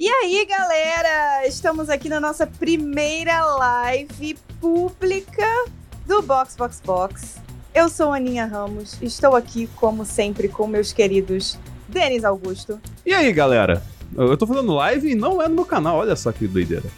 E 0.00 0.08
aí, 0.08 0.46
galera? 0.46 1.46
Estamos 1.46 1.90
aqui 1.90 2.08
na 2.08 2.18
nossa 2.18 2.46
primeira 2.46 3.44
live 3.44 4.38
pública 4.58 5.66
do 6.06 6.22
Box 6.22 6.56
Box 6.56 6.80
Box. 6.82 7.36
Eu 7.74 7.90
sou 7.90 8.14
Aninha 8.14 8.46
Ramos, 8.46 8.96
estou 9.02 9.36
aqui, 9.36 9.68
como 9.76 10.06
sempre, 10.06 10.48
com 10.48 10.66
meus 10.66 10.90
queridos 10.94 11.58
Denis 11.86 12.24
Augusto. 12.24 12.80
E 13.04 13.12
aí, 13.12 13.30
galera? 13.30 13.82
Eu 14.16 14.38
tô 14.38 14.46
fazendo 14.46 14.72
live 14.72 15.10
e 15.10 15.14
não 15.14 15.42
é 15.42 15.46
no 15.48 15.56
meu 15.56 15.66
canal, 15.66 15.98
olha 15.98 16.16
só 16.16 16.32
que 16.32 16.48
doideira. 16.48 16.88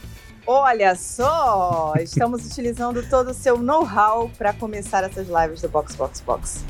Olha 0.52 0.96
só, 0.96 1.94
estamos 2.00 2.44
utilizando 2.44 3.08
todo 3.08 3.30
o 3.30 3.34
seu 3.34 3.56
know-how 3.56 4.28
para 4.36 4.52
começar 4.52 5.04
essas 5.04 5.28
lives 5.28 5.62
do 5.62 5.68
Box 5.68 5.94
Box 5.94 6.20
Box. 6.22 6.64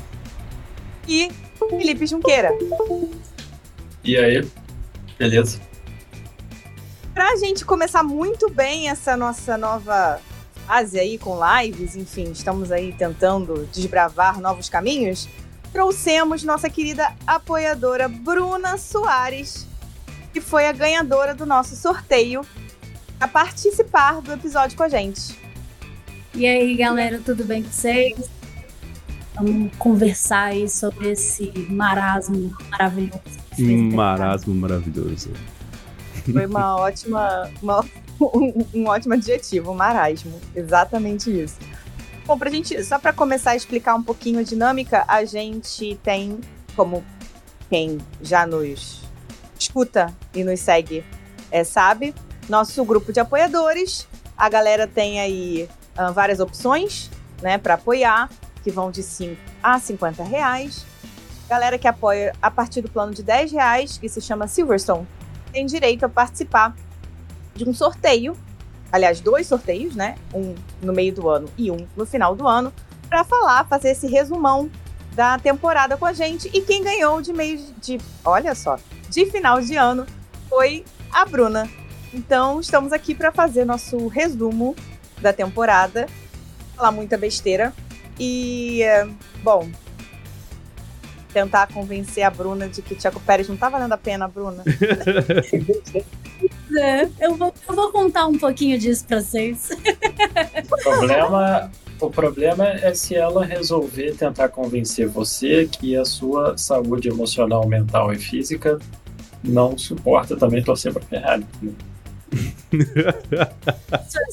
E 1.07 1.31
Felipe 1.57 2.05
Junqueira. 2.05 2.51
E 4.03 4.15
aí? 4.15 4.47
Beleza? 5.17 5.59
Pra 7.11 7.35
gente 7.37 7.65
começar 7.65 8.03
muito 8.03 8.51
bem 8.51 8.87
essa 8.87 9.17
nossa 9.17 9.57
nova 9.57 10.21
fase 10.67 10.99
aí 10.99 11.17
com 11.17 11.39
lives, 11.43 11.95
enfim, 11.95 12.31
estamos 12.31 12.71
aí 12.71 12.93
tentando 12.93 13.67
desbravar 13.73 14.39
novos 14.39 14.69
caminhos, 14.69 15.27
trouxemos 15.73 16.43
nossa 16.43 16.69
querida 16.69 17.15
apoiadora 17.25 18.07
Bruna 18.07 18.77
Soares, 18.77 19.65
que 20.31 20.39
foi 20.39 20.67
a 20.67 20.71
ganhadora 20.71 21.33
do 21.33 21.47
nosso 21.47 21.75
sorteio, 21.75 22.45
a 23.21 23.27
participar 23.27 24.19
do 24.21 24.33
episódio 24.33 24.75
com 24.75 24.83
a 24.83 24.89
gente. 24.89 25.39
E 26.33 26.45
aí, 26.47 26.75
galera, 26.75 27.21
tudo 27.23 27.45
bem 27.45 27.61
com 27.61 27.69
vocês? 27.69 28.17
Vamos 29.35 29.71
conversar 29.77 30.45
aí 30.45 30.67
sobre 30.67 31.11
esse 31.11 31.51
marasmo 31.69 32.51
maravilhoso. 32.71 33.21
Um 33.59 33.95
marasmo 33.95 34.55
maravilhoso. 34.55 35.31
Foi 36.31 36.45
uma 36.47 36.75
ótima, 36.81 37.49
uma- 37.61 37.85
um, 38.19 38.65
um 38.73 38.87
ótimo 38.87 39.13
adjetivo, 39.13 39.73
marasmo. 39.73 40.39
Exatamente 40.55 41.29
isso. 41.31 41.57
Bom, 42.25 42.37
pra 42.37 42.49
gente, 42.49 42.83
só 42.83 42.97
para 42.97 43.13
começar 43.13 43.51
a 43.51 43.55
explicar 43.55 43.95
um 43.95 44.03
pouquinho 44.03 44.39
a 44.39 44.43
dinâmica, 44.43 45.03
a 45.07 45.23
gente 45.25 45.95
tem, 46.03 46.39
como 46.75 47.03
quem 47.69 47.99
já 48.21 48.45
nos 48.47 49.01
escuta 49.59 50.13
e 50.33 50.43
nos 50.43 50.59
segue 50.59 51.03
é, 51.51 51.63
sabe, 51.63 52.13
nosso 52.51 52.83
grupo 52.83 53.13
de 53.13 53.19
apoiadores. 53.19 54.07
A 54.37 54.49
galera 54.49 54.85
tem 54.85 55.21
aí 55.21 55.69
ah, 55.97 56.11
várias 56.11 56.39
opções, 56.39 57.09
né, 57.41 57.57
para 57.57 57.75
apoiar, 57.75 58.29
que 58.61 58.69
vão 58.69 58.91
de 58.91 59.01
5 59.01 59.41
a 59.63 59.79
50 59.79 60.21
reais. 60.23 60.85
Galera 61.49 61.77
que 61.77 61.87
apoia 61.87 62.35
a 62.41 62.51
partir 62.51 62.81
do 62.81 62.89
plano 62.89 63.13
de 63.13 63.23
10 63.23 63.53
reais, 63.53 63.97
que 63.97 64.07
se 64.07 64.21
chama 64.21 64.47
Silverstone, 64.47 65.07
tem 65.51 65.65
direito 65.65 66.05
a 66.05 66.09
participar 66.09 66.75
de 67.55 67.67
um 67.67 67.73
sorteio, 67.73 68.37
aliás, 68.91 69.19
dois 69.21 69.47
sorteios, 69.47 69.95
né? 69.95 70.15
Um 70.33 70.53
no 70.81 70.93
meio 70.93 71.13
do 71.13 71.29
ano 71.29 71.49
e 71.57 71.71
um 71.71 71.87
no 71.95 72.05
final 72.05 72.35
do 72.35 72.47
ano, 72.47 72.73
para 73.09 73.23
falar, 73.23 73.65
fazer 73.65 73.91
esse 73.91 74.07
resumão 74.07 74.69
da 75.13 75.37
temporada 75.39 75.97
com 75.97 76.05
a 76.05 76.13
gente. 76.13 76.49
E 76.53 76.61
quem 76.61 76.83
ganhou 76.83 77.21
de 77.21 77.33
meio 77.33 77.59
de, 77.81 77.97
olha 78.23 78.55
só, 78.55 78.77
de 79.09 79.25
final 79.25 79.61
de 79.61 79.75
ano 79.75 80.05
foi 80.49 80.85
a 81.11 81.25
Bruna. 81.25 81.80
Então, 82.13 82.59
estamos 82.59 82.91
aqui 82.91 83.15
para 83.15 83.31
fazer 83.31 83.65
nosso 83.65 84.07
resumo 84.07 84.75
da 85.21 85.31
temporada, 85.31 86.07
falar 86.75 86.91
muita 86.91 87.17
besteira 87.17 87.73
e, 88.19 88.81
eh, 88.83 89.07
bom, 89.43 89.69
tentar 91.33 91.67
convencer 91.67 92.23
a 92.23 92.29
Bruna 92.29 92.67
de 92.67 92.81
que 92.81 92.95
Tiago 92.95 93.19
Pérez 93.21 93.47
não 93.47 93.55
tá 93.55 93.69
valendo 93.69 93.93
a 93.93 93.97
pena, 93.97 94.27
Bruna. 94.27 94.63
É, 96.75 97.07
eu, 97.19 97.35
vou, 97.35 97.53
eu 97.69 97.75
vou 97.75 97.91
contar 97.91 98.25
um 98.25 98.37
pouquinho 98.37 98.79
disso 98.79 99.05
pra 99.05 99.21
vocês. 99.21 99.69
O 100.71 100.83
problema, 100.83 101.71
o 101.99 102.09
problema 102.09 102.67
é 102.67 102.93
se 102.95 103.13
ela 103.13 103.45
resolver 103.45 104.15
tentar 104.15 104.49
convencer 104.49 105.07
você 105.07 105.67
que 105.67 105.95
a 105.95 106.03
sua 106.03 106.57
saúde 106.57 107.09
emocional, 107.09 107.67
mental 107.67 108.11
e 108.11 108.17
física 108.17 108.79
não 109.43 109.77
suporta 109.77 110.35
também 110.35 110.63
torcer 110.63 110.91
pra 110.91 111.03
Ferrari. 111.03 111.45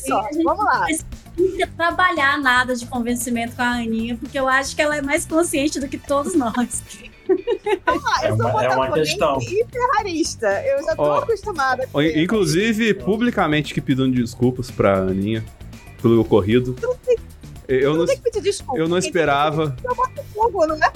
Só, 0.06 0.22
gente 0.32 0.42
vamos 0.44 0.64
lá. 0.64 0.80
Não 0.80 0.86
precisa 0.86 1.66
trabalhar 1.76 2.38
nada 2.40 2.74
de 2.74 2.86
convencimento 2.86 3.54
com 3.56 3.62
a 3.62 3.70
Aninha, 3.76 4.16
porque 4.16 4.38
eu 4.38 4.48
acho 4.48 4.74
que 4.74 4.82
ela 4.82 4.96
é 4.96 5.02
mais 5.02 5.24
consciente 5.26 5.78
do 5.80 5.88
que 5.88 5.98
todos 5.98 6.34
nós. 6.34 6.82
Ah, 7.86 8.20
É 8.26 8.30
eu 8.30 8.36
sou 8.36 8.46
uma- 8.48 8.64
é 8.64 8.68
uma 8.70 8.92
questão. 8.92 9.38
E 9.42 9.64
ferrarista. 9.70 10.46
Eu 10.64 10.82
já 10.84 10.96
tô 10.96 11.02
Ó, 11.02 11.18
acostumada 11.18 11.86
Ó. 11.92 12.00
Inclusive, 12.00 12.94
publicamente 12.94 13.74
que 13.74 13.80
pedindo 13.80 14.10
desculpas 14.14 14.70
pra 14.70 14.98
Aninha 14.98 15.44
pelo 16.00 16.20
ocorrido. 16.20 16.74
Eu 16.80 16.88
não, 17.06 17.16
que 18.16 18.22
pedir 18.22 18.40
desculpa. 18.42 18.78
eu 18.80 18.88
não 18.88 18.96
esperava. 18.98 19.76
desculpa, 20.14 20.66
não 20.66 20.76
é. 20.76 20.92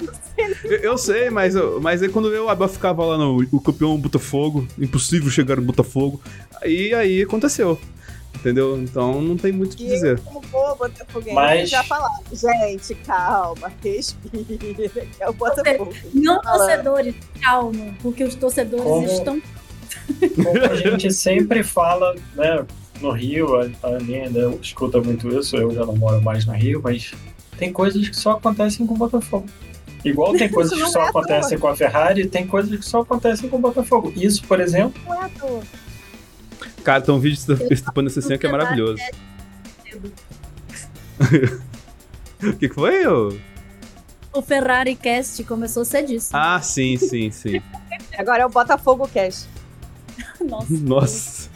Eu, 0.63 0.77
eu 0.79 0.97
sei, 0.97 1.29
mas, 1.29 1.55
eu- 1.55 1.79
mas 1.79 2.01
aí 2.01 2.09
quando 2.09 2.33
eu 2.33 2.49
Abel 2.49 2.67
ficava 2.67 3.05
lá 3.05 3.17
no 3.17 3.45
o 3.51 3.61
campeão 3.61 3.95
Botafogo, 3.97 4.67
impossível 4.79 5.29
chegar 5.29 5.55
no 5.57 5.61
Botafogo, 5.61 6.19
aí 6.61 6.93
aí 6.93 7.21
aconteceu. 7.21 7.79
Entendeu? 8.35 8.77
Então 8.81 9.21
não 9.21 9.37
tem 9.37 9.51
muito 9.53 9.73
o 9.73 9.77
que 9.77 9.85
dizer. 9.87 10.17
eu, 10.17 10.23
como 10.23 10.41
boa 10.47 10.75
botafoguense, 10.75 11.35
Mas- 11.35 11.69
já 11.69 11.83
falar. 11.83 12.09
Gente, 12.33 12.95
calma, 12.95 13.71
respira, 13.81 14.43
que 14.89 15.23
é 15.23 15.29
o 15.29 15.33
Botafogo. 15.33 15.93
Não 16.13 16.41
torcedores, 16.41 17.15
calma, 17.41 17.95
porque 18.01 18.23
os 18.23 18.35
torcedores 18.35 18.83
Como- 18.83 19.05
estão. 19.07 19.41
Como 20.43 20.65
a 20.71 20.75
gente 20.75 21.13
sempre 21.13 21.63
fala, 21.63 22.15
né? 22.35 22.65
No 23.01 23.11
Rio, 23.11 23.55
a 23.55 23.69
a 23.83 23.87
Aninha 23.95 24.23
ainda 24.25 24.49
escuta 24.61 25.01
muito 25.01 25.27
isso, 25.37 25.57
eu 25.57 25.71
já 25.73 25.85
não 25.85 25.95
moro 25.95 26.21
mais 26.21 26.45
no 26.45 26.53
Rio, 26.53 26.81
mas 26.83 27.13
tem 27.57 27.71
coisas 27.71 28.07
que 28.07 28.15
só 28.15 28.31
acontecem 28.31 28.85
com 28.85 28.93
o 28.93 28.97
Botafogo. 28.97 29.45
Igual 30.05 30.33
tem 30.33 30.49
coisas 30.49 30.81
que 30.81 30.89
só 30.89 31.03
é 31.03 31.09
acontecem 31.09 31.57
com 31.57 31.67
a 31.67 31.75
Ferrari, 31.75 32.27
tem 32.27 32.47
coisas 32.47 32.77
que 32.77 32.85
só 32.85 33.01
acontecem 33.01 33.49
com 33.49 33.57
o 33.57 33.59
Botafogo. 33.59 34.13
Isso, 34.15 34.43
por 34.45 34.59
exemplo, 34.59 35.01
Não 35.05 35.21
é 35.21 35.25
à 35.25 35.29
toa. 35.29 35.61
Cara, 36.83 37.01
tem 37.01 37.15
um 37.15 37.19
vídeo 37.19 37.39
estupando 37.71 38.09
esse 38.09 38.19
assim 38.19 38.37
que 38.37 38.45
é 38.45 38.51
maravilhoso. 38.51 39.01
O 42.41 42.53
que, 42.57 42.67
que 42.67 42.75
foi? 42.75 43.07
ô? 43.07 43.33
O 44.33 44.41
Ferrari 44.41 44.95
Cast 44.95 45.43
começou 45.43 45.85
cedíssimo. 45.85 46.37
Ah, 46.37 46.59
sim, 46.61 46.97
sim, 46.97 47.31
sim. 47.31 47.61
Agora 48.17 48.43
é 48.43 48.45
o 48.45 48.49
Botafogo 48.49 49.07
Cash. 49.07 49.47
Nossa. 50.43 50.73
Nossa. 50.73 51.49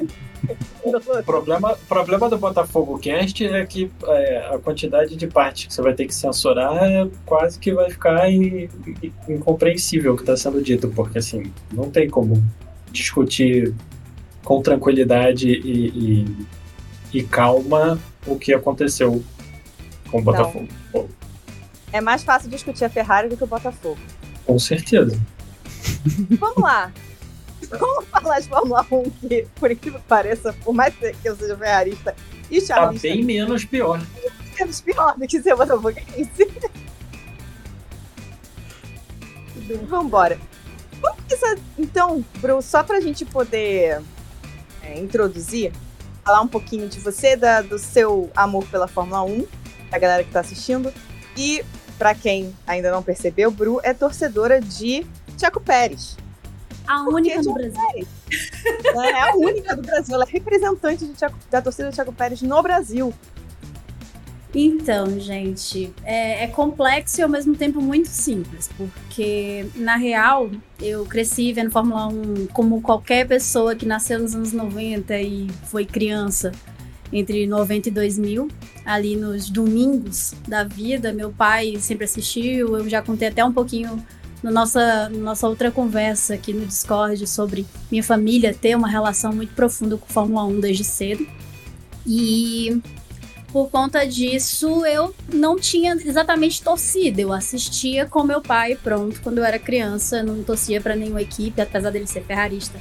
O 0.84 1.24
problema, 1.24 1.78
problema 1.90 2.30
do 2.30 2.38
Botafogo 2.38 2.98
Cast 3.00 3.46
é 3.46 3.66
que 3.66 3.92
é, 4.06 4.50
a 4.54 4.58
quantidade 4.60 5.16
de 5.16 5.28
partes 5.28 5.66
que 5.66 5.74
você 5.74 5.82
vai 5.82 5.94
ter 5.94 6.06
que 6.06 6.16
censurar 6.16 6.76
é 6.84 7.08
quase 7.26 7.60
que 7.60 7.74
vai 7.74 7.90
ficar 7.90 8.32
in- 8.32 8.70
in- 9.04 9.12
incompreensível 9.28 10.14
o 10.14 10.16
que 10.16 10.22
está 10.24 10.38
sendo 10.38 10.62
dito, 10.62 10.88
porque 10.90 11.18
assim, 11.18 11.52
não 11.74 11.90
tem 11.92 12.10
como 12.10 12.42
discutir 12.92 13.74
com 14.44 14.62
tranquilidade 14.62 15.50
e, 15.50 15.88
e- 16.24 16.48
e 17.20 17.24
calma 17.24 18.00
o 18.26 18.38
que 18.38 18.54
aconteceu 18.54 19.22
com 20.10 20.20
o 20.20 20.22
Botafogo. 20.22 20.68
Pô, 20.92 21.06
É 21.92 22.00
mais 22.00 22.24
fácil 22.24 22.50
discutir 22.50 22.86
a 22.86 22.90
Ferrari 22.90 23.28
do 23.30 23.36
que 23.38 23.44
o 23.44 23.48
Botafogo. 23.48 23.98
com 24.46 24.58
certeza. 24.60 25.20
Vamos 26.40 26.62
lá. 26.64 26.92
Vamos 27.70 28.06
falar 28.10 28.40
de 28.40 28.48
Fórmula 28.50 28.86
1, 28.92 29.10
que, 29.12 29.48
por 29.56 29.72
incrível 29.72 30.00
que 30.00 30.06
pareça, 30.08 30.54
por 30.64 30.74
mais 30.74 30.94
que 30.96 31.16
eu 31.24 31.36
seja 31.36 31.58
ferrarista 31.58 32.16
e 32.50 32.62
Tá 32.62 32.68
charlista, 32.76 33.08
bem 33.08 33.24
menos 33.24 33.66
pior. 33.66 34.02
menos 34.60 34.82
pior 34.82 35.16
do 35.18 35.28
que 35.28 35.42
ser 35.42 35.56
botafoguense. 35.56 36.48
Vambora. 39.88 40.40
Vamos 41.02 41.18
começar, 41.24 41.58
então, 41.78 42.24
Bru, 42.40 42.62
só 42.62 42.84
pra 42.84 43.00
gente 43.02 43.26
poder 43.26 44.02
é, 44.82 44.98
introduzir, 45.00 45.72
falar 46.24 46.42
um 46.42 46.48
pouquinho 46.48 46.88
de 46.88 47.00
você, 47.00 47.36
da- 47.36 47.62
do 47.62 47.78
seu 47.78 48.32
amor 48.36 48.66
pela 48.68 48.88
Fórmula 48.88 49.24
1, 49.24 49.46
pra 49.90 50.00
galera 50.00 50.24
que 50.24 50.32
tá 50.32 50.40
assistindo. 50.40 50.92
E, 51.36 51.64
pra 51.98 52.16
quem 52.16 52.56
ainda 52.66 52.90
não 52.92 53.04
percebeu, 53.04 53.52
Bru 53.52 53.80
é 53.84 53.94
torcedora 53.94 54.60
de 54.62 55.06
Tiago 55.38 55.60
Pérez. 55.60 56.18
A 56.88 57.04
única 57.04 57.36
Porque 57.36 57.48
no 57.50 57.54
Brasil. 57.54 58.08
É 58.96 59.22
a 59.22 59.36
única 59.36 59.76
do 59.76 59.82
Brasil, 59.82 60.16
ela 60.16 60.24
é 60.26 60.32
representante 60.32 61.06
Thiago- 61.08 61.36
da 61.52 61.62
torcida 61.62 61.90
do 61.90 61.94
Thiago 61.94 62.14
Pérez 62.14 62.42
no 62.42 62.62
Brasil. 62.64 63.14
Então, 64.56 65.20
gente, 65.20 65.94
é, 66.04 66.46
é 66.46 66.48
complexo 66.48 67.20
e 67.20 67.24
ao 67.24 67.30
mesmo 67.30 67.56
tempo 67.56 67.82
muito 67.82 68.08
simples, 68.08 68.70
porque 68.78 69.68
na 69.76 69.98
real 69.98 70.50
eu 70.82 71.06
cresci 71.06 71.52
vendo 71.54 71.70
Fórmula 71.70 72.08
1 72.08 72.48
como 72.54 72.82
qualquer 72.82 73.28
pessoa 73.28 73.76
que 73.76 73.86
nasceu 73.86 74.20
nos 74.20 74.34
anos 74.34 74.54
90 74.54 75.20
e 75.20 75.48
foi 75.66 75.86
criança. 75.86 76.52
entre 77.12 77.48
90 77.48 77.88
e 77.88 77.92
2000, 77.92 78.50
ali 78.86 79.16
nos 79.16 79.50
domingos 79.50 80.34
da 80.46 80.64
vida. 80.66 81.14
Meu 81.14 81.32
pai 81.32 81.78
sempre 81.80 82.04
assistiu, 82.04 82.76
eu 82.78 82.90
já 82.90 83.02
contei 83.02 83.30
até 83.30 83.46
um 83.46 83.54
pouquinho 83.54 84.04
na 84.44 84.52
nossa, 84.52 85.10
nossa 85.10 85.48
outra 85.48 85.72
conversa 85.72 86.36
aqui 86.36 86.54
no 86.54 86.66
Discord 86.66 87.26
sobre 87.28 87.66
minha 87.92 88.04
família 88.04 88.54
ter 88.54 88.76
uma 88.76 88.88
relação 88.88 89.34
muito 89.34 89.54
profunda 89.54 89.98
com 89.98 90.06
Fórmula 90.08 90.44
1 90.46 90.60
desde 90.60 90.84
cedo. 90.84 91.28
E 92.06 92.82
por 93.52 93.70
conta 93.70 94.06
disso, 94.06 94.86
eu 94.86 95.16
não 95.34 95.58
tinha 95.58 95.94
exatamente 95.94 96.62
torcida. 96.62 97.22
Eu 97.22 97.34
assistia 97.34 98.06
com 98.06 98.24
meu 98.24 98.42
pai, 98.42 98.76
pronto, 98.76 99.22
quando 99.22 99.40
eu 99.40 99.46
era 99.46 99.58
criança. 99.58 100.22
Não 100.22 100.44
torcia 100.44 100.80
para 100.80 100.96
nenhuma 100.96 101.22
equipe, 101.22 101.60
apesar 101.62 101.90
dele 101.90 102.08
ser 102.08 102.24
ferrarista. 102.24 102.80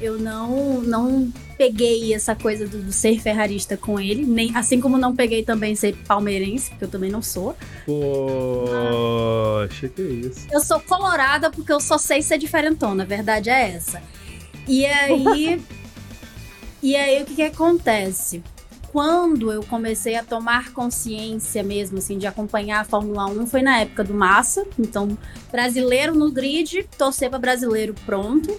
Eu 0.00 0.18
não, 0.18 0.80
não 0.80 1.32
peguei 1.62 2.12
essa 2.12 2.34
coisa 2.34 2.66
do, 2.66 2.82
do, 2.82 2.92
ser 2.92 3.20
ferrarista 3.20 3.76
com 3.76 4.00
ele, 4.00 4.24
nem 4.24 4.56
assim 4.56 4.80
como 4.80 4.98
não 4.98 5.14
peguei 5.14 5.44
também 5.44 5.76
ser 5.76 5.94
palmeirense, 6.08 6.70
porque 6.70 6.84
eu 6.84 6.88
também 6.88 7.08
não 7.08 7.22
sou. 7.22 7.54
Poxa, 7.86 9.88
que 9.88 10.02
isso. 10.02 10.48
Eu 10.50 10.60
sou 10.60 10.80
colorada 10.80 11.50
porque 11.50 11.72
eu 11.72 11.78
só 11.78 11.98
sei 11.98 12.20
ser 12.20 12.38
diferentona, 12.38 13.04
a 13.04 13.06
verdade 13.06 13.48
é 13.48 13.70
essa. 13.70 14.02
E 14.66 14.84
aí. 14.84 15.62
e 16.82 16.96
aí 16.96 17.22
o 17.22 17.26
que, 17.26 17.36
que 17.36 17.42
acontece? 17.42 18.42
quando 18.90 19.50
eu 19.50 19.62
comecei 19.62 20.16
a 20.16 20.22
tomar 20.22 20.74
consciência 20.74 21.62
mesmo, 21.62 21.96
assim, 21.96 22.18
de 22.18 22.26
acompanhar 22.26 22.80
a 22.80 22.84
Fórmula 22.84 23.24
1 23.24 23.46
foi 23.46 23.62
na 23.62 23.78
época 23.78 24.04
do 24.04 24.12
Massa. 24.12 24.66
Então, 24.78 25.16
brasileiro 25.50 26.14
no 26.14 26.30
grid, 26.30 26.86
torcer 26.98 27.30
para 27.30 27.38
brasileiro 27.38 27.94
pronto. 28.04 28.54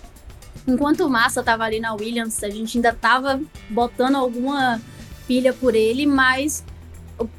Enquanto 0.68 1.02
o 1.02 1.10
Massa 1.10 1.44
tava 1.44 1.64
ali 1.64 1.80
na 1.80 1.94
Williams, 1.94 2.44
a 2.44 2.50
gente 2.50 2.78
ainda 2.78 2.94
tava 2.94 3.42
botando 3.70 4.16
alguma 4.16 4.82
pilha 5.28 5.54
por 5.54 5.76
ele, 5.76 6.06
mas 6.06 6.64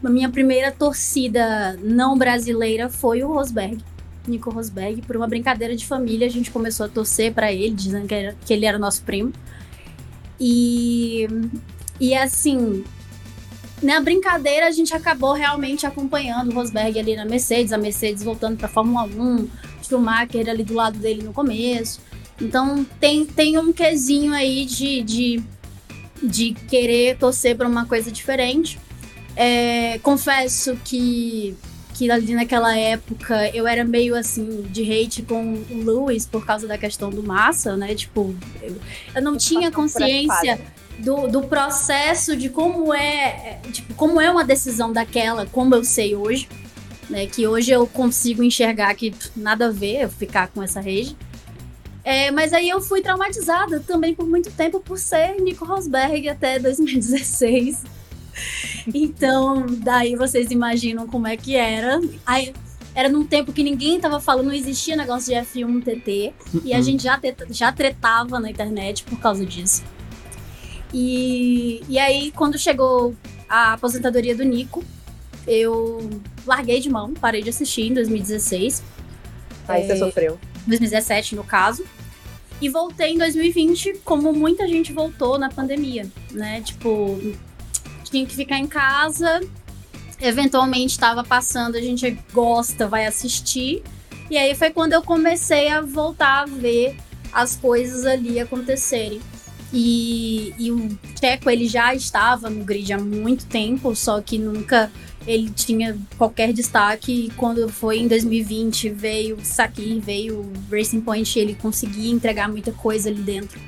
a 0.02 0.08
minha 0.08 0.28
primeira 0.28 0.70
torcida 0.70 1.78
não 1.82 2.16
brasileira 2.16 2.88
foi 2.88 3.22
o 3.22 3.28
Rosberg. 3.28 3.78
Nico 4.26 4.50
Rosberg, 4.50 5.02
por 5.02 5.16
uma 5.16 5.26
brincadeira 5.26 5.74
de 5.76 5.86
família, 5.86 6.26
a 6.26 6.30
gente 6.30 6.50
começou 6.50 6.86
a 6.86 6.88
torcer 6.88 7.32
para 7.32 7.52
ele, 7.52 7.74
dizendo 7.74 8.06
que, 8.06 8.14
era, 8.14 8.36
que 8.44 8.52
ele 8.52 8.66
era 8.66 8.78
nosso 8.78 9.02
primo. 9.02 9.32
E 10.40 11.28
e 12.00 12.14
assim, 12.14 12.84
na 13.82 14.00
brincadeira 14.00 14.66
a 14.66 14.70
gente 14.70 14.94
acabou 14.94 15.32
realmente 15.32 15.86
acompanhando 15.86 16.50
o 16.50 16.54
Rosberg 16.54 16.98
ali 16.98 17.14
na 17.14 17.24
Mercedes, 17.24 17.72
a 17.72 17.78
Mercedes 17.78 18.22
voltando 18.22 18.56
para 18.56 18.68
Fórmula 18.68 19.04
1, 19.04 19.48
Schumacher 19.82 20.48
ali 20.48 20.64
do 20.64 20.74
lado 20.74 20.98
dele 20.98 21.22
no 21.22 21.32
começo. 21.32 22.00
Então 22.40 22.84
tem, 23.00 23.24
tem 23.24 23.58
um 23.58 23.72
quesinho 23.72 24.32
aí 24.32 24.64
de, 24.64 25.02
de, 25.02 25.42
de 26.22 26.54
querer 26.68 27.16
torcer 27.16 27.56
para 27.56 27.68
uma 27.68 27.86
coisa 27.86 28.10
diferente. 28.10 28.78
É, 29.36 29.98
confesso 29.98 30.76
que, 30.84 31.56
que 31.94 32.10
ali 32.10 32.34
naquela 32.34 32.76
época 32.76 33.48
eu 33.50 33.66
era 33.66 33.84
meio 33.84 34.14
assim 34.14 34.62
de 34.70 34.82
hate 34.82 35.22
com 35.22 35.54
o 35.70 35.84
Lewis 35.84 36.26
por 36.26 36.44
causa 36.44 36.66
da 36.66 36.78
questão 36.78 37.10
do 37.10 37.22
massa, 37.22 37.76
né? 37.76 37.94
Tipo, 37.94 38.34
eu, 38.62 38.76
eu 39.14 39.22
não 39.22 39.36
tinha 39.36 39.70
consciência 39.70 40.60
do, 40.98 41.26
do 41.26 41.42
processo 41.42 42.36
de 42.36 42.48
como 42.48 42.94
é, 42.94 43.60
é, 43.64 43.70
tipo, 43.72 43.94
como 43.94 44.20
é 44.20 44.30
uma 44.30 44.44
decisão 44.44 44.92
daquela, 44.92 45.46
como 45.46 45.74
eu 45.74 45.84
sei 45.84 46.14
hoje, 46.14 46.48
né? 47.10 47.26
Que 47.26 47.46
hoje 47.46 47.70
eu 47.70 47.86
consigo 47.86 48.42
enxergar 48.42 48.94
que 48.94 49.14
nada 49.36 49.66
a 49.66 49.70
ver 49.70 50.02
eu 50.02 50.10
ficar 50.10 50.48
com 50.48 50.62
essa 50.62 50.80
rede. 50.80 51.16
É, 52.04 52.30
mas 52.30 52.52
aí 52.52 52.68
eu 52.68 52.82
fui 52.82 53.00
traumatizada 53.00 53.80
também 53.80 54.14
por 54.14 54.26
muito 54.26 54.50
tempo 54.50 54.78
por 54.78 54.98
ser 54.98 55.40
Nico 55.40 55.64
Rosberg 55.64 56.28
até 56.28 56.58
2016. 56.58 57.82
Então, 58.92 59.64
daí 59.78 60.14
vocês 60.14 60.50
imaginam 60.50 61.06
como 61.06 61.26
é 61.26 61.36
que 61.36 61.56
era. 61.56 62.00
Aí, 62.26 62.52
era 62.94 63.08
num 63.08 63.24
tempo 63.24 63.52
que 63.52 63.62
ninguém 63.62 63.98
tava 63.98 64.20
falando, 64.20 64.46
não 64.46 64.52
existia 64.52 64.94
negócio 64.96 65.32
de 65.32 65.40
F1 65.40 65.82
TT. 65.82 66.34
E 66.64 66.74
a 66.74 66.76
uhum. 66.76 66.82
gente 66.82 67.02
já, 67.02 67.18
já 67.48 67.72
tretava 67.72 68.38
na 68.38 68.50
internet 68.50 69.02
por 69.04 69.18
causa 69.18 69.44
disso. 69.46 69.82
E, 70.92 71.82
e 71.88 71.98
aí, 71.98 72.30
quando 72.32 72.58
chegou 72.58 73.14
a 73.48 73.72
aposentadoria 73.72 74.36
do 74.36 74.44
Nico, 74.44 74.84
eu 75.46 76.08
larguei 76.46 76.80
de 76.80 76.88
mão, 76.88 77.12
parei 77.14 77.42
de 77.42 77.50
assistir 77.50 77.82
em 77.90 77.94
2016. 77.94 78.82
Aí 79.66 79.82
é, 79.82 79.86
você 79.86 79.96
sofreu. 79.96 80.38
2017, 80.66 81.36
no 81.36 81.44
caso. 81.44 81.84
E 82.60 82.68
voltei 82.68 83.12
em 83.14 83.18
2020, 83.18 84.00
como 84.04 84.32
muita 84.32 84.66
gente 84.66 84.92
voltou 84.92 85.38
na 85.38 85.50
pandemia, 85.50 86.06
né? 86.30 86.60
Tipo, 86.62 87.20
tinha 88.04 88.24
que 88.24 88.34
ficar 88.34 88.58
em 88.58 88.66
casa, 88.66 89.40
eventualmente 90.20 90.92
estava 90.92 91.24
passando, 91.24 91.76
a 91.76 91.80
gente 91.80 92.18
gosta, 92.32 92.86
vai 92.86 93.06
assistir. 93.06 93.82
E 94.30 94.38
aí 94.38 94.54
foi 94.54 94.70
quando 94.70 94.92
eu 94.92 95.02
comecei 95.02 95.68
a 95.68 95.80
voltar 95.80 96.42
a 96.42 96.46
ver 96.46 96.96
as 97.32 97.56
coisas 97.56 98.06
ali 98.06 98.38
acontecerem. 98.40 99.20
E, 99.72 100.54
e 100.56 100.70
o 100.70 100.96
Checo 101.18 101.50
ele 101.50 101.66
já 101.66 101.92
estava 101.94 102.48
no 102.48 102.64
grid 102.64 102.92
há 102.92 102.98
muito 102.98 103.44
tempo, 103.46 103.94
só 103.96 104.20
que 104.20 104.38
nunca 104.38 104.90
ele 105.26 105.50
tinha 105.50 105.96
qualquer 106.16 106.52
destaque. 106.52 107.32
Quando 107.36 107.68
foi 107.68 107.98
em 107.98 108.08
2020, 108.08 108.90
veio 108.90 109.38
Sakir, 109.42 110.00
veio 110.00 110.50
Racing 110.70 111.00
Point, 111.00 111.38
ele 111.38 111.54
conseguia 111.54 112.12
entregar 112.12 112.48
muita 112.48 112.72
coisa 112.72 113.08
ali 113.08 113.22
dentro 113.22 113.60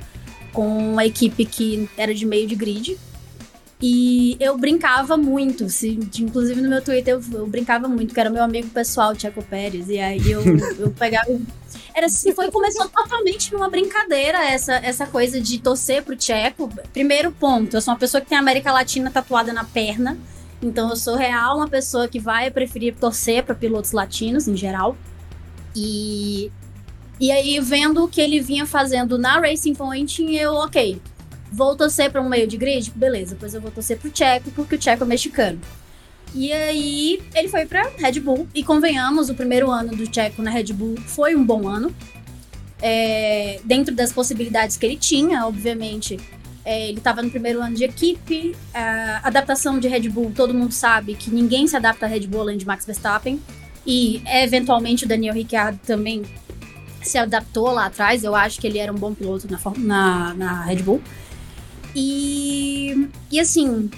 com 0.53 0.97
a 0.97 1.05
equipe 1.05 1.45
que 1.45 1.89
era 1.97 2.13
de 2.13 2.25
meio 2.25 2.47
de 2.47 2.55
grid. 2.55 2.97
E 3.79 4.35
eu 4.39 4.57
brincava 4.57 5.15
muito, 5.15 5.69
se, 5.69 5.99
inclusive 6.19 6.59
no 6.61 6.67
meu 6.67 6.81
Twitter 6.81 7.13
eu, 7.13 7.21
eu, 7.31 7.45
brincava 7.45 7.87
muito, 7.87 8.11
que 8.11 8.19
era 8.19 8.27
meu 8.27 8.43
amigo 8.43 8.67
pessoal, 8.69 9.13
Checo 9.13 9.43
Pérez. 9.43 9.87
E 9.87 9.99
aí 9.99 10.31
eu, 10.31 10.41
eu 10.79 10.89
pegava 10.91 11.27
era 11.93 12.05
assim, 12.05 12.33
foi 12.33 12.51
começou 12.51 12.87
totalmente 12.89 13.51
numa 13.51 13.69
brincadeira 13.69 14.37
essa 14.45 14.73
essa 14.75 15.07
coisa 15.07 15.39
de 15.41 15.59
torcer 15.59 16.03
pro 16.03 16.15
Tcheco. 16.15 16.69
Primeiro 16.91 17.31
ponto, 17.31 17.75
eu 17.75 17.81
sou 17.81 17.93
uma 17.93 17.99
pessoa 17.99 18.21
que 18.21 18.27
tem 18.27 18.37
a 18.37 18.41
América 18.41 18.71
Latina 18.71 19.11
tatuada 19.11 19.53
na 19.53 19.63
perna. 19.63 20.17
Então 20.61 20.89
eu 20.89 20.95
sou 20.95 21.15
real 21.15 21.57
uma 21.57 21.67
pessoa 21.67 22.07
que 22.07 22.19
vai 22.19 22.49
preferir 22.49 22.95
torcer 22.95 23.43
para 23.43 23.53
pilotos 23.53 23.91
latinos 23.91 24.47
em 24.47 24.55
geral. 24.55 24.97
E 25.75 26.51
e 27.19 27.31
aí 27.31 27.59
vendo 27.59 28.03
o 28.03 28.07
que 28.07 28.21
ele 28.21 28.39
vinha 28.39 28.65
fazendo 28.65 29.17
na 29.17 29.39
Racing 29.39 29.73
Point, 29.73 30.23
eu, 30.35 30.53
OK, 30.53 31.01
vou 31.51 31.75
torcer 31.75 32.11
para 32.11 32.21
um 32.21 32.29
meio 32.29 32.47
de 32.47 32.57
grid, 32.57 32.91
beleza, 32.95 33.33
depois 33.33 33.53
eu 33.53 33.61
vou 33.61 33.71
torcer 33.71 33.97
pro 33.97 34.09
Tcheco 34.11 34.51
porque 34.51 34.75
o 34.75 34.77
Tcheco 34.77 35.03
é 35.03 35.07
mexicano. 35.07 35.59
E 36.33 36.51
aí 36.51 37.21
ele 37.33 37.47
foi 37.47 37.65
pra 37.65 37.89
Red 37.97 38.19
Bull. 38.19 38.47
E 38.53 38.63
convenhamos, 38.63 39.29
o 39.29 39.33
primeiro 39.33 39.71
ano 39.71 39.95
do 39.95 40.13
Checo 40.13 40.41
na 40.41 40.51
Red 40.51 40.73
Bull 40.73 40.95
foi 41.05 41.35
um 41.35 41.43
bom 41.43 41.67
ano. 41.67 41.93
É, 42.79 43.59
dentro 43.63 43.95
das 43.95 44.13
possibilidades 44.13 44.77
que 44.77 44.85
ele 44.85 44.97
tinha, 44.97 45.47
obviamente. 45.47 46.19
É, 46.69 46.89
ele 46.89 46.97
estava 46.97 47.21
no 47.21 47.29
primeiro 47.29 47.61
ano 47.61 47.73
de 47.73 47.85
equipe. 47.85 48.53
A 48.73 49.21
adaptação 49.23 49.79
de 49.79 49.87
Red 49.87 50.09
Bull, 50.09 50.33
todo 50.35 50.53
mundo 50.53 50.73
sabe 50.73 51.15
que 51.15 51.29
ninguém 51.29 51.65
se 51.65 51.77
adapta 51.77 52.05
a 52.05 52.09
Red 52.09 52.27
Bull 52.27 52.41
além 52.41 52.57
de 52.57 52.67
Max 52.67 52.85
Verstappen. 52.85 53.41
E 53.85 54.21
eventualmente 54.25 55.05
o 55.05 55.07
Daniel 55.07 55.33
Ricciardo 55.33 55.79
também 55.87 56.23
se 57.01 57.17
adaptou 57.17 57.71
lá 57.71 57.85
atrás. 57.85 58.25
Eu 58.25 58.35
acho 58.35 58.59
que 58.59 58.67
ele 58.67 58.79
era 58.79 58.91
um 58.91 58.97
bom 58.97 59.13
piloto 59.13 59.47
na, 59.49 59.57
na, 59.77 60.33
na 60.33 60.63
Red 60.65 60.83
Bull. 60.83 61.01
E, 61.95 63.07
e 63.31 63.39
assim, 63.39 63.89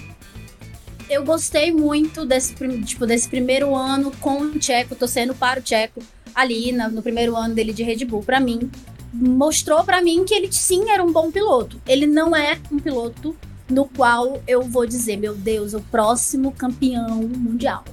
eu 1.08 1.24
gostei 1.24 1.72
muito 1.72 2.24
desse, 2.24 2.54
tipo, 2.84 3.04
desse 3.04 3.28
primeiro 3.28 3.74
ano 3.74 4.12
com 4.20 4.42
o 4.42 4.58
Tcheco, 4.60 4.94
torcendo 4.94 5.34
para 5.34 5.58
o 5.58 5.62
Tcheco 5.62 6.00
ali 6.32 6.70
no 6.70 7.02
primeiro 7.02 7.34
ano 7.34 7.52
dele 7.52 7.72
de 7.72 7.82
Red 7.82 8.04
Bull. 8.04 8.22
Para 8.22 8.38
mim, 8.38 8.70
mostrou 9.12 9.84
para 9.84 10.00
mim 10.00 10.24
que 10.24 10.34
ele 10.34 10.52
sim 10.52 10.90
era 10.90 11.02
um 11.02 11.12
bom 11.12 11.30
piloto. 11.30 11.80
Ele 11.86 12.06
não 12.06 12.34
é 12.34 12.58
um 12.70 12.78
piloto 12.78 13.36
no 13.68 13.86
qual 13.86 14.42
eu 14.46 14.62
vou 14.62 14.86
dizer, 14.86 15.16
meu 15.16 15.34
Deus, 15.34 15.74
o 15.74 15.80
próximo 15.80 16.52
campeão 16.52 17.22
mundial. 17.22 17.84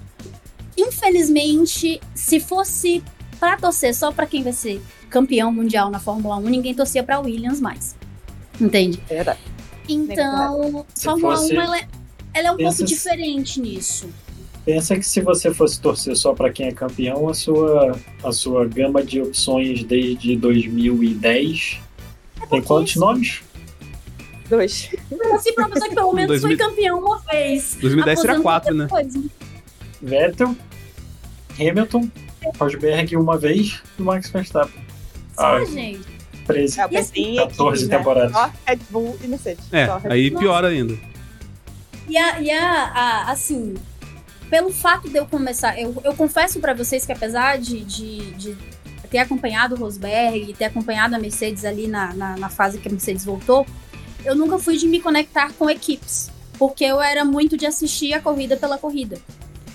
Infelizmente, 0.77 2.01
se 2.13 2.39
fosse 2.39 3.03
para 3.39 3.57
torcer 3.57 3.93
só 3.93 4.11
para 4.11 4.25
quem 4.25 4.43
vai 4.43 4.53
ser 4.53 4.81
campeão 5.09 5.51
mundial 5.51 5.89
na 5.89 5.99
Fórmula 5.99 6.37
1, 6.37 6.41
ninguém 6.41 6.73
torcia 6.73 7.03
para 7.03 7.19
Williams 7.19 7.59
mais. 7.59 7.95
Entende? 8.59 9.01
É 9.09 9.15
verdade. 9.15 9.39
Então, 9.87 10.85
Fórmula 10.95 11.37
fosse... 11.37 11.55
1 11.55 11.61
ela 11.61 11.77
é, 11.77 11.87
ela 12.33 12.47
é 12.49 12.51
um 12.51 12.57
pouco 12.57 12.83
diferente 12.83 13.59
nisso. 13.61 14.09
Pensa 14.67 14.97
que 14.97 15.03
se 15.03 15.21
você 15.21 15.53
fosse 15.53 15.79
torcer 15.79 16.13
só 16.17 16.33
para 16.33 16.51
quem 16.51 16.67
é 16.67 16.73
campeão, 16.73 17.29
a 17.29 17.33
sua, 17.33 17.97
a 18.21 18.33
sua 18.33 18.65
gama 18.65 19.01
de 19.01 19.21
opções 19.21 19.81
desde 19.85 20.35
2010 20.35 21.79
é 22.41 22.45
tem 22.47 22.61
quantos 22.61 22.97
nomes? 22.97 23.41
Dois. 24.49 24.89
Assim, 25.33 25.53
pra 25.53 25.69
pessoa 25.69 25.87
que 25.87 25.95
pelo 25.95 26.11
menos 26.11 26.41
2000... 26.41 26.57
foi 26.57 26.67
campeão 26.67 26.99
uma 26.99 27.17
vez. 27.19 27.77
2010 27.79 28.19
será 28.19 28.41
quatro, 28.41 28.75
né? 28.75 28.89
Vettel, 30.01 30.53
Hamilton, 31.57 32.09
Rosberg 32.59 33.15
uma 33.15 33.37
vez 33.37 33.81
e 33.97 34.01
Max 34.01 34.29
Verstappen. 34.29 34.81
Só, 35.33 35.45
ah, 35.45 35.63
gente. 35.63 36.01
13, 36.45 36.81
é, 36.81 37.35
14 37.37 37.85
aqui, 37.85 37.89
temporadas. 37.89 38.33
Né? 38.33 38.37
Só 38.37 38.51
Red 38.65 38.79
Bull 38.89 39.17
e 39.23 39.27
Mercedes. 39.27 39.63
É, 39.71 39.87
aí 40.09 40.29
pior 40.29 40.65
ainda. 40.65 40.93
E, 42.09 42.17
a, 42.17 42.41
e 42.41 42.51
a, 42.51 42.83
a, 42.93 43.31
assim, 43.31 43.75
pelo 44.49 44.71
fato 44.71 45.09
de 45.09 45.17
eu 45.17 45.25
começar, 45.25 45.79
eu, 45.79 45.95
eu 46.03 46.13
confesso 46.13 46.59
para 46.59 46.73
vocês 46.73 47.05
que 47.05 47.11
apesar 47.11 47.57
de, 47.57 47.83
de, 47.83 48.31
de, 48.31 48.57
ter 49.09 49.19
acompanhado 49.19 49.75
o 49.75 49.77
Rosberg 49.77 50.51
e 50.51 50.53
ter 50.53 50.65
acompanhado 50.65 51.15
a 51.15 51.19
Mercedes 51.19 51.63
ali 51.63 51.87
na, 51.87 52.13
na, 52.13 52.37
na, 52.37 52.49
fase 52.49 52.77
que 52.77 52.87
a 52.87 52.91
Mercedes 52.91 53.23
voltou, 53.23 53.65
eu 54.25 54.35
nunca 54.35 54.59
fui 54.59 54.77
de 54.77 54.87
me 54.87 54.99
conectar 54.99 55.53
com 55.53 55.69
equipes, 55.69 56.29
porque 56.57 56.83
eu 56.83 57.01
era 57.01 57.23
muito 57.23 57.55
de 57.55 57.65
assistir 57.65 58.13
a 58.13 58.21
corrida 58.21 58.57
pela 58.57 58.77
corrida. 58.77 59.17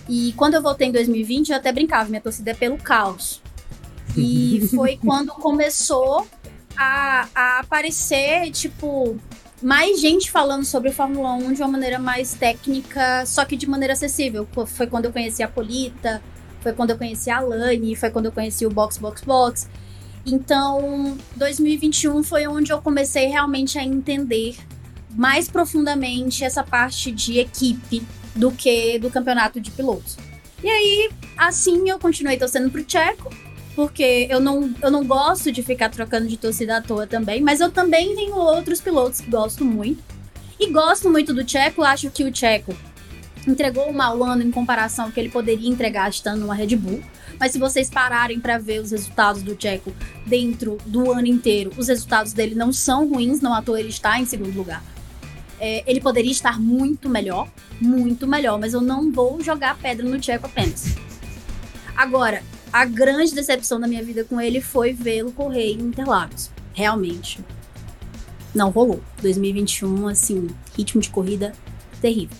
E 0.08 0.34
quando 0.36 0.54
eu 0.54 0.62
voltei 0.62 0.88
em 0.88 0.92
2020, 0.92 1.50
eu 1.50 1.56
até 1.56 1.72
brincava, 1.72 2.08
minha 2.08 2.20
torcida 2.20 2.50
é 2.50 2.54
pelo 2.54 2.76
caos. 2.76 3.40
E 4.16 4.68
foi 4.74 4.98
quando 4.98 5.32
começou 5.32 6.26
a, 6.76 7.28
a 7.34 7.60
aparecer, 7.60 8.50
tipo, 8.50 9.18
mais 9.62 10.00
gente 10.00 10.30
falando 10.30 10.64
sobre 10.64 10.90
Fórmula 10.90 11.32
1 11.34 11.52
de 11.52 11.62
uma 11.62 11.68
maneira 11.68 11.98
mais 11.98 12.34
técnica, 12.34 13.24
só 13.26 13.44
que 13.44 13.56
de 13.56 13.68
maneira 13.68 13.92
acessível. 13.92 14.46
Foi 14.66 14.86
quando 14.86 15.06
eu 15.06 15.12
conheci 15.12 15.42
a 15.42 15.48
Polita, 15.48 16.22
foi 16.60 16.72
quando 16.72 16.90
eu 16.90 16.98
conheci 16.98 17.30
a 17.30 17.38
Alane, 17.38 17.94
foi 17.96 18.10
quando 18.10 18.26
eu 18.26 18.32
conheci 18.32 18.66
o 18.66 18.70
Box 18.70 18.98
Box 18.98 19.22
Box. 19.22 19.68
Então, 20.24 21.16
2021 21.36 22.22
foi 22.22 22.46
onde 22.46 22.72
eu 22.72 22.80
comecei 22.80 23.26
realmente 23.26 23.78
a 23.78 23.84
entender 23.84 24.56
mais 25.10 25.48
profundamente 25.48 26.44
essa 26.44 26.62
parte 26.62 27.10
de 27.10 27.38
equipe 27.38 28.02
do 28.34 28.50
que 28.50 28.98
do 28.98 29.10
campeonato 29.10 29.60
de 29.60 29.70
pilotos. 29.70 30.16
E 30.62 30.68
aí, 30.68 31.10
assim, 31.36 31.88
eu 31.88 31.98
continuei 31.98 32.36
torcendo 32.36 32.70
pro 32.70 32.84
Checo, 32.86 33.30
porque 33.74 34.26
eu 34.30 34.40
não, 34.40 34.74
eu 34.82 34.90
não 34.90 35.04
gosto 35.04 35.50
de 35.50 35.62
ficar 35.62 35.88
trocando 35.88 36.28
de 36.28 36.36
torcida 36.36 36.76
à 36.76 36.82
toa 36.82 37.06
também, 37.06 37.40
mas 37.40 37.60
eu 37.60 37.70
também 37.70 38.14
tenho 38.14 38.34
outros 38.34 38.80
pilotos 38.80 39.20
que 39.20 39.30
gosto 39.30 39.64
muito. 39.64 40.02
E 40.60 40.70
gosto 40.70 41.10
muito 41.10 41.34
do 41.34 41.48
Checo, 41.48 41.82
acho 41.82 42.10
que 42.10 42.24
o 42.24 42.34
Checo 42.34 42.74
entregou 43.46 43.88
um 43.88 43.92
mau 43.92 44.22
ano 44.22 44.42
em 44.42 44.50
comparação 44.50 45.06
ao 45.06 45.10
que 45.10 45.18
ele 45.18 45.28
poderia 45.28 45.68
entregar 45.68 46.08
estando 46.08 46.40
numa 46.40 46.54
Red 46.54 46.76
Bull. 46.76 47.02
Mas 47.40 47.52
se 47.52 47.58
vocês 47.58 47.90
pararem 47.90 48.38
para 48.38 48.58
ver 48.58 48.80
os 48.80 48.92
resultados 48.92 49.42
do 49.42 49.60
Checo 49.60 49.92
dentro 50.26 50.78
do 50.86 51.10
ano 51.10 51.26
inteiro, 51.26 51.72
os 51.76 51.88
resultados 51.88 52.32
dele 52.32 52.54
não 52.54 52.72
são 52.72 53.08
ruins, 53.08 53.40
não 53.40 53.52
à 53.52 53.62
toa 53.62 53.80
ele 53.80 53.88
está 53.88 54.20
em 54.20 54.26
segundo 54.26 54.56
lugar. 54.56 54.84
É, 55.58 55.82
ele 55.86 56.00
poderia 56.00 56.30
estar 56.30 56.60
muito 56.60 57.08
melhor, 57.08 57.48
muito 57.80 58.26
melhor, 58.26 58.58
mas 58.58 58.74
eu 58.74 58.80
não 58.80 59.10
vou 59.10 59.42
jogar 59.42 59.76
pedra 59.78 60.08
no 60.08 60.22
Checo 60.22 60.46
apenas. 60.46 60.94
Agora, 61.96 62.42
a 62.72 62.84
grande 62.84 63.34
decepção 63.34 63.78
da 63.78 63.86
minha 63.86 64.02
vida 64.02 64.24
com 64.24 64.40
ele 64.40 64.60
foi 64.60 64.92
vê-lo 64.92 65.30
correr 65.32 65.72
em 65.72 65.80
Interlagos. 65.80 66.50
Realmente. 66.72 67.40
Não 68.54 68.70
rolou. 68.70 69.00
2021, 69.20 70.08
assim, 70.08 70.48
ritmo 70.76 71.00
de 71.00 71.10
corrida 71.10 71.52
terrível. 72.00 72.36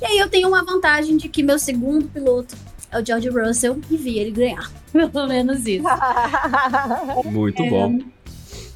E 0.00 0.04
aí 0.04 0.18
eu 0.18 0.28
tenho 0.28 0.48
uma 0.48 0.64
vantagem 0.64 1.16
de 1.16 1.28
que 1.28 1.42
meu 1.42 1.58
segundo 1.58 2.08
piloto 2.08 2.56
é 2.90 3.00
o 3.00 3.04
George 3.04 3.28
Russell 3.28 3.80
e 3.90 3.96
vi 3.96 4.18
ele 4.18 4.30
ganhar. 4.30 4.70
Pelo 4.92 5.26
menos 5.26 5.66
isso. 5.66 5.84
Muito 7.24 7.62
é, 7.62 7.70
bom. 7.70 7.98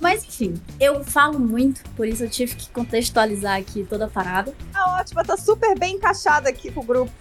Mas 0.00 0.24
enfim, 0.24 0.54
eu 0.78 1.02
falo 1.02 1.38
muito, 1.38 1.82
por 1.96 2.06
isso 2.06 2.24
eu 2.24 2.28
tive 2.28 2.56
que 2.56 2.68
contextualizar 2.68 3.58
aqui 3.58 3.86
toda 3.88 4.04
a 4.04 4.08
parada. 4.08 4.52
Tá 4.70 4.98
ótima, 5.00 5.24
tá 5.24 5.34
super 5.34 5.78
bem 5.78 5.96
encaixada 5.96 6.48
aqui 6.48 6.70
com 6.70 6.80
o 6.80 6.84
grupo. 6.84 7.12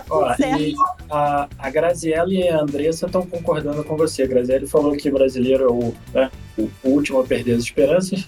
Tá 0.00 0.06
Ó, 0.10 0.34
a, 1.10 1.48
a 1.58 1.70
Graziele 1.70 2.38
e 2.38 2.48
a 2.48 2.60
Andressa 2.60 3.06
estão 3.06 3.26
concordando 3.26 3.82
com 3.84 3.96
você. 3.96 4.22
A 4.22 4.26
Graziele 4.26 4.66
falou 4.66 4.96
que 4.96 5.08
o 5.08 5.12
brasileiro 5.12 5.64
é 5.64 5.68
o, 5.68 5.94
né, 6.12 6.30
o, 6.56 6.68
último 6.84 7.20
a 7.20 7.24
perder 7.24 7.54
as 7.54 7.64
esperanças. 7.64 8.26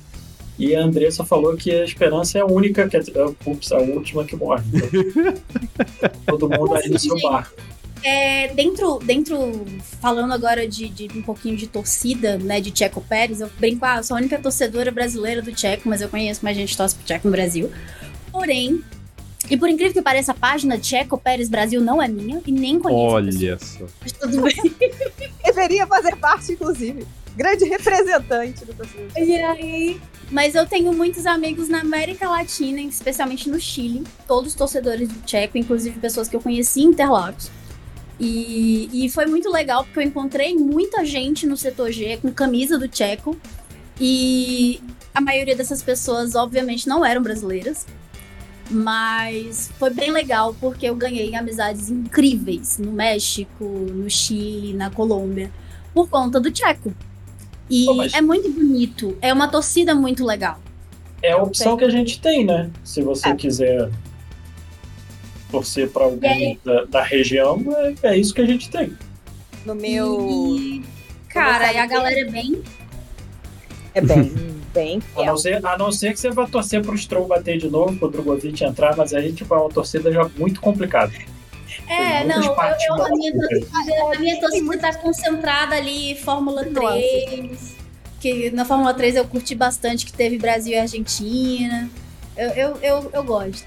E 0.58 0.74
a 0.74 0.82
Andressa 0.82 1.24
falou 1.24 1.56
que 1.56 1.70
a 1.70 1.84
esperança 1.84 2.38
é 2.38 2.40
a 2.40 2.46
única, 2.46 2.88
que 2.88 2.96
é, 2.96 3.00
ups, 3.46 3.70
a 3.70 3.78
última 3.78 4.24
que 4.24 4.34
morre. 4.34 4.64
Então, 4.74 6.10
todo 6.38 6.48
mundo 6.48 6.74
aí 6.74 6.88
no 6.88 6.98
seu 6.98 7.16
barco. 7.20 7.54
É, 8.02 8.48
dentro, 8.54 8.98
dentro, 9.00 9.64
falando 10.00 10.32
agora 10.32 10.68
de, 10.68 10.88
de, 10.88 11.18
um 11.18 11.22
pouquinho 11.22 11.56
de 11.56 11.66
torcida, 11.66 12.38
né, 12.38 12.60
de 12.60 12.76
Checo 12.76 13.00
Pérez, 13.00 13.40
eu 13.40 13.50
brinco, 13.58 13.84
ah, 13.84 13.96
eu 13.98 14.04
sou 14.04 14.16
a 14.16 14.20
única 14.20 14.38
torcedora 14.38 14.90
brasileira 14.90 15.42
do 15.42 15.56
Checo, 15.58 15.88
mas 15.88 16.00
eu 16.00 16.08
conheço 16.08 16.44
mais 16.44 16.56
gente 16.56 16.70
que 16.70 16.76
torce 16.76 16.94
pro 16.94 17.06
Checo 17.06 17.26
no 17.26 17.32
Brasil. 17.32 17.70
Porém, 18.30 18.82
e 19.50 19.56
por 19.56 19.68
incrível 19.68 19.94
que 19.94 20.02
pareça, 20.02 20.32
a 20.32 20.34
página 20.34 20.82
Checo 20.82 21.16
Pérez 21.16 21.48
Brasil 21.48 21.80
não 21.80 22.02
é 22.02 22.08
minha 22.08 22.40
e 22.46 22.52
nem 22.52 22.78
conheço. 22.78 23.00
Olha 23.00 23.58
só. 23.58 23.86
Mas 24.00 24.12
tudo 24.12 24.42
bem. 24.42 24.54
Deveria 25.44 25.86
fazer 25.86 26.16
parte, 26.16 26.52
inclusive. 26.52 27.06
Grande 27.34 27.64
representante 27.64 28.64
do 28.64 28.74
torcedor. 28.74 29.10
E 29.16 29.34
aí. 29.36 30.00
Mas 30.30 30.54
eu 30.54 30.66
tenho 30.66 30.92
muitos 30.92 31.24
amigos 31.24 31.68
na 31.68 31.80
América 31.80 32.28
Latina, 32.28 32.80
especialmente 32.82 33.48
no 33.48 33.58
Chile. 33.58 34.04
Todos 34.26 34.54
torcedores 34.54 35.08
do 35.08 35.28
Checo, 35.28 35.56
inclusive 35.56 35.98
pessoas 35.98 36.28
que 36.28 36.36
eu 36.36 36.40
conheci 36.40 36.80
em 36.80 36.86
Interlagos. 36.86 37.50
E, 38.20 38.90
e 38.92 39.08
foi 39.08 39.26
muito 39.26 39.48
legal 39.50 39.84
porque 39.84 40.00
eu 40.00 40.02
encontrei 40.02 40.54
muita 40.54 41.04
gente 41.06 41.46
no 41.46 41.56
setor 41.56 41.90
G 41.90 42.18
com 42.18 42.30
camisa 42.32 42.76
do 42.76 42.94
Checo. 42.94 43.36
E 44.00 44.80
a 45.14 45.20
maioria 45.20 45.56
dessas 45.56 45.82
pessoas, 45.82 46.34
obviamente, 46.34 46.86
não 46.86 47.04
eram 47.04 47.22
brasileiras. 47.22 47.86
Mas 48.70 49.70
foi 49.78 49.90
bem 49.90 50.10
legal 50.10 50.54
porque 50.60 50.86
eu 50.86 50.94
ganhei 50.94 51.34
amizades 51.34 51.90
incríveis 51.90 52.78
no 52.78 52.92
México, 52.92 53.64
no 53.64 54.10
Chile, 54.10 54.74
na 54.74 54.90
Colômbia, 54.90 55.50
por 55.94 56.08
conta 56.08 56.38
do 56.38 56.50
Tcheco. 56.50 56.92
E 57.70 57.84
Pô, 57.86 58.02
é 58.02 58.20
muito 58.20 58.50
bonito, 58.50 59.16
é 59.20 59.32
uma 59.32 59.48
torcida 59.48 59.94
muito 59.94 60.24
legal. 60.24 60.58
É 61.22 61.32
a 61.32 61.42
opção 61.42 61.76
que 61.76 61.84
a 61.84 61.90
gente 61.90 62.20
tem, 62.20 62.44
né? 62.44 62.70
Se 62.84 63.02
você 63.02 63.28
é. 63.28 63.34
quiser 63.34 63.90
torcer 65.50 65.90
para 65.90 66.04
alguém 66.04 66.58
da, 66.64 66.84
da, 66.84 67.02
região, 67.02 67.62
é, 68.02 68.10
é, 68.10 68.18
isso 68.18 68.32
que 68.34 68.40
a 68.40 68.46
gente 68.46 68.70
tem. 68.70 68.96
No 69.64 69.74
meu. 69.74 70.56
E, 70.58 70.84
cara, 71.28 71.72
e 71.72 71.78
a 71.78 71.86
galera 71.86 72.20
é 72.20 72.30
bem. 72.30 72.62
É 73.94 74.00
bem. 74.00 74.32
bem 74.78 75.02
A 75.16 75.24
não, 75.24 75.36
ser, 75.36 75.66
a 75.66 75.76
não 75.76 75.90
ser 75.90 76.12
que 76.12 76.20
você 76.20 76.30
vá 76.30 76.46
torcer 76.46 76.80
pro 76.82 76.96
Stroll 76.96 77.26
bater 77.26 77.58
de 77.58 77.68
novo, 77.68 77.96
pro 77.96 78.08
Drogovic 78.08 78.62
entrar, 78.62 78.96
mas 78.96 79.12
aí, 79.12 79.32
tipo, 79.32 79.52
é 79.52 79.58
uma 79.58 79.68
torcida 79.68 80.12
já 80.12 80.28
muito 80.36 80.60
complicada. 80.60 81.12
É, 81.88 82.24
não, 82.24 82.36
eu, 82.36 82.52
eu, 82.52 83.04
a 83.04 83.10
minha 83.10 83.32
torcida, 83.32 83.66
a 84.14 84.18
minha 84.18 84.40
torcida 84.40 84.78
tá 84.78 84.94
concentrada 84.94 85.74
ali, 85.74 86.14
Fórmula 86.16 86.64
3. 86.64 87.76
Que 88.20 88.50
na 88.50 88.64
Fórmula 88.64 88.94
3 88.94 89.16
eu 89.16 89.24
curti 89.24 89.54
bastante, 89.54 90.06
que 90.06 90.12
teve 90.12 90.38
Brasil 90.38 90.74
e 90.74 90.78
Argentina. 90.78 91.88
Eu, 92.38 92.50
eu, 92.50 92.78
eu, 92.80 93.10
eu 93.12 93.24
gosto. 93.24 93.66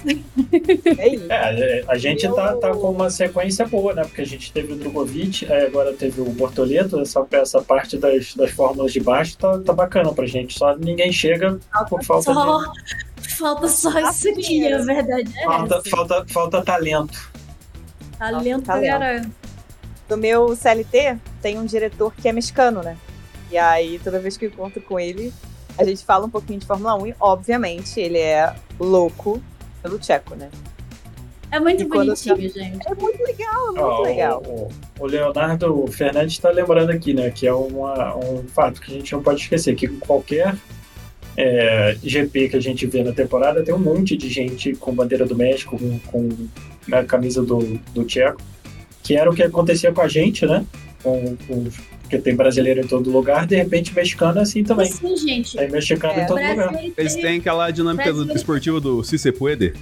É, 1.30 1.84
a 1.90 1.98
gente 1.98 2.26
tá, 2.34 2.56
tá 2.56 2.72
com 2.72 2.90
uma 2.90 3.10
sequência 3.10 3.68
boa, 3.68 3.94
né? 3.94 4.04
Porque 4.04 4.22
a 4.22 4.26
gente 4.26 4.54
teve 4.54 4.72
o 4.72 4.76
Drogovic, 4.78 5.46
agora 5.52 5.92
teve 5.92 6.22
o 6.22 6.26
Bortoleto, 6.26 7.02
essa, 7.02 7.28
essa 7.32 7.62
parte 7.62 7.98
das, 7.98 8.34
das 8.34 8.52
fórmulas 8.52 8.94
de 8.94 9.02
baixo 9.02 9.38
tá, 9.38 9.60
tá 9.60 9.74
bacana 9.74 10.14
pra 10.14 10.26
gente. 10.26 10.58
Só 10.58 10.74
ninguém 10.78 11.12
chega 11.12 11.60
por 11.90 12.02
falta 12.02 12.34
só, 12.34 12.60
de. 12.60 13.34
Falta 13.36 13.68
só 13.68 14.00
isso 14.10 14.30
aqui, 14.30 14.72
a 14.72 14.78
verdade 14.78 15.34
é 15.38 15.44
falta, 15.44 15.76
essa. 15.76 15.90
Falta, 15.90 16.26
falta 16.30 16.62
talento. 16.62 17.30
Talento 18.18 18.66
caramba. 18.66 19.30
Do 20.08 20.16
meu 20.16 20.56
CLT, 20.56 21.18
tem 21.42 21.60
um 21.60 21.66
diretor 21.66 22.14
que 22.16 22.30
é 22.30 22.32
mexicano, 22.32 22.82
né? 22.82 22.98
E 23.52 23.58
aí, 23.58 24.00
toda 24.00 24.18
vez 24.18 24.38
que 24.38 24.46
eu 24.46 24.50
encontro 24.50 24.82
com 24.82 24.98
ele, 24.98 25.34
a 25.82 25.86
gente 25.86 26.06
fala 26.06 26.26
um 26.26 26.30
pouquinho 26.30 26.60
de 26.60 26.66
Fórmula 26.66 26.96
1 26.96 27.08
e, 27.08 27.16
obviamente, 27.20 28.00
ele 28.00 28.20
é 28.20 28.54
louco 28.80 29.42
pelo 29.82 29.98
Tcheco, 29.98 30.36
né? 30.36 30.50
É 31.52 31.60
muito 31.60 31.82
e 31.82 31.86
bonitinho, 31.86 32.36
eu... 32.36 32.50
gente. 32.50 32.88
É 32.88 32.96
muito 32.96 33.22
legal, 33.24 33.68
é 33.68 33.72
muito 33.72 33.84
oh, 33.84 34.02
legal. 34.04 34.44
O, 34.46 34.70
o, 35.00 35.06
Leonardo 35.06 35.86
Fernandes 35.88 36.34
está 36.34 36.50
lembrando 36.50 36.92
aqui, 36.92 37.14
né, 37.14 37.30
que 37.30 37.46
é 37.46 37.54
uma, 37.54 38.16
um 38.16 38.44
fato 38.48 38.80
que 38.80 38.92
a 38.92 38.96
gente 38.96 39.12
não 39.12 39.22
pode 39.22 39.42
esquecer, 39.42 39.76
que 39.76 39.88
qualquer 39.88 40.56
é, 41.36 41.98
GP 42.02 42.50
que 42.50 42.56
a 42.56 42.62
gente 42.62 42.86
vê 42.86 43.04
na 43.04 43.12
temporada 43.12 43.64
tem 43.64 43.74
um 43.74 43.80
monte 43.80 44.16
de 44.16 44.30
gente 44.30 44.74
com 44.76 44.94
bandeira 44.94 45.26
do 45.26 45.36
México, 45.36 45.78
com, 45.78 46.00
com 46.00 46.30
né, 46.88 47.00
a 47.00 47.04
camisa 47.04 47.42
do, 47.44 47.80
do 47.94 48.06
Tcheco, 48.06 48.42
que 49.04 49.18
era 49.18 49.30
o 49.30 49.36
que 49.36 49.44
acontecia 49.44 49.92
com 49.92 50.02
a 50.02 50.08
gente, 50.08 50.46
né? 50.46 50.66
Com, 51.04 51.36
com 51.48 51.68
porque 52.12 52.18
tem 52.20 52.36
brasileiro 52.36 52.82
em 52.82 52.88
todo 52.88 53.10
lugar, 53.10 53.46
de 53.46 53.56
repente 53.56 53.96
mexicano 53.96 54.40
é 54.40 54.42
assim 54.42 54.64
também. 54.66 54.92
Sim, 54.92 55.16
gente. 55.16 55.56
Tem 55.56 55.72
mexicano 55.72 56.20
é. 56.20 56.24
em 56.24 56.28
todo 56.28 56.40
lugar. 56.40 56.74
Eles 56.98 57.16
têm 57.16 57.40
aquela 57.40 57.72
dinâmica 57.72 58.12
do, 58.12 58.30
esportiva 58.34 58.82
do 58.82 59.02
se 59.02 59.18
se 59.18 59.32
puede. 59.32 59.74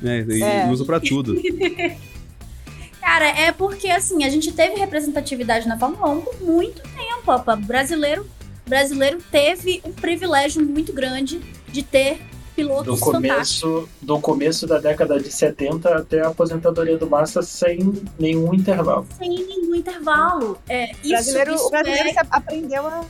Né? 0.00 0.24
E 0.28 0.42
é. 0.42 0.66
usa 0.68 0.84
pra 0.86 0.98
tudo. 0.98 1.36
Cara, 3.00 3.28
é 3.28 3.52
porque 3.52 3.88
assim, 3.90 4.24
a 4.24 4.30
gente 4.30 4.50
teve 4.52 4.76
representatividade 4.76 5.68
na 5.68 5.78
Fórmula 5.78 6.08
1 6.08 6.20
por 6.22 6.40
muito 6.40 6.80
tempo. 6.82 7.30
Opa. 7.30 7.54
Brasileiro, 7.54 8.26
brasileiro 8.66 9.18
teve 9.30 9.82
um 9.84 9.92
privilégio 9.92 10.64
muito 10.64 10.92
grande 10.92 11.40
de 11.70 11.82
ter 11.82 12.18
pilotos 12.54 12.98
do 12.98 13.04
começo 13.04 13.88
Do 14.00 14.20
começo 14.20 14.66
da 14.66 14.78
década 14.78 15.20
de 15.20 15.30
70 15.30 15.96
até 15.96 16.20
a 16.20 16.28
aposentadoria 16.28 16.96
do 16.96 17.08
Massa 17.08 17.42
sem 17.42 18.02
nenhum 18.18 18.54
intervalo. 18.54 19.06
Sem 19.18 19.30
nenhum 19.30 19.74
intervalo. 19.74 20.58
É, 20.68 20.92
isso, 21.02 21.08
brasileiro, 21.08 21.54
isso 21.54 21.66
o 21.66 21.70
brasileiro 21.70 22.08
é... 22.08 22.14
aprendeu 22.30 22.86
a, 22.86 23.04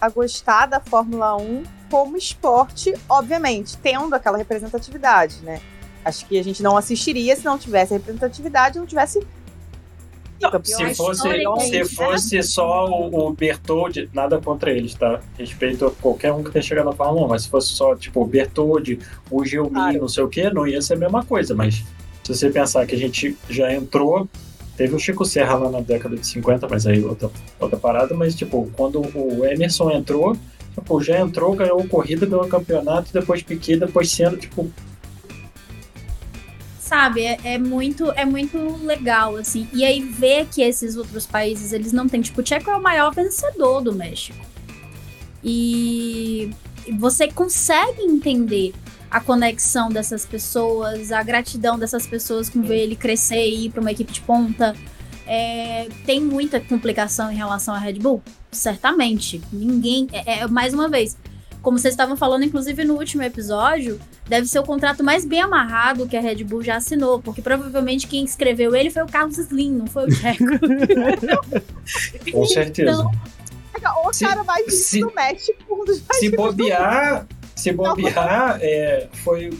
a 0.00 0.08
gostar 0.08 0.66
da 0.66 0.80
Fórmula 0.80 1.36
1 1.36 1.62
como 1.90 2.16
esporte, 2.16 2.94
obviamente, 3.08 3.76
tendo 3.78 4.14
aquela 4.14 4.38
representatividade, 4.38 5.36
né? 5.42 5.60
Acho 6.04 6.24
que 6.26 6.38
a 6.38 6.44
gente 6.44 6.62
não 6.62 6.76
assistiria 6.76 7.36
se 7.36 7.44
não 7.44 7.58
tivesse 7.58 7.92
representatividade, 7.92 8.78
não 8.78 8.86
tivesse 8.86 9.20
não, 10.40 10.62
se 10.62 10.94
fosse, 10.94 11.28
se 11.68 11.84
fosse 11.84 12.42
só 12.42 12.88
o, 12.88 13.28
o 13.28 13.32
Bertoldi, 13.32 14.08
nada 14.12 14.38
contra 14.38 14.70
eles, 14.70 14.94
tá? 14.94 15.20
Respeito 15.38 15.86
a 15.86 15.90
qualquer 15.90 16.32
um 16.32 16.42
que 16.42 16.50
tenha 16.50 16.62
chegado 16.62 16.86
na 16.86 16.92
Fórmula 16.92 17.26
1, 17.26 17.28
mas 17.28 17.42
se 17.42 17.48
fosse 17.48 17.68
só, 17.68 17.94
tipo, 17.94 18.22
o 18.22 18.26
Bertoldi, 18.26 18.98
o 19.30 19.44
Gilmin, 19.44 19.70
claro. 19.70 20.00
não 20.00 20.08
sei 20.08 20.24
o 20.24 20.28
quê, 20.28 20.50
não 20.50 20.66
ia 20.66 20.80
ser 20.80 20.94
a 20.94 20.96
mesma 20.96 21.24
coisa. 21.24 21.54
Mas 21.54 21.84
se 22.24 22.34
você 22.34 22.50
pensar 22.50 22.86
que 22.86 22.94
a 22.94 22.98
gente 22.98 23.36
já 23.48 23.72
entrou, 23.72 24.28
teve 24.76 24.94
o 24.94 24.98
Chico 24.98 25.24
Serra 25.24 25.56
lá 25.56 25.70
na 25.70 25.80
década 25.80 26.16
de 26.16 26.26
50, 26.26 26.66
mas 26.68 26.86
aí 26.86 27.04
outra, 27.04 27.30
outra 27.58 27.78
parada, 27.78 28.14
mas, 28.14 28.34
tipo, 28.34 28.70
quando 28.74 29.00
o 29.14 29.44
Emerson 29.44 29.90
entrou, 29.90 30.36
tipo, 30.74 31.02
já 31.02 31.20
entrou, 31.20 31.54
ganhou 31.54 31.86
corrida, 31.86 32.24
ganhou 32.24 32.46
campeonato, 32.48 33.12
depois 33.12 33.42
Piquet, 33.42 33.76
depois 33.76 34.10
sendo, 34.10 34.36
tipo, 34.36 34.70
sabe, 36.90 37.22
é, 37.22 37.38
é, 37.44 37.56
muito 37.56 38.10
é 38.16 38.24
muito 38.24 38.58
legal, 38.84 39.36
assim. 39.36 39.68
E 39.72 39.84
aí 39.84 40.00
ver 40.00 40.46
que 40.46 40.60
esses 40.60 40.96
outros 40.96 41.24
países, 41.24 41.72
eles 41.72 41.92
não 41.92 42.08
têm, 42.08 42.20
tipo, 42.20 42.40
o 42.40 42.42
Tcheco 42.42 42.68
é 42.68 42.76
o 42.76 42.82
maior 42.82 43.14
vencedor 43.14 43.80
do 43.80 43.94
México. 43.94 44.44
E 45.42 46.50
você 46.98 47.28
consegue 47.28 48.02
entender 48.02 48.74
a 49.08 49.20
conexão 49.20 49.88
dessas 49.88 50.26
pessoas, 50.26 51.12
a 51.12 51.22
gratidão 51.22 51.78
dessas 51.78 52.08
pessoas 52.08 52.50
com 52.50 52.60
ver 52.60 52.80
ele 52.80 52.96
crescer 52.96 53.48
e 53.48 53.66
ir 53.66 53.70
para 53.70 53.80
uma 53.80 53.92
equipe 53.92 54.10
de 54.10 54.20
ponta. 54.22 54.74
É, 55.28 55.86
tem 56.04 56.20
muita 56.20 56.58
complicação 56.58 57.30
em 57.30 57.36
relação 57.36 57.72
à 57.72 57.78
Red 57.78 58.00
Bull? 58.00 58.20
Certamente. 58.50 59.40
Ninguém. 59.52 60.08
É, 60.12 60.40
é, 60.40 60.46
mais 60.48 60.74
uma 60.74 60.88
vez, 60.88 61.16
como 61.62 61.78
vocês 61.78 61.92
estavam 61.92 62.16
falando, 62.16 62.44
inclusive 62.44 62.84
no 62.84 62.94
último 62.94 63.22
episódio, 63.22 64.00
deve 64.28 64.46
ser 64.46 64.58
o 64.58 64.62
contrato 64.62 65.04
mais 65.04 65.24
bem 65.24 65.40
amarrado 65.40 66.08
que 66.08 66.16
a 66.16 66.20
Red 66.20 66.44
Bull 66.44 66.62
já 66.62 66.76
assinou, 66.76 67.20
porque 67.20 67.42
provavelmente 67.42 68.06
quem 68.06 68.24
escreveu 68.24 68.74
ele 68.74 68.90
foi 68.90 69.02
o 69.02 69.06
Carlos 69.06 69.38
Slim, 69.38 69.72
não 69.72 69.86
foi 69.86 70.06
o 70.06 70.10
Checo. 70.10 70.44
Com 72.32 72.44
certeza. 72.46 72.90
Então, 73.76 73.92
o 74.04 74.10
cara 74.18 74.44
mais 74.44 74.74
se, 74.74 75.00
do 75.00 75.12
México, 75.14 75.58
um 75.70 75.84
dos 75.84 76.02
mais 76.06 76.20
Se 76.20 76.30
bobear, 76.30 77.26
se 77.54 77.72
bobear, 77.72 78.58
é, 78.60 79.08
foi 79.24 79.50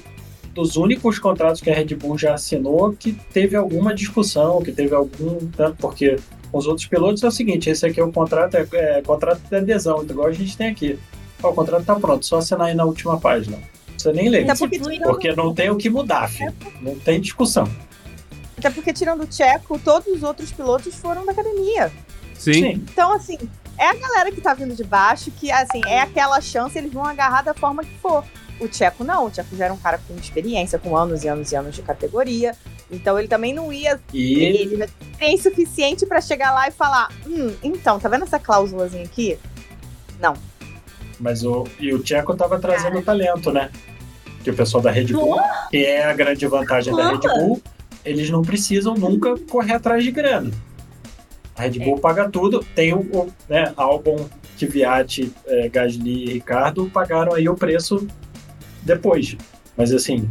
dos 0.54 0.76
únicos 0.76 1.18
contratos 1.18 1.60
que 1.60 1.70
a 1.70 1.74
Red 1.74 1.94
Bull 1.94 2.18
já 2.18 2.34
assinou 2.34 2.92
que 2.92 3.12
teve 3.12 3.56
alguma 3.56 3.94
discussão, 3.94 4.62
que 4.62 4.72
teve 4.72 4.94
algum. 4.94 5.38
Tanto 5.56 5.76
porque 5.76 6.16
os 6.52 6.66
outros 6.66 6.86
pilotos 6.86 7.22
é 7.22 7.28
o 7.28 7.30
seguinte: 7.30 7.70
esse 7.70 7.86
aqui 7.86 8.00
é 8.00 8.04
o 8.04 8.12
contrato, 8.12 8.56
é, 8.56 8.66
é 8.72 9.02
contrato 9.02 9.40
de 9.40 9.56
adesão, 9.56 10.02
igual 10.02 10.28
a 10.28 10.32
gente 10.32 10.56
tem 10.56 10.68
aqui. 10.68 10.98
O 11.42 11.52
contrato 11.52 11.84
tá 11.84 11.94
pronto, 11.94 12.24
só 12.24 12.38
assinar 12.38 12.68
aí 12.68 12.74
na 12.74 12.84
última 12.84 13.18
página. 13.18 13.58
Precisa 13.86 14.12
nem 14.12 14.28
ler. 14.28 14.46
Porque, 14.46 14.78
porque 14.78 15.32
não 15.34 15.54
tem 15.54 15.70
o 15.70 15.76
que 15.76 15.90
mudar, 15.90 16.28
filho. 16.28 16.54
Não 16.80 16.98
tem 16.98 17.20
discussão. 17.20 17.68
Até 18.56 18.70
porque, 18.70 18.92
tirando 18.92 19.22
o 19.22 19.26
Tcheco, 19.26 19.78
todos 19.78 20.06
os 20.08 20.22
outros 20.22 20.50
pilotos 20.52 20.94
foram 20.94 21.24
da 21.24 21.32
academia. 21.32 21.90
Sim. 22.34 22.52
Sim. 22.52 22.84
Então, 22.90 23.12
assim, 23.12 23.38
é 23.78 23.88
a 23.88 23.94
galera 23.94 24.30
que 24.30 24.40
tá 24.40 24.52
vindo 24.52 24.74
de 24.74 24.84
baixo 24.84 25.30
que, 25.30 25.50
assim, 25.50 25.80
é 25.86 26.00
aquela 26.00 26.40
chance, 26.40 26.76
eles 26.76 26.92
vão 26.92 27.04
agarrar 27.04 27.42
da 27.42 27.54
forma 27.54 27.82
que 27.82 27.96
for. 27.98 28.24
O 28.60 28.68
Tcheco 28.68 29.02
não, 29.02 29.26
o 29.26 29.30
Tcheco 29.30 29.56
já 29.56 29.64
era 29.64 29.74
um 29.74 29.78
cara 29.78 29.98
com 30.06 30.14
experiência, 30.16 30.78
com 30.78 30.94
anos 30.94 31.24
e 31.24 31.28
anos 31.28 31.50
e 31.50 31.56
anos 31.56 31.74
de 31.74 31.80
categoria. 31.80 32.54
Então 32.90 33.18
ele 33.18 33.28
também 33.28 33.54
não 33.54 33.72
ia. 33.72 33.98
E... 34.12 34.34
Ele 34.34 34.86
tem 35.18 35.38
suficiente 35.38 36.04
para 36.04 36.20
chegar 36.20 36.52
lá 36.52 36.68
e 36.68 36.70
falar: 36.70 37.08
hum, 37.26 37.54
então, 37.62 37.98
tá 37.98 38.08
vendo 38.08 38.24
essa 38.24 38.38
cláusulazinha 38.38 39.04
aqui? 39.04 39.38
Não, 40.20 40.34
mas 41.20 41.44
o, 41.44 41.66
e 41.78 41.92
o 41.92 41.98
Tcheco 42.02 42.34
tava 42.34 42.58
trazendo 42.58 43.02
Cara. 43.02 43.04
talento, 43.04 43.52
né? 43.52 43.70
Que 44.42 44.50
o 44.50 44.54
pessoal 44.54 44.82
da 44.82 44.90
Red 44.90 45.12
Bull, 45.12 45.38
que 45.70 45.84
é 45.84 46.04
a 46.04 46.14
grande 46.14 46.46
vantagem 46.46 46.96
da 46.96 47.10
Red 47.10 47.18
Bull, 47.18 47.62
eles 48.04 48.30
não 48.30 48.42
precisam 48.42 48.94
nunca 48.94 49.36
correr 49.50 49.74
atrás 49.74 50.02
de 50.02 50.10
grana. 50.10 50.50
A 51.54 51.62
Red 51.62 51.78
Bull 51.78 51.98
é. 51.98 52.00
paga 52.00 52.28
tudo. 52.28 52.64
Tem 52.74 52.94
o, 52.94 53.00
o 53.00 53.30
né, 53.48 53.72
Albon, 53.76 54.26
Kvyat, 54.58 55.30
é, 55.46 55.68
Gasly 55.68 56.24
e 56.24 56.32
Ricardo 56.32 56.90
pagaram 56.90 57.34
aí 57.34 57.48
o 57.48 57.54
preço 57.54 58.06
depois. 58.82 59.36
Mas 59.76 59.92
assim, 59.92 60.28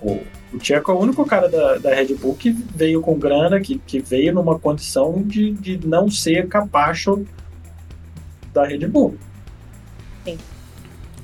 o, 0.00 0.18
o 0.52 0.58
Tcheco 0.58 0.90
é 0.90 0.94
o 0.94 0.98
único 0.98 1.24
cara 1.26 1.48
da, 1.48 1.76
da 1.76 1.94
Red 1.94 2.14
Bull 2.14 2.34
que 2.34 2.50
veio 2.50 3.02
com 3.02 3.18
grana, 3.18 3.60
que, 3.60 3.78
que 3.78 4.00
veio 4.00 4.32
numa 4.32 4.58
condição 4.58 5.22
de, 5.22 5.52
de 5.52 5.86
não 5.86 6.10
ser 6.10 6.48
capacho 6.48 7.22
da 8.52 8.64
Red 8.64 8.86
Bull. 8.88 9.16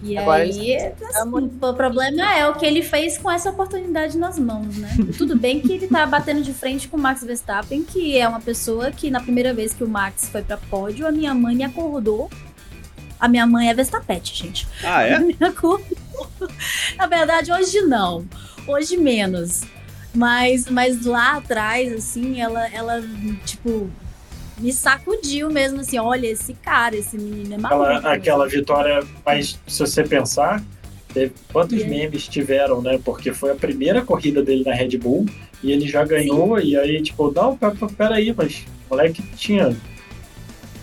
E 0.01 0.17
Agora 0.17 0.45
aí, 0.45 0.77
assim, 0.77 1.29
o 1.61 1.75
problema 1.75 2.37
é 2.37 2.49
o 2.49 2.55
que 2.55 2.65
ele 2.65 2.83
fez 2.83 3.19
com 3.19 3.31
essa 3.31 3.51
oportunidade 3.51 4.17
nas 4.17 4.39
mãos, 4.39 4.77
né? 4.77 4.97
Tudo 5.19 5.37
bem 5.37 5.61
que 5.61 5.73
ele 5.73 5.89
tá 5.89 6.07
batendo 6.07 6.41
de 6.41 6.53
frente 6.53 6.87
com 6.87 6.97
o 6.97 7.01
Max 7.01 7.25
Verstappen, 7.25 7.83
que 7.83 8.17
é 8.17 8.29
uma 8.29 8.41
pessoa 8.41 8.93
que 8.93 9.11
na 9.11 9.21
primeira 9.21 9.53
vez 9.53 9.75
que 9.75 9.83
o 9.83 9.89
Max 9.89 10.29
foi 10.29 10.43
para 10.43 10.57
pódio, 10.57 11.07
a 11.07 11.11
minha 11.11 11.35
mãe 11.35 11.57
me 11.57 11.65
acordou. 11.65 12.31
A 13.19 13.27
minha 13.27 13.45
mãe 13.45 13.69
é 13.69 13.75
Verstappen, 13.75 14.21
gente. 14.23 14.69
Ah, 14.85 15.03
é? 15.03 15.19
Me 15.19 15.37
acordou. 15.41 15.99
Na 16.97 17.09
verdade, 17.09 17.53
hoje 17.53 17.81
não. 17.81 18.25
Hoje 18.65 18.97
menos. 18.97 19.63
Mas, 20.15 20.71
mas 20.71 21.05
lá 21.05 21.39
atrás, 21.39 21.93
assim, 21.93 22.41
ela, 22.41 22.69
ela 22.69 23.03
tipo, 23.45 23.91
me 24.59 24.73
sacudiu 24.73 25.51
mesmo, 25.51 25.81
assim, 25.81 25.99
olha, 25.99 26.27
esse 26.27 26.53
cara, 26.55 26.97
esse 26.97 27.16
menino 27.16 27.55
é 27.55 27.59
maluco. 27.59 27.85
Aquela, 27.85 28.14
aquela 28.14 28.49
vitória, 28.49 29.05
mas 29.25 29.59
se 29.66 29.79
você 29.81 30.03
pensar, 30.03 30.62
teve, 31.12 31.33
quantos 31.53 31.79
yeah. 31.79 31.97
memes 31.97 32.27
tiveram, 32.27 32.83
né? 32.83 33.01
Porque 33.05 33.33
foi 33.33 33.53
a 33.53 33.55
primeira 33.55 34.03
corrida 34.03 34.42
dele 34.42 34.64
na 34.64 34.75
Red 34.75 34.97
Bull 34.99 35.27
e 35.62 35.73
ele 35.73 35.88
já 35.88 36.05
ganhou, 36.05 36.61
Sim. 36.61 36.68
e 36.68 36.77
aí, 36.77 37.03
tipo, 37.03 37.31
não, 37.31 37.57
peraí, 37.97 38.35
mas 38.37 38.64
o 38.87 38.94
moleque 38.94 39.23
tinha. 39.37 39.77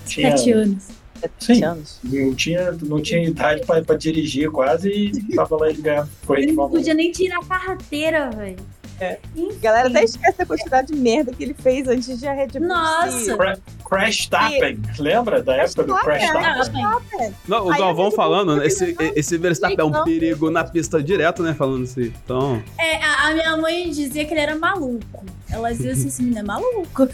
tinha 0.05 0.38
Sete 0.38 0.51
anos. 0.51 0.95
Sim, 1.39 1.63
anos. 1.63 1.99
Não 2.03 2.35
tinha, 2.35 2.71
não 2.83 3.01
tinha 3.01 3.23
idade 3.23 3.61
pra, 3.65 3.95
dirigir 3.95 4.51
quase 4.51 4.89
e 4.89 5.35
tava 5.35 5.57
lá 5.57 5.69
ele 5.69 5.81
ganhando 5.81 6.09
Ele 6.29 6.51
não 6.51 6.69
podia 6.69 6.93
nem 6.93 7.11
tirar 7.11 7.39
a 7.39 7.59
carteira, 7.59 8.29
velho. 8.29 8.57
É. 8.99 9.19
Galera 9.62 9.89
até 9.89 10.03
esquece 10.03 10.41
a 10.41 10.45
quantidade 10.45 10.93
de 10.93 10.99
merda 10.99 11.34
que 11.34 11.43
ele 11.43 11.53
fez 11.53 11.88
antes 11.88 12.17
de 12.17 12.27
a 12.27 12.34
Red 12.34 12.47
Bull. 12.47 12.67
Nossa! 12.67 13.36
Cra 13.36 13.58
Crash 13.88 14.27
Tappen, 14.27 14.79
e... 14.97 15.01
lembra 15.01 15.43
da 15.43 15.55
época 15.58 15.84
do 15.84 15.95
Crash 15.95 16.31
Tappen? 16.31 17.36
Não, 17.47 17.67
o 17.67 17.77
Galvão 17.77 18.10
falando, 18.10 18.63
esse, 18.63 18.95
esse 19.15 19.38
Verstappen 19.38 19.77
é 19.79 19.84
um 19.84 20.03
perigo 20.03 20.49
na 20.49 20.63
pista 20.63 21.03
direto, 21.03 21.43
né? 21.43 21.53
Falando 21.53 21.84
assim. 21.84 22.13
Então. 22.23 22.63
É, 22.79 22.95
a, 23.03 23.27
a 23.27 23.34
minha 23.34 23.58
mãe 23.58 23.89
dizia 23.89 24.25
que 24.25 24.34
ele 24.34 24.41
era 24.41 24.55
maluco. 24.55 25.25
Ela 25.49 25.71
dizia 25.71 25.91
assim: 25.91 26.08
esse 26.08 26.23
menino 26.23 26.39
é 26.39 26.43
maluco. 26.43 27.03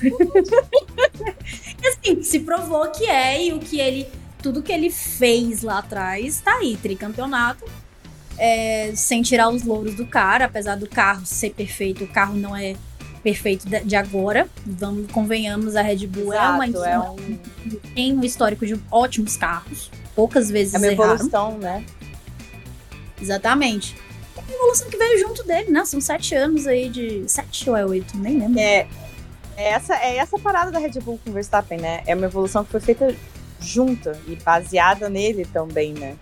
e 1.84 1.88
assim, 1.88 2.24
se 2.24 2.40
provou 2.40 2.90
que 2.90 3.06
é, 3.06 3.48
e 3.48 3.54
o 3.54 3.60
que 3.60 3.80
ele. 3.80 4.08
Tudo 4.42 4.64
que 4.64 4.72
ele 4.72 4.90
fez 4.90 5.62
lá 5.62 5.80
atrás 5.80 6.42
tá 6.42 6.56
aí, 6.56 6.76
tricampeonato 6.76 7.64
é, 8.44 8.92
sem 8.96 9.22
tirar 9.22 9.50
os 9.50 9.62
louros 9.62 9.94
do 9.94 10.04
cara, 10.04 10.46
apesar 10.46 10.76
do 10.76 10.90
carro 10.90 11.24
ser 11.28 11.52
perfeito, 11.52 12.06
o 12.06 12.08
carro 12.08 12.36
não 12.36 12.56
é 12.56 12.76
perfeito 13.22 13.68
de 13.70 13.96
agora. 13.96 14.50
Vamos, 14.66 15.12
convenhamos, 15.12 15.76
a 15.76 15.84
Red 15.84 16.08
Bull 16.08 16.34
Exato, 16.34 16.44
é 16.44 16.50
uma 16.50 16.88
é 16.88 17.00
um... 17.00 17.38
tem 17.94 18.18
um 18.18 18.24
histórico 18.24 18.66
de 18.66 18.82
ótimos 18.90 19.38
carros. 19.38 19.92
Poucas 20.16 20.50
vezes 20.50 20.74
É 20.74 20.80
uma 20.80 20.88
evolução, 20.88 21.60
né? 21.60 21.86
Exatamente. 23.22 23.96
É 24.36 24.42
uma 24.42 24.56
evolução 24.56 24.90
que 24.90 24.98
veio 24.98 25.20
junto 25.20 25.44
dele, 25.44 25.70
né? 25.70 25.86
São 25.86 26.02
sete 26.02 26.34
anos 26.34 26.66
aí 26.66 26.90
de. 26.90 27.24
Sete 27.28 27.70
ou 27.70 27.78
é 27.78 27.86
oito? 27.86 28.18
Nem 28.18 28.40
lembro. 28.40 28.60
É, 28.60 28.88
é 29.56 29.70
essa, 29.70 29.96
é 29.98 30.18
essa 30.18 30.40
parada 30.40 30.72
da 30.72 30.80
Red 30.80 31.00
Bull 31.00 31.20
com 31.24 31.30
o 31.30 31.34
Verstappen, 31.34 31.80
né? 31.80 32.02
É 32.08 32.16
uma 32.16 32.26
evolução 32.26 32.66
que 32.66 32.72
foi 32.72 32.80
feita 32.82 33.16
junta 33.60 34.20
e 34.28 34.36
baseada 34.38 35.08
nele 35.10 35.46
também, 35.46 35.94
né? 35.94 36.16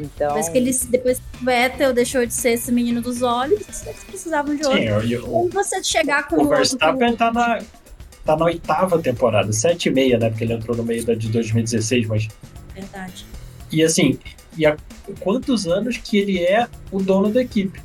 Então... 0.00 0.28
Depois 0.28 0.48
que 0.48 0.58
eles, 0.58 0.84
depois 0.86 1.18
que 1.18 1.42
o 1.42 1.44
Vettel 1.44 1.92
deixou 1.92 2.24
de 2.24 2.32
ser 2.32 2.52
esse 2.52 2.72
menino 2.72 3.02
dos 3.02 3.20
olhos, 3.22 3.60
eles 3.86 4.04
precisavam 4.04 4.56
de 4.56 4.64
outro. 4.64 4.78
Sim, 4.78 4.86
eu, 4.86 5.02
eu, 5.02 5.30
Ou 5.30 5.48
você 5.50 5.82
chegar 5.84 6.26
com 6.26 6.42
o 6.42 6.48
Verstappen 6.48 7.14
tá 7.14 7.30
na, 7.30 7.58
tá 8.24 8.36
na 8.36 8.44
oitava 8.46 8.98
temporada, 9.00 9.52
sete 9.52 9.90
e 9.90 9.92
meia, 9.92 10.18
né? 10.18 10.30
Porque 10.30 10.44
ele 10.44 10.54
entrou 10.54 10.76
no 10.76 10.82
meio 10.82 11.04
da 11.04 11.14
de 11.14 11.28
2016, 11.28 12.06
mas... 12.06 12.28
Verdade. 12.74 13.26
E 13.70 13.84
assim, 13.84 14.18
e 14.56 14.64
há 14.64 14.76
quantos 15.20 15.66
anos 15.66 15.98
que 15.98 16.18
ele 16.18 16.42
é 16.42 16.66
o 16.90 17.00
dono 17.00 17.30
da 17.30 17.42
equipe? 17.42 17.80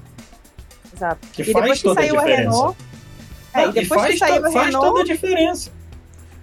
Exato. 0.95 1.27
Que 1.33 1.41
e 1.41 1.51
faz 1.51 1.81
toda 1.81 1.99
a 1.99 2.03
diferença. 2.03 2.31
A 2.31 2.35
Renault, 2.37 2.77
é, 3.53 3.67
e 3.67 3.71
depois 3.73 4.01
faz, 4.01 4.13
que 4.13 4.19
saiu 4.19 4.45
a 4.45 4.51
faz 4.51 4.65
Renault, 4.67 4.87
toda 4.87 5.01
a 5.01 5.03
diferença. 5.03 5.71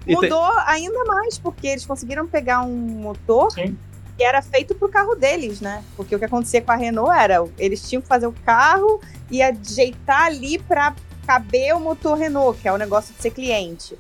Mudou 0.07 0.45
ainda 0.67 1.05
mais, 1.05 1.39
porque 1.39 1.69
eles 1.69 1.87
conseguiram 1.87 2.27
pegar 2.27 2.63
um 2.63 2.77
motor 2.77 3.51
Sim 3.53 3.77
que 4.23 4.27
era 4.27 4.41
feito 4.41 4.73
pro 4.77 4.89
carro 4.89 5.17
deles, 5.17 5.61
né? 5.61 5.83
Porque 5.97 6.15
o 6.15 6.19
que 6.19 6.25
acontecia 6.25 6.63
com 6.63 6.71
a 6.71 6.77
Renault 6.77 7.11
era, 7.11 7.45
eles 7.59 7.83
tinham 7.89 8.01
que 8.01 8.07
fazer 8.07 8.29
o 8.29 8.33
carro 8.33 9.01
e 9.29 9.43
ajeitar 9.43 10.27
ali 10.27 10.61
para 10.61 10.95
caber 11.27 11.75
o 11.75 11.81
motor 11.81 12.17
Renault, 12.17 12.61
que 12.61 12.69
é 12.69 12.73
o 12.73 12.79
negócio 12.79 13.13
de 13.13 13.21
ser 13.21 13.33
cliente. 13.33 13.99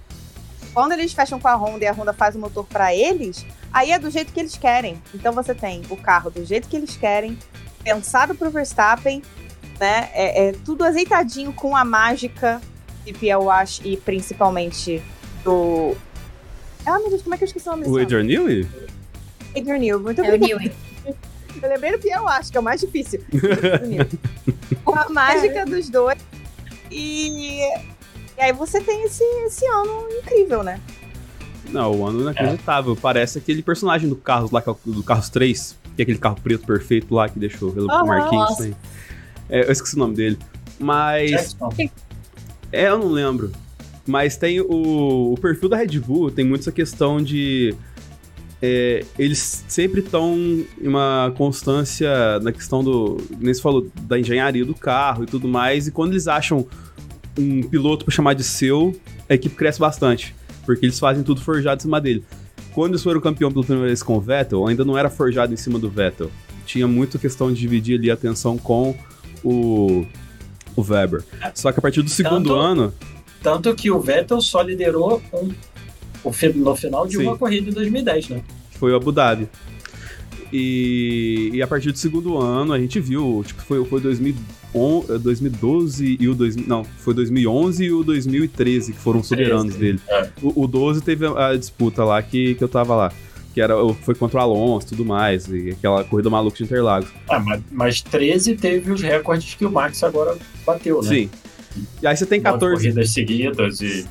Quando 0.72 0.92
eles 0.92 1.12
fecham 1.12 1.40
com 1.40 1.48
a 1.48 1.56
Honda 1.56 1.84
e 1.84 1.88
a 1.88 1.92
Honda 1.92 2.12
faz 2.12 2.36
o 2.36 2.38
motor 2.38 2.64
para 2.64 2.94
eles, 2.94 3.44
aí 3.72 3.90
é 3.90 3.98
do 3.98 4.10
jeito 4.10 4.32
que 4.32 4.38
eles 4.38 4.56
querem. 4.56 5.02
Então 5.12 5.32
você 5.32 5.56
tem 5.56 5.82
o 5.90 5.96
carro 5.96 6.30
do 6.30 6.44
jeito 6.44 6.68
que 6.68 6.76
eles 6.76 6.96
querem, 6.96 7.36
pensado 7.82 8.32
pro 8.32 8.48
Verstappen, 8.48 9.24
né? 9.80 10.08
É, 10.12 10.50
é 10.50 10.52
tudo 10.52 10.84
azeitadinho 10.84 11.52
com 11.52 11.74
a 11.74 11.84
mágica 11.84 12.62
de 13.04 13.12
Pierre 13.12 13.42
Wash 13.42 13.80
e 13.84 13.96
principalmente 13.96 15.02
do. 15.42 15.96
Ah, 16.86 17.00
meu 17.00 17.10
Deus, 17.10 17.22
como 17.22 17.34
é 17.34 17.38
que 17.38 17.42
eu 17.42 17.46
esqueci 17.46 17.68
o 17.68 17.72
nome 17.72 17.88
O 17.88 17.98
Adrian 17.98 18.22
Newey? 18.22 18.91
Homem? 19.52 19.62
Adrian 19.62 19.78
Newey, 19.78 20.02
muito 20.02 20.20
É 20.20 20.24
o 20.24 20.34
obrigada. 20.34 20.60
Newey. 20.60 20.72
Eu 21.62 21.68
lembrei 21.68 21.92
do 21.92 21.98
Pierre 21.98 22.20
Wash, 22.22 22.50
que 22.50 22.56
é 22.56 22.60
o 22.60 22.62
mais 22.62 22.80
difícil. 22.80 23.20
com 24.84 24.98
a 24.98 25.08
mágica 25.10 25.64
dos 25.64 25.88
dois. 25.88 26.18
E, 26.90 27.60
e 27.60 28.40
aí 28.40 28.52
você 28.52 28.80
tem 28.80 29.04
esse, 29.04 29.22
esse 29.46 29.64
ano 29.66 30.06
incrível, 30.18 30.62
né? 30.62 30.80
Não, 31.70 31.92
o 31.94 32.06
ano 32.06 32.22
inacreditável. 32.22 32.96
Parece 32.96 33.38
aquele 33.38 33.62
personagem 33.62 34.08
do 34.08 34.16
Carros 34.16 34.50
lá, 34.50 34.60
que 34.60 34.68
é 34.68 34.72
o- 34.72 34.78
do 34.84 35.02
Carros 35.02 35.28
3, 35.28 35.76
que 35.94 36.02
é 36.02 36.04
aquele 36.04 36.18
carro 36.18 36.36
preto 36.42 36.66
perfeito 36.66 37.14
lá 37.14 37.28
que 37.28 37.38
deixou 37.38 37.72
pelo 37.72 37.90
Aham. 37.90 38.04
Marquinhos. 38.06 38.58
Né? 38.58 38.74
É, 39.48 39.66
eu 39.66 39.72
esqueci 39.72 39.94
o 39.94 39.98
nome 39.98 40.14
dele. 40.14 40.38
Mas. 40.78 41.56
É, 42.72 42.88
eu 42.88 42.98
não 42.98 43.08
lembro. 43.08 43.52
Mas 44.06 44.36
tem 44.36 44.60
o, 44.60 45.32
o 45.32 45.38
perfil 45.40 45.68
da 45.68 45.76
Red 45.76 45.98
Bull, 46.00 46.30
tem 46.30 46.44
muito 46.44 46.62
essa 46.62 46.72
questão 46.72 47.22
de. 47.22 47.74
É, 48.62 49.04
eles 49.18 49.64
sempre 49.66 50.00
estão 50.00 50.34
em 50.80 50.86
uma 50.86 51.34
constância 51.36 52.38
na 52.40 52.52
questão 52.52 52.82
do. 52.84 53.16
Nem 53.40 53.52
se 53.52 53.60
falou, 53.60 53.88
da 54.02 54.18
engenharia 54.18 54.64
do 54.64 54.74
carro 54.74 55.24
e 55.24 55.26
tudo 55.26 55.48
mais. 55.48 55.88
E 55.88 55.90
quando 55.90 56.12
eles 56.12 56.28
acham 56.28 56.64
um 57.36 57.62
piloto 57.64 58.04
pra 58.04 58.14
chamar 58.14 58.34
de 58.34 58.44
seu, 58.44 58.94
a 59.28 59.34
equipe 59.34 59.56
cresce 59.56 59.80
bastante. 59.80 60.34
Porque 60.64 60.86
eles 60.86 60.98
fazem 60.98 61.24
tudo 61.24 61.40
forjado 61.40 61.80
em 61.80 61.82
cima 61.82 62.00
dele. 62.00 62.24
Quando 62.72 62.92
eles 62.92 63.02
foram 63.02 63.20
campeão 63.20 63.50
pela 63.50 63.64
primeira 63.64 63.88
vez 63.88 64.00
com 64.02 64.16
o 64.16 64.20
Vettel, 64.20 64.66
ainda 64.66 64.84
não 64.84 64.96
era 64.96 65.10
forjado 65.10 65.52
em 65.52 65.56
cima 65.56 65.78
do 65.78 65.90
Vettel. 65.90 66.30
Tinha 66.64 66.86
muito 66.86 67.18
questão 67.18 67.52
de 67.52 67.58
dividir 67.58 67.98
ali 67.98 68.10
a 68.10 68.14
atenção 68.14 68.56
com 68.56 68.94
o, 69.42 70.06
o 70.76 70.82
Weber. 70.82 71.24
Só 71.54 71.72
que 71.72 71.78
a 71.80 71.82
partir 71.82 72.00
do 72.02 72.08
segundo 72.08 72.50
Tanto- 72.50 72.54
ano. 72.54 72.94
Tanto 73.42 73.74
que 73.74 73.90
o 73.90 73.98
Vettel 73.98 74.40
só 74.40 74.62
liderou 74.62 75.20
um- 75.32 75.50
no 76.24 76.76
final 76.76 77.06
de 77.06 77.16
Sim. 77.16 77.24
uma 77.24 77.36
corrida 77.36 77.70
em 77.70 77.72
2010, 77.72 78.28
né? 78.28 78.42
foi 78.82 78.90
o 78.90 78.96
Abu 78.96 79.12
Dhabi. 79.12 79.48
E, 80.52 81.50
e 81.54 81.62
a 81.62 81.68
partir 81.68 81.92
do 81.92 81.98
segundo 81.98 82.36
ano 82.36 82.72
a 82.72 82.78
gente 82.80 82.98
viu, 82.98 83.44
tipo, 83.46 83.62
foi, 83.62 83.84
foi 83.84 84.00
2011, 84.00 85.12
eh, 85.12 85.18
2012 85.18 86.16
e 86.20 86.28
o 86.28 86.34
2000, 86.34 86.66
não, 86.66 86.82
foi 86.82 87.14
2011 87.14 87.84
e 87.84 87.92
o 87.92 88.02
2013 88.02 88.92
que 88.92 88.98
foram 88.98 89.22
soberanos 89.22 89.76
13, 89.76 89.78
dele. 89.78 90.00
é. 90.08 90.28
O, 90.42 90.64
o 90.64 90.66
12 90.66 91.00
teve 91.00 91.26
a, 91.26 91.56
disputa 91.56 92.02
lá 92.02 92.20
que, 92.20 92.56
que 92.56 92.64
eu 92.64 92.68
tava 92.68 92.96
lá, 92.96 93.12
que 93.54 93.60
era 93.60 93.74
foi 94.02 94.16
contra 94.16 94.40
o 94.40 94.42
Alonso 94.42 94.88
e 94.88 94.90
tudo 94.90 95.04
mais, 95.04 95.46
e 95.46 95.70
aquela 95.70 96.02
corrida 96.02 96.28
maluca 96.28 96.56
de 96.56 96.64
Interlagos. 96.64 97.08
Ah, 97.30 97.38
mas, 97.38 97.62
mas 97.70 98.02
13 98.02 98.56
teve 98.56 98.90
os 98.90 99.00
recordes 99.00 99.54
que 99.54 99.64
o 99.64 99.70
Max 99.70 100.02
agora 100.02 100.36
bateu, 100.66 101.00
né? 101.02 101.08
Sim. 101.08 101.30
E 102.02 102.06
aí 102.06 102.16
você 102.16 102.26
tem 102.26 102.40
Nove 102.40 102.54
14, 102.54 102.82
corridas 102.82 103.10
seguidas 103.10 103.80
e 103.80 104.04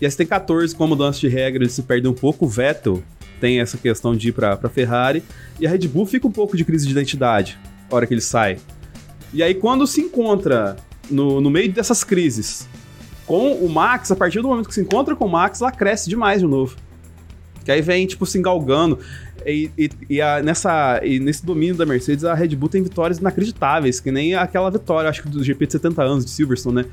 E 0.00 0.04
aí 0.04 0.10
você 0.10 0.16
tem 0.18 0.26
14 0.26 0.74
com 0.74 0.84
a 0.84 0.86
mudança 0.86 1.18
de 1.20 1.28
regra, 1.28 1.66
se 1.68 1.82
perde 1.82 2.06
um 2.06 2.12
pouco. 2.12 2.44
O 2.44 2.48
Vettel 2.48 3.02
tem 3.40 3.60
essa 3.60 3.78
questão 3.78 4.14
de 4.16 4.28
ir 4.28 4.32
pra, 4.32 4.56
pra 4.56 4.68
Ferrari. 4.68 5.22
E 5.58 5.66
a 5.66 5.70
Red 5.70 5.88
Bull 5.88 6.06
fica 6.06 6.26
um 6.26 6.32
pouco 6.32 6.56
de 6.56 6.64
crise 6.64 6.84
de 6.86 6.92
identidade 6.92 7.58
na 7.90 7.96
hora 7.96 8.06
que 8.06 8.12
ele 8.14 8.20
sai. 8.20 8.58
E 9.32 9.42
aí, 9.42 9.54
quando 9.54 9.86
se 9.86 10.00
encontra 10.00 10.76
no, 11.10 11.40
no 11.40 11.50
meio 11.50 11.70
dessas 11.72 12.04
crises 12.04 12.68
com 13.26 13.52
o 13.54 13.68
Max, 13.68 14.10
a 14.10 14.16
partir 14.16 14.40
do 14.40 14.48
momento 14.48 14.68
que 14.68 14.74
se 14.74 14.80
encontra 14.80 15.16
com 15.16 15.24
o 15.26 15.28
Max, 15.30 15.60
ela 15.60 15.72
cresce 15.72 16.08
demais 16.08 16.40
de 16.40 16.46
novo. 16.46 16.76
Que 17.64 17.72
aí 17.72 17.80
vem, 17.82 18.06
tipo, 18.06 18.24
se 18.24 18.38
engalgando. 18.38 18.98
E, 19.44 19.70
e- 19.76 19.90
e 20.10 20.20
a- 20.20 20.42
nessa, 20.42 21.00
e 21.04 21.18
nesse 21.20 21.44
domínio 21.44 21.74
da 21.74 21.84
Mercedes, 21.86 22.24
a 22.24 22.34
Red 22.34 22.48
Bull 22.56 22.68
tem 22.68 22.82
vitórias 22.82 23.18
inacreditáveis, 23.18 23.98
que 24.00 24.10
nem 24.12 24.34
aquela 24.34 24.70
vitória, 24.70 25.08
acho 25.10 25.22
que 25.22 25.28
do 25.28 25.42
GP 25.42 25.66
de 25.66 25.72
70 25.72 26.02
anos 26.02 26.24
de 26.24 26.30
Silverstone, 26.30 26.76
né? 26.76 26.84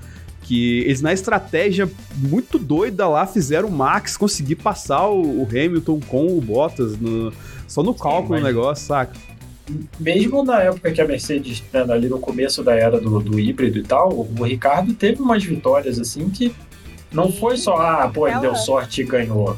Que 0.44 0.80
eles, 0.82 1.02
na 1.02 1.14
estratégia 1.14 1.90
muito 2.18 2.60
doida 2.60 3.08
lá, 3.08 3.26
fizeram 3.26 3.70
o 3.70 3.72
Max 3.72 4.18
conseguir 4.18 4.56
passar 4.58 5.08
o, 5.08 5.42
o 5.44 5.48
Hamilton 5.50 6.00
com 6.08 6.38
o 6.38 6.42
Bottas 6.42 6.98
no- 7.00 7.32
só 7.68 7.82
no 7.82 7.94
cálculo 7.94 8.32
mas- 8.32 8.42
do 8.42 8.46
negócio, 8.48 8.86
saca? 8.88 9.14
mesmo 9.98 10.44
na 10.44 10.60
época 10.60 10.92
que 10.92 11.00
a 11.00 11.08
Mercedes, 11.08 11.64
né, 11.72 11.86
ali 11.90 12.10
no 12.10 12.20
começo 12.20 12.62
da 12.62 12.76
era 12.76 13.00
do, 13.00 13.22
do 13.22 13.40
híbrido 13.40 13.80
e 13.80 13.84
tal, 13.84 14.12
o 14.14 14.44
Ricardo 14.44 14.94
teve 14.94 15.22
umas 15.22 15.42
vitórias 15.42 15.98
assim 15.98 16.30
que 16.30 16.54
não 17.12 17.32
foi 17.32 17.56
só, 17.56 17.78
ah, 17.78 18.12
pô, 18.14 18.28
ele 18.28 18.40
deu 18.42 18.56
sorte 18.58 19.00
e 19.02 19.04
ganhou. 19.06 19.56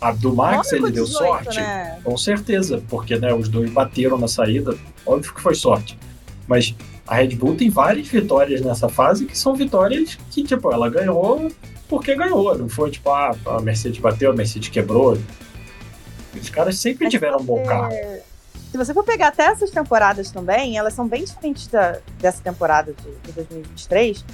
A 0.00 0.10
do 0.10 0.34
Max 0.34 0.72
ele 0.72 0.90
deu 0.90 1.04
18, 1.04 1.12
sorte, 1.12 1.56
Né? 1.60 1.98
com 2.02 2.16
certeza, 2.16 2.82
porque 2.88 3.16
né, 3.16 3.32
os 3.32 3.48
dois 3.48 3.70
bateram 3.70 4.18
na 4.18 4.26
saída, 4.26 4.76
óbvio 5.06 5.32
que 5.32 5.40
foi 5.40 5.54
sorte. 5.54 5.96
Mas 6.48 6.74
a 7.06 7.16
Red 7.16 7.36
Bull 7.36 7.54
tem 7.56 7.68
várias 7.70 8.08
vitórias 8.08 8.60
nessa 8.60 8.88
fase 8.88 9.26
que 9.26 9.36
são 9.36 9.54
vitórias 9.54 10.16
que, 10.30 10.42
tipo, 10.42 10.72
ela 10.72 10.88
ganhou 10.88 11.50
porque 11.88 12.14
ganhou, 12.14 12.56
não 12.56 12.68
foi 12.68 12.90
tipo, 12.90 13.10
ah, 13.10 13.36
a 13.46 13.60
Mercedes 13.60 13.98
bateu, 14.00 14.30
a 14.30 14.34
Mercedes 14.34 14.68
quebrou. 14.70 15.18
Os 16.34 16.50
caras 16.50 16.78
sempre 16.78 17.04
Mas 17.04 17.12
tiveram 17.12 17.38
um 17.38 17.44
bom 17.44 17.62
carro. 17.62 17.92
Se 18.70 18.76
você 18.76 18.92
for 18.92 19.04
pegar 19.04 19.28
até 19.28 19.44
essas 19.44 19.70
temporadas 19.70 20.30
também, 20.30 20.76
elas 20.76 20.94
são 20.94 21.06
bem 21.06 21.22
diferentes 21.24 21.68
da- 21.68 21.98
dessa 22.18 22.42
temporada 22.42 22.92
de, 22.92 23.10
de 23.26 23.32
2023, 23.32 24.24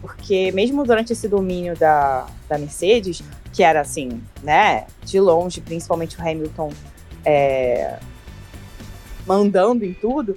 porque 0.00 0.50
mesmo 0.52 0.84
durante 0.84 1.12
esse 1.12 1.28
domínio 1.28 1.76
da, 1.76 2.26
da 2.48 2.58
Mercedes, 2.58 3.22
que 3.52 3.62
era 3.62 3.80
assim, 3.82 4.20
né, 4.42 4.86
de 5.04 5.20
longe, 5.20 5.60
principalmente 5.60 6.18
o 6.18 6.20
Hamilton 6.20 6.72
é, 7.24 7.98
mandando 9.24 9.84
em 9.84 9.92
tudo, 9.94 10.34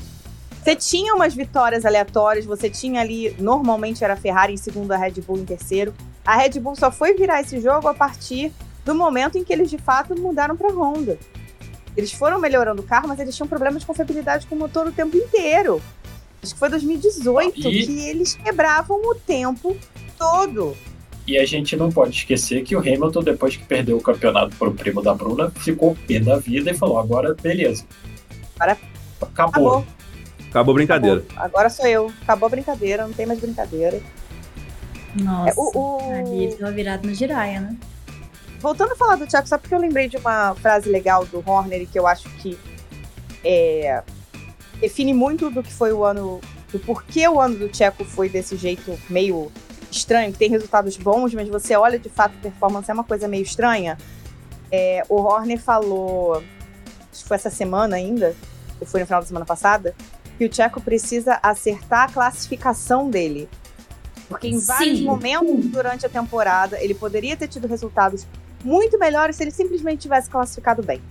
você 0.69 0.75
tinha 0.75 1.15
umas 1.15 1.33
vitórias 1.33 1.83
aleatórias, 1.83 2.45
você 2.45 2.69
tinha 2.69 3.01
ali, 3.01 3.35
normalmente 3.39 4.03
era 4.03 4.13
a 4.13 4.17
Ferrari 4.17 4.53
em 4.53 4.57
segundo, 4.57 4.91
a 4.91 4.97
Red 4.97 5.13
Bull 5.25 5.39
em 5.39 5.45
terceiro. 5.45 5.95
A 6.23 6.35
Red 6.35 6.59
Bull 6.59 6.75
só 6.75 6.91
foi 6.91 7.15
virar 7.15 7.41
esse 7.41 7.59
jogo 7.59 7.87
a 7.87 7.93
partir 7.93 8.51
do 8.85 8.93
momento 8.93 9.35
em 9.35 9.43
que 9.43 9.51
eles 9.51 9.67
de 9.67 9.79
fato 9.79 10.15
mudaram 10.15 10.55
para 10.55 10.71
Honda. 10.71 11.17
Eles 11.97 12.11
foram 12.11 12.39
melhorando 12.39 12.83
o 12.83 12.85
carro, 12.85 13.07
mas 13.07 13.19
eles 13.19 13.35
tinham 13.35 13.47
problemas 13.47 13.81
de 13.81 13.87
confiabilidade 13.87 14.45
com 14.45 14.53
o 14.53 14.59
motor 14.59 14.85
o 14.85 14.91
tempo 14.91 15.17
inteiro. 15.17 15.81
Acho 16.41 16.53
que 16.53 16.59
foi 16.59 16.69
2018 16.69 17.57
E- 17.67 17.85
que 17.87 18.07
eles 18.07 18.35
quebravam 18.35 18.97
o 18.97 19.15
tempo 19.15 19.75
todo. 20.19 20.77
E 21.25 21.35
a 21.39 21.45
gente 21.47 21.75
não 21.75 21.91
pode 21.91 22.15
esquecer 22.15 22.63
que 22.63 22.75
o 22.75 22.79
Hamilton, 22.79 23.23
depois 23.23 23.57
que 23.57 23.65
perdeu 23.65 23.97
o 23.97 24.01
campeonato 24.01 24.55
pro 24.55 24.71
primo 24.71 25.01
da 25.01 25.15
Bruna, 25.15 25.49
ficou 25.49 25.97
pé 26.07 26.19
da 26.19 26.37
vida 26.37 26.69
e 26.69 26.73
falou: 26.75 26.99
agora 26.99 27.33
beleza. 27.33 27.85
Agora 28.55 28.77
acabou. 29.19 29.79
Acabou. 29.79 29.98
Acabou 30.49 30.71
a 30.71 30.75
brincadeira. 30.75 31.23
acabou. 31.29 31.43
Agora 31.45 31.69
sou 31.69 31.85
eu. 31.87 32.11
Acabou 32.23 32.47
a 32.47 32.49
brincadeira, 32.49 33.03
não 33.05 33.13
tem 33.13 33.25
mais 33.25 33.39
brincadeira. 33.39 34.01
Nossa. 35.15 35.49
É, 35.49 35.53
o- 35.57 35.71
o- 35.77 36.11
Ali 36.11 36.43
ele 36.45 36.55
tava 36.55 36.71
virado 36.71 37.07
no 37.07 37.13
giraia, 37.13 37.61
né? 37.61 37.75
Voltando 38.59 38.91
a 38.91 38.95
falar 38.95 39.15
do 39.15 39.25
Thiago, 39.25 39.47
só 39.47 39.57
porque 39.57 39.73
eu 39.73 39.79
lembrei 39.79 40.07
de 40.09 40.17
uma 40.17 40.53
frase 40.55 40.89
legal 40.89 41.25
do 41.25 41.43
Horner 41.49 41.81
e 41.81 41.85
que 41.85 41.97
eu 41.97 42.05
acho 42.05 42.29
que 42.37 42.57
é, 43.43 44.03
define 44.81 45.13
muito 45.13 45.49
do 45.49 45.63
que 45.63 45.71
foi 45.71 45.93
o 45.93 46.03
ano, 46.03 46.41
do 46.71 46.79
porquê 46.79 47.27
o 47.27 47.39
ano 47.39 47.55
do 47.57 47.69
Tcheco 47.69 48.03
foi 48.03 48.27
desse 48.27 48.57
jeito 48.57 48.99
meio 49.09 49.49
estranho, 49.89 50.31
que 50.33 50.37
tem 50.37 50.49
resultados 50.49 50.97
bons, 50.97 51.33
mas 51.33 51.47
você 51.47 51.75
olha 51.75 51.97
de 51.97 52.09
fato 52.09 52.33
a 52.37 52.41
performance 52.41 52.91
é 52.91 52.93
uma 52.93 53.03
coisa 53.03 53.27
meio 53.27 53.43
estranha. 53.43 53.97
É, 54.71 55.03
o 55.09 55.15
Horner 55.21 55.57
falou, 55.59 56.43
acho 57.11 57.21
que 57.23 57.27
foi 57.27 57.35
essa 57.35 57.49
semana 57.49 57.95
ainda, 57.95 58.35
ou 58.79 58.85
foi 58.85 58.99
no 58.99 59.05
final 59.05 59.21
da 59.21 59.27
semana 59.27 59.45
passada, 59.45 59.95
que 60.39 60.45
o 60.45 60.49
Tcheco 60.49 60.79
precisa 60.79 61.37
acertar 61.43 62.09
a 62.09 62.11
classificação 62.13 63.09
dele. 63.09 63.49
Porque 64.29 64.47
em 64.47 64.57
vários 64.57 64.99
Sim. 64.99 65.03
momentos 65.03 65.65
durante 65.65 66.05
a 66.05 66.09
temporada 66.09 66.81
ele 66.81 66.93
poderia 66.93 67.35
ter 67.35 67.47
tido 67.49 67.67
resultados 67.67 68.25
muito 68.63 68.97
melhores 68.97 69.35
se 69.35 69.43
ele 69.43 69.51
simplesmente 69.51 69.99
tivesse 70.03 70.29
classificado 70.29 70.81
bem. 70.81 71.01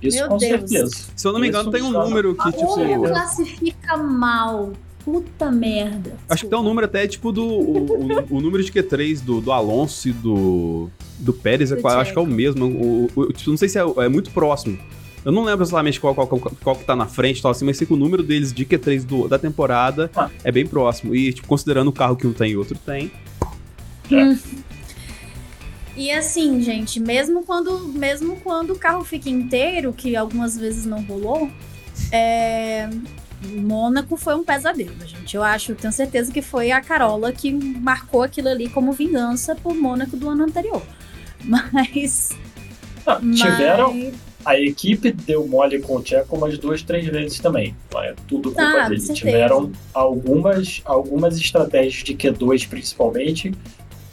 Isso 0.00 0.16
Meu 0.16 0.28
com 0.28 0.36
Deus. 0.38 0.50
certeza. 0.70 1.06
Se 1.14 1.26
eu 1.28 1.32
não 1.32 1.38
me 1.40 1.48
engano, 1.48 1.64
Isso 1.64 1.70
tem 1.70 1.82
um 1.82 1.90
número 1.92 2.34
que, 2.34 2.50
tipo. 2.52 2.66
Como 2.66 3.02
classifica 3.08 3.96
mal? 3.98 4.72
Puta 5.04 5.50
merda. 5.50 6.16
Acho 6.28 6.44
que 6.44 6.50
tem 6.50 6.58
um 6.58 6.62
número 6.62 6.86
até, 6.86 7.06
tipo, 7.06 7.30
do. 7.30 7.44
O, 7.44 7.84
o- 7.86 8.26
o 8.36 8.40
número 8.40 8.62
de 8.64 8.72
Q3 8.72 9.20
do, 9.20 9.40
do 9.40 9.52
Alonso 9.52 10.08
e 10.08 10.12
do. 10.12 10.88
Do 11.18 11.32
Pérez, 11.32 11.70
é 11.72 11.76
Do 11.76 11.82
qual- 11.82 11.98
acho 12.00 12.12
que 12.12 12.18
é 12.18 12.22
o 12.22 12.26
mesmo. 12.26 12.64
O, 12.66 13.10
o- 13.14 13.32
tipo, 13.32 13.50
não 13.50 13.56
sei 13.56 13.68
se 13.68 13.78
é, 13.78 13.82
é 13.98 14.08
muito 14.08 14.30
próximo. 14.30 14.78
Eu 15.24 15.30
não 15.32 15.44
lembro 15.44 15.62
exatamente 15.64 16.00
qual, 16.00 16.14
qual, 16.14 16.26
qual, 16.26 16.40
qual 16.62 16.76
que 16.76 16.84
tá 16.84 16.96
na 16.96 17.06
frente 17.06 17.38
e 17.38 17.42
tal, 17.42 17.50
assim, 17.52 17.64
mas 17.64 17.76
sei 17.76 17.86
que 17.86 17.92
o 17.92 17.96
número 17.96 18.22
deles 18.22 18.52
de 18.52 18.64
Q3 18.66 19.04
do- 19.04 19.28
da 19.28 19.38
temporada 19.38 20.10
Ah. 20.16 20.28
é 20.42 20.50
bem 20.50 20.66
próximo. 20.66 21.14
E, 21.14 21.32
tipo, 21.32 21.46
considerando 21.46 21.88
o 21.88 21.92
carro 21.92 22.16
que 22.16 22.26
um 22.26 22.32
tem 22.32 22.50
e 22.52 22.56
o 22.56 22.58
outro 22.58 22.76
tem. 22.84 23.10
E 25.96 26.10
assim, 26.10 26.60
gente, 26.62 26.98
mesmo 26.98 27.44
quando, 27.44 27.78
mesmo 27.88 28.36
quando 28.42 28.72
o 28.72 28.78
carro 28.78 29.04
fica 29.04 29.28
inteiro, 29.28 29.92
que 29.92 30.16
algumas 30.16 30.56
vezes 30.56 30.86
não 30.86 31.02
rolou, 31.02 31.50
é... 32.10 32.88
Mônaco 33.56 34.16
foi 34.16 34.36
um 34.36 34.44
pesadelo, 34.44 34.94
gente. 35.04 35.34
Eu 35.36 35.42
acho, 35.42 35.74
tenho 35.74 35.92
certeza 35.92 36.30
que 36.32 36.40
foi 36.40 36.70
a 36.70 36.80
Carola 36.80 37.32
que 37.32 37.50
marcou 37.52 38.22
aquilo 38.22 38.48
ali 38.48 38.68
como 38.68 38.92
vingança 38.92 39.56
por 39.56 39.74
Mônaco 39.74 40.16
do 40.16 40.28
ano 40.28 40.44
anterior. 40.44 40.80
Mas. 41.44 42.30
Ah, 43.04 43.18
mas... 43.20 43.40
a 44.44 44.58
equipe 44.58 45.12
deu 45.12 45.46
mole 45.46 45.80
com 45.80 45.96
o 45.96 46.02
Tcheco 46.02 46.36
umas 46.36 46.58
duas, 46.58 46.82
três 46.82 47.06
vezes 47.06 47.38
também. 47.40 47.74
Não 47.92 48.02
é 48.02 48.14
tudo 48.26 48.50
culpa 48.50 48.62
Ah, 48.62 48.82
com 48.84 48.88
dele. 48.90 49.00
certeza. 49.00 49.14
Tiveram 49.14 49.72
algumas, 49.94 50.80
algumas 50.84 51.36
estratégias 51.36 52.02
de 52.04 52.14
Q2 52.14 52.68
principalmente, 52.68 53.52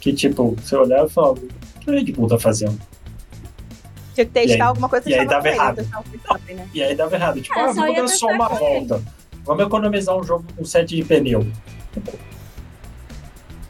que 0.00 0.12
tipo, 0.12 0.56
você 0.62 0.76
olhava 0.76 1.06
e 1.06 1.10
falava, 1.10 1.34
o 1.40 1.48
que 1.80 1.90
a 1.90 1.92
Red 1.94 2.12
Bull 2.12 2.28
tá 2.28 2.38
fazendo? 2.38 2.78
Tinha 4.14 4.26
que 4.26 4.32
testar 4.32 4.54
aí- 4.54 4.60
alguma 4.62 4.88
coisa 4.88 5.08
e 5.08 5.14
aí 5.14 5.26
dava 5.26 5.48
ele, 5.48 5.56
errado. 5.56 5.76
testar 5.76 6.00
o 6.00 6.02
Verstappen, 6.10 6.56
né? 6.56 6.68
E 6.74 6.82
aí 6.82 6.94
dava 6.94 7.14
errado. 7.16 7.40
Tipo, 7.40 7.58
É, 7.58 7.62
ah, 7.62 7.68
só 7.74 7.80
vamos 7.80 7.96
dar 7.96 8.08
só 8.08 8.26
uma 8.28 8.48
volta. 8.48 9.02
Vamos 9.44 9.64
economizar 9.66 10.16
um 10.16 10.22
jogo 10.22 10.44
com 10.56 10.64
set 10.64 10.94
de 10.94 11.02
pneu. 11.04 11.46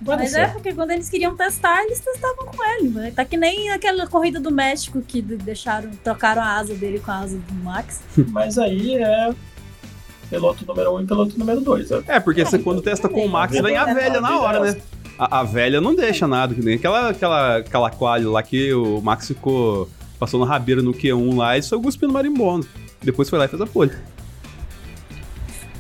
Pode 0.05 0.23
Mas 0.23 0.31
ser. 0.33 0.41
é 0.41 0.47
porque 0.49 0.73
quando 0.73 0.93
eles 0.93 1.09
queriam 1.11 1.37
testar, 1.37 1.83
eles 1.85 2.01
testavam 2.01 2.47
com 2.47 2.65
ele. 2.65 2.89
né? 2.89 3.13
Tá 3.15 3.25
que 3.25 3.37
nem 3.37 3.71
aquela 3.71 4.07
corrida 4.07 4.41
do 4.41 4.51
México 4.51 5.03
que 5.07 5.21
de- 5.21 5.37
deixaram, 5.37 5.91
trocaram 6.03 6.41
a 6.41 6.57
asa 6.57 6.75
dele 6.75 6.99
com 7.01 7.11
a 7.11 7.19
asa 7.19 7.37
do 7.39 7.55
Max. 7.63 8.01
Mas 8.29 8.57
aí 8.59 8.95
é 8.97 9.31
piloto 10.31 10.65
número 10.67 10.95
um 10.97 11.01
e 11.03 11.07
piloto 11.07 11.39
número 11.39 11.61
dois. 11.61 11.91
É. 11.91 12.03
É, 12.09 12.21
porque 12.21 12.41
É, 12.41 12.45
você 12.45 12.59
quando 12.59 12.81
testa 12.81 13.09
com 13.09 13.25
o 13.27 13.29
Max, 13.29 13.53
vem 13.61 13.77
a 13.77 13.85
velha 13.93 14.21
na 14.21 14.41
hora, 14.41 14.61
né? 14.61 14.81
A, 15.19 15.41
a 15.41 15.43
velha 15.43 15.81
não 15.83 15.95
deixa 15.95 16.27
nada, 16.27 16.55
que 16.55 16.63
nem 16.63 16.77
aquela, 16.77 17.11
aquela, 17.11 17.57
aquela 17.59 17.91
quali 17.91 18.25
lá 18.25 18.43
que 18.43 18.73
o 18.73 19.01
Max 19.03 19.27
ficou. 19.29 19.87
Passou 20.19 20.41
na 20.41 20.47
rabeira 20.47 20.81
no 20.83 20.93
Q1 20.95 21.37
lá 21.37 21.59
e 21.59 21.63
só 21.63 21.79
cuspindo 21.81 22.13
marimbondo. 22.13 22.67
Depois 23.03 23.29
foi 23.29 23.39
lá 23.39 23.45
e 23.47 23.49
fez 23.49 23.61
a 23.61 23.67
pole. 23.67 23.93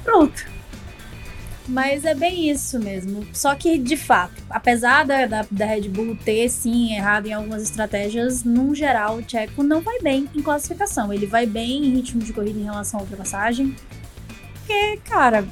Pronto. 0.04 0.44
Mas 1.70 2.04
é 2.04 2.14
bem 2.16 2.50
isso 2.50 2.80
mesmo. 2.80 3.24
Só 3.32 3.54
que, 3.54 3.78
de 3.78 3.96
fato, 3.96 4.42
apesar 4.50 5.04
da, 5.04 5.24
da, 5.26 5.46
da 5.48 5.66
Red 5.66 5.88
Bull 5.88 6.16
ter, 6.16 6.48
sim, 6.48 6.92
errado 6.92 7.26
em 7.26 7.32
algumas 7.32 7.62
estratégias, 7.62 8.42
num 8.42 8.74
geral, 8.74 9.18
o 9.18 9.24
Checo 9.26 9.62
não 9.62 9.80
vai 9.80 10.00
bem 10.00 10.28
em 10.34 10.42
classificação. 10.42 11.12
Ele 11.12 11.26
vai 11.26 11.46
bem 11.46 11.84
em 11.84 11.94
ritmo 11.94 12.20
de 12.20 12.32
corrida 12.32 12.58
em 12.58 12.64
relação 12.64 12.98
à 12.98 13.02
ultrapassagem. 13.04 13.76
Porque, 14.54 14.98
cara, 15.08 15.46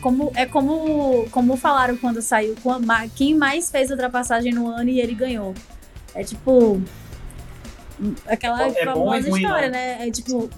como, 0.00 0.30
é 0.36 0.46
como, 0.46 1.26
como 1.32 1.56
falaram 1.56 1.96
quando 1.96 2.22
saiu, 2.22 2.54
quem 3.16 3.34
mais 3.34 3.68
fez 3.68 3.90
ultrapassagem 3.90 4.52
no 4.52 4.68
ano 4.68 4.88
e 4.88 5.00
ele 5.00 5.14
ganhou. 5.14 5.52
É 6.14 6.22
tipo. 6.22 6.80
Aquela 8.28 8.68
É 8.68 8.84
famosa 8.84 9.26
e 9.26 9.30
ruim, 9.30 9.42
história, 9.42 9.68
né? 9.68 10.06
É 10.06 10.10
tipo, 10.12 10.48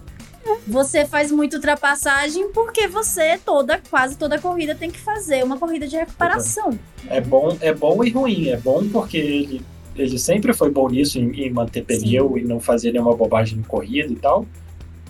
você 0.67 1.05
faz 1.07 1.31
muita 1.31 1.57
ultrapassagem 1.57 2.51
porque 2.53 2.87
você, 2.87 3.39
toda, 3.39 3.81
quase 3.91 4.17
toda 4.17 4.39
corrida, 4.39 4.75
tem 4.75 4.91
que 4.91 4.99
fazer 4.99 5.45
uma 5.45 5.59
corrida 5.59 5.87
de 5.87 5.97
recuperação. 5.97 6.79
É 7.09 7.21
bom, 7.21 7.57
é 7.61 7.73
bom 7.73 8.03
e 8.05 8.11
ruim. 8.11 8.49
É 8.49 8.57
bom 8.57 8.87
porque 8.89 9.17
ele, 9.17 9.63
ele 9.97 10.19
sempre 10.19 10.53
foi 10.53 10.71
bom 10.71 10.89
nisso, 10.89 11.19
em, 11.19 11.31
em 11.43 11.51
manter 11.51 11.85
pneu 11.85 12.37
e 12.39 12.45
não 12.45 12.61
fazer 12.61 12.93
nenhuma 12.93 13.17
bobagem 13.17 13.59
em 13.59 13.63
corrida 13.63 14.13
e 14.13 14.17
tal. 14.17 14.47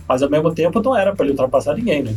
Mas 0.07 0.23
ao 0.23 0.29
mesmo 0.29 0.53
tempo 0.53 0.81
não 0.81 0.95
era 0.95 1.15
pra 1.15 1.25
ele 1.25 1.33
ultrapassar 1.33 1.75
ninguém, 1.75 2.03
né? 2.03 2.15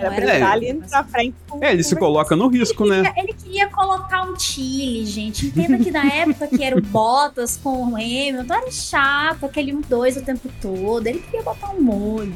Era 0.00 0.08
Não 0.10 0.16
pra 0.16 0.24
era 0.24 0.24
ele 0.24 0.32
estar 0.32 0.46
pra- 0.46 0.52
ali 0.52 0.88
pra 0.88 1.04
frente. 1.04 1.34
com- 1.48 1.64
É, 1.64 1.72
ele 1.72 1.82
se 1.82 1.94
coloca 1.96 2.34
no 2.34 2.48
risco, 2.48 2.86
né? 2.86 3.12
Ele 3.16 3.32
queria 3.34 3.68
colocar 3.68 4.22
um 4.24 4.38
Chile, 4.38 5.04
gente. 5.04 5.46
Entenda 5.46 5.78
que 5.78 5.90
na 5.90 6.04
época 6.06 6.46
que 6.48 6.64
era 6.64 6.76
o 6.76 6.80
Bottas 6.80 7.56
com 7.62 7.84
o 7.84 7.94
Hamilton, 7.96 8.54
era 8.54 8.70
chato, 8.70 9.44
aquele 9.46 9.74
um 9.74 9.80
dois 9.82 10.16
o 10.16 10.22
tempo 10.22 10.48
todo. 10.62 11.06
Ele 11.06 11.18
queria 11.20 11.42
botar 11.42 11.70
um 11.70 11.80
molho. 11.82 12.34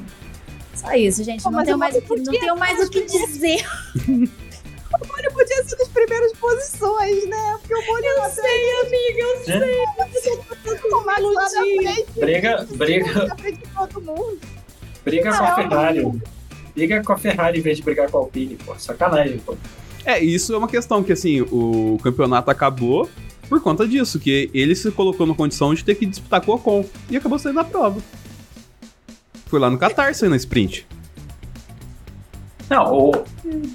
Só 0.74 0.92
isso, 0.92 1.24
gente. 1.24 1.42
Pô, 1.42 1.50
não 1.50 1.64
tenho 1.64 1.76
o 1.76 1.78
mais, 1.80 1.96
o 1.96 2.02
que- 2.02 2.08
molho 2.08 2.18
não 2.20 2.24
podia 2.26 2.40
tenho 2.40 2.56
mais 2.58 2.78
o 2.86 2.90
que 2.90 3.02
dizer. 3.04 3.64
Ele 4.08 4.30
podia 5.32 5.64
ser 5.64 5.76
das 5.76 5.88
primeiras 5.88 6.32
posições, 6.34 7.28
né? 7.28 7.56
Porque 7.60 7.74
o 7.74 7.86
molho 7.86 8.16
não 8.16 8.30
sei, 8.30 8.70
amiga. 8.82 9.22
Eu 9.22 9.44
Gente, 10.22 10.86
o 10.94 11.04
Max 11.04 11.22
lá 11.22 11.32
na 11.32 11.48
frente, 11.50 12.06
briga, 12.16 12.66
briga, 12.72 13.26
na 13.26 13.36
frente 13.36 13.58
de 13.58 13.66
todo 13.74 14.00
mundo. 14.02 14.38
briga 15.04 15.30
com 15.36 15.44
a 15.44 15.48
Não. 15.48 15.54
Ferrari. 15.56 16.22
Briga 16.74 17.02
com 17.02 17.12
a 17.12 17.18
Ferrari 17.18 17.58
em 17.58 17.62
vez 17.62 17.78
de 17.78 17.82
brigar 17.84 18.10
com 18.10 18.18
a 18.18 18.20
Alpine, 18.22 18.56
pô. 18.56 18.74
Sacanagem, 18.78 19.38
pô. 19.38 19.54
É, 20.04 20.22
isso 20.22 20.52
é 20.52 20.58
uma 20.58 20.68
questão 20.68 21.02
que, 21.02 21.12
assim, 21.12 21.40
o 21.40 21.98
campeonato 22.02 22.50
acabou 22.50 23.08
por 23.48 23.60
conta 23.62 23.86
disso, 23.86 24.18
que 24.18 24.50
ele 24.52 24.74
se 24.74 24.90
colocou 24.90 25.26
na 25.26 25.34
condição 25.34 25.72
de 25.74 25.84
ter 25.84 25.94
que 25.94 26.04
disputar 26.06 26.40
com 26.40 26.52
o 26.52 26.54
Ocon 26.56 26.84
e 27.10 27.16
acabou 27.16 27.38
saindo 27.38 27.56
na 27.56 27.64
prova. 27.64 28.00
Foi 29.46 29.60
lá 29.60 29.70
no 29.70 29.78
Qatar 29.78 30.14
saindo 30.14 30.30
na 30.32 30.36
sprint. 30.36 30.86
Não, 32.68 32.92
o- 32.92 33.24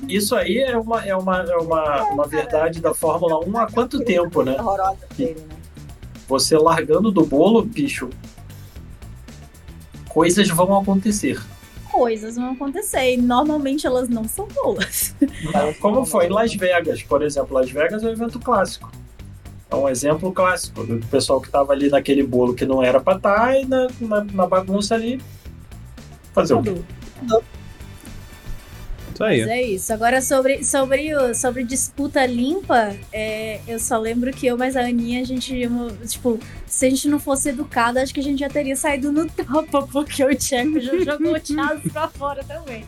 isso 0.08 0.36
aí 0.36 0.58
é 0.58 0.78
uma, 0.78 1.06
é 1.06 1.16
uma, 1.16 1.38
é 1.44 1.56
uma, 1.56 2.04
uma 2.06 2.28
verdade 2.28 2.82
da 2.82 2.94
Fórmula 2.94 3.40
1 3.48 3.58
há 3.58 3.72
quanto 3.72 4.00
tempo, 4.04 4.44
né? 4.44 4.58
Né? 5.18 5.36
Você 6.28 6.58
largando 6.58 7.12
do 7.12 7.24
bolo, 7.26 7.62
bicho, 7.64 8.10
coisas 10.10 10.48
vão 10.50 10.78
acontecer. 10.80 11.40
Coisas 11.92 12.36
vão 12.36 12.52
acontecer 12.52 13.14
e 13.14 13.18
normalmente 13.18 13.88
elas 13.88 14.10
não 14.10 14.28
são 14.28 14.48
boas. 14.48 15.16
Como 15.80 16.06
foi 16.06 16.28
em 16.28 16.30
Las 16.30 16.54
Vegas, 16.54 17.02
por 17.04 17.22
exemplo. 17.22 17.56
Las 17.56 17.70
Vegas 17.72 18.04
é 18.04 18.08
um 18.08 18.12
evento 18.12 18.40
clássico. 18.40 18.92
É 19.72 19.76
um 19.76 19.88
exemplo 19.88 20.32
clássico 20.32 20.84
do 20.84 21.00
pessoal 21.08 21.40
que 21.40 21.50
tava 21.50 21.74
ali 21.74 21.90
naquele 21.90 22.24
bolo 22.24 22.54
que 22.56 22.66
não 22.66 22.84
era 22.84 23.00
pra 23.00 23.16
estar 23.16 23.56
e 23.56 23.66
na, 23.66 23.88
na, 24.02 24.24
na 24.24 24.48
bagunça 24.48 24.96
ali 24.96 25.22
fazer 26.34 26.56
o 26.56 26.64
quê? 26.64 26.76
Isso 29.20 29.24
aí. 29.24 29.40
Mas 29.42 29.50
é 29.50 29.62
isso. 29.62 29.94
Agora, 29.94 30.22
sobre, 30.22 30.64
sobre, 30.64 31.14
o- 31.16 31.34
sobre 31.36 31.64
disputa 31.64 32.26
limpa, 32.26 32.96
é, 33.12 33.60
eu 33.68 33.80
só 33.80 33.98
lembro 33.98 34.32
que 34.32 34.48
eu 34.48 34.58
mais 34.58 34.76
a 34.78 34.82
Aninha, 34.82 35.22
a 35.22 35.26
gente, 35.26 35.54
tipo, 36.08 36.40
se 36.66 36.86
a 36.86 36.90
gente 36.90 37.08
não 37.08 37.20
fosse 37.20 37.50
educada, 37.50 38.02
acho 38.02 38.14
que 38.14 38.20
a 38.20 38.24
gente 38.24 38.40
já 38.40 38.50
teria 38.50 38.76
saído 38.76 39.12
no 39.12 39.28
topa, 39.30 39.82
porque 39.92 40.24
o 40.24 40.36
Tcheco 40.36 40.80
já 40.80 40.98
jogou 41.00 41.34
o 41.36 41.46
Charles 41.46 41.92
pra 41.92 42.08
fora 42.08 42.44
também. 42.44 42.86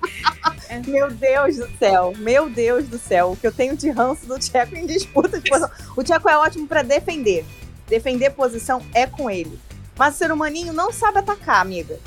Meu 0.87 1.11
Deus 1.11 1.57
do 1.57 1.69
céu, 1.77 2.13
meu 2.17 2.49
Deus 2.49 2.85
do 2.87 2.97
céu. 2.97 3.31
O 3.31 3.35
que 3.37 3.45
eu 3.45 3.51
tenho 3.51 3.75
de 3.75 3.89
ranço 3.89 4.25
do 4.25 4.39
Tcheco 4.39 4.75
em 4.75 4.85
disputa 4.85 5.39
de 5.39 5.49
posição. 5.49 5.69
O 5.97 6.03
Tcheco 6.03 6.29
é 6.29 6.37
ótimo 6.37 6.67
pra 6.67 6.81
defender. 6.81 7.45
Defender 7.87 8.29
posição 8.31 8.81
é 8.93 9.05
com 9.05 9.29
ele. 9.29 9.59
Mas 9.97 10.15
o 10.15 10.17
ser 10.17 10.31
humaninho 10.31 10.71
não 10.71 10.91
sabe 10.93 11.19
atacar, 11.19 11.61
amiga. 11.61 11.99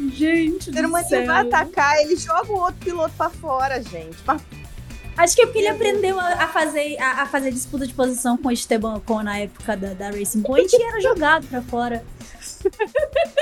Gente, 0.00 0.70
O 0.70 1.02
ser 1.02 1.08
céu. 1.08 1.26
vai 1.26 1.42
atacar, 1.46 2.00
ele 2.00 2.16
joga 2.16 2.52
o 2.52 2.58
outro 2.58 2.76
piloto 2.84 3.12
pra 3.16 3.30
fora, 3.30 3.82
gente. 3.82 4.16
Mas 4.26 4.42
Acho 5.16 5.34
que 5.34 5.42
é 5.42 5.46
porque 5.46 5.58
ele 5.58 5.68
aprendeu 5.68 6.18
a, 6.20 6.44
a 6.44 6.46
fazer, 6.46 6.96
a, 7.00 7.22
a 7.22 7.26
fazer 7.26 7.50
disputa 7.50 7.84
de 7.84 7.92
posição 7.92 8.36
com 8.36 8.48
o 8.48 8.52
Esteban 8.52 8.94
Ocon 8.94 9.24
na 9.24 9.36
época 9.38 9.76
da, 9.76 9.92
da 9.92 10.10
Racing 10.10 10.42
Point 10.42 10.72
e 10.72 10.80
era 10.80 11.00
jogado 11.00 11.44
pra 11.48 11.60
fora. 11.60 12.04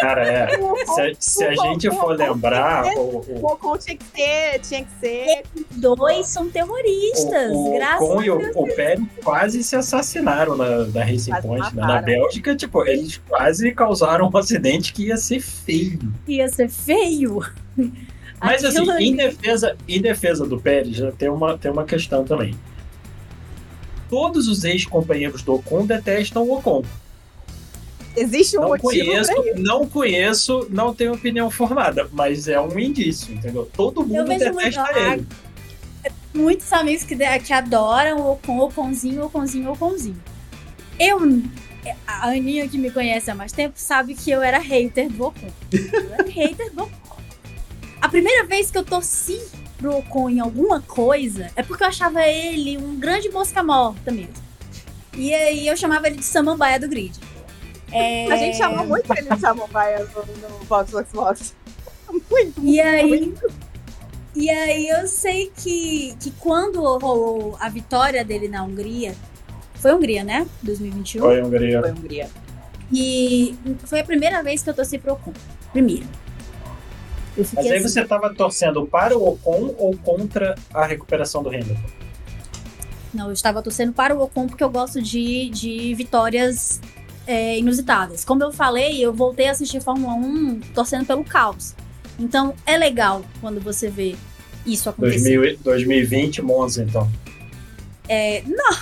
Cara, 0.00 0.26
é. 0.26 0.48
Se, 0.86 1.00
a- 1.02 1.14
se 1.18 1.44
a 1.44 1.54
gente 1.54 1.90
for 1.90 2.16
lembrar, 2.16 2.84
o, 2.96 3.46
Ocon 3.46 3.76
tinha 3.78 3.96
que 3.96 4.04
ser, 4.14 4.58
tinha 4.60 4.84
que 4.84 4.90
ser. 5.00 5.42
Dois 5.72 6.26
são 6.28 6.48
terroristas, 6.50 7.50
o, 7.52 7.70
o 7.70 7.74
graças 7.74 8.02
Ocon 8.08 8.20
a 8.20 8.26
e 8.26 8.30
o, 8.30 8.38
Deus. 8.38 8.52
o 8.56 8.66
Pérez 8.74 9.04
quase 9.24 9.62
se 9.64 9.76
assassinaram 9.76 10.56
na, 10.56 10.84
na 10.86 11.04
Racing 11.04 11.30
Quase 11.30 11.46
Point. 11.46 11.76
né? 11.76 11.82
Na. 11.82 12.02
Bélgica, 12.02 12.54
tipo, 12.54 12.84
eles 12.86 13.20
quase 13.28 13.72
causaram 13.72 14.30
um 14.32 14.36
acidente 14.36 14.92
que 14.92 15.06
ia 15.06 15.16
ser 15.16 15.40
feio. 15.40 15.98
Ia 16.26 16.48
ser 16.48 16.68
feio. 16.68 17.40
Mas 18.40 18.64
assim, 18.64 18.78
Aquilo 18.78 18.92
ali- 18.92 19.08
em 19.08 19.16
defesa, 19.16 19.76
em 19.88 20.00
defesa 20.00 20.46
do 20.46 20.60
Pérez, 20.60 20.96
já 20.96 21.10
tem 21.10 21.28
uma, 21.30 21.56
tem 21.56 21.70
uma 21.70 21.84
questão 21.84 22.22
também. 22.24 22.54
Todos 24.08 24.46
os 24.46 24.62
ex-companheiros 24.62 25.42
do 25.42 25.54
Ocon 25.54 25.84
detestam 25.86 26.44
o 26.44 26.56
Ocon. 26.58 26.84
Existe 28.16 28.56
um 28.56 28.62
Não 28.62 28.68
motivo 28.68 28.86
conheço, 28.88 29.32
não 29.56 29.86
conheço, 29.86 30.66
não 30.70 30.94
tenho 30.94 31.12
opinião 31.12 31.50
formada, 31.50 32.08
mas 32.12 32.48
é 32.48 32.58
um 32.58 32.78
indício, 32.78 33.34
entendeu? 33.34 33.68
Todo 33.76 34.04
mundo 34.04 34.26
vejo 34.26 34.44
muito. 34.44 34.56
detesta 34.56 34.90
ah, 34.94 35.12
ele. 35.14 35.26
Muitos 36.32 36.72
amigos 36.72 37.04
que, 37.04 37.16
que 37.16 37.52
adoram 37.52 38.18
o 38.18 38.32
Ocon, 38.32 38.58
Oconzinho, 38.60 39.24
Oconzinho, 39.24 39.72
Oconzinho. 39.72 40.22
Eu. 40.98 41.18
A 42.06 42.30
Aninha 42.30 42.66
que 42.66 42.76
me 42.78 42.90
conhece 42.90 43.30
há 43.30 43.34
mais 43.34 43.52
tempo 43.52 43.74
sabe 43.76 44.14
que 44.14 44.30
eu 44.30 44.42
era 44.42 44.58
hater 44.58 45.08
do 45.08 45.26
Ocon. 45.26 45.52
Eu 45.72 46.14
era 46.14 46.28
hater 46.28 46.72
do 46.72 46.82
Ocon. 46.82 47.16
A 48.00 48.08
primeira 48.08 48.44
vez 48.44 48.70
que 48.70 48.78
eu 48.78 48.84
torci 48.84 49.40
pro 49.78 49.96
Ocon 49.96 50.30
em 50.30 50.40
alguma 50.40 50.80
coisa 50.80 51.50
é 51.54 51.62
porque 51.62 51.84
eu 51.84 51.88
achava 51.88 52.26
ele 52.26 52.76
um 52.76 52.98
grande 52.98 53.28
mosca 53.30 53.62
morta 53.62 54.10
mesmo. 54.10 54.34
E 55.16 55.32
aí 55.32 55.66
eu 55.66 55.76
chamava 55.76 56.08
ele 56.08 56.16
de 56.16 56.24
samambaia 56.24 56.78
do 56.78 56.88
grid. 56.88 57.18
É, 57.96 58.30
A 58.30 58.36
gente 58.36 58.56
chamou 58.56 58.86
muito 58.86 59.10
ele 59.12 59.28
de 59.28 59.40
Samambaia 59.40 60.04
no, 60.04 60.48
no 60.48 60.58
Vox 60.64 60.90
Vox 60.90 61.12
Vox. 61.12 61.54
Muito, 62.30 62.60
E 62.62 62.80
aí, 62.80 63.08
muito. 63.08 63.52
e 64.34 64.50
aí 64.50 64.88
eu 64.88 65.06
sei 65.06 65.50
que, 65.56 66.14
que 66.20 66.30
quando 66.32 66.80
rolou 66.80 67.56
a 67.60 67.68
vitória 67.68 68.24
dele 68.24 68.48
na 68.48 68.62
Hungria, 68.62 69.14
foi 69.74 69.94
Hungria, 69.94 70.24
né? 70.24 70.46
2021. 70.62 71.22
Foi 71.22 71.42
Hungria. 71.42 71.80
Foi 71.80 71.90
Hungria. 71.90 72.30
E 72.92 73.56
foi 73.84 74.00
a 74.00 74.04
primeira 74.04 74.42
vez 74.42 74.62
que 74.62 74.70
eu 74.70 74.74
torci 74.74 74.98
pro 74.98 75.14
Ocon. 75.14 75.32
Primeiro. 75.72 76.06
Mas 77.36 77.50
fiquei 77.50 77.70
aí 77.70 77.78
assim, 77.78 77.88
você 77.88 78.02
estava 78.02 78.32
torcendo 78.34 78.86
para 78.86 79.16
o 79.16 79.28
Ocon 79.28 79.74
ou 79.78 79.96
contra 79.98 80.54
a 80.72 80.86
recuperação 80.86 81.42
do 81.42 81.48
Hamilton? 81.48 81.76
Não, 83.12 83.26
eu 83.26 83.32
estava 83.32 83.62
torcendo 83.62 83.92
para 83.92 84.14
o 84.14 84.22
Ocon 84.22 84.46
porque 84.46 84.62
eu 84.62 84.70
gosto 84.70 85.02
de, 85.02 85.48
de 85.50 85.94
vitórias 85.94 86.80
é, 87.26 87.58
inusitadas. 87.58 88.24
Como 88.24 88.42
eu 88.42 88.52
falei, 88.52 89.04
eu 89.04 89.12
voltei 89.12 89.48
a 89.48 89.52
assistir 89.52 89.80
Fórmula 89.82 90.14
1 90.14 90.60
torcendo 90.74 91.06
pelo 91.06 91.24
caos. 91.24 91.74
Então 92.18 92.54
é 92.64 92.76
legal 92.78 93.22
quando 93.40 93.60
você 93.60 93.88
vê 93.88 94.16
isso 94.64 94.88
acontecer. 94.88 95.36
2000 95.36 95.58
2020, 95.62 96.42
Monza, 96.42 96.82
então. 96.82 97.10
É, 98.08 98.42
não, 98.46 98.76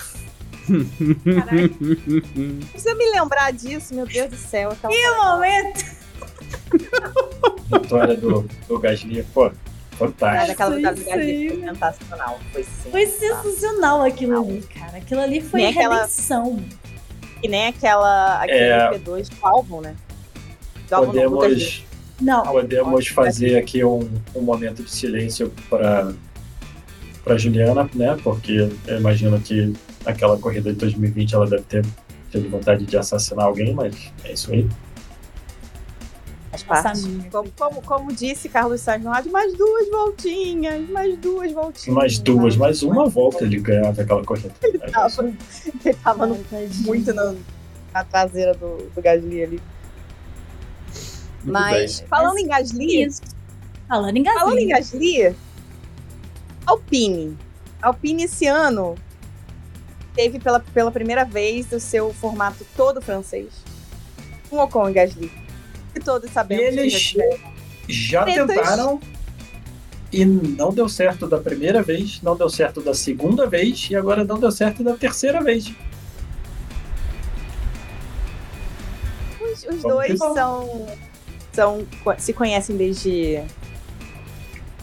Precisa 2.71 2.95
me 2.95 3.11
lembrar 3.11 3.53
disso, 3.53 3.95
meu 3.95 4.07
Deus 4.07 4.31
do 4.31 4.37
céu. 4.37 4.71
Aquela 4.71 4.93
que 4.93 5.11
momento! 5.11 5.85
Vitória 7.83 8.17
do, 8.17 8.49
do 8.69 8.79
Gasly, 8.79 9.23
pô, 9.35 9.43
Cara, 9.51 9.57
fantástico. 9.99 10.53
aquela 10.53 10.71
Foi 10.71 10.79
vitória 10.79 10.99
do 10.99 11.05
Gasly 11.05 11.49
foi 11.49 11.61
sensacional. 11.69 12.41
Foi 12.53 12.65
Foi 12.65 13.07
sensacional. 13.07 13.43
sensacional 13.45 14.03
aquilo 14.03 14.41
ali, 14.43 14.63
cara. 14.63 14.97
Aquilo 14.99 15.21
ali 15.21 15.41
foi 15.41 15.61
Nem 15.61 15.71
aquela- 15.71 15.97
redenção. 15.97 16.65
Que 17.45 17.49
nem 17.49 17.67
aquela 17.67 18.41
aquele 18.41 18.59
É. 18.59 18.91
P2 18.93 19.29
do 19.29 19.37
álbum, 19.47 19.83
né? 19.83 19.95
Do 20.89 20.95
álbum. 20.95 21.13
Podemos, 21.13 21.85
Não, 22.19 22.43
podemos 22.43 23.07
fazer 23.09 23.59
aqui 23.59 23.85
um, 23.85 24.09
um 24.35 24.41
momento 24.41 24.83
de 24.83 24.91
silêncio 24.91 25.53
para 25.69 26.11
para 27.23 27.37
Juliana, 27.37 27.87
né? 27.95 28.17
Porque 28.25 28.71
eu 28.87 28.97
imagino 28.97 29.39
que 29.39 29.75
aquela 30.07 30.39
corrida 30.39 30.73
de 30.73 30.79
2020 30.79 31.35
ela 31.35 31.47
deve 31.47 31.65
ter 31.65 31.85
tido 32.31 32.49
vontade 32.49 32.87
de 32.87 32.97
assassinar 32.97 33.45
alguém, 33.45 33.75
mas 33.75 33.95
é 34.25 34.33
isso 34.33 34.51
aí. 34.51 34.67
Faz 36.63 36.83
parte. 36.83 37.29
Como, 37.31 37.51
como, 37.57 37.83
como 37.83 38.13
disse 38.13 38.49
Carlos 38.49 38.81
Sainz 38.81 39.05
no 39.05 39.11
rádio, 39.11 39.33
mais 39.33 39.53
duas 39.57 39.89
voltinhas, 39.91 40.89
mais 40.91 41.17
duas 41.19 41.53
voltinhas. 41.53 41.95
Mais 41.97 42.19
duas, 42.19 42.57
mais 42.57 42.83
uma 42.83 43.07
volta 43.09 43.45
ele 43.45 43.59
ganhava 43.61 44.01
aquela 44.03 44.25
corrida. 44.25 44.55
É 44.63 44.91
Tava, 44.91 45.25
ele 45.85 45.95
tava 46.03 46.27
no- 46.27 46.39
muito 46.85 47.13
na, 47.13 47.35
na 47.93 48.05
traseira 48.05 48.55
do, 48.55 48.89
do 48.95 49.03
Gasly 49.03 49.43
ali. 49.43 49.63
Muito 51.43 51.53
Mas, 51.53 52.01
bem. 52.01 52.09
falando 52.09 52.39
em 52.39 52.47
Gasly, 52.47 53.03
Isso. 53.05 53.23
Falando 53.89 54.17
em 54.17 54.23
Gasly. 54.23 54.41
falando 54.41 54.59
em 54.59 54.69
Gasly, 54.69 55.37
Alpine. 56.67 57.37
Alpine 57.83 58.23
esse 58.25 58.47
ano 58.47 58.95
teve 60.15 60.39
pela, 60.39 60.61
pela 60.61 60.91
primeira 60.91 61.25
vez 61.25 61.71
o 61.73 61.79
seu 61.81 62.13
formato 62.15 62.65
todo 62.77 63.03
francês. 63.03 63.49
Com 64.49 64.59
Ocon 64.59 64.89
e 64.89 64.93
Gasly. 64.95 65.44
E 65.95 66.01
todos 66.01 66.31
sabemos 66.31 66.75
que 66.75 66.81
Eles 66.81 66.93
já 66.93 66.99
tiveram 67.01 67.39
já 67.89 68.25
Tretas. 68.25 68.57
tentaram 68.57 69.01
e 70.13 70.25
não 70.25 70.73
deu 70.73 70.89
certo 70.89 71.27
da 71.27 71.39
primeira 71.39 71.83
vez, 71.83 72.21
não 72.23 72.37
deu 72.37 72.49
certo 72.49 72.81
da 72.81 72.95
segunda 72.95 73.47
vez 73.47 73.89
e 73.91 73.97
agora 73.97 74.23
não 74.25 74.39
deu 74.39 74.51
certo 74.53 74.83
da 74.85 74.97
terceira 74.97 75.43
vez. 75.43 75.73
Os, 79.41 79.65
os 79.65 79.83
que 79.83 79.89
dois 79.89 80.19
são, 80.19 80.87
são. 81.53 81.87
se 82.19 82.33
conhecem 82.33 82.77
desde. 82.77 83.43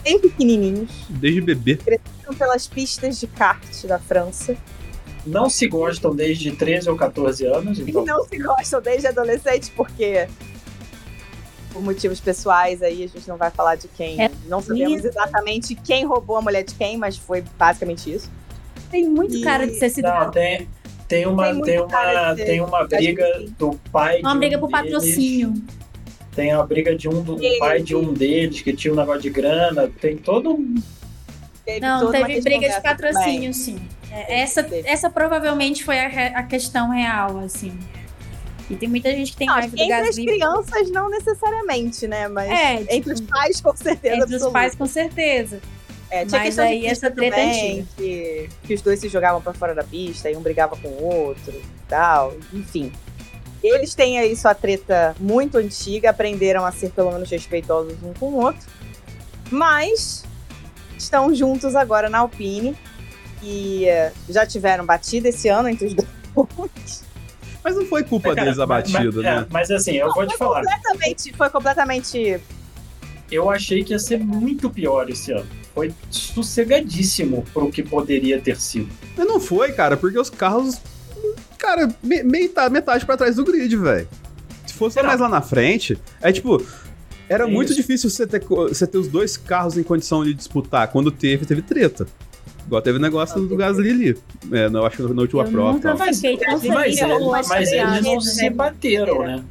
bem 0.04 0.18
pequenininhos. 0.20 0.90
Desde 1.08 1.40
bebê. 1.40 1.78
Estão 2.18 2.34
pelas 2.34 2.66
pistas 2.66 3.18
de 3.18 3.26
kart 3.26 3.84
da 3.86 3.98
França. 3.98 4.56
Não 5.24 5.48
se 5.48 5.68
gostam 5.68 6.14
desde 6.14 6.50
13 6.52 6.90
ou 6.90 6.96
14 6.96 7.46
anos, 7.46 7.78
E 7.78 7.82
então 7.82 8.04
não 8.04 8.24
se 8.24 8.38
gostam 8.38 8.80
desde 8.82 9.06
adolescente, 9.06 9.72
porque. 9.76 10.26
Por 11.72 11.82
motivos 11.82 12.20
pessoais 12.20 12.82
aí, 12.82 13.04
a 13.04 13.06
gente 13.08 13.26
não 13.28 13.36
vai 13.36 13.50
falar 13.50 13.76
de 13.76 13.88
quem. 13.88 14.20
É 14.22 14.30
não 14.46 14.60
sabemos 14.60 14.98
isso. 14.98 15.08
exatamente 15.08 15.74
quem 15.74 16.04
roubou 16.04 16.36
a 16.36 16.42
mulher 16.42 16.62
de 16.64 16.74
quem, 16.74 16.96
mas 16.96 17.16
foi 17.16 17.42
basicamente 17.58 18.12
isso. 18.12 18.30
Tem 18.90 19.08
muito 19.08 19.36
E- 19.36 19.42
cara 19.42 19.66
de 19.66 19.74
ser 19.78 19.88
sido 19.90 20.06
não, 20.08 20.30
tem, 20.30 20.68
tem 21.08 21.26
uma, 21.26 21.44
Tem 21.44 21.52
muito 21.54 21.64
tem 21.66 21.80
uma, 21.80 22.36
ser- 22.36 22.44
tem 22.44 22.60
uma 22.60 22.84
briga 22.86 23.26
do 23.58 23.78
pai 23.90 24.16
de 24.18 24.22
uma 24.22 24.34
um 24.34 24.38
briga 24.38 24.58
por 24.58 24.68
deles, 24.70 24.82
patrocínio. 24.84 25.54
Tem 26.34 26.52
a 26.52 26.62
briga 26.62 26.94
de 26.94 27.08
um 27.08 27.22
do 27.22 27.42
Ele- 27.42 27.58
pai 27.58 27.82
de 27.82 27.94
um 27.96 28.12
deles 28.12 28.60
que 28.60 28.72
tinha 28.74 28.92
um 28.92 28.96
negócio 28.96 29.22
de 29.22 29.30
grana, 29.30 29.90
tem 30.00 30.16
todo 30.16 30.50
um 30.52 30.74
Teve 31.64 31.78
Não, 31.80 32.10
teve 32.10 32.40
briga 32.40 32.68
de 32.68 32.80
patrocínio, 32.82 33.54
sim. 33.54 33.78
É, 34.10 34.40
essa, 34.40 34.64
Teve. 34.64 34.86
essa 34.88 35.08
provavelmente 35.08 35.84
foi 35.84 35.96
a, 36.00 36.08
re- 36.08 36.32
a 36.34 36.42
questão 36.42 36.90
real, 36.90 37.38
assim. 37.38 37.72
E 38.72 38.76
tem 38.76 38.88
muita 38.88 39.10
gente 39.10 39.32
que 39.32 39.36
tem 39.38 39.46
Não, 39.46 39.54
raiva 39.54 39.76
do 39.76 39.82
entre 39.82 39.92
as 40.08 40.16
crianças 40.16 40.90
não 40.90 41.10
necessariamente, 41.10 42.08
né? 42.08 42.26
Mas 42.26 42.50
É, 42.50 42.76
tipo, 42.78 42.92
entre 42.94 43.12
os 43.12 43.20
pais, 43.20 43.60
com 43.60 43.76
certeza. 43.76 44.16
entre 44.16 44.36
os 44.36 44.46
pais, 44.48 44.74
com 44.74 44.86
certeza. 44.86 45.60
É, 46.10 46.24
tinha 46.24 46.40
Mas 46.42 46.58
aí 46.58 46.86
essa 46.86 47.10
treta 47.10 47.36
também, 47.36 47.80
antiga. 47.80 47.88
que, 47.96 48.48
que 48.64 48.74
os 48.74 48.80
dois 48.82 48.98
se 48.98 49.08
jogavam 49.08 49.40
pra 49.42 49.52
fora 49.52 49.74
da 49.74 49.84
pista 49.84 50.30
e 50.30 50.36
um 50.36 50.40
brigava 50.40 50.74
com 50.76 50.88
o 50.88 51.04
outro 51.04 51.52
e 51.52 51.62
tal. 51.88 52.34
Enfim. 52.52 52.90
Eles 53.62 53.94
têm 53.94 54.18
aí 54.18 54.34
sua 54.34 54.54
treta 54.54 55.14
muito 55.20 55.56
antiga, 55.58 56.10
aprenderam 56.10 56.64
a 56.64 56.72
ser 56.72 56.90
pelo 56.92 57.12
menos 57.12 57.30
respeitosos 57.30 57.94
um 58.02 58.12
com 58.14 58.26
o 58.30 58.42
outro. 58.42 58.66
Mas 59.50 60.24
estão 60.98 61.34
juntos 61.34 61.76
agora 61.76 62.08
na 62.08 62.18
Alpine. 62.20 62.74
E 63.42 63.86
eh, 63.86 64.12
já 64.28 64.46
tiveram 64.46 64.86
batida 64.86 65.28
esse 65.28 65.48
ano 65.48 65.68
entre 65.68 65.86
os 65.88 65.94
dois. 66.34 67.04
Mas 67.64 67.76
não 67.76 67.86
foi 67.86 68.02
culpa 68.02 68.30
Cara, 68.34 68.42
deles 68.44 68.58
a 68.58 68.66
mas- 68.66 68.90
batida, 68.92 69.12
mas, 69.16 69.24
é, 69.24 69.34
né? 69.40 69.46
mas 69.50 69.70
assim, 69.70 69.92
eu 69.92 70.12
vou 70.12 70.26
te 70.26 70.36
falar. 70.36 70.62
completamente, 70.62 71.32
foi 71.36 71.50
completamente. 71.50 72.40
Eu 73.30 73.48
achei 73.50 73.82
que 73.84 73.92
ia 73.92 73.98
ser 73.98 74.18
muito 74.18 74.68
pior 74.68 75.08
esse 75.08 75.32
ano. 75.32 75.46
Foi 75.74 75.92
sossegadíssimo 76.10 77.44
pro 77.52 77.70
que 77.70 77.82
poderia 77.82 78.40
ter 78.40 78.60
sido. 78.60 78.88
Mas 79.16 79.26
não 79.26 79.40
foi, 79.40 79.72
cara, 79.72 79.96
porque 79.96 80.18
os 80.18 80.28
carros. 80.28 80.78
Cara, 81.58 81.88
me- 82.02 82.22
metade, 82.22 82.72
metade 82.72 83.06
pra 83.06 83.16
trás 83.16 83.36
do 83.36 83.44
grid, 83.44 83.74
velho. 83.76 84.08
Se 84.66 84.74
fosse 84.74 84.96
Não. 85.00 85.04
mais 85.06 85.20
lá 85.20 85.28
na 85.28 85.40
frente, 85.40 85.98
é 86.20 86.30
tipo. 86.32 86.62
Era 87.28 87.44
É 87.44 87.46
muito 87.46 87.72
isso. 87.72 87.80
difícil 87.80 88.10
você 88.10 88.26
ter, 88.26 88.40
você 88.44 88.86
ter 88.86 88.98
os 88.98 89.08
dois 89.08 89.36
carros 89.38 89.78
em 89.78 89.82
condição 89.82 90.22
de 90.24 90.34
disputar. 90.34 90.88
Quando 90.88 91.10
teve, 91.10 91.46
teve 91.46 91.62
treta. 91.62 92.06
Igual 92.66 92.80
teve 92.82 92.98
o 92.98 93.00
negócio 93.00 93.40
do 93.40 93.56
Gasly 93.56 93.90
ali. 93.90 94.18
É, 94.52 94.68
não, 94.68 94.84
acho 94.86 94.96
que 94.96 95.02
na 95.12 95.20
última 95.22 95.42
Eu 95.44 95.50
prova. 95.50 95.72
nunca 95.72 95.94
Mas, 95.94 96.22
mas, 96.22 96.40
essa 96.42 97.48
mas 97.48 97.72
eles 97.72 98.02
não 98.02 98.14
né? 98.14 98.20
se 98.20 98.50
bateram, 98.50 99.22
né? 99.22 99.44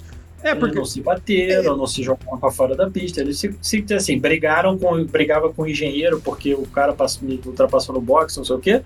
É, 0.43 0.49
Eles 0.49 0.59
porque. 0.59 0.75
não 0.77 0.85
se 0.85 1.01
bateram, 1.01 1.77
não 1.77 1.85
se 1.85 2.01
jogaram 2.01 2.37
pra 2.39 2.49
fora 2.51 2.75
da 2.75 2.89
pista. 2.89 3.21
Eles 3.21 3.37
se, 3.37 3.55
se 3.61 3.85
assim, 3.93 4.17
brigaram 4.17 4.77
com, 4.77 5.03
brigava 5.05 5.53
com 5.53 5.61
o 5.63 5.67
engenheiro 5.67 6.19
porque 6.19 6.55
o 6.55 6.65
cara 6.65 6.93
passou, 6.93 7.27
me 7.27 7.39
ultrapassou 7.45 7.93
no 7.93 8.01
box, 8.01 8.37
não 8.37 8.45
sei 8.45 8.55
o 8.55 8.59
quê. 8.59 8.81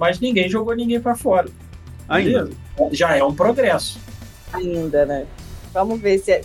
Mas 0.00 0.18
ninguém 0.18 0.48
jogou 0.48 0.74
ninguém 0.74 1.00
pra 1.00 1.14
fora. 1.14 1.48
Ainda. 2.08 2.44
Beleza? 2.44 2.56
Já 2.92 3.14
é 3.16 3.22
um 3.22 3.32
progresso. 3.34 3.98
ainda, 4.52 5.06
né? 5.06 5.26
Vamos 5.72 6.00
ver 6.00 6.18
se. 6.18 6.32
É... 6.32 6.42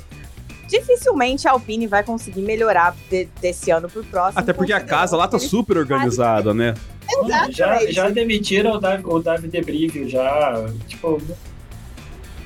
Dificilmente 0.68 1.48
a 1.48 1.52
Alpine 1.52 1.86
vai 1.86 2.02
conseguir 2.04 2.42
melhorar 2.42 2.96
de- 3.10 3.28
desse 3.42 3.72
ano 3.72 3.90
pro 3.90 4.04
próximo. 4.06 4.40
Até 4.40 4.54
porque 4.54 4.72
a 4.72 4.80
casa 4.80 5.18
lá 5.18 5.28
tá 5.28 5.38
super 5.38 5.78
organizada, 5.78 6.54
né? 6.54 6.76
Exatamente. 7.10 7.52
Já, 7.58 7.86
já 7.92 8.10
demitiram 8.10 8.72
o 8.74 8.80
Davi, 8.80 9.04
o 9.06 9.20
Davi 9.20 9.48
Debrivio, 9.48 10.08
já. 10.10 10.66
Tipo, 10.88 11.22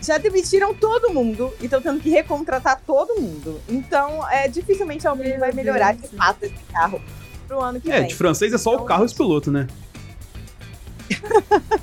Já 0.02 0.18
demitiram 0.18 0.74
todo 0.74 1.12
mundo 1.14 1.52
e 1.60 1.66
estão 1.66 1.82
tendo 1.82 2.00
que 2.00 2.10
recontratar 2.10 2.82
todo 2.86 3.20
mundo. 3.20 3.60
Então, 3.68 4.28
é, 4.30 4.48
dificilmente 4.48 5.06
a 5.08 5.12
Alpine 5.12 5.30
Meu 5.32 5.40
vai 5.40 5.52
melhorar 5.52 5.94
Deus. 5.96 6.10
de 6.12 6.18
fato 6.18 6.44
esse 6.44 6.56
carro 6.72 7.02
pro 7.48 7.60
ano 7.62 7.80
que 7.82 7.92
É, 7.92 8.00
vem. 8.00 8.08
de 8.08 8.16
francês 8.16 8.54
é 8.54 8.58
só 8.58 8.76
o 8.76 8.84
carro 8.86 9.04
e 9.04 9.06
os 9.08 9.14
pilotos, 9.14 9.52
né? 9.54 9.68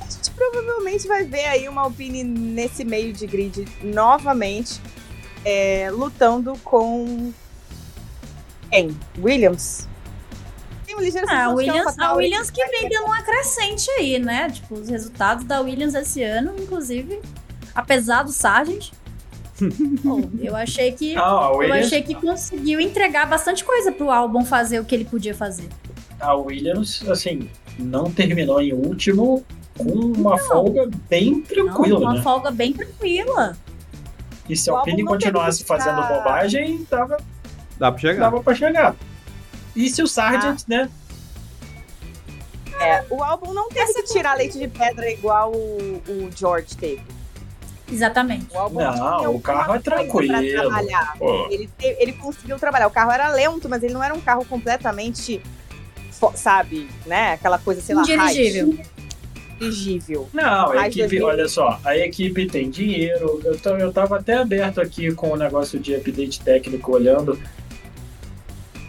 A 0.00 0.04
gente 0.10 0.30
provavelmente 0.32 1.06
vai 1.06 1.24
ver 1.24 1.46
aí 1.46 1.68
uma 1.68 1.82
Alpine 1.82 2.22
nesse 2.24 2.84
meio 2.84 3.12
de 3.12 3.26
grid 3.26 3.66
novamente, 3.82 4.80
é, 5.44 5.88
lutando 5.90 6.54
com 6.64 7.32
quem? 8.70 8.96
Williams? 9.20 9.88
Tem 10.86 10.94
uma 10.94 11.02
ligeira 11.02 11.26
Ah, 11.28 11.46
a 11.46 11.50
Williams, 11.50 11.98
a 11.98 12.12
Williams 12.14 12.50
que 12.50 12.64
vem 12.66 12.88
dando 12.88 13.06
uma 13.06 13.20
crescente 13.22 13.90
aí, 13.92 14.18
né? 14.18 14.48
Tipo, 14.50 14.76
os 14.76 14.88
resultados 14.88 15.44
da 15.44 15.60
Williams 15.60 15.94
esse 15.94 16.22
ano, 16.22 16.54
inclusive, 16.58 17.20
apesar 17.74 18.22
do 18.22 18.30
Sargent. 18.32 18.90
bom, 20.04 20.22
eu 20.40 20.54
achei 20.54 20.92
que. 20.92 21.16
ah, 21.16 21.48
Eu 21.50 21.58
Williams, 21.58 21.86
achei 21.86 22.02
que 22.02 22.14
conseguiu 22.14 22.78
entregar 22.80 23.26
bastante 23.26 23.64
coisa 23.64 23.90
pro 23.90 24.10
álbum 24.10 24.44
fazer 24.44 24.78
o 24.80 24.84
que 24.84 24.94
ele 24.94 25.04
podia 25.06 25.34
fazer. 25.34 25.68
a 26.20 26.34
Williams, 26.34 27.02
assim, 27.08 27.50
não 27.78 28.10
terminou 28.10 28.60
em 28.60 28.72
último 28.72 29.44
com 29.76 29.84
uma 29.92 30.38
folga 30.38 30.88
bem 31.08 31.30
Não, 31.32 31.40
tranquila, 31.42 31.98
uma 32.00 32.14
né? 32.14 32.22
folga 32.22 32.50
bem 32.50 32.72
tranquila. 32.72 33.56
E 34.48 34.56
se 34.56 34.70
a 34.70 34.74
O 34.74 34.76
Alpine 34.76 35.02
não 35.02 35.12
continuasse 35.12 35.62
que 35.62 35.68
fazendo 35.68 36.00
ficar- 36.02 36.14
bobagem, 36.18 36.86
dava, 36.90 37.16
Dá 37.78 37.90
pra 37.90 38.00
chegar. 38.00 38.20
dava 38.20 38.42
pra 38.42 38.54
chegar. 38.54 38.94
E 39.76 39.88
se 39.90 40.02
o 40.02 40.06
Sargent, 40.06 40.62
né? 40.66 40.90
É, 42.80 43.04
o 43.08 43.22
álbum 43.22 43.52
não 43.52 43.68
teve 43.68 43.92
que 43.92 44.02
tirar 44.04 44.34
leite 44.34 44.58
de 44.58 44.68
pedra 44.68 45.10
igual 45.10 45.52
o, 45.52 46.02
o 46.08 46.30
George 46.34 46.76
teve. 46.76 47.02
Exatamente. 47.90 48.46
O 48.52 48.58
álbum 48.58 48.80
Não, 48.80 49.34
o 49.34 49.40
carro 49.40 49.74
é 49.74 49.78
tranquilo. 49.78 50.34
Ele, 51.50 51.70
ele 51.80 52.12
conseguiu 52.14 52.58
trabalhar. 52.58 52.86
O 52.88 52.90
carro 52.90 53.12
era 53.12 53.30
lento, 53.30 53.68
mas 53.68 53.82
ele 53.82 53.94
não 53.94 54.02
era 54.02 54.14
um 54.14 54.20
carro 54.20 54.44
completamente, 54.44 55.40
sabe, 56.34 56.88
né? 57.06 57.34
Aquela 57.34 57.58
coisa, 57.58 57.80
sei 57.80 57.94
lá, 57.94 58.02
Indirigível. 58.02 58.78
elegível. 59.60 60.28
Não, 60.32 60.72
a 60.72 60.88
equipe, 60.88 61.18
2000. 61.18 61.26
olha 61.26 61.48
só, 61.48 61.80
a 61.84 61.96
equipe 61.96 62.46
tem 62.46 62.68
dinheiro. 62.68 63.40
Eu, 63.44 63.58
tô, 63.58 63.70
eu 63.76 63.92
tava 63.92 64.16
até 64.18 64.38
aberto 64.38 64.80
aqui 64.80 65.14
com 65.14 65.30
o 65.30 65.36
negócio 65.36 65.78
de 65.78 65.94
update 65.94 66.40
técnico 66.40 66.92
olhando. 66.92 67.38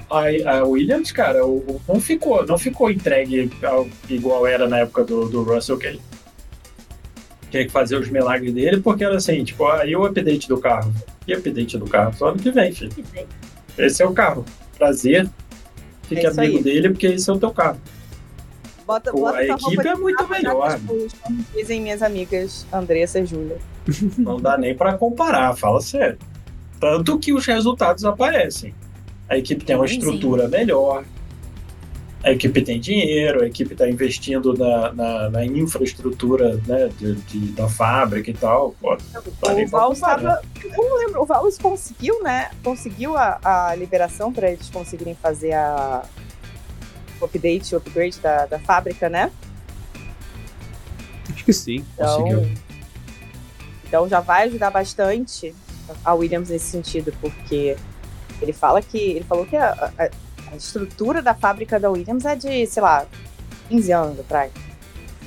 A, 0.10 0.52
a 0.60 0.64
Williams, 0.64 1.12
cara, 1.12 1.46
o- 1.46 1.58
o- 1.58 1.82
não 1.88 2.00
ficou, 2.00 2.46
não 2.46 2.58
ficou 2.58 2.90
entregue 2.90 3.52
ao- 3.64 3.88
igual 4.10 4.48
era 4.48 4.68
na 4.68 4.80
época 4.80 5.04
do, 5.04 5.28
do 5.28 5.44
Russell 5.44 5.78
Gay. 5.78 6.00
Tinha 7.52 7.66
que 7.66 7.72
fazer 7.72 7.98
os 7.98 8.10
milagres 8.10 8.54
dele, 8.54 8.80
porque 8.82 9.04
era 9.04 9.18
assim, 9.18 9.44
tipo, 9.44 9.66
aí 9.68 9.96
o 9.96 10.06
update 10.06 10.48
do 10.48 10.58
carro. 10.60 10.94
E 11.28 11.34
o 11.34 11.38
update 11.38 11.78
do 11.78 11.86
carro? 11.86 12.14
Só 12.14 12.30
ano 12.30 12.40
que 12.40 12.52
vem, 12.52 12.72
filho. 12.72 12.92
Esse 13.78 14.02
é 14.02 14.06
o 14.08 14.14
carro. 14.14 14.46
Prazer. 14.78 15.30
Fique 16.04 16.26
É 16.26 16.30
amigo 16.30 16.58
aí. 16.58 16.64
dele, 16.64 16.90
porque 16.90 17.08
esse 17.08 17.30
é 17.30 17.34
o 17.34 17.38
teu 17.40 17.52
carro. 17.52 17.78
Bota, 18.86 19.12
Pô, 19.12 19.20
bota 19.20 19.38
a 19.40 19.46
equipe 19.46 19.86
é 19.88 19.96
muito 19.96 20.26
melhor. 20.30 20.72
joga 20.80 20.94
os- 20.94 21.14
Como 21.14 21.46
dizem 21.54 21.82
minhas 21.82 22.02
amigas 22.02 22.66
Andressa 22.72 23.20
e 23.20 23.26
Júlia. 23.26 23.58
Não 24.18 24.40
dá 24.40 24.58
nem 24.58 24.74
pra 24.76 24.94
comparar, 24.98 25.54
fala 25.58 25.82
sério. 25.82 26.18
Tanto 26.80 27.20
que 27.20 27.34
os 27.34 27.46
resultados 27.46 28.06
aparecem. 28.06 28.74
A 29.30 29.38
equipe 29.38 29.64
tem 29.66 29.76
uma 29.76 29.86
estrutura 29.86 30.48
melhor, 30.48 31.04
a 32.24 32.32
equipe 32.32 32.62
tem 32.62 32.80
dinheiro, 32.80 33.44
a 33.44 33.48
equipe 33.48 33.74
está 33.74 33.88
investindo 33.90 34.54
na, 34.58 34.92
na, 34.94 35.30
na 35.30 35.46
infraestrutura 35.46 36.60
né, 36.66 36.90
de, 36.98 37.14
de- 37.16 37.52
da 37.52 37.68
fábrica 37.70 38.30
e 38.30 38.34
tal. 38.34 38.74
Pô, 38.82 38.98
Tá 38.98 39.20
O 39.20 39.32
pra 39.32 39.66
Val 39.66 39.94
estava. 39.94 40.42
Eu 40.64 40.72
não 40.90 40.98
lembro, 40.98 41.22
o 41.22 41.26
Val 41.26 41.48
conseguiu, 41.62 42.22
né? 42.24 42.50
Conseguiu 42.64 43.16
a, 43.18 43.40
a 43.44 43.76
liberação 43.76 44.32
para 44.34 44.50
eles 44.52 44.70
conseguirem 44.70 45.16
fazer 45.16 45.54
a 45.54 46.04
o 47.20 47.26
update, 47.26 47.74
o 47.74 47.78
upgrade 47.80 48.20
da, 48.20 48.46
da 48.46 48.60
fábrica, 48.60 49.10
né? 49.10 49.32
Acho 51.34 51.44
que 51.46 51.54
sim. 51.54 51.84
Então, 51.96 52.22
Conseguiu. 52.24 52.52
então 53.88 54.08
já 54.08 54.20
vai 54.20 54.44
ajudar 54.48 54.70
bastante 54.70 55.54
a 56.04 56.14
Williams 56.14 56.50
nesse 56.50 56.66
sentido, 56.66 57.14
porque 57.20 57.76
ele 58.42 58.54
fala 58.54 58.82
que. 58.82 58.98
Ele 58.98 59.24
falou 59.26 59.46
que 59.46 59.56
a, 59.56 59.92
a- 59.98 60.10
a 60.52 60.56
estrutura 60.56 61.22
da 61.22 61.34
fábrica 61.34 61.78
da 61.80 61.90
Williams 61.90 62.24
é 62.24 62.36
de, 62.36 62.66
sei 62.68 62.82
lá, 62.82 63.06
15 63.68 63.92
anos 63.92 64.20
atrás. 64.20 64.52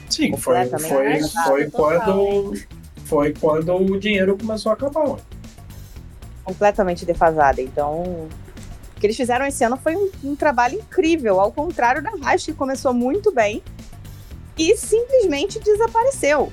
Sim, 0.09 0.35
foi, 0.37 0.67
foi, 0.67 1.07
arrasado, 1.07 1.47
foi, 1.47 1.71
quando, 1.71 2.53
foi 3.05 3.35
quando 3.35 3.75
o 3.77 3.99
dinheiro 4.01 4.37
começou 4.39 4.71
a 4.71 4.75
acabar. 4.75 5.17
completamente 6.45 7.05
defasada. 7.05 7.61
Então, 7.61 8.01
o 8.03 8.29
que 9.01 9.07
eles 9.07 9.17
fizeram 9.17 9.47
esse 9.47 9.63
ano 9.63 9.77
foi 9.77 9.95
um, 9.95 10.11
um 10.25 10.35
trabalho 10.37 10.79
incrível, 10.79 11.39
ao 11.39 11.53
contrário 11.53 12.03
da 12.03 12.11
Haas, 12.25 12.45
que 12.45 12.53
começou 12.53 12.93
muito 12.95 13.31
bem 13.33 13.63
e 14.59 14.77
simplesmente 14.77 15.59
desapareceu. 15.61 16.53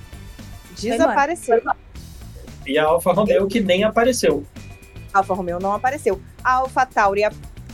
Desapareceu. 0.79 1.61
E 2.65 2.77
a 2.77 2.83
Alfa 2.85 3.13
Romeo 3.13 3.47
que 3.47 3.59
nem 3.59 3.83
apareceu. 3.83 4.45
Alfa 5.17 5.33
Romeo 5.33 5.59
não 5.59 5.73
apareceu. 5.73 6.19
A 6.43 6.53
Alfa 6.55 6.85
Tauri 6.85 7.21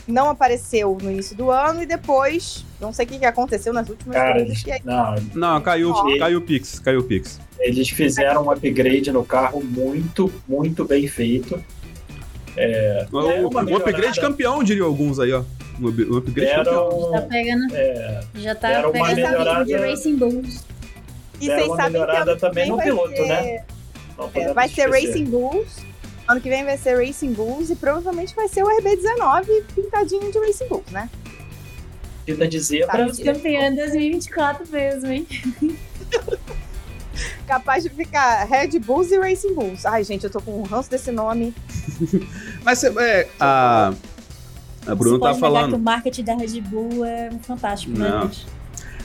não 0.08 0.30
apareceu 0.30 0.98
no 1.02 1.10
início 1.12 1.36
do 1.36 1.50
ano 1.50 1.82
e 1.82 1.86
depois, 1.86 2.66
não 2.82 2.92
sei 2.92 3.06
o 3.06 3.10
que, 3.10 3.20
que 3.20 3.26
aconteceu 3.26 3.72
nas 3.72 3.88
últimas 3.88 4.16
Cara, 4.18 4.34
corridas. 4.34 4.50
eles, 4.52 4.64
que 4.64 4.72
aí- 4.72 4.82
não, 4.84 5.16
Não, 5.34 5.62
caiu, 5.62 5.94
caiu 6.20 6.40
o 6.40 6.42
Pix, 6.42 6.80
caiu 6.80 7.00
o 7.00 7.04
Pix. 7.04 7.40
eles 7.60 7.88
fizeram 7.90 8.44
um 8.46 8.52
upgrade 8.52 9.12
no 9.12 9.24
carro 9.24 9.64
muito, 9.64 10.32
muito 10.48 10.84
bem 10.84 11.08
feito. 11.08 11.56
O, 11.56 12.60
É 12.60 13.08
o- 13.12 13.48
uma 13.50 13.62
o 13.64 13.76
upgrade 13.78 13.86
melhorada. 13.86 14.22
campeão, 14.22 14.64
diriam 14.64 14.86
alguns 14.88 15.20
aí, 15.20 15.32
ó. 15.34 15.44
O 15.82 16.18
upgrade 16.18 16.54
campeão. 16.54 16.90
Deram, 16.90 17.12
Já 17.14 17.22
pegando, 17.24 17.76
é, 17.76 18.22
já 18.36 18.56
tá 18.56 18.68
Deram 18.68 18.92
uma 18.92 18.92
pegando 18.92 19.08
ritmo 19.10 19.26
de 19.26 19.32
melhorada. 19.74 19.90
Racing 19.90 20.16
Bulls. 20.18 20.66
E 21.42 21.48
deram 21.48 21.56
vocês 21.60 21.68
uma 21.68 21.76
sabem 21.78 21.92
que 21.94 22.00
melhorada 22.00 22.36
também 22.38 22.70
no 22.70 22.76
vai 22.76 22.86
piloto, 22.86 23.16
ser- 23.16 23.28
né? 23.28 23.64
É, 24.36 24.54
vai 24.54 24.70
ser 24.70 24.82
esquecer. 24.90 25.08
Racing 25.08 25.26
Bulls. 25.26 25.93
Ano 26.28 26.40
que 26.40 26.50
vem 26.50 26.64
vai 26.64 26.78
ser 26.78 26.98
Racing 26.98 27.34
Bulls 27.34 27.70
e 27.70 27.76
provavelmente 27.76 28.34
vai 28.36 28.48
ser 28.48 28.64
o 28.64 28.68
RB19 28.68 29.64
pintadinho 29.76 30.32
de 30.32 30.40
Racing 30.40 30.68
Bulls, 30.68 30.92
né? 30.92 31.10
De 32.26 32.60
zebra. 32.60 33.12
Tá, 33.12 33.24
Campeã 33.24 33.68
em 33.68 33.76
2024 33.76 34.66
mesmo, 34.70 35.12
hein? 35.12 35.28
Capaz 37.46 37.84
de 37.84 37.90
ficar 37.90 38.46
Red 38.46 38.80
Bulls 38.80 39.12
e 39.12 39.20
Racing 39.20 39.54
Bulls. 39.54 39.86
Ai, 39.86 40.04
gente, 40.04 40.24
eu 40.24 40.30
tô 40.30 40.42
com 40.42 40.62
um 40.62 40.64
ranço 40.64 40.90
desse 40.90 41.12
nome. 41.12 41.54
Mas 42.64 42.84
é, 42.84 43.28
a, 43.40 43.94
a 44.88 44.96
Bruna 44.96 45.18
Você 45.18 45.20
tá 45.20 45.20
pode 45.20 45.20
negar 45.20 45.34
que 45.34 45.40
falando. 45.40 45.74
o 45.74 45.80
marketing 45.80 46.24
da 46.24 46.36
Red 46.36 46.62
Bull 46.62 47.06
é 47.06 47.30
fantástico, 47.42 47.98
né, 47.98 48.10
Não. 48.10 48.22
gente? 48.24 48.48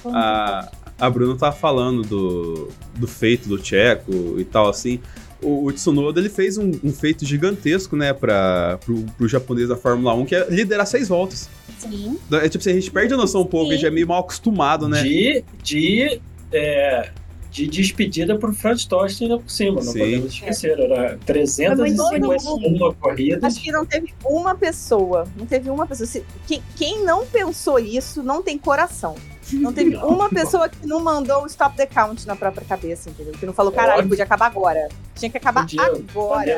A, 0.06 0.70
a 1.00 1.10
Bruna 1.10 1.36
tá 1.36 1.50
falando 1.50 2.02
do, 2.02 2.68
do 2.94 3.08
feito 3.08 3.48
do 3.48 3.58
Tcheco 3.58 4.38
e 4.38 4.44
tal, 4.44 4.68
assim. 4.68 5.00
O, 5.40 5.66
o 5.66 5.72
Tsunoda 5.72 6.18
ele 6.20 6.28
fez 6.28 6.58
um, 6.58 6.72
um 6.82 6.92
feito 6.92 7.24
gigantesco, 7.24 7.94
né, 7.96 8.12
pra, 8.12 8.78
pro, 8.84 9.04
pro 9.16 9.28
japonês 9.28 9.68
da 9.68 9.76
Fórmula 9.76 10.14
1, 10.14 10.26
que 10.26 10.34
é 10.34 10.46
liderar 10.50 10.86
seis 10.86 11.08
voltas. 11.08 11.48
Sim. 11.78 12.18
É 12.32 12.48
tipo 12.48 12.60
assim, 12.62 12.70
a 12.70 12.74
gente 12.74 12.90
perde 12.90 13.14
a 13.14 13.16
noção 13.16 13.42
um 13.42 13.46
pouco, 13.46 13.68
a 13.70 13.72
gente 13.72 13.82
Sim. 13.82 13.86
é 13.86 13.90
meio 13.90 14.08
mal 14.08 14.20
acostumado, 14.20 14.88
né? 14.88 15.00
De, 15.02 15.44
de, 15.62 16.20
é, 16.52 17.10
de 17.52 17.68
despedida 17.68 18.36
pro 18.36 18.52
Franz 18.52 18.84
Tost 18.84 19.22
ainda 19.22 19.38
por 19.38 19.48
cima, 19.50 19.76
não 19.76 19.92
Sim. 19.92 19.98
podemos 20.00 20.32
esquecer. 20.32 20.78
Era 20.78 21.16
351 21.24 22.94
corridas. 22.94 23.44
Acho 23.44 23.62
que 23.62 23.70
não 23.70 23.86
teve 23.86 24.12
uma 24.24 24.54
pessoa. 24.56 25.28
Não 25.36 25.46
teve 25.46 25.70
uma 25.70 25.86
pessoa. 25.86 26.06
Se- 26.06 26.24
quem, 26.46 26.62
quem 26.76 27.04
não 27.04 27.24
pensou 27.26 27.78
isso 27.78 28.22
não 28.22 28.42
tem 28.42 28.58
coração. 28.58 29.14
Não 29.52 29.72
teve 29.72 29.90
Não. 29.90 30.08
uma 30.08 30.28
pessoa 30.28 30.68
que 30.68 30.86
não 30.86 31.00
mandou 31.00 31.42
o 31.42 31.46
stop 31.46 31.76
the 31.76 31.86
count 31.86 32.26
na 32.26 32.36
própria 32.36 32.64
cabeça, 32.66 33.08
entendeu? 33.10 33.32
Que 33.32 33.46
não 33.46 33.52
falou, 33.52 33.72
caralho, 33.72 34.06
podia 34.08 34.24
acabar 34.24 34.46
agora. 34.46 34.88
Tinha 35.14 35.30
que 35.30 35.36
acabar 35.38 35.62
Podia. 35.62 35.82
Bandeira 35.82 36.02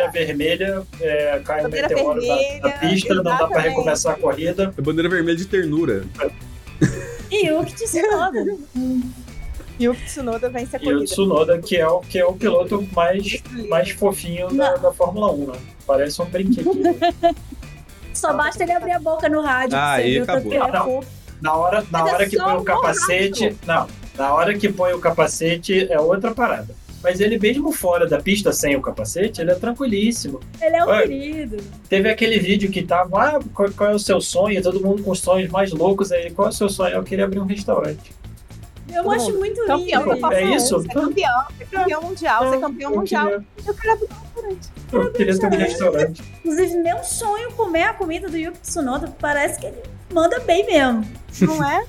agora. 0.04 0.10
vermelha, 0.10 0.82
é, 1.00 1.40
cai 1.44 1.62
Bandeira 1.62 1.88
meteoro 1.88 2.20
da, 2.20 2.26
da 2.26 2.34
vermelha, 2.34 2.78
pista, 2.80 3.14
não 3.14 3.22
dá 3.22 3.36
pra 3.36 3.46
exatamente. 3.46 3.68
recomeçar 3.68 4.12
a 4.14 4.18
corrida. 4.18 4.74
É 4.76 4.82
bandeira 4.82 5.08
vermelha 5.08 5.36
de 5.36 5.44
ternura. 5.46 6.04
E 7.30 7.50
o 7.52 7.64
que 7.64 7.74
Tsunoda. 7.74 8.44
E 9.78 9.88
o 9.88 9.94
Tsunoda 9.94 10.50
vence 10.50 10.76
a 10.76 10.78
E 10.78 10.82
o 10.82 10.84
corrida. 10.84 11.04
Tsunoda, 11.04 11.58
que 11.58 11.76
é 11.78 11.88
o, 11.88 12.00
que 12.00 12.18
é 12.18 12.24
o 12.26 12.34
piloto 12.34 12.86
mais, 12.94 13.42
mais 13.66 13.88
fofinho 13.90 14.52
da, 14.52 14.74
da 14.76 14.92
Fórmula 14.92 15.32
1, 15.32 15.46
né? 15.46 15.58
Parece 15.86 16.20
um 16.20 16.26
brinquedinho. 16.26 16.74
Só 18.12 18.34
basta 18.34 18.62
ele 18.62 18.72
abrir 18.72 18.92
a 18.92 18.98
boca 18.98 19.26
no 19.28 19.40
rádio. 19.40 19.78
Ah, 19.78 19.92
aí 19.92 20.14
ver 20.18 20.22
o 20.22 20.26
tanto 20.26 20.52
acabou. 20.62 21.00
que 21.00 21.06
é. 21.40 21.42
Na 21.42 21.54
hora, 21.54 21.80
na 21.90 21.98
Mas 22.00 22.08
é 22.10 22.14
hora 22.14 22.28
que 22.28 22.36
só 22.36 22.44
põe 22.44 22.56
o 22.56 22.64
capacete. 22.64 23.56
Não, 23.66 23.86
na 24.16 24.34
hora 24.34 24.56
que 24.56 24.68
põe 24.68 24.92
o 24.92 24.98
capacete 25.00 25.90
é 25.90 25.98
outra 26.00 26.32
parada. 26.34 26.74
Mas 27.02 27.18
ele 27.18 27.38
mesmo 27.38 27.72
fora 27.72 28.06
da 28.06 28.20
pista 28.20 28.52
sem 28.52 28.76
o 28.76 28.82
capacete, 28.82 29.40
ele 29.40 29.50
é 29.50 29.54
tranquilíssimo. 29.54 30.38
Ele 30.60 30.76
é 30.76 30.84
um 30.84 30.88
Ué. 30.88 31.02
querido. 31.08 31.56
Teve 31.88 32.10
aquele 32.10 32.38
vídeo 32.38 32.70
que 32.70 32.82
tava, 32.82 33.22
ah, 33.22 33.40
qual, 33.54 33.70
qual 33.70 33.90
é 33.90 33.94
o 33.94 33.98
seu 33.98 34.20
sonho? 34.20 34.62
Todo 34.62 34.82
mundo 34.82 35.02
com 35.02 35.14
sonhos 35.14 35.50
mais 35.50 35.72
loucos 35.72 36.12
aí. 36.12 36.30
Qual 36.30 36.48
é 36.48 36.50
o 36.50 36.54
seu 36.54 36.68
sonho? 36.68 36.94
Eu 36.96 37.02
queria 37.02 37.24
abrir 37.24 37.40
um 37.40 37.46
restaurante. 37.46 38.12
Eu 38.92 39.02
Todo 39.04 39.14
acho 39.14 39.26
mundo. 39.26 39.38
muito 39.38 39.64
Campeão 39.66 40.02
lindo. 40.02 40.20
Fórmula 40.20 40.34
É 40.40 40.44
1, 40.44 40.56
isso? 40.56 40.82
Ser 40.82 40.88
campeão, 40.88 41.44
ser 41.56 41.66
campeão 41.66 42.02
mundial, 42.02 42.50
ser 42.50 42.60
campeão 42.60 42.90
eu 42.90 42.96
mundial. 42.98 43.24
Queria, 43.26 43.44
Eu 43.66 43.74
quero 43.74 43.92
abrir 43.92 44.04
um 44.04 44.20
restaurante. 44.20 44.68
eu 44.92 45.12
queria 45.12 45.38
ter 45.38 45.46
um 45.46 45.50
restaurante. 45.58 46.22
Inclusive, 46.44 46.76
meu 46.82 46.98
sonho 47.04 47.52
comer 47.52 47.82
a 47.84 47.94
comida 47.94 48.28
do 48.28 48.36
Yuki 48.36 48.58
Tsunoda. 48.58 49.14
Parece 49.18 49.58
que 49.60 49.66
ele 49.66 49.78
manda 50.12 50.38
bem 50.40 50.66
mesmo. 50.66 51.06
Não 51.42 51.64
é? 51.64 51.84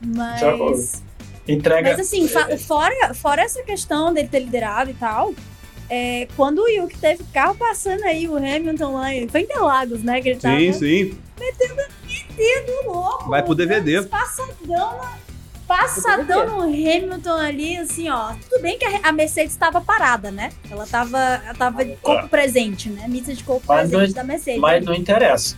Mas. 0.04 1.02
Entrega. 1.48 1.90
Mas 1.90 2.00
assim, 2.00 2.28
fora, 2.58 3.14
fora 3.14 3.42
essa 3.42 3.62
questão 3.62 4.12
dele 4.12 4.28
ter 4.28 4.40
liderado 4.40 4.90
e 4.90 4.94
tal, 4.94 5.32
é, 5.88 6.26
quando 6.36 6.58
o 6.62 6.68
Yuki 6.68 6.98
teve 6.98 7.22
carro 7.32 7.54
passando 7.54 8.02
aí, 8.04 8.28
o 8.28 8.36
Hamilton 8.36 8.92
lá, 8.94 9.14
em- 9.14 9.28
foi 9.28 9.42
em 9.42 9.44
Interlagos, 9.44 10.02
né? 10.02 10.20
Que 10.20 10.30
ele 10.30 10.40
tava 10.40 10.58
Sim, 10.58 10.72
sim. 10.72 11.18
metendo 11.38 12.72
louco. 12.92 13.28
Vai 13.28 13.42
pro 13.44 13.54
DVD. 13.54 14.02
Passadão, 14.02 14.98
na- 14.98 15.12
passadão 15.68 16.46
no 16.46 16.62
Hamilton 16.62 17.36
ali, 17.36 17.76
assim, 17.78 18.08
ó. 18.08 18.34
Tudo 18.50 18.60
bem 18.62 18.76
que 18.76 18.84
a, 18.84 19.00
a 19.04 19.12
Mercedes 19.12 19.52
estava 19.52 19.80
parada, 19.80 20.32
né? 20.32 20.50
Ela 20.68 20.86
tava, 20.86 21.18
ela 21.18 21.54
tava 21.54 21.84
de 21.84 21.94
corpo 21.96 22.28
presente, 22.28 22.88
né? 22.88 23.06
Missa 23.06 23.32
de 23.32 23.44
corpo 23.44 23.64
Mas 23.68 23.88
presente 23.88 24.08
não- 24.08 24.14
da 24.14 24.24
Mercedes. 24.24 24.60
Mas 24.60 24.84
não 24.84 24.94
interessa. 24.94 25.56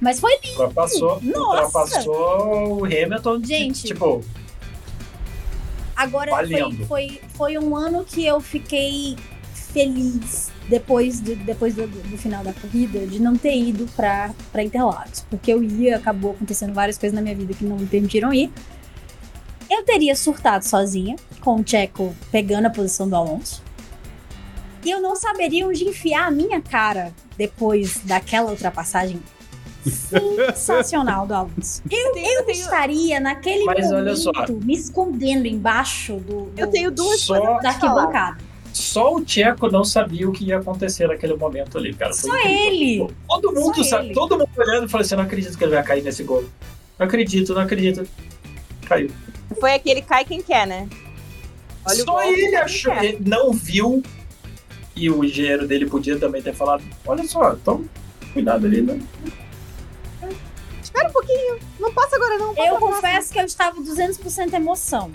Mas 0.00 0.18
foi 0.18 0.32
lindo. 0.42 0.62
Ultrapassou, 0.62 1.20
Nossa! 1.22 1.40
ultrapassou 1.40 2.80
o 2.80 2.84
Hamilton. 2.84 3.44
Gente. 3.44 3.86
Tipo, 3.88 4.24
Agora 6.00 6.30
foi, 6.34 6.86
foi, 6.86 7.20
foi 7.34 7.58
um 7.58 7.76
ano 7.76 8.06
que 8.06 8.24
eu 8.24 8.40
fiquei 8.40 9.18
feliz 9.52 10.50
depois, 10.66 11.20
do, 11.20 11.36
depois 11.36 11.74
do, 11.74 11.86
do 11.86 12.16
final 12.16 12.42
da 12.42 12.54
corrida 12.54 13.06
de 13.06 13.20
não 13.20 13.36
ter 13.36 13.54
ido 13.54 13.86
pra, 13.94 14.30
pra 14.50 14.62
Interlagos. 14.62 15.26
Porque 15.28 15.52
eu 15.52 15.62
ia, 15.62 15.96
acabou 15.96 16.30
acontecendo 16.30 16.72
várias 16.72 16.96
coisas 16.96 17.14
na 17.14 17.20
minha 17.20 17.34
vida 17.34 17.52
que 17.52 17.66
não 17.66 17.76
me 17.76 17.86
permitiram 17.86 18.32
ir. 18.32 18.50
Eu 19.70 19.84
teria 19.84 20.16
surtado 20.16 20.62
sozinha, 20.62 21.16
com 21.42 21.56
o 21.56 21.62
Checo 21.66 22.16
pegando 22.32 22.64
a 22.66 22.70
posição 22.70 23.06
do 23.06 23.14
Alonso. 23.14 23.62
E 24.82 24.90
eu 24.90 25.02
não 25.02 25.14
saberia 25.14 25.68
onde 25.68 25.84
enfiar 25.84 26.28
a 26.28 26.30
minha 26.30 26.62
cara 26.62 27.12
depois 27.36 28.00
daquela 28.04 28.50
ultrapassagem 28.50 29.20
sensacional 30.54 31.26
do 31.26 31.34
Alonso. 31.34 31.82
Eu, 31.90 32.12
tenho- 32.12 32.26
eu 32.26 32.32
eu 32.40 32.44
tenho- 32.46 32.58
estaria 32.60 33.20
naquele 33.20 33.64
Mas 33.64 33.86
olha 33.90 33.98
momento 34.14 34.16
só. 34.16 34.32
me 34.64 34.74
escondendo 34.74 35.46
embaixo 35.46 36.14
do, 36.16 36.42
do- 36.46 36.52
Eu 36.56 36.66
tenho 36.68 36.90
duas 36.90 37.20
Só- 37.20 37.38
coisas 37.38 37.62
da 37.62 37.68
arquibancada. 37.70 38.38
Só 38.72 39.14
o 39.16 39.20
Tcheco 39.24 39.68
não 39.68 39.84
sabia 39.84 40.28
o 40.28 40.32
que 40.32 40.44
ia 40.44 40.58
acontecer 40.58 41.08
naquele 41.08 41.34
momento 41.34 41.76
ali, 41.76 41.92
cara. 41.92 42.12
Foi 42.12 42.30
Só 42.30 42.38
incrível. 42.38 43.06
ele. 43.06 43.14
Todo 43.28 43.52
mundo 43.52 43.76
Só 43.76 43.84
sabe, 43.84 44.04
ele. 44.06 44.14
todo 44.14 44.38
mundo 44.38 44.48
olhando 44.56 44.86
e 44.86 44.88
falando 44.88 45.04
assim: 45.06 45.16
não 45.16 45.24
acredito 45.24 45.58
que 45.58 45.64
ele 45.64 45.74
vai 45.74 45.82
cair 45.82 46.02
nesse 46.02 46.22
gol. 46.22 46.44
Não 46.98 47.06
acredito, 47.06 47.52
não 47.52 47.62
acredito. 47.62 48.06
Caiu. 48.86 49.10
Foi 49.58 49.74
aquele 49.74 50.02
cai 50.02 50.24
quem 50.24 50.40
quer, 50.40 50.66
né? 50.66 50.88
Olha 51.84 51.94
o 51.94 52.04
Só 52.04 52.12
gol, 52.12 52.22
ele 52.22 52.54
achou, 52.56 52.94
ele 52.94 53.18
não 53.26 53.52
viu. 53.52 54.02
E 54.94 55.10
o 55.10 55.24
engenheiro 55.24 55.66
dele 55.66 55.86
podia 55.86 56.16
também 56.18 56.40
ter 56.40 56.54
falado: 56.54 56.84
olha 57.06 57.24
só, 57.26 57.52
então, 57.54 57.84
cuidado 58.32 58.66
ali, 58.66 58.82
né? 58.82 59.00
Espera 60.90 61.08
um 61.08 61.12
pouquinho. 61.12 61.58
Não 61.78 61.94
passa 61.94 62.16
agora, 62.16 62.36
não. 62.38 62.54
Passa 62.54 62.68
Eu 62.68 62.76
confesso 62.78 63.32
que 63.32 63.38
eu 63.38 63.44
estava 63.44 63.80
200% 63.80 64.52
emoção. 64.54 65.10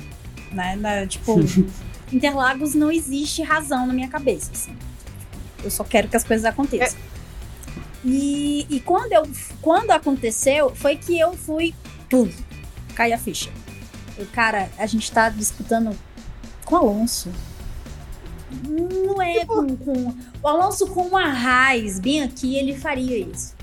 Né? 0.52 0.76
Na- 0.78 1.06
tipo, 1.06 1.36
Interlagos 2.12 2.74
não 2.74 2.92
existe 2.92 3.42
razão 3.44 3.86
na 3.86 3.94
minha 3.94 4.08
cabeça. 4.08 4.52
assim. 4.54 4.76
Eu 5.64 5.70
só 5.70 5.84
quero 5.84 6.08
que 6.08 6.16
as 6.16 6.24
coisas 6.24 6.46
aconteçam. 6.46 6.98
E, 8.04 8.66
e 8.70 8.80
quando, 8.80 9.12
eu, 9.12 9.28
quando 9.62 9.92
aconteceu, 9.92 10.74
foi 10.76 10.96
que 10.96 11.20
eu 11.20 11.34
fui. 11.36 11.74
Pum, 12.10 12.30
cai 12.94 13.12
a 13.12 13.18
ficha. 13.18 13.50
Eu, 14.18 14.28
cara, 14.28 14.70
a 14.78 14.86
gente 14.86 15.12
tá 15.12 15.28
disputando 15.30 15.98
com 16.64 16.76
o 16.76 16.78
Alonso. 16.78 17.30
Não 18.64 19.22
é 19.22 19.44
com, 19.46 19.76
com. 19.76 20.14
O 20.42 20.48
Alonso 20.48 20.86
com 20.88 21.02
uma 21.02 21.28
raiz 21.30 22.00
bem 22.00 22.22
aqui, 22.22 22.56
ele 22.56 22.78
faria 22.78 23.18
isso. 23.18 23.55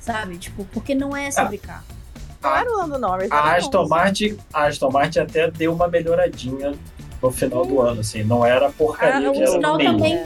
Sabe? 0.00 0.36
Tipo, 0.38 0.64
porque 0.72 0.94
não 0.94 1.16
é 1.16 1.30
sobre 1.30 1.58
carro. 1.58 1.84
Não 2.42 2.56
era 2.56 2.70
o 2.72 2.76
Lando 2.78 2.98
Norris. 2.98 3.30
A 3.30 3.36
era 3.36 3.46
o 3.46 3.56
Aston. 3.58 3.86
Martin, 3.88 4.36
a 4.52 4.66
Aston 4.66 4.90
Martin 4.90 5.18
até 5.20 5.50
deu 5.50 5.72
uma 5.74 5.86
melhoradinha 5.88 6.72
no 7.22 7.30
final 7.30 7.64
do 7.66 7.80
ano, 7.82 8.00
assim. 8.00 8.24
Não 8.24 8.44
era 8.46 8.68
a 8.68 8.72
porcaria 8.72 9.28
Ah, 9.28 9.32
que 9.32 9.38
o 9.38 9.42
era 9.42 9.58
no 9.58 9.78
também. 9.78 10.24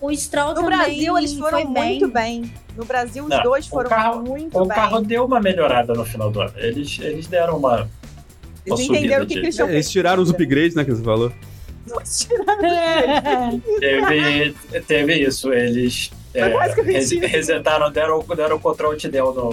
O 0.00 0.14
Stroll 0.14 0.50
No 0.50 0.54
também 0.54 0.68
Brasil, 0.78 1.18
eles 1.18 1.34
foram 1.34 1.72
bem. 1.72 1.98
muito 1.98 2.08
bem. 2.08 2.54
No 2.76 2.84
Brasil, 2.84 3.24
os 3.24 3.30
Não, 3.30 3.42
dois 3.42 3.66
o 3.66 3.70
foram 3.70 3.90
carro- 3.90 4.22
muito 4.22 4.56
O 4.56 4.64
bem. 4.64 4.76
carro 4.76 5.00
deu 5.00 5.24
uma 5.24 5.40
melhorada 5.40 5.92
no 5.94 6.04
final 6.04 6.30
do 6.30 6.40
ano. 6.40 6.52
Eles, 6.56 6.96
eles 7.00 7.26
deram 7.26 7.56
uma. 7.58 7.90
Eles 8.64 8.78
uma 8.86 8.96
entenderam 8.96 9.24
o 9.24 9.26
que, 9.26 9.34
de- 9.40 9.50
que 9.50 9.62
eles 9.62 9.90
tiraram 9.90 10.22
os 10.22 10.30
upgrades, 10.30 10.76
né, 10.76 10.84
que 10.84 10.92
você 10.92 11.02
falou. 11.02 11.32
Eles 11.90 12.18
tiraram. 12.28 13.60
Teve, 13.80 14.54
teve 14.86 15.14
isso. 15.26 15.52
Eles 15.52 16.12
é, 16.34 16.48
basicamente 16.50 17.18
res- 17.18 17.30
resetaram, 17.32 17.90
deram, 17.90 18.20
deram 18.36 18.56
o 18.56 18.60
control 18.60 18.94
de 18.96 19.08
Del 19.08 19.32
no, 19.32 19.50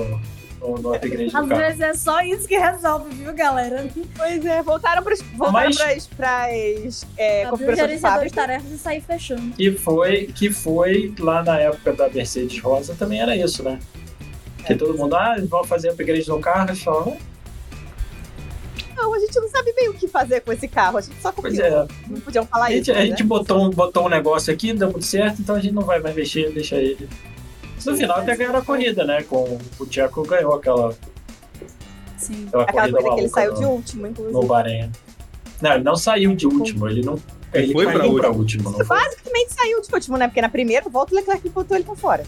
no, 0.59 0.77
no 0.81 0.93
upgrade 0.93 1.29
do 1.31 1.37
Às 1.37 1.47
carro. 1.47 1.61
vezes 1.61 1.81
é 1.81 1.93
só 1.93 2.21
isso 2.21 2.47
que 2.47 2.57
resolve, 2.57 3.13
viu, 3.15 3.33
galera? 3.33 3.87
Pois 4.17 4.45
é, 4.45 4.61
voltaram 4.63 5.03
para 5.03 5.15
voltaram 5.35 5.51
Mas- 5.69 5.77
pras, 5.77 6.07
pras 6.07 7.05
é, 7.17 7.45
o 7.47 7.51
configurações 7.51 8.01
de 8.23 8.31
tarefas 8.33 8.71
e 8.71 8.77
sair 8.77 9.01
fechando. 9.01 9.55
Que 9.55 9.71
foi, 9.71 10.25
que 10.27 10.49
foi 10.51 11.13
lá 11.19 11.43
na 11.43 11.59
época 11.59 11.93
da 11.93 12.09
Mercedes 12.09 12.59
Rosa 12.61 12.95
também 12.97 13.21
era 13.21 13.35
isso, 13.35 13.63
né? 13.63 13.79
Que 14.65 14.73
É. 14.73 14.75
todo 14.75 14.97
mundo, 14.97 15.15
ah, 15.15 15.35
vão 15.47 15.63
fazer 15.63 15.89
upgrade 15.89 16.27
no 16.27 16.39
carro, 16.39 16.71
e 16.71 16.75
só, 16.75 17.07
"Ah, 17.15 17.17
Não, 18.95 19.13
a 19.13 19.19
gente 19.19 19.39
não 19.39 19.49
sabe 19.49 19.73
bem 19.73 19.89
o 19.89 19.93
que 19.93 20.07
fazer 20.07 20.41
com 20.41 20.51
esse 20.53 20.67
carro. 20.67 20.97
A 20.97 21.01
gente 21.01 21.21
só 21.21 21.31
pois 21.31 21.57
é. 21.59 21.85
Não 22.07 22.19
podiam 22.21 22.45
falar 22.45 22.65
A 22.67 22.71
gente, 22.71 22.81
isso. 22.83 22.91
a 22.91 22.95
né? 22.95 23.05
gente 23.07 23.23
botou, 23.23 23.61
um, 23.65 23.69
botou 23.69 24.05
um 24.05 24.09
negócio 24.09 24.53
aqui, 24.53 24.71
deu 24.73 24.89
muito 24.91 25.05
certo, 25.05 25.41
então 25.41 25.55
a 25.55 25.59
gente 25.59 25.73
não 25.73 25.83
vai 25.83 25.99
mais 25.99 26.15
mexer, 26.15 26.51
deixa 26.51 26.75
ele. 26.77 27.07
No 27.85 27.95
final 27.95 28.17
até 28.19 28.35
ganharam 28.35 28.59
a 28.59 28.65
corrida, 28.65 29.03
né? 29.05 29.21
Com 29.23 29.59
o 29.79 29.85
Tcheco 29.85 30.23
ganhou 30.23 30.53
aquela, 30.55 30.95
Sim. 32.17 32.47
aquela, 32.47 32.63
Aquela 32.63 32.81
corrida 32.81 32.97
coisa 33.01 33.15
que 33.15 33.21
ele 33.21 33.29
saiu 33.29 33.51
no, 33.53 33.59
de 33.59 33.65
último, 33.65 34.07
inclusive. 34.07 34.33
no 34.33 34.43
Bahrein. 34.47 34.91
Não, 35.61 35.73
ele 35.73 35.83
não 35.83 35.95
saiu 35.95 36.35
de 36.35 36.47
último, 36.47 36.87
ele 36.89 37.01
não. 37.05 37.19
Ele, 37.53 37.71
foi 37.73 37.85
pra 37.85 37.99
caiu 37.99 38.15
pra 38.15 38.29
último. 38.31 38.39
último, 38.69 38.71
não 38.71 38.85
foi? 38.85 38.97
Basicamente 38.97 39.53
saiu 39.53 39.81
de 39.81 39.93
último, 39.93 40.17
né? 40.17 40.27
Porque 40.27 40.41
na 40.41 40.49
primeira 40.49 40.89
volta 40.89 41.13
o 41.13 41.15
Leclerc 41.17 41.47
botou 41.49 41.77
ele 41.77 41.85
pra 41.85 41.95
fora. 41.95 42.23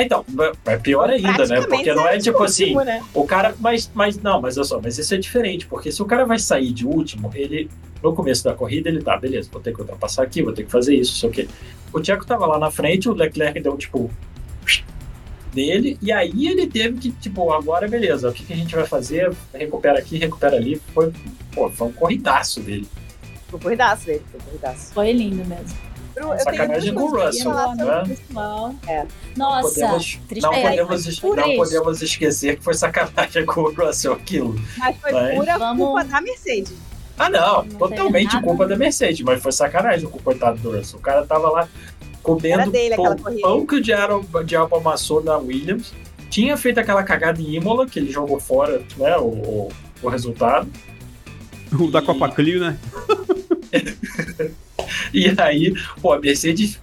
É, 0.00 0.04
Então, 0.04 0.24
é 0.66 0.76
pior 0.76 1.10
ainda, 1.10 1.46
né? 1.46 1.60
Porque 1.62 1.92
não 1.92 2.08
é 2.08 2.18
tipo 2.18 2.42
assim, 2.42 2.64
último, 2.64 2.84
né? 2.84 3.02
O 3.12 3.24
cara, 3.24 3.54
mas, 3.58 3.90
mas 3.94 4.18
não, 4.18 4.40
mas 4.40 4.56
olha 4.56 4.64
só, 4.64 4.80
mas 4.80 4.98
isso 4.98 5.14
é 5.14 5.18
diferente, 5.18 5.66
porque 5.66 5.92
se 5.92 6.02
o 6.02 6.06
cara 6.06 6.24
vai 6.24 6.38
sair 6.38 6.72
de 6.72 6.86
último, 6.86 7.30
ele, 7.34 7.68
no 8.02 8.14
começo 8.14 8.42
da 8.44 8.54
corrida, 8.54 8.88
ele 8.88 9.02
tá, 9.02 9.16
beleza, 9.16 9.48
vou 9.52 9.60
ter 9.60 9.74
que 9.74 9.80
ultrapassar 9.80 10.22
aqui, 10.22 10.42
vou 10.42 10.52
ter 10.52 10.64
que 10.64 10.70
fazer 10.70 10.94
isso, 10.94 11.16
sei 11.16 11.28
o 11.28 11.32
quê. 11.32 11.48
O 11.92 12.00
Tcheco 12.00 12.24
tava 12.24 12.46
lá 12.46 12.58
na 12.58 12.70
frente, 12.70 13.08
o 13.08 13.12
Leclerc 13.12 13.60
deu, 13.60 13.76
tipo, 13.76 14.10
dele, 15.52 15.98
e 16.00 16.12
aí 16.12 16.46
ele 16.46 16.66
teve 16.66 16.98
que, 16.98 17.10
tipo, 17.10 17.52
agora 17.52 17.88
beleza, 17.88 18.30
o 18.30 18.32
que, 18.32 18.44
que 18.44 18.52
a 18.52 18.56
gente 18.56 18.74
vai 18.74 18.86
fazer? 18.86 19.32
Recupera 19.52 19.98
aqui, 19.98 20.16
recupera 20.16 20.56
ali. 20.56 20.80
Foi, 20.94 21.12
pô, 21.52 21.68
foi 21.70 21.88
um 21.88 21.92
corridaço 21.92 22.60
dele. 22.60 22.88
Foi 23.48 23.60
corridaço 23.60 24.06
dele, 24.06 24.22
foi 24.30 24.40
corridaço. 24.40 24.94
Foi 24.94 25.12
lindo 25.12 25.44
mesmo. 25.44 25.89
Sacanagem 26.38 26.94
com 26.94 27.02
o 27.02 27.20
Russell, 27.20 27.52
né? 27.52 28.16
É. 28.88 29.06
Nossa, 29.36 29.68
podemos, 29.68 30.18
não, 30.42 30.52
É, 30.54 30.62
podemos, 30.70 31.06
es- 31.06 31.20
por 31.20 31.36
não 31.36 31.56
podemos 31.56 32.02
esquecer 32.02 32.56
que 32.56 32.64
foi 32.64 32.74
sacanagem 32.74 33.44
com 33.46 33.60
o 33.62 33.72
Russell 33.74 34.12
aquilo. 34.14 34.54
Mas 34.78 34.96
foi 34.98 35.12
Mas- 35.12 35.34
pura 35.36 35.58
Vamos- 35.58 35.86
culpa 35.86 36.04
da 36.04 36.20
Mercedes. 36.20 36.72
Ah, 37.18 37.28
não, 37.28 37.64
Não 37.64 37.78
totalmente 37.78 38.40
culpa 38.40 38.66
da 38.66 38.76
Mercedes, 38.76 39.20
mas 39.20 39.42
foi 39.42 39.52
sacanagem 39.52 40.08
com 40.08 40.18
o 40.18 40.22
coitado 40.22 40.58
do 40.58 40.74
Russell. 40.76 40.98
O 40.98 41.02
cara 41.02 41.26
tava 41.26 41.50
lá 41.50 41.68
comendo 42.22 42.70
dele 42.70 42.94
aquela 42.94 43.14
pão, 43.16 43.66
que 43.66 43.74
o 43.74 43.80
Diabo, 43.82 44.26
o 44.32 44.42
Diabo 44.42 44.76
amassou 44.76 45.22
na 45.22 45.36
Williams. 45.36 45.92
Tinha 46.30 46.56
feito 46.56 46.78
aquela 46.80 47.02
cagada 47.02 47.40
em 47.42 47.56
Imola, 47.56 47.86
que 47.86 47.98
ele 47.98 48.10
jogou 48.10 48.38
fora 48.40 48.82
né, 48.96 49.16
o, 49.18 49.24
o, 49.24 49.68
o 50.02 50.08
resultado. 50.08 50.70
O 51.78 51.90
da 51.90 52.00
Copa 52.00 52.28
Clio, 52.30 52.60
né? 52.60 52.78
E 55.14 55.32
aí, 55.40 55.74
pô, 56.00 56.12
a 56.12 56.18
Mercedes 56.20 56.78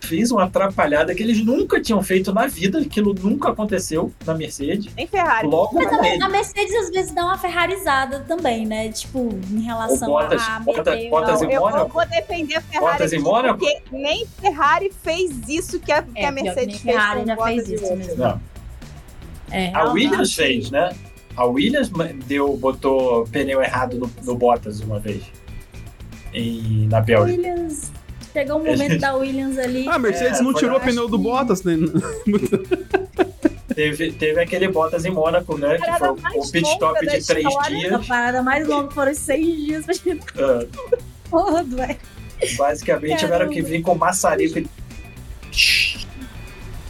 fez 0.00 0.30
uma 0.30 0.44
atrapalhada 0.44 1.14
que 1.14 1.22
eles 1.22 1.42
nunca 1.42 1.80
tinham 1.80 2.02
feito 2.02 2.30
na 2.30 2.46
vida. 2.46 2.78
Aquilo 2.78 3.14
nunca 3.14 3.48
aconteceu 3.50 4.12
na 4.26 4.34
Mercedes. 4.34 4.92
Nem 4.94 5.06
Ferrari. 5.06 5.46
Logo 5.46 5.74
Mas 5.76 5.86
com 5.88 5.94
a, 5.94 6.26
a 6.26 6.28
Mercedes 6.28 6.74
às 6.74 6.90
vezes 6.90 7.14
dá 7.14 7.24
uma 7.24 7.38
ferrarizada 7.38 8.20
também, 8.20 8.66
né? 8.66 8.90
Tipo, 8.90 9.30
em 9.50 9.60
relação 9.62 10.08
Bottas- 10.08 10.42
a 10.46 10.60
Bottas- 10.60 10.94
meter- 10.94 11.10
Bottas 11.10 11.40
Não, 11.40 11.48
em 11.48 11.52
eu 11.54 11.60
vou, 11.62 11.70
Mônaco? 11.70 12.04
defender 12.10 12.56
a 12.56 12.60
Ferrari 12.60 12.90
Bottas 12.92 13.12
aqui, 13.14 13.22
Mônaco? 13.22 13.58
porque 13.60 13.82
nem 13.92 14.26
Ferrari 14.40 14.92
fez 15.02 15.30
isso 15.48 15.80
que 15.80 15.90
a, 15.90 16.02
que 16.02 16.18
É, 16.18 16.26
a 16.26 16.32
que 16.34 16.42
Mercedes 16.42 16.66
nem 16.66 16.78
fez 16.84 16.94
Ferrari 16.96 17.20
com 17.20 17.26
já 17.26 17.36
fez 17.38 17.68
e 17.70 17.74
isso 17.76 17.96
mesmo. 17.96 18.16
Não, 18.16 18.40
É, 19.50 19.70
a 19.74 19.84
Williams 19.90 20.34
fez, 20.34 20.70
né? 20.70 20.94
A 21.36 21.46
Williams 21.46 21.90
deu, 22.26 22.54
botou 22.58 23.24
pneu 23.28 23.62
errado 23.62 23.98
no, 23.98 24.10
no 24.22 24.34
Bottas 24.36 24.80
uma 24.80 24.98
vez. 25.00 25.22
Em, 26.34 26.88
na 26.88 27.00
Bélgica. 27.00 27.36
Williams. 27.38 27.92
Chegou 28.32 28.58
um 28.60 28.64
momento 28.64 28.98
da 28.98 29.14
Williams 29.14 29.56
ali. 29.58 29.86
Ah, 29.88 29.94
a 29.94 29.98
Mercedes 29.98 30.40
É, 30.40 30.42
não 30.42 30.52
tirou 30.52 30.76
o 30.76 30.80
pneu 30.80 31.08
do 31.08 31.16
Bottas, 31.16 31.62
né? 31.62 31.74
Teve, 33.74 34.12
teve 34.12 34.40
aquele 34.40 34.68
Bottas 34.68 35.04
em 35.04 35.10
Mônaco, 35.10 35.56
né? 35.56 35.78
Que 35.78 35.92
foi 35.98 36.14
mais 36.20 36.50
pit 36.50 36.68
stop 36.68 37.00
de 37.00 37.06
três 37.06 37.28
história. 37.46 37.58
A 37.58 37.68
dias. 37.70 38.06
parada 38.06 38.42
mais 38.42 38.66
longa 38.66 38.90
foram 38.90 39.14
seis 39.14 39.46
dias 39.46 39.84
pra 39.86 39.94
Ah, 40.44 40.66
todo, 41.30 41.76
velho. 41.76 41.96
basicamente 42.58 43.18
tiveram 43.20 43.48
que 43.48 43.62
vir 43.62 43.82
com 43.82 43.94
maçarico 43.94 44.60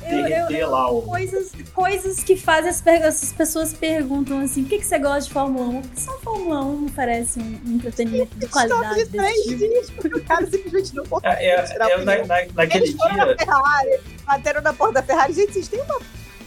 e 0.07 0.13
Eu- 0.13 0.19
eu- 0.19 0.25
derreter 0.25 0.67
lá 0.69 0.91
o. 0.91 1.03
Coisas, 1.03 1.53
coisas 1.75 2.23
que 2.23 2.37
fazem 2.37 2.71
as, 2.71 2.81
per- 2.81 3.05
as 3.05 3.33
pessoas 3.33 3.73
perguntam 3.73 4.41
assim: 4.41 4.63
por 4.63 4.71
que, 4.71 4.79
que 4.79 4.87
você 4.87 4.99
gosta 4.99 5.23
de 5.29 5.31
Fórmula 5.31 5.67
1? 5.67 5.83
Porque 5.83 6.01
só 6.01 6.19
Fórmula 6.21 6.63
1 6.65 6.85
oferece 6.87 7.39
um, 7.41 7.61
um 7.67 7.75
entretenimento 7.77 8.37
de 8.37 8.45
Stop 8.47 8.65
de 8.65 8.69
qualidade 8.71 8.95
desse 8.97 9.11
três 9.11 9.43
tipo. 9.43 9.57
dias, 9.59 9.91
porque 9.91 10.17
o 10.17 10.25
cara 10.25 10.47
simplesmente 10.47 10.95
não 10.95 11.05
conseguiu 11.07 11.33
É, 11.39 11.47
é, 11.47 11.63
tirar 11.63 11.87
o 11.87 11.91
é, 11.91 12.05
na, 12.05 12.13
pneu. 12.13 12.27
na- 12.27 12.47
naquele 12.55 12.85
Eles 12.85 12.97
foram 12.97 13.17
na 13.17 13.25
dia. 13.27 13.37
Ferrari, 13.39 14.01
bateram 14.27 14.63
na 14.63 14.73
porta 14.73 14.95
da 14.95 15.03
Ferrari. 15.03 15.33
Gente, 15.33 15.53
vocês 15.53 15.69
têm 15.69 15.81
uma 15.83 16.01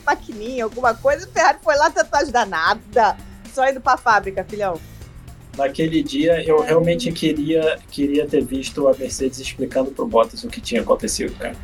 maquininha, 0.06 0.64
alguma 0.64 0.94
coisa? 0.94 1.26
A 1.26 1.30
Ferrari 1.30 1.58
foi 1.64 1.76
lá 1.76 1.90
tentar 1.90 2.20
ajudar 2.20 2.46
nada. 2.46 3.18
Só 3.54 3.68
indo 3.68 3.82
pra 3.82 3.98
fábrica, 3.98 4.44
filhão. 4.44 4.80
Naquele 5.58 6.04
dia 6.04 6.44
eu 6.44 6.62
realmente 6.62 7.12
queria, 7.12 7.80
queria 7.90 8.28
ter 8.28 8.44
visto 8.46 8.88
a 8.88 8.94
Mercedes 8.94 9.40
explicando 9.40 9.90
pro 9.90 10.06
Bottas 10.06 10.44
o 10.44 10.48
que 10.50 10.62
tinha 10.62 10.82
acontecido, 10.82 11.36
cara. 11.40 11.56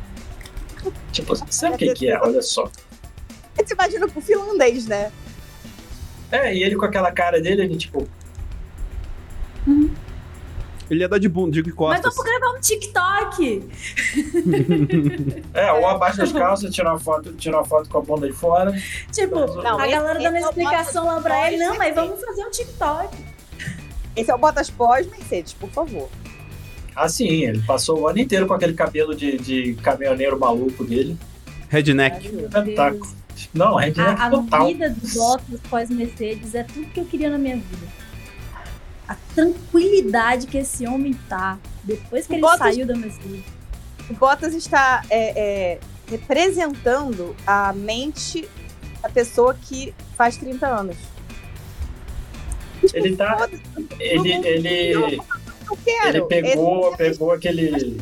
Tipo, 1.12 1.34
sabe 1.52 1.74
o 1.74 1.78
que, 1.78 1.92
que 1.94 2.08
é? 2.10 2.18
Olha 2.20 2.42
só. 2.42 2.70
Você 3.56 3.74
imagina 3.74 4.08
com 4.08 4.18
o 4.18 4.22
finlandês, 4.22 4.86
né? 4.86 5.12
É, 6.32 6.54
e 6.54 6.62
ele 6.64 6.74
com 6.76 6.84
aquela 6.84 7.12
cara 7.12 7.40
dele, 7.40 7.62
ele 7.62 7.76
tipo, 7.76 8.08
Ele 10.90 11.00
ia 11.00 11.08
dar 11.08 11.18
de 11.18 11.28
bunda, 11.28 11.52
de 11.52 11.62
Mas 11.62 11.74
costas. 11.74 12.14
vamos 12.14 12.30
gravar 12.30 12.56
um 12.56 12.60
TikTok! 12.60 13.68
é, 15.54 15.72
ou 15.72 15.86
abaixa 15.86 16.22
as 16.24 16.32
calças, 16.32 16.74
tira 16.74 16.90
uma 16.90 16.98
foto, 16.98 17.32
tira 17.34 17.56
uma 17.56 17.64
foto 17.64 17.88
com 17.88 17.98
a 17.98 18.00
bunda 18.02 18.26
de 18.26 18.32
fora. 18.34 18.72
Tipo, 19.12 19.46
Não, 19.62 19.78
a 19.78 19.86
galera 19.86 20.18
dando 20.18 20.36
é 20.36 20.40
explicação 20.40 21.06
lá 21.06 21.20
pra 21.20 21.46
ele: 21.52 21.64
não, 21.64 21.76
mas 21.78 21.94
pós- 21.94 22.06
vamos 22.08 22.24
fazer 22.24 22.44
um 22.44 22.50
TikTok. 22.50 23.16
Esse 24.16 24.30
é 24.30 24.34
o 24.34 24.38
Bottas 24.38 24.70
pós-Mercedes, 24.70 25.54
por 25.54 25.70
favor. 25.70 26.08
Ah, 26.96 27.08
sim, 27.08 27.44
ele 27.44 27.60
passou 27.62 28.00
o 28.00 28.08
ano 28.08 28.18
inteiro 28.18 28.46
com 28.46 28.54
aquele 28.54 28.74
cabelo 28.74 29.14
de, 29.14 29.36
de 29.38 29.74
caminhoneiro 29.82 30.38
maluco 30.38 30.84
dele. 30.84 31.16
Redneck. 31.68 32.28
Meu 32.28 32.46
Espetáculo. 32.46 33.00
Deus. 33.04 33.48
Não, 33.52 33.74
redneck 33.76 34.20
A, 34.20 34.26
a 34.26 34.30
total. 34.30 34.66
vida 34.68 34.90
do 34.90 35.08
Bottas 35.14 35.60
pós-Mercedes 35.68 36.54
é 36.54 36.62
tudo 36.62 36.86
que 36.86 37.00
eu 37.00 37.04
queria 37.04 37.30
na 37.30 37.38
minha 37.38 37.56
vida. 37.56 37.86
A 39.08 39.16
tranquilidade 39.34 40.46
que 40.46 40.58
esse 40.58 40.86
homem 40.86 41.14
tá 41.28 41.58
depois 41.82 42.26
que 42.26 42.32
O 42.32 42.34
ele 42.36 42.42
Bottas- 42.42 42.58
saiu 42.74 42.86
da 42.86 42.94
Mercedes. 42.94 43.42
O 44.08 44.14
Bottas 44.14 44.54
está 44.54 45.02
é, 45.10 45.72
é, 45.72 45.80
representando 46.08 47.34
a 47.46 47.72
mente 47.72 48.48
da 49.02 49.08
pessoa 49.08 49.54
que 49.54 49.92
faz 50.16 50.36
30 50.36 50.66
anos. 50.66 50.96
Ele 52.92 53.16
tá. 53.16 53.48
Ele, 53.98 54.32
ele, 54.46 55.20
eu 55.72 55.78
quero. 55.84 56.08
ele 56.16 56.24
pegou, 56.26 56.88
Esse- 56.88 56.96
pegou 56.96 57.32
aquele. 57.32 57.96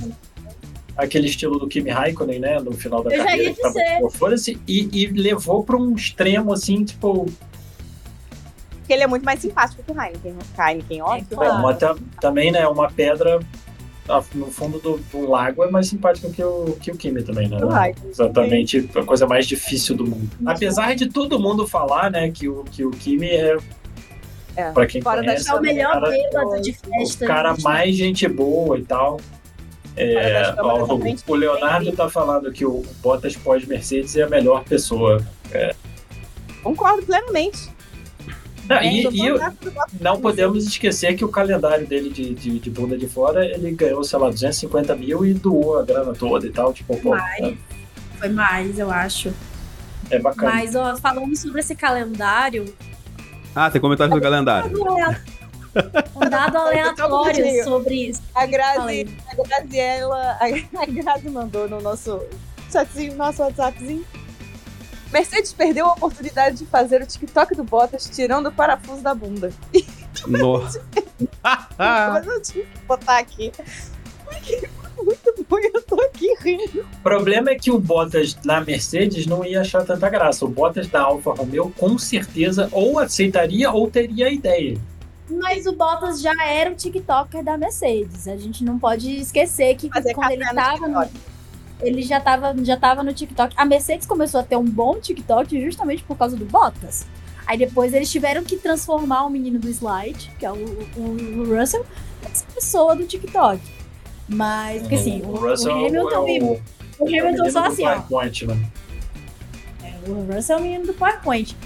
Aquele 0.96 1.26
estilo 1.26 1.58
do 1.58 1.66
Kimi 1.66 1.88
Raikkonen, 1.90 2.38
né? 2.38 2.60
No 2.60 2.72
final 2.72 3.02
da 3.02 3.10
Eu 3.10 3.16
já 3.18 3.24
carreira. 3.24 3.48
ia 3.48 3.54
que 3.54 3.62
tava, 3.62 3.74
tipo, 3.80 4.10
foda-se, 4.10 4.58
e, 4.68 4.88
e 4.92 5.06
levou 5.06 5.64
pra 5.64 5.76
um 5.76 5.94
extremo, 5.94 6.52
assim, 6.52 6.84
tipo. 6.84 7.26
Porque 8.78 8.92
ele 8.92 9.02
é 9.02 9.06
muito 9.06 9.24
mais 9.24 9.40
simpático 9.40 9.82
que 9.82 9.90
o 9.90 10.00
Heineken. 10.00 10.34
Heineken, 10.58 11.02
óbvio. 11.02 11.26
É, 11.30 11.34
claro. 11.34 11.76
Tam- 11.78 11.98
também, 12.20 12.52
né? 12.52 12.66
Uma 12.68 12.90
pedra 12.90 13.40
no 14.34 14.46
fundo 14.50 14.78
do, 14.80 14.98
do 14.98 15.30
lago 15.30 15.64
é 15.64 15.70
mais 15.70 15.86
simpática 15.86 16.28
que 16.28 16.42
o, 16.44 16.76
que 16.78 16.90
o 16.90 16.96
Kimi 16.96 17.22
também, 17.22 17.48
né? 17.48 17.56
Exatamente, 18.10 18.90
a 18.94 19.04
coisa 19.04 19.26
mais 19.26 19.46
difícil 19.46 19.96
do 19.96 20.04
mundo. 20.04 20.28
Apesar 20.44 20.94
de 20.94 21.06
todo 21.08 21.38
mundo 21.40 21.66
falar, 21.66 22.10
né, 22.10 22.30
que 22.30 22.48
o, 22.48 22.64
que 22.64 22.84
o 22.84 22.90
Kimi 22.90 23.28
é, 23.30 23.56
É, 24.56 24.70
pra 24.70 24.86
quem 24.86 25.00
fora 25.02 25.20
da 25.20 25.26
conhece, 25.28 25.50
É 25.50 25.54
o 25.54 25.60
melhor 25.60 25.92
cara, 25.92 26.10
bêbado 26.10 26.60
de 26.60 26.72
festa. 26.74 27.24
o 27.24 27.28
cara 27.28 27.50
gente. 27.54 27.62
mais 27.64 27.96
gente 27.96 28.28
boa 28.28 28.78
e 28.78 28.84
tal. 28.84 29.20
É, 29.96 30.54
ó, 30.58 30.84
o, 30.84 31.00
o 31.26 31.34
Leonardo 31.34 31.84
bem 31.86 31.94
tá 31.94 32.08
falando 32.08 32.50
que 32.52 32.64
o 32.64 32.82
Bottas 33.02 33.36
pós-Mercedes 33.36 34.16
é 34.16 34.22
a 34.22 34.28
melhor 34.28 34.64
pessoa. 34.64 35.22
Concordo 36.62 37.02
plenamente. 37.04 37.70
Ah, 38.68 38.84
e, 38.84 39.02
Sou 39.02 39.12
e 39.12 39.26
eu- 39.26 39.38
não 40.00 40.20
podemos 40.20 40.64
esquecer 40.66 41.14
que 41.16 41.24
o 41.24 41.28
calendário 41.28 41.86
dele 41.86 42.08
de, 42.10 42.32
de, 42.32 42.58
de 42.60 42.70
bunda 42.70 42.96
de 42.96 43.08
fora, 43.08 43.44
ele 43.44 43.72
ganhou, 43.72 44.02
sei 44.04 44.18
lá, 44.18 44.30
250 44.30 44.94
mil 44.94 45.26
e 45.26 45.34
doou 45.34 45.78
a 45.80 45.84
grana 45.84 46.12
toda 46.14 46.46
e 46.46 46.50
tal. 46.50 46.72
Tipo, 46.72 46.96
pô, 46.98 47.10
Mais. 47.10 47.54
Foi 48.18 48.28
mais, 48.28 48.78
eu 48.78 48.90
acho. 48.90 49.32
é 50.10 50.18
bacana. 50.18 50.52
Mas, 50.52 50.74
ó, 50.76 50.96
falando 50.96 51.34
sobre 51.36 51.60
esse 51.60 51.74
calendário, 51.74 52.72
Ah, 53.54 53.70
tem 53.70 53.80
comentário 53.80 54.14
do 54.14 54.20
calendário. 54.20 54.72
um 56.14 56.28
dado 56.28 56.58
aleatório 56.58 57.36
bonitinho. 57.36 57.64
sobre. 57.64 58.14
A 58.34 58.46
Grazi, 58.46 59.18
a 59.28 59.34
Graziella, 59.42 60.38
a 60.40 60.86
Grazi 60.86 61.30
mandou 61.30 61.68
no 61.68 61.80
nosso 61.80 62.20
chatzinho, 62.70 63.16
nosso 63.16 63.42
WhatsAppzinho. 63.42 64.04
Mercedes 65.12 65.52
perdeu 65.52 65.86
a 65.86 65.92
oportunidade 65.92 66.56
de 66.56 66.66
fazer 66.66 67.02
o 67.02 67.06
TikTok 67.06 67.54
do 67.54 67.64
Bottas 67.64 68.08
tirando 68.08 68.46
o 68.46 68.52
parafuso 68.52 69.02
da 69.02 69.14
bunda. 69.14 69.52
Nossa. 70.26 70.82
Mas 71.78 72.26
eu 72.26 72.40
tive 72.40 72.62
que 72.62 72.78
botar 72.86 73.18
aqui. 73.18 73.52
Porque 74.24 74.68
muito 75.02 75.46
bom 75.48 75.58
eu 75.58 75.82
tô 75.82 76.00
aqui 76.00 76.34
rindo. 76.40 76.80
O 76.80 77.02
problema 77.02 77.50
é 77.50 77.54
que 77.54 77.70
o 77.70 77.78
Bottas 77.78 78.36
na 78.44 78.60
Mercedes 78.60 79.26
não 79.26 79.44
ia 79.44 79.60
achar 79.60 79.84
tanta 79.84 80.08
graça. 80.08 80.44
O 80.44 80.48
Bottas 80.48 80.88
da 80.88 81.02
Alfa 81.02 81.32
Romeo 81.32 81.72
com 81.78 81.96
certeza 81.98 82.68
ou 82.72 82.98
aceitaria 82.98 83.70
ou 83.70 83.90
teria 83.90 84.26
a 84.26 84.30
ideia. 84.30 84.76
Mas 85.30 85.66
o 85.66 85.72
Bottas 85.72 86.20
já 86.20 86.34
era 86.44 86.70
o 86.70 86.74
TikToker 86.74 87.42
da 87.42 87.56
Mercedes. 87.56 88.28
A 88.28 88.36
gente 88.36 88.62
não 88.64 88.78
pode 88.78 89.14
esquecer 89.16 89.74
que 89.76 89.88
Fazer 89.88 90.14
quando 90.14 90.30
ele 90.32 90.44
tava 90.44 90.86
no, 90.88 91.00
TikTok. 91.02 91.20
ele 91.82 92.02
já 92.02 92.20
tava, 92.20 92.54
já 92.64 92.76
tava 92.76 93.02
no 93.02 93.12
TikTok. 93.12 93.54
A 93.56 93.64
Mercedes 93.64 94.06
começou 94.06 94.40
a 94.40 94.42
ter 94.42 94.56
um 94.56 94.64
bom 94.64 94.98
TikTok 95.00 95.60
justamente 95.64 96.02
por 96.02 96.16
causa 96.18 96.36
do 96.36 96.44
Bottas. 96.44 97.06
Aí 97.46 97.56
depois 97.58 97.92
eles 97.94 98.10
tiveram 98.10 98.44
que 98.44 98.56
transformar 98.56 99.24
o 99.24 99.30
menino 99.30 99.58
do 99.58 99.68
slide, 99.68 100.30
que 100.38 100.46
é 100.46 100.52
o, 100.52 100.54
o- 100.96 101.40
o 101.40 101.56
Russell, 101.58 101.84
nessa 102.22 102.44
pessoa 102.54 102.94
do 102.94 103.04
TikTok. 103.04 103.60
Mas, 104.28 104.82
porque 104.82 104.94
assim, 104.94 105.20
o, 105.22 105.32
o 105.32 105.36
Hamilton, 105.50 106.10
é 106.28 106.42
o, 106.42 106.60
o 106.98 107.06
Hamilton 107.06 107.50
só 107.50 107.66
assim, 107.66 107.84
ó. 107.84 108.00
PowerPoint, 108.00 108.46
né? 108.46 108.70
O 110.06 110.32
Russell 110.34 110.56
é 110.56 110.60
o 110.60 110.62
menino 110.62 110.86
do 110.86 110.94
PowerPoint. 110.94 111.56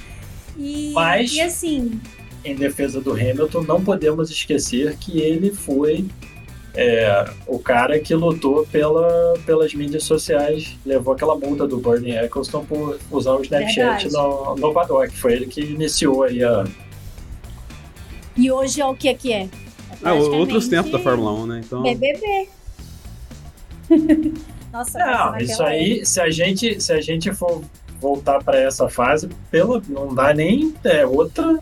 E, 0.58 0.92
Mas- 0.92 1.32
e 1.32 1.40
assim, 1.40 2.00
Em 2.44 2.54
defesa 2.54 3.00
do 3.00 3.12
Hamilton, 3.12 3.62
não 3.62 3.82
podemos 3.82 4.30
esquecer 4.30 4.96
que 4.96 5.20
ele 5.20 5.50
foi 5.52 6.06
é, 6.74 7.30
o 7.46 7.58
cara 7.58 7.98
que 7.98 8.14
lutou 8.14 8.66
pela, 8.66 9.34
pelas 9.46 9.72
mídias 9.74 10.04
sociais, 10.04 10.76
levou 10.84 11.14
aquela 11.14 11.34
multa 11.34 11.66
do 11.66 11.78
Bernie 11.78 12.16
Eccleston 12.16 12.64
por 12.66 12.98
usar 13.10 13.32
o 13.32 13.42
Snapchat 13.42 14.08
Verdade. 14.08 14.12
no, 14.12 14.54
no 14.56 14.74
paddock. 14.74 15.16
Foi 15.16 15.32
ele 15.32 15.46
que 15.46 15.60
iniciou 15.62 16.22
aí 16.24 16.44
a, 16.44 16.64
e 18.36 18.50
hoje 18.50 18.82
é 18.82 18.86
o 18.86 18.94
que 18.94 19.12
que 19.14 19.32
é? 19.32 19.48
Ah, 20.02 20.14
outros 20.14 20.68
tempos 20.68 20.92
da 20.92 20.98
Fórmula 20.98 21.32
1, 21.32 21.46
né? 21.46 21.62
Então. 21.64 21.82
BBB. 21.82 22.48
Nossa, 24.72 24.98
Não, 24.98 25.38
isso 25.38 25.62
aí, 25.62 26.04
se 26.04 26.20
a 26.20 26.30
gente, 26.30 26.80
se 26.82 26.92
a 26.92 27.00
gente 27.00 27.32
for 27.32 27.62
voltar 28.00 28.42
para 28.42 28.58
essa 28.58 28.88
fase, 28.88 29.28
pelo, 29.50 29.82
não 29.88 30.14
dá 30.14 30.34
nem 30.34 30.74
é, 30.84 31.06
outra. 31.06 31.58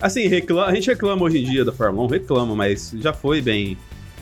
Assim, 0.00 0.26
reclama, 0.26 0.66
a 0.66 0.74
gente 0.74 0.88
reclama 0.88 1.22
hoje 1.24 1.38
em 1.38 1.44
dia 1.44 1.64
da 1.64 1.72
Fórmula 1.72 2.06
1, 2.06 2.10
reclama, 2.10 2.54
mas 2.54 2.92
já 2.96 3.12
foi 3.12 3.42
bem, 3.42 3.76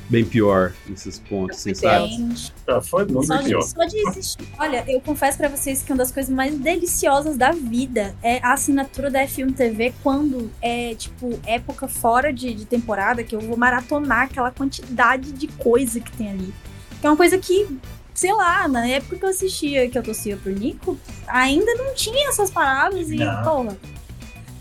bem 0.08 0.24
pior 0.24 0.72
nesses 0.88 1.18
pontos, 1.18 1.58
assim, 1.58 1.74
sabe? 1.74 2.08
Gente, 2.08 2.52
Já 2.66 2.80
foi 2.80 3.04
muito 3.06 3.26
só, 3.26 3.42
pior. 3.42 3.60
de, 3.60 3.68
só 3.68 3.84
de 3.84 4.08
existir. 4.08 4.48
Olha, 4.58 4.84
eu 4.86 5.00
confesso 5.00 5.36
pra 5.38 5.48
vocês 5.48 5.82
que 5.82 5.92
uma 5.92 5.98
das 5.98 6.12
coisas 6.12 6.32
mais 6.32 6.56
deliciosas 6.58 7.36
da 7.36 7.52
vida 7.52 8.14
é 8.22 8.38
a 8.42 8.52
assinatura 8.52 9.10
da 9.10 9.20
F1 9.26 9.54
TV 9.54 9.92
quando 10.02 10.50
é, 10.62 10.94
tipo, 10.94 11.38
época 11.46 11.88
fora 11.88 12.32
de, 12.32 12.54
de 12.54 12.64
temporada, 12.64 13.24
que 13.24 13.34
eu 13.34 13.40
vou 13.40 13.56
maratonar 13.56 14.22
aquela 14.22 14.50
quantidade 14.50 15.32
de 15.32 15.48
coisa 15.48 15.98
que 16.00 16.12
tem 16.16 16.30
ali. 16.30 16.54
Que 17.00 17.06
é 17.06 17.10
uma 17.10 17.16
coisa 17.16 17.36
que, 17.38 17.66
sei 18.14 18.32
lá, 18.32 18.68
na 18.68 18.86
época 18.86 19.16
que 19.16 19.24
eu 19.24 19.28
assistia, 19.28 19.88
que 19.90 19.98
eu 19.98 20.02
torcia 20.02 20.36
pro 20.36 20.52
Nico, 20.52 20.98
ainda 21.26 21.74
não 21.74 21.94
tinha 21.94 22.28
essas 22.28 22.50
paradas 22.50 23.10
e, 23.10 23.16
Não. 23.16 23.42
porra. 23.42 23.76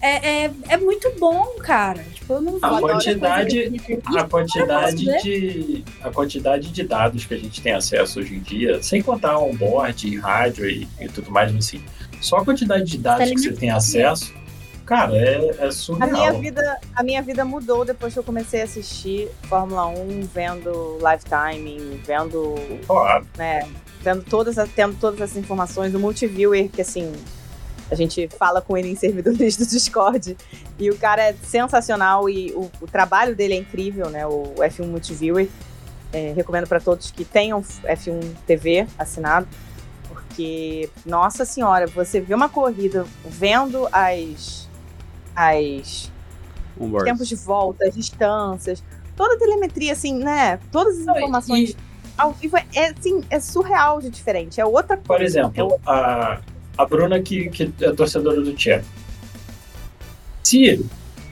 É, 0.01 0.45
é, 0.45 0.51
é 0.69 0.77
muito 0.77 1.11
bom, 1.19 1.55
cara. 1.63 2.03
Eu 2.27 2.41
não 2.41 2.57
A 2.61 2.79
quantidade- 2.79 3.81
A 4.17 4.23
quantidade 4.23 5.05
de 5.23 5.83
a 6.01 6.09
quantidade 6.09 6.71
de 6.71 6.83
dados 6.83 7.25
que 7.25 7.33
a 7.33 7.37
gente 7.37 7.61
tem 7.61 7.73
acesso 7.73 8.19
hoje 8.19 8.35
em 8.35 8.39
dia, 8.39 8.81
sem 8.81 9.01
contar 9.01 9.37
onboard, 9.37 10.17
rádio 10.17 10.67
e, 10.69 10.87
e 10.99 11.07
tudo 11.07 11.29
mais, 11.31 11.55
assim, 11.55 11.83
só 12.21 12.37
a 12.37 12.45
quantidade 12.45 12.85
de 12.85 12.97
dados 12.97 13.29
que 13.29 13.37
você 13.39 13.53
tem 13.53 13.69
acesso, 13.69 14.33
cara, 14.85 15.15
é, 15.15 15.55
é 15.59 15.65
A 15.67 15.71
surreal. 15.71 16.09
minha, 16.11 16.33
vida, 16.33 16.79
a 16.95 17.03
minha 17.03 17.21
vida 17.21 17.45
mudou 17.45 17.85
depois 17.85 18.13
que 18.13 18.19
eu 18.19 18.23
comecei 18.23 18.61
a 18.61 18.63
assistir 18.63 19.27
Fórmula 19.43 19.85
1, 19.87 20.21
vendo 20.33 20.97
live 21.01 21.23
timing, 21.25 21.99
vendo, 22.05 22.55
Claro. 22.87 23.27
né, 23.37 23.67
vendo 24.01 24.23
todas, 24.23 24.57
as- 24.57 24.69
tendo 24.69 24.95
todas 24.99 25.21
essas 25.21 25.37
informações 25.37 25.91
do 25.91 25.99
multiviewer, 25.99 26.69
que 26.69 26.81
assim, 26.81 27.11
a 27.89 27.95
gente 27.95 28.27
fala 28.37 28.61
com 28.61 28.77
ele 28.77 28.89
em 28.89 28.95
servidores 28.95 29.57
do 29.57 29.65
Discord, 29.65 30.35
e 30.79 30.89
o 30.89 30.97
cara 30.97 31.29
é 31.29 31.33
sensacional 31.43 32.29
e 32.29 32.51
o, 32.53 32.71
o 32.81 32.87
trabalho 32.87 33.35
dele 33.35 33.53
é 33.53 33.57
incrível, 33.57 34.09
né, 34.09 34.25
o 34.25 34.53
F1 34.57 34.85
Multiviewer. 34.85 35.47
É, 36.13 36.31
recomendo 36.33 36.65
para 36.65 36.79
todos 36.79 37.11
que 37.11 37.25
tenham 37.25 37.61
F1 37.61 38.21
TV 38.47 38.87
assinado, 38.97 39.45
porque, 40.07 40.89
nossa 41.05 41.43
senhora, 41.43 41.87
você 41.87 42.21
vê 42.21 42.33
uma 42.33 42.47
corrida 42.47 43.05
vendo 43.25 43.85
as 43.91 44.69
as 45.35 46.09
board. 46.77 47.03
tempos 47.03 47.27
de 47.27 47.35
volta, 47.35 47.85
as 47.85 47.93
distâncias, 47.93 48.81
toda 49.15 49.35
a 49.35 49.37
telemetria, 49.37 49.91
assim, 49.91 50.17
né? 50.17 50.59
Todas 50.71 50.99
as 50.99 51.05
e- 51.05 51.19
informações 51.19 51.77
ao 52.17 52.31
vivo 52.31 52.57
é, 52.57 52.65
é, 52.73 52.89
assim, 52.97 53.23
é 53.29 53.39
surreal 53.39 54.01
de 54.01 54.09
diferente. 54.09 54.61
É 54.61 54.65
outra 54.65 54.95
coisa. 54.95 55.05
Por 55.05 55.21
exemplo, 55.21 55.79
a, 55.85 56.39
a 56.77 56.85
Bruna 56.85 57.19
que, 57.21 57.49
que 57.49 57.71
é 57.81 57.91
torcedora 57.91 58.41
do 58.41 58.53
Tchê. 58.53 58.81
Se 60.43 60.85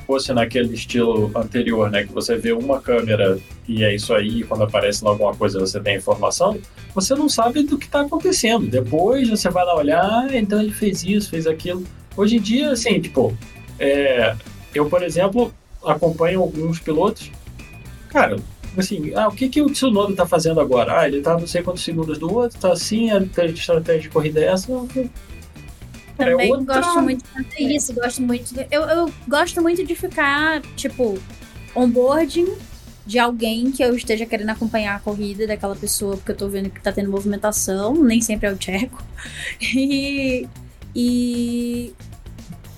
fosse 0.05 0.33
naquele 0.33 0.73
estilo 0.73 1.31
anterior, 1.35 1.89
né, 1.89 2.03
que 2.03 2.13
você 2.13 2.35
vê 2.37 2.51
uma 2.51 2.81
câmera 2.81 3.39
e 3.67 3.83
é 3.83 3.95
isso 3.95 4.13
aí, 4.13 4.43
quando 4.43 4.63
aparece 4.63 5.03
lá 5.03 5.11
alguma 5.11 5.33
coisa 5.35 5.59
você 5.59 5.79
tem 5.79 5.97
informação, 5.97 6.59
você 6.93 7.15
não 7.15 7.29
sabe 7.29 7.63
do 7.63 7.77
que 7.77 7.85
está 7.85 8.01
acontecendo. 8.01 8.67
Depois 8.67 9.29
você 9.29 9.49
vai 9.49 9.65
lá 9.65 9.75
olhar, 9.75 10.03
ah, 10.03 10.27
então 10.33 10.61
ele 10.61 10.71
fez 10.71 11.03
isso, 11.03 11.29
fez 11.29 11.47
aquilo. 11.47 11.83
Hoje 12.15 12.37
em 12.37 12.41
dia, 12.41 12.71
assim, 12.71 12.99
tipo, 12.99 13.35
é, 13.79 14.35
eu, 14.73 14.87
por 14.89 15.01
exemplo, 15.01 15.53
acompanho 15.83 16.41
alguns 16.41 16.79
pilotos, 16.79 17.31
cara, 18.09 18.37
assim, 18.77 19.13
ah, 19.15 19.27
o 19.27 19.31
que, 19.31 19.49
que 19.49 19.61
o 19.61 19.69
Tsunoda 19.69 20.15
tá 20.15 20.25
fazendo 20.25 20.59
agora? 20.59 20.99
Ah, 21.01 21.07
ele 21.07 21.21
tá 21.21 21.37
não 21.37 21.47
sei 21.47 21.61
quantos 21.63 21.83
segundos 21.83 22.17
do 22.17 22.33
outro, 22.33 22.59
tá 22.59 22.71
assim, 22.73 23.11
a 23.11 23.19
estratégia 23.19 24.01
de 24.01 24.09
corrida 24.09 24.39
é 24.39 24.45
essa. 24.47 24.67
Também 26.17 26.47
É 26.47 26.51
outra- 26.51 26.79
gosto 26.81 27.01
muito 27.01 27.23
de 27.23 27.29
fazer 27.29 27.59
isso, 27.75 27.93
gosto 27.93 28.21
muito 28.21 28.53
de, 28.53 28.67
eu, 28.71 28.83
eu 28.83 29.13
gosto 29.27 29.61
muito 29.61 29.83
de 29.83 29.95
ficar, 29.95 30.61
tipo, 30.75 31.17
onboarding 31.75 32.53
de 33.05 33.19
alguém 33.19 33.71
que 33.71 33.83
eu 33.83 33.95
esteja 33.95 34.25
querendo 34.25 34.49
acompanhar 34.51 34.95
a 34.95 34.99
corrida 34.99 35.45
daquela 35.47 35.75
pessoa, 35.75 36.15
porque 36.15 36.31
eu 36.31 36.37
tô 36.37 36.47
vendo 36.47 36.69
que 36.69 36.81
tá 36.81 36.91
tendo 36.91 37.09
movimentação, 37.11 37.93
nem 37.95 38.21
sempre 38.21 38.47
é 38.47 38.51
o 38.51 38.57
Tcheco. 38.57 39.03
E, 39.75 40.47
e, 40.95 41.93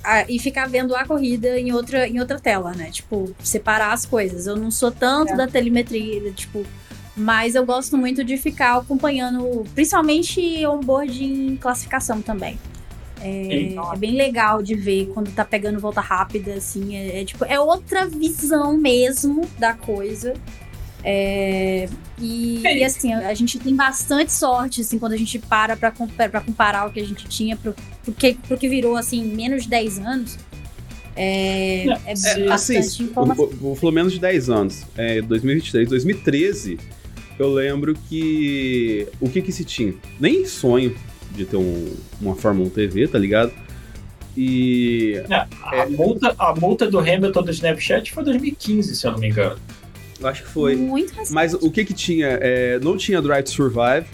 a, 0.05 0.25
e 0.29 0.39
ficar 0.39 0.67
vendo 0.67 0.95
a 0.95 1.05
corrida 1.05 1.59
em 1.59 1.71
outra, 1.73 2.07
em 2.07 2.19
outra 2.19 2.39
tela, 2.39 2.71
né? 2.73 2.89
Tipo, 2.91 3.35
separar 3.43 3.93
as 3.93 4.05
coisas. 4.05 4.47
Eu 4.47 4.55
não 4.55 4.71
sou 4.71 4.91
tanto 4.91 5.33
É. 5.33 5.35
da 5.35 5.47
telemetria, 5.47 6.31
tipo. 6.31 6.65
Mas 7.17 7.55
eu 7.55 7.65
gosto 7.65 7.97
muito 7.97 8.23
de 8.23 8.37
ficar 8.37 8.77
acompanhando, 8.77 9.63
principalmente 9.73 10.65
onboard 10.65 11.23
em 11.23 11.55
classificação 11.55 12.21
também. 12.21 12.59
É, 13.21 13.73
é 13.73 13.97
bem 13.97 14.15
legal 14.15 14.61
de 14.61 14.75
ver 14.75 15.09
quando 15.13 15.33
tá 15.33 15.45
pegando 15.45 15.79
volta 15.79 16.01
rápida, 16.01 16.55
assim. 16.55 16.95
É, 16.97 17.21
é, 17.21 17.25
tipo, 17.25 17.45
é 17.45 17.59
outra 17.59 18.05
visão 18.05 18.77
mesmo 18.77 19.47
da 19.57 19.73
coisa. 19.73 20.33
É, 21.07 21.87
e, 22.19 22.61
É 22.65 22.79
e, 22.79 22.83
assim, 22.83 23.13
a 23.13 23.33
gente 23.35 23.59
tem 23.59 23.75
bastante 23.75 24.33
sorte, 24.33 24.81
assim, 24.81 24.97
quando 24.97 25.13
a 25.13 25.17
gente 25.17 25.37
para 25.37 25.77
pra, 25.77 25.91
pra 25.91 26.41
comparar 26.41 26.87
o 26.87 26.91
que 26.91 26.99
a 26.99 27.05
gente 27.05 27.27
tinha 27.27 27.55
pro, 27.55 27.75
pro, 28.03 28.11
que, 28.11 28.33
pro 28.33 28.57
que 28.57 28.67
virou, 28.67 28.97
assim, 28.97 29.19
em 29.21 29.35
menos 29.35 29.63
de 29.63 29.69
10 29.69 29.99
anos. 29.99 30.37
É, 31.15 31.85
é 31.85 32.11
é, 32.11 32.45
bastante 32.47 32.79
assim, 32.79 33.03
informação. 33.03 33.47
vou, 33.53 33.75
falar 33.75 33.91
menos 33.93 34.13
de 34.13 34.19
10 34.19 34.49
anos. 34.49 34.83
É, 34.97 35.21
2023, 35.21 35.87
2013, 35.87 36.79
eu 37.37 37.53
lembro 37.53 37.93
que. 38.09 39.07
O 39.21 39.29
que 39.29 39.43
que 39.43 39.51
se 39.51 39.63
tinha? 39.63 39.93
Nem 40.19 40.45
sonho 40.47 40.95
de 41.31 41.45
ter 41.45 41.57
um- 41.57 41.93
uma 42.19 42.35
Fórmula 42.35 42.67
1 42.67 42.71
TV, 42.71 43.07
tá 43.07 43.19
ligado? 43.19 43.53
E. 44.35 45.21
A, 45.61 45.85
multa, 45.87 46.35
a 46.37 46.55
multa 46.55 46.89
do 46.89 46.99
Hamilton 46.99 47.43
do 47.43 47.51
Snapchat 47.51 48.11
foi 48.11 48.23
2015, 48.23 48.95
se 48.95 49.05
eu 49.05 49.11
não 49.11 49.19
me 49.19 49.29
engano. 49.29 49.57
Eu 50.19 50.27
Acho 50.27 50.43
que 50.43 50.49
foi. 50.49 50.75
Muito 50.75 51.13
recente. 51.13 51.33
Mas 51.33 51.53
o 51.53 51.69
que 51.71 51.85
que 51.85 51.93
tinha? 51.93 52.39
É, 52.41 52.79
não 52.79 52.97
tinha 52.97 53.21
Drive 53.21 53.43
to 53.43 53.51
Survive, 53.51 54.07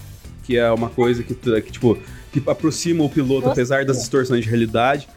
que 0.43 0.57
é 0.57 0.71
uma 0.71 0.89
coisa 0.89 1.23
que, 1.23 1.33
que, 1.33 1.71
tipo, 1.71 1.97
que 2.31 2.41
aproxima 2.47 3.03
o 3.03 3.09
piloto, 3.09 3.47
Nossa. 3.47 3.51
apesar 3.51 3.85
das 3.85 3.97
distorções 3.97 4.43
de 4.43 4.49
realidade. 4.49 5.07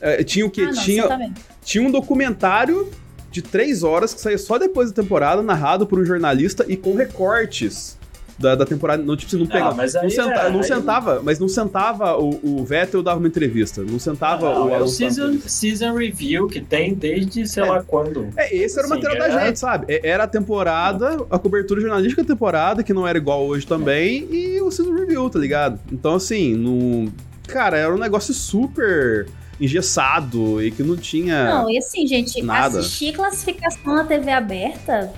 É, 0.00 0.22
tinha 0.24 0.44
o 0.44 0.50
que? 0.50 0.62
Ah, 0.62 0.66
não, 0.66 0.82
tinha, 0.82 1.04
exatamente. 1.04 1.40
tinha 1.64 1.86
um 1.86 1.90
documentário 1.90 2.90
de 3.30 3.42
três 3.42 3.82
horas 3.82 4.14
que 4.14 4.20
saía 4.20 4.38
só 4.38 4.58
depois 4.58 4.92
da 4.92 5.02
temporada, 5.02 5.42
narrado 5.42 5.86
por 5.86 5.98
um 5.98 6.04
jornalista 6.04 6.64
e 6.68 6.76
com 6.76 6.94
recortes 6.94 7.98
da, 8.38 8.54
da 8.54 8.64
temporada. 8.66 9.02
Não, 9.02 9.16
tipo, 9.16 9.30
você 9.30 9.36
não 9.36 9.46
pegava. 9.46 9.74
mas 9.74 9.94
não, 9.94 10.10
senta- 10.10 10.30
é- 10.40 10.50
não 10.50 10.58
aí- 10.60 10.64
sentava, 10.64 11.20
mas 11.22 11.38
não 11.38 11.48
sentava 11.48 12.16
o, 12.18 12.38
o 12.60 12.64
Vettel 12.64 13.02
dava 13.02 13.18
uma 13.18 13.28
entrevista. 13.28 13.82
Não 13.82 13.98
sentava 13.98 14.52
Não, 14.52 14.66
o 14.66 14.70
é 14.70 14.82
o 14.82 14.88
season, 14.88 15.38
season 15.46 15.94
Review 15.94 16.46
que 16.48 16.60
tem 16.60 16.94
desde 16.94 17.46
sei 17.46 17.62
É. 17.62 17.66
lá 17.66 17.82
quando. 17.82 18.28
É, 18.36 18.54
esse 18.54 18.78
era 18.78 18.86
o 18.86 18.90
Sim, 18.90 18.96
material 18.96 19.28
da 19.28 19.40
é. 19.42 19.46
gente, 19.46 19.58
sabe? 19.58 19.86
É- 19.88 20.08
Era 20.08 20.24
a 20.24 20.28
temporada, 20.28 21.24
a 21.30 21.38
cobertura 21.38 21.80
jornalística 21.80 22.22
da 22.22 22.28
temporada, 22.28 22.82
que 22.82 22.92
não 22.92 23.06
era 23.06 23.16
igual 23.18 23.44
hoje 23.46 23.66
também, 23.66 24.28
e 24.30 24.60
o 24.60 24.70
season 24.70 24.92
review, 24.94 25.28
tá 25.30 25.38
ligado? 25.38 25.78
Então, 25.92 26.14
assim, 26.14 26.54
no... 26.54 27.12
cara, 27.46 27.76
era 27.76 27.94
um 27.94 27.98
negócio 27.98 28.34
super 28.34 29.26
engessado 29.60 30.62
e 30.62 30.70
que 30.70 30.82
não 30.82 30.96
tinha. 30.96 31.44
Não, 31.44 31.70
e 31.70 31.78
assim, 31.78 32.06
gente, 32.06 32.42
Nada. 32.42 32.78
assistir 32.80 33.12
classificação 33.12 33.94
na 33.94 34.04
TV 34.04 34.30
aberta, 34.30 35.12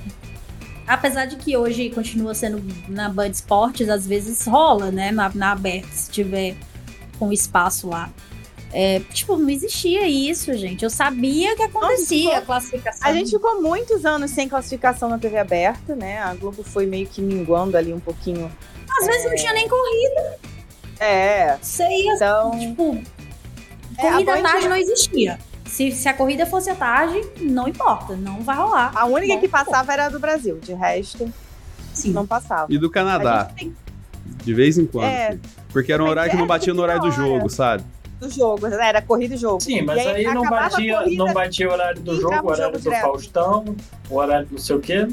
apesar 0.87 1.27
de 1.27 1.37
que 1.37 1.57
hoje 1.57 1.91
continua 1.91 2.35
sendo 2.35 2.63
na 2.89 3.09
Band 3.09 3.29
Esportes, 3.29 3.89
às 3.89 4.07
vezes 4.07 4.47
rola, 4.47 4.91
né? 4.91 5.11
Na, 5.11 5.31
na 5.35 5.53
aberta, 5.53 5.89
se 5.93 6.11
tiver 6.11 6.57
com 7.19 7.33
espaço 7.33 7.89
lá. 7.89 8.11
É, 8.73 9.01
tipo, 9.13 9.37
não 9.37 9.49
existia 9.49 10.07
isso, 10.07 10.53
gente. 10.55 10.85
Eu 10.85 10.91
sabia 10.91 11.57
que 11.57 11.63
acontecia 11.63 12.31
Não, 12.31 12.37
a 12.37 12.43
classificação. 12.43 13.09
A 13.09 13.13
gente 13.13 13.31
ficou 13.31 13.63
muitos 13.63 14.05
anos 14.05 14.31
sem 14.31 14.49
classificação 14.49 15.09
na 15.09 15.19
TV 15.19 15.39
aberta, 15.39 15.95
né? 15.95 16.19
A 16.19 16.35
Globo 16.35 16.63
foi 16.63 16.85
meio 16.85 17.07
que 17.07 17.23
minguando 17.23 17.77
ali 17.77 17.93
um 17.93 18.01
pouquinho. 18.01 18.53
Às 19.01 19.07
vezes 19.07 19.25
não 19.25 19.35
tinha 19.35 19.53
nem 19.53 19.69
corrida. 19.69 20.39
É, 20.99 21.59
então. 22.15 22.59
tipo, 22.59 23.03
É, 23.99 24.03
corrida 24.03 24.43
tarde 24.43 24.69
não 24.69 24.77
existia. 24.77 25.39
Se, 25.67 25.91
se 25.93 26.09
a 26.09 26.15
corrida 26.15 26.47
fosse 26.47 26.71
à 26.71 26.75
tarde, 26.75 27.21
não 27.41 27.69
importa, 27.69 28.15
não 28.17 28.41
vai 28.41 28.57
rolar. 28.57 28.93
A 28.95 29.05
única 29.05 29.35
Bom, 29.35 29.41
que 29.41 29.49
passava 29.49 29.93
era 29.93 30.07
a 30.07 30.09
do 30.09 30.19
Brasil, 30.19 30.59
de 30.59 30.73
resto, 30.73 31.33
Sim. 31.93 32.13
não 32.13 32.27
passava. 32.27 32.73
E 32.73 32.79
do 32.79 32.87
A 32.87 32.91
Canadá, 32.91 33.51
tem 33.57 33.75
de 34.45 34.55
vez 34.55 34.79
em 34.79 34.87
quando. 34.87 35.07
É. 35.07 35.39
Porque 35.71 35.93
era 35.93 36.03
um 36.03 36.09
horário 36.09 36.31
que 36.31 36.37
é, 36.37 36.41
não 36.41 36.47
batia 36.47 36.73
no 36.73 36.83
horário 36.83 37.03
do 37.03 37.11
jogo, 37.11 37.49
sabe? 37.49 37.85
do 38.19 38.31
jogo, 38.31 38.67
era 38.67 39.03
corrida 39.03 39.35
e 39.35 39.37
jogo. 39.37 39.61
Sim, 39.61 39.83
mas 39.83 40.03
E 40.03 40.09
aí, 40.09 40.25
não, 40.25 40.43
acabava 40.43 40.57
a 40.57 40.69
batia, 40.71 40.99
corrida, 40.99 41.25
não 41.25 41.35
batia 41.35 41.69
o 41.69 41.73
horário 41.73 42.01
do 42.01 42.21
jogo, 42.21 42.35
o 42.35 42.51
horário 42.51 42.57
jogo 42.65 42.79
do 42.79 42.83
direto. 42.83 43.03
Faustão, 43.03 43.77
o 44.09 44.17
horário 44.17 44.47
do 44.47 44.59
sei 44.59 44.77
o 44.77 44.81
quê. 44.81 45.09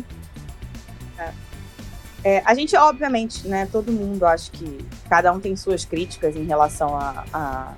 É, 2.26 2.42
a 2.46 2.56
gente, 2.56 2.74
obviamente, 2.78 3.46
né, 3.46 3.68
todo 3.70 3.92
mundo, 3.92 4.26
acho 4.26 4.50
que 4.52 4.78
cada 5.10 5.34
um 5.34 5.42
tem 5.42 5.58
suas 5.58 5.84
críticas 5.84 6.34
em 6.38 6.46
relação 6.46 6.96
a, 6.96 7.26
a, 7.34 7.74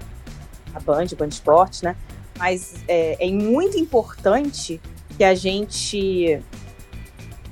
a 0.76 0.80
Band, 0.82 1.08
Band 1.18 1.30
Esportes, 1.30 1.82
né? 1.82 1.96
Mas 2.38 2.76
é, 2.88 3.28
é 3.28 3.32
muito 3.32 3.78
importante 3.78 4.82
que 5.18 5.24
a 5.24 5.34
gente 5.34 6.42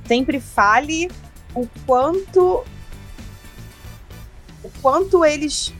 sempre 0.06 0.40
fale 0.40 1.10
o 1.56 1.68
quanto 1.86 2.64
o 4.64 4.70
quanto 4.82 5.26
eles 5.26 5.74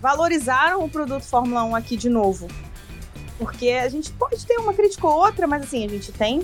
valorizaram 0.00 0.84
o 0.84 0.88
produto 0.88 1.22
Fórmula 1.22 1.64
1 1.64 1.76
aqui 1.76 1.96
de 1.96 2.08
novo. 2.08 2.48
Porque 3.38 3.70
a 3.70 3.88
gente 3.88 4.10
pode 4.12 4.44
ter 4.46 4.56
uma 4.58 4.74
crítica 4.74 5.06
ou 5.06 5.24
outra, 5.24 5.46
mas 5.46 5.62
assim, 5.62 5.84
a 5.84 5.88
gente 5.88 6.12
tem 6.12 6.42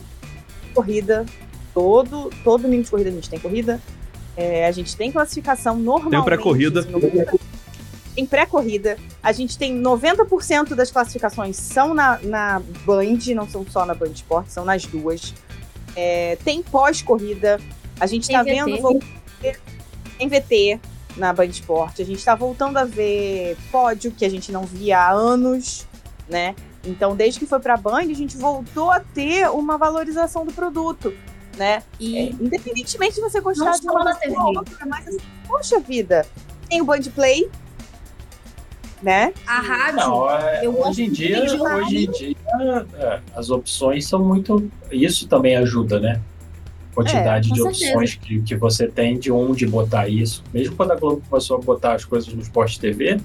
corrida 0.74 1.24
todo, 1.72 2.30
todo 2.42 2.62
domingo 2.62 2.84
de 2.84 2.90
corrida 2.90 3.10
a 3.10 3.12
gente 3.12 3.30
tem 3.30 3.38
corrida. 3.38 3.80
É, 4.36 4.66
a 4.66 4.72
gente 4.72 4.96
tem 4.96 5.12
classificação 5.12 5.76
normalmente. 5.76 6.24
pré-corrida. 6.86 7.38
90 8.14 8.20
Em 8.20 8.26
pré-corrida, 8.26 8.96
a 9.22 9.32
gente 9.32 9.58
tem 9.58 9.80
90% 9.80 10.74
das 10.74 10.90
classificações 10.90 11.56
são 11.56 11.94
na, 11.94 12.18
na 12.22 12.60
Band, 12.84 13.18
não 13.34 13.48
são 13.48 13.66
só 13.68 13.84
na 13.84 13.94
Band 13.94 14.10
Esporte, 14.10 14.52
são 14.52 14.64
nas 14.64 14.84
duas. 14.84 15.34
É, 15.96 16.36
tem 16.44 16.62
pós-corrida, 16.62 17.60
a 17.98 18.06
gente 18.06 18.28
tá 18.28 18.42
VT. 18.42 18.50
vendo 18.50 19.00
em 20.18 20.28
VT 20.28 20.80
na 21.16 21.32
Band 21.32 21.46
Esporte, 21.46 22.02
a 22.02 22.04
gente 22.04 22.24
tá 22.24 22.34
voltando 22.34 22.76
a 22.76 22.84
ver 22.84 23.56
pódio 23.70 24.10
que 24.10 24.24
a 24.24 24.28
gente 24.28 24.50
não 24.50 24.64
via 24.64 24.98
há 24.98 25.10
anos, 25.10 25.86
né? 26.28 26.54
Então, 26.84 27.16
desde 27.16 27.40
que 27.40 27.46
foi 27.46 27.60
pra 27.60 27.76
Band, 27.76 28.00
a 28.00 28.14
gente 28.14 28.36
voltou 28.36 28.90
a 28.90 29.00
ter 29.00 29.48
uma 29.50 29.78
valorização 29.78 30.44
do 30.44 30.52
produto, 30.52 31.14
né? 31.56 31.82
E 31.98 32.18
É, 32.18 32.22
independentemente 32.30 33.14
de 33.14 33.20
você 33.20 33.40
gostar 33.40 33.72
de 33.72 33.86
uma 33.86 34.16
ou 34.44 34.58
outra, 34.58 34.86
mas 34.86 35.08
assim, 35.08 35.18
poxa 35.46 35.80
vida, 35.80 36.26
tem 36.68 36.82
o 36.82 36.84
Band 36.84 37.02
Play, 37.14 37.50
né? 39.04 39.32
a 39.46 39.60
rádio. 39.60 39.96
Não, 40.00 40.30
é, 40.30 40.68
hoje 40.68 41.04
em 41.04 41.10
dia, 41.10 41.40
rádio. 41.40 41.62
hoje 41.62 42.04
em 42.06 42.10
dia 42.10 42.36
é, 42.98 43.20
as 43.36 43.50
opções 43.50 44.06
são 44.08 44.24
muito. 44.24 44.70
Isso 44.90 45.28
também 45.28 45.56
ajuda, 45.56 46.00
né? 46.00 46.20
Quantidade 46.94 47.50
É, 47.50 47.54
de 47.54 47.60
certeza. 47.62 47.86
opções 47.90 48.14
que, 48.14 48.40
que 48.42 48.56
você 48.56 48.86
tem 48.86 49.18
de 49.18 49.30
onde 49.30 49.66
botar 49.66 50.08
isso. 50.08 50.42
Mesmo 50.52 50.76
quando 50.76 50.92
a 50.92 50.96
Globo 50.96 51.22
começou 51.28 51.56
a 51.56 51.60
botar 51.60 51.94
as 51.94 52.04
coisas 52.04 52.32
no 52.32 52.40
Sport 52.40 52.78
TV, 52.78 53.20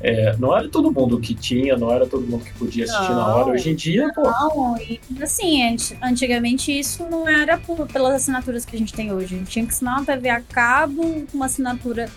é, 0.00 0.34
não 0.38 0.56
era 0.56 0.68
todo 0.68 0.90
mundo 0.90 1.18
que 1.20 1.34
tinha, 1.34 1.76
não 1.76 1.90
era 1.92 2.06
todo 2.06 2.26
mundo 2.26 2.44
que 2.44 2.52
podia 2.54 2.84
assistir 2.84 3.10
na 3.10 3.14
Não. 3.28 3.36
hora. 3.36 3.52
Hoje 3.52 3.70
em 3.70 3.74
dia, 3.74 4.10
pô, 4.14 4.22
Não, 4.22 4.76
e 4.78 4.98
assim, 5.22 5.62
anti- 5.66 5.96
antigamente 6.02 6.78
isso 6.78 7.06
não 7.10 7.28
era 7.28 7.56
por- 7.58 7.86
pelas 7.86 8.14
assinaturas 8.14 8.64
que 8.64 8.74
a 8.74 8.78
gente 8.78 8.92
tem 8.92 9.12
hoje. 9.12 9.34
A 9.34 9.38
gente 9.38 9.50
tinha 9.50 9.64
que 9.66 9.70
assinar 9.72 9.96
uma 9.98 10.04
TV 10.06 10.28
a 10.30 10.40
cabo, 10.40 11.02
com 11.02 11.26
uma 11.36 11.46
assinatura 11.46 12.08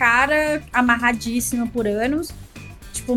cara, 0.00 0.62
amarradíssima 0.72 1.66
por 1.66 1.86
anos. 1.86 2.32
Tipo, 2.94 3.12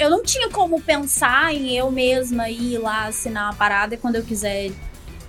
eu 0.00 0.10
não 0.10 0.22
tinha 0.24 0.50
como 0.50 0.80
pensar 0.80 1.54
em 1.54 1.76
eu 1.76 1.92
mesma 1.92 2.50
ir 2.50 2.78
lá 2.78 3.06
assinar 3.06 3.44
uma 3.50 3.54
parada 3.54 3.94
e 3.94 3.96
quando 3.98 4.16
eu 4.16 4.22
quiser. 4.24 4.72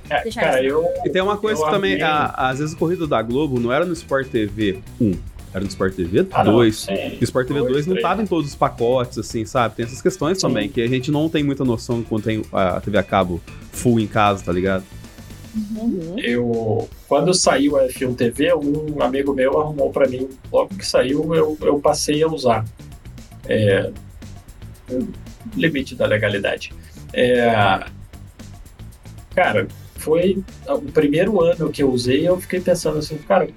é, 0.10 0.24
Deixa 0.24 0.42
cara, 0.42 0.64
eu-. 0.64 0.84
E 1.06 1.10
tem 1.12 1.22
uma 1.22 1.38
coisa 1.38 1.64
que 1.64 1.70
também, 1.70 2.02
a- 2.02 2.34
às 2.36 2.58
vezes 2.58 2.74
a 2.74 2.78
corrida 2.78 3.06
da 3.06 3.22
Globo 3.22 3.60
não 3.60 3.72
era 3.72 3.86
no 3.86 3.94
Sport 3.94 4.30
TV 4.30 4.80
1, 5.00 5.12
era 5.54 5.62
no 5.64 5.68
Sport 5.70 5.94
TV 5.94 6.26
Ah, 6.32 6.44
não, 6.44 6.54
2. 6.54 6.76
sim. 6.76 6.94
E 6.94 7.18
o 7.22 7.24
Sport 7.24 7.46
TV 7.48 7.60
2 7.60 7.72
Dois, 7.74 7.86
não 7.88 7.94
três. 7.94 8.08
tava 8.08 8.24
em 8.24 8.26
todos 8.26 8.50
os 8.50 8.56
pacotes, 8.56 9.18
assim, 9.20 9.46
sabe? 9.46 9.76
Tem 9.76 9.86
essas 9.86 10.02
questões 10.02 10.40
Sim. 10.40 10.48
também, 10.48 10.70
que 10.70 10.82
a 10.82 10.88
gente 10.88 11.12
não 11.12 11.30
tem 11.30 11.44
muita 11.44 11.64
noção 11.64 12.02
quando 12.04 12.24
tem 12.24 12.42
a 12.52 12.82
TV 12.82 12.98
a 12.98 13.04
cabo 13.04 13.40
full 13.72 14.00
em 14.00 14.08
casa, 14.08 14.44
tá 14.44 14.52
ligado? 14.52 14.84
Uhum. 15.58 16.16
Eu, 16.20 16.88
quando 17.08 17.34
saiu 17.34 17.78
a 17.78 17.88
F1 17.88 18.16
TV, 18.16 18.54
um 18.54 19.02
amigo 19.02 19.34
meu 19.34 19.60
arrumou 19.60 19.90
para 19.92 20.08
mim, 20.08 20.30
logo 20.52 20.76
que 20.76 20.86
saiu, 20.86 21.34
eu, 21.34 21.58
eu 21.62 21.80
passei 21.80 22.22
a 22.22 22.28
usar. 22.28 22.64
É, 23.46 23.92
limite 25.56 25.96
da 25.96 26.06
legalidade. 26.06 26.74
É, 27.14 27.86
cara, 29.36 29.68
foi 29.96 30.44
o 30.68 30.82
primeiro 30.92 31.42
ano 31.42 31.72
que 31.72 31.82
eu 31.82 31.90
usei, 31.92 32.28
eu 32.28 32.40
fiquei 32.40 32.60
pensando 32.60 33.00
assim, 33.00 33.18
cara, 33.20 33.50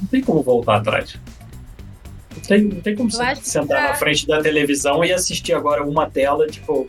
não 0.00 0.08
tem 0.08 0.20
como 0.22 0.42
voltar 0.42 0.76
atrás. 0.76 1.16
Não 2.34 2.42
tem, 2.42 2.62
não 2.64 2.80
tem 2.80 2.96
como 2.96 3.10
sentar 3.10 3.66
pra- 3.66 3.88
na 3.90 3.94
frente 3.94 4.26
da 4.26 4.42
televisão 4.42 5.04
e 5.04 5.12
assistir 5.12 5.52
agora 5.52 5.84
uma 5.84 6.10
tela, 6.10 6.46
tipo, 6.48 6.86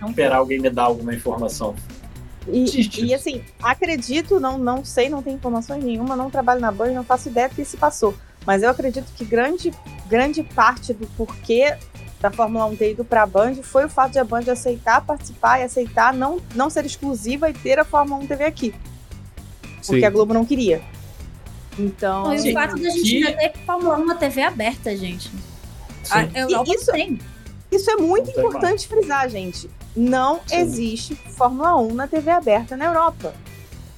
Não 0.00 0.10
esperar 0.10 0.36
alguém 0.36 0.58
me 0.60 0.68
dar 0.70 0.84
alguma 0.84 1.14
informação. 1.14 1.74
E, 2.48 3.04
e, 3.04 3.14
assim, 3.14 3.42
acredito, 3.62 4.40
não, 4.40 4.58
não 4.58 4.84
sei, 4.84 5.08
não 5.08 5.22
tenho 5.22 5.36
informações 5.36 5.82
nenhuma, 5.82 6.16
não 6.16 6.30
trabalho 6.30 6.60
na 6.60 6.72
Band, 6.72 6.92
não 6.92 7.04
faço 7.04 7.28
ideia 7.28 7.48
do 7.48 7.54
que 7.54 7.64
se 7.64 7.76
passou. 7.76 8.14
Mas 8.44 8.62
eu 8.62 8.70
acredito 8.70 9.06
que 9.14 9.24
grande, 9.24 9.72
grande 10.08 10.42
parte 10.42 10.92
do 10.92 11.06
porquê 11.08 11.76
da 12.20 12.30
Fórmula 12.30 12.66
1 12.66 12.76
ter 12.76 12.92
ido 12.92 13.04
para 13.04 13.22
a 13.22 13.26
Band 13.26 13.56
foi 13.62 13.84
o 13.84 13.88
fato 13.88 14.12
de 14.12 14.18
a 14.18 14.24
Band 14.24 14.44
aceitar 14.50 15.00
participar 15.04 15.58
e 15.58 15.64
aceitar 15.64 16.14
não, 16.14 16.40
não 16.54 16.70
ser 16.70 16.86
exclusiva 16.86 17.50
e 17.50 17.52
ter 17.52 17.78
a 17.78 17.84
Fórmula 17.84 18.22
1 18.22 18.26
TV 18.26 18.44
aqui. 18.44 18.74
Porque 19.84 20.00
Sim. 20.00 20.04
a 20.04 20.10
Globo 20.10 20.32
não 20.32 20.44
queria. 20.44 20.80
Então. 21.78 22.24
Não, 22.24 22.34
e 22.34 22.50
o 22.50 22.52
fato 22.52 22.76
da 22.76 22.90
gente 22.90 23.02
que... 23.02 23.32
ter 23.32 23.52
Fórmula 23.66 23.98
1 23.98 24.06
na 24.06 24.14
TV 24.14 24.42
aberta, 24.42 24.96
gente. 24.96 25.30
A 26.10 26.20
ah, 26.20 26.28
Europa 26.34 26.74
isso, 26.74 26.92
tem. 26.92 27.18
Isso 27.72 27.90
é 27.90 27.96
muito 27.96 28.30
importante 28.30 28.86
frisar, 28.86 29.28
gente. 29.28 29.68
Não 29.96 30.40
Sim. 30.46 30.56
existe 30.56 31.14
Fórmula 31.14 31.76
1 31.76 31.94
na 31.94 32.06
TV 32.06 32.30
aberta 32.30 32.76
na 32.76 32.84
Europa. 32.84 33.34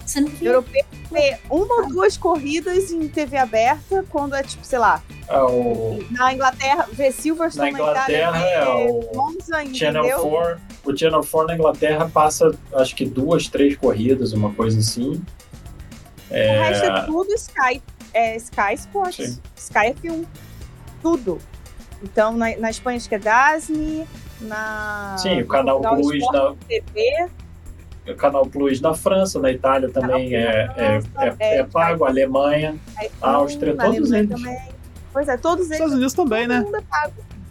Sendo 0.07 0.31
que... 0.31 0.45
Europeu 0.45 0.85
vê 1.11 1.37
uma 1.51 1.83
ou 1.83 1.89
duas 1.89 2.17
corridas 2.17 2.91
em 2.91 3.09
TV 3.09 3.37
aberta 3.37 4.05
quando 4.11 4.35
é 4.35 4.43
tipo, 4.43 4.65
sei 4.65 4.79
lá. 4.79 5.03
É 5.29 5.39
o... 5.39 6.05
Na 6.11 6.35
Inglaterra, 6.35 6.89
vê 6.93 7.11
Silverstone 7.11 7.73
na 7.73 7.79
Inglaterra 7.79 8.31
na 8.33 8.39
Itália, 8.39 8.85
é 8.85 8.91
o 8.91 9.11
Monza, 9.15 9.75
Channel 9.75 10.21
4. 10.21 10.61
O 10.85 10.97
Channel 10.97 11.21
4 11.21 11.47
na 11.47 11.55
Inglaterra 11.55 12.11
passa 12.13 12.53
acho 12.75 12.95
que 12.95 13.07
duas, 13.07 13.49
três 13.49 13.77
corridas, 13.77 14.33
uma 14.33 14.53
coisa 14.53 14.79
assim. 14.79 15.23
É... 16.31 16.59
O 16.59 16.63
resto 16.63 16.85
é 16.85 17.03
tudo 17.07 17.35
Sky, 17.35 17.83
é 18.13 18.37
Sky 18.37 18.75
Sports, 18.75 19.17
Sim. 19.17 19.41
Sky 19.57 19.95
F1. 20.03 20.25
Tudo. 21.01 21.39
Então, 22.03 22.37
na, 22.37 22.57
na 22.57 22.71
Espanha 22.71 22.97
acho 22.97 23.09
que 23.09 23.15
é 23.15 23.19
Dasni, 23.19 24.07
na. 24.41 25.17
Sim, 25.19 25.41
o 25.43 25.47
canal 25.47 25.81
Plus 25.81 26.21
da. 26.33 26.55
TV. 26.69 27.29
O 28.07 28.15
canal 28.15 28.47
Plus 28.47 28.81
na 28.81 28.93
França, 28.93 29.41
na 29.41 29.51
Itália 29.51 29.89
também 29.89 30.35
é, 30.35 30.71
é, 30.77 31.01
é, 31.17 31.35
é, 31.39 31.59
é, 31.59 31.65
pago, 31.65 32.05
Alemanha, 32.05 32.77
Áustria, 33.21 33.75
todos 33.75 34.13
eles. 34.13 34.29
Também. 34.29 34.59
Pois 35.13 35.29
é, 35.29 35.37
todos 35.39 35.67
eles. 35.67 35.73
Estados 35.73 35.95
Unidos 35.95 36.13
também, 36.13 36.47
né? 36.47 36.65
É 37.07 37.11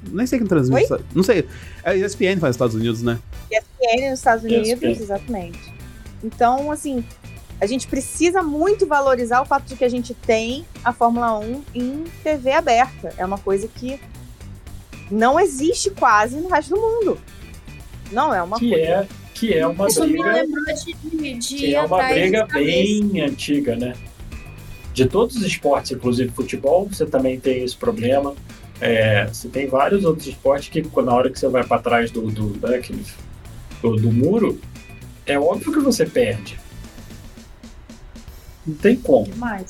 Nem 0.09 0.27
sei 0.27 0.37
quem 0.37 0.47
transmite. 0.47 0.93
Não 1.15 1.23
sei. 1.23 1.47
A 1.83 1.95
ESPN 1.95 2.39
faz 2.39 2.41
nos 2.41 2.55
Estados 2.55 2.75
Unidos, 2.75 3.01
né? 3.01 3.17
ESPN 3.51 4.09
nos 4.11 4.19
Estados 4.19 4.43
Unidos, 4.43 4.67
ESPN. 4.67 4.91
exatamente. 4.91 5.73
Então, 6.23 6.71
assim, 6.71 7.03
a 7.59 7.65
gente 7.65 7.87
precisa 7.87 8.43
muito 8.43 8.85
valorizar 8.85 9.41
o 9.41 9.45
fato 9.45 9.63
de 9.63 9.75
que 9.75 9.83
a 9.83 9.89
gente 9.89 10.13
tem 10.13 10.65
a 10.83 10.93
Fórmula 10.93 11.39
1 11.39 11.63
em 11.73 12.03
TV 12.23 12.51
aberta. 12.51 13.13
É 13.17 13.25
uma 13.25 13.37
coisa 13.37 13.67
que 13.67 13.99
não 15.11 15.39
existe 15.39 15.89
quase 15.91 16.37
no 16.37 16.47
resto 16.47 16.75
do 16.75 16.81
mundo. 16.81 17.17
Não 18.11 18.33
é 18.33 18.41
uma 18.41 18.57
que 18.57 18.69
coisa. 18.69 18.85
É, 18.85 19.07
que 19.33 19.53
é 19.53 19.65
uma 19.65 19.87
Isso 19.87 20.01
briga. 20.01 20.23
Me 20.23 20.33
lembrou 20.33 20.65
de, 20.65 21.33
de 21.33 21.55
que 21.55 21.75
é 21.75 21.81
uma 21.81 22.03
briga 22.03 22.45
bem 22.45 23.21
antiga, 23.21 23.75
né? 23.75 23.93
De 24.93 25.07
todos 25.07 25.35
os 25.35 25.43
esportes, 25.43 25.91
inclusive 25.91 26.31
futebol, 26.31 26.87
você 26.87 27.05
também 27.05 27.39
tem 27.39 27.63
esse 27.63 27.75
problema. 27.75 28.35
É, 28.79 29.25
você 29.25 29.47
tem 29.47 29.67
vários 29.67 30.05
outros 30.05 30.27
esportes 30.27 30.69
que, 30.69 30.81
na 31.01 31.13
hora 31.13 31.29
que 31.29 31.39
você 31.39 31.47
vai 31.47 31.63
para 31.63 31.81
trás 31.81 32.11
do, 32.11 32.29
do, 32.29 32.49
daquele, 32.57 32.99
né, 32.99 33.05
do, 33.81 33.95
do 33.95 34.11
muro, 34.11 34.59
é 35.25 35.39
óbvio 35.39 35.71
que 35.71 35.79
você 35.79 36.05
perde. 36.05 36.59
Não 38.65 38.75
tem 38.75 38.95
como. 38.95 39.25
Demais. 39.25 39.67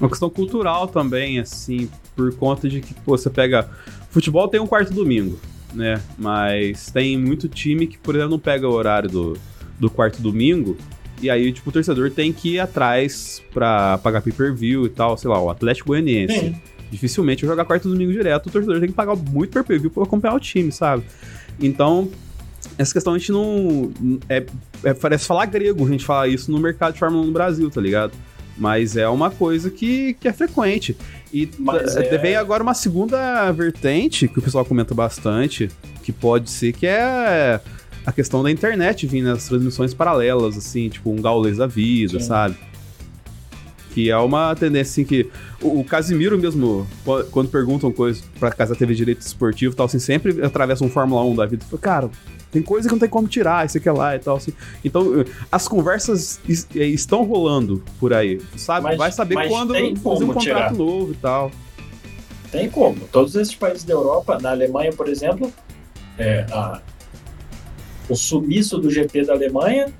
Uma 0.00 0.08
questão 0.08 0.28
cultural 0.28 0.88
também, 0.88 1.38
assim, 1.38 1.88
por 2.14 2.34
conta 2.36 2.68
de 2.68 2.80
que 2.80 2.94
pô, 2.94 3.16
você 3.16 3.30
pega. 3.30 3.68
Futebol 4.10 4.46
tem 4.48 4.60
um 4.60 4.66
quarto 4.66 4.92
domingo, 4.92 5.38
né? 5.72 6.00
Mas 6.18 6.90
tem 6.90 7.18
muito 7.18 7.48
time 7.48 7.86
que, 7.86 7.98
por 7.98 8.14
exemplo, 8.14 8.32
não 8.32 8.38
pega 8.38 8.68
o 8.68 8.72
horário 8.72 9.08
do, 9.08 9.38
do 9.78 9.90
quarto 9.90 10.20
domingo. 10.20 10.76
E 11.20 11.30
aí, 11.30 11.52
tipo, 11.52 11.70
o 11.70 11.72
torcedor 11.72 12.10
tem 12.10 12.32
que 12.32 12.54
ir 12.54 12.60
atrás 12.60 13.40
pra 13.52 13.96
pagar 13.98 14.20
pay-per-view 14.22 14.86
e 14.86 14.88
tal, 14.88 15.16
sei 15.16 15.30
lá, 15.30 15.40
o 15.40 15.48
Atlético 15.48 15.88
Goianiense. 15.88 16.38
Sim. 16.38 16.56
Dificilmente 16.90 17.46
vai 17.46 17.52
jogar 17.52 17.64
quarto 17.64 17.88
domingo 17.88 18.12
direto, 18.12 18.48
o 18.48 18.50
torcedor 18.50 18.80
tem 18.80 18.88
que 18.88 18.94
pagar 18.94 19.16
muito 19.16 19.52
pay-per-view 19.52 19.90
pra 19.90 20.02
acompanhar 20.02 20.34
o 20.34 20.40
time, 20.40 20.70
sabe? 20.70 21.04
Então, 21.60 22.10
essa 22.78 22.92
questão 22.92 23.14
a 23.14 23.18
gente 23.18 23.32
não. 23.32 23.92
É, 24.28 24.44
é, 24.84 24.94
parece 24.94 25.26
falar 25.26 25.46
grego 25.46 25.86
a 25.86 25.90
gente 25.90 26.04
falar 26.04 26.28
isso 26.28 26.50
no 26.50 26.58
mercado 26.58 26.94
de 26.94 26.98
Fórmula 26.98 27.22
1 27.22 27.26
no 27.26 27.32
Brasil, 27.32 27.70
tá 27.70 27.80
ligado? 27.80 28.12
Mas 28.56 28.96
é 28.96 29.08
uma 29.08 29.30
coisa 29.30 29.70
que, 29.70 30.14
que 30.14 30.28
é 30.28 30.32
frequente. 30.32 30.96
E 31.32 31.48
é... 31.96 32.18
vem 32.18 32.36
agora 32.36 32.62
uma 32.62 32.74
segunda 32.74 33.50
vertente 33.52 34.28
que 34.28 34.38
o 34.38 34.42
pessoal 34.42 34.64
comenta 34.64 34.94
bastante, 34.94 35.70
que 36.02 36.12
pode 36.12 36.50
ser 36.50 36.72
que 36.72 36.86
é 36.86 37.60
a 38.04 38.12
questão 38.12 38.42
da 38.42 38.50
internet 38.50 39.06
vindo 39.06 39.26
nas 39.26 39.46
transmissões 39.46 39.94
paralelas, 39.94 40.56
assim, 40.56 40.88
tipo 40.88 41.10
um 41.10 41.22
Gaules 41.22 41.56
da 41.56 41.66
vida, 41.66 42.20
Sim. 42.20 42.26
sabe? 42.26 42.56
Que 43.94 44.10
é 44.10 44.16
uma 44.16 44.54
tendência 44.54 44.90
assim 44.90 45.04
que. 45.04 45.30
O, 45.60 45.80
o 45.80 45.84
Casimiro 45.84 46.38
mesmo, 46.38 46.86
quando 47.30 47.48
perguntam 47.48 47.92
coisas 47.92 48.24
pra 48.40 48.50
Casa 48.50 48.74
TV 48.74 48.94
Direito 48.94 49.20
Esportivo 49.20 49.74
e 49.74 49.76
tal, 49.76 49.86
assim, 49.86 49.98
sempre 49.98 50.42
atravessa 50.44 50.84
um 50.84 50.88
Fórmula 50.88 51.24
1 51.24 51.36
da 51.36 51.46
vida. 51.46 51.64
Fala, 51.66 51.80
cara, 51.80 52.10
tem 52.52 52.62
coisa 52.62 52.86
que 52.86 52.92
não 52.92 52.98
tem 53.00 53.08
como 53.08 53.26
tirar, 53.26 53.64
isso 53.64 53.78
aqui 53.78 53.88
é 53.88 53.92
lá 53.92 54.14
e 54.14 54.18
tal. 54.18 54.36
Assim. 54.36 54.52
Então, 54.84 55.24
as 55.50 55.66
conversas 55.66 56.38
é, 56.76 56.84
estão 56.84 57.24
rolando 57.24 57.82
por 57.98 58.12
aí. 58.12 58.42
Sabe? 58.56 58.84
Mas, 58.84 58.98
Vai 58.98 59.10
saber 59.10 59.48
quando 59.48 59.72
fazer 59.72 60.24
um 60.24 60.26
contrato 60.26 60.40
tirar. 60.40 60.72
novo 60.74 61.12
e 61.12 61.16
tal. 61.16 61.50
Tem 62.50 62.68
como. 62.68 63.00
Todos 63.10 63.34
esses 63.34 63.54
países 63.54 63.84
da 63.84 63.94
Europa, 63.94 64.38
na 64.38 64.50
Alemanha, 64.50 64.92
por 64.92 65.08
exemplo, 65.08 65.50
é, 66.18 66.44
a, 66.52 66.82
o 68.06 68.14
sumiço 68.14 68.76
do 68.76 68.90
GP 68.90 69.24
da 69.24 69.32
Alemanha, 69.32 69.90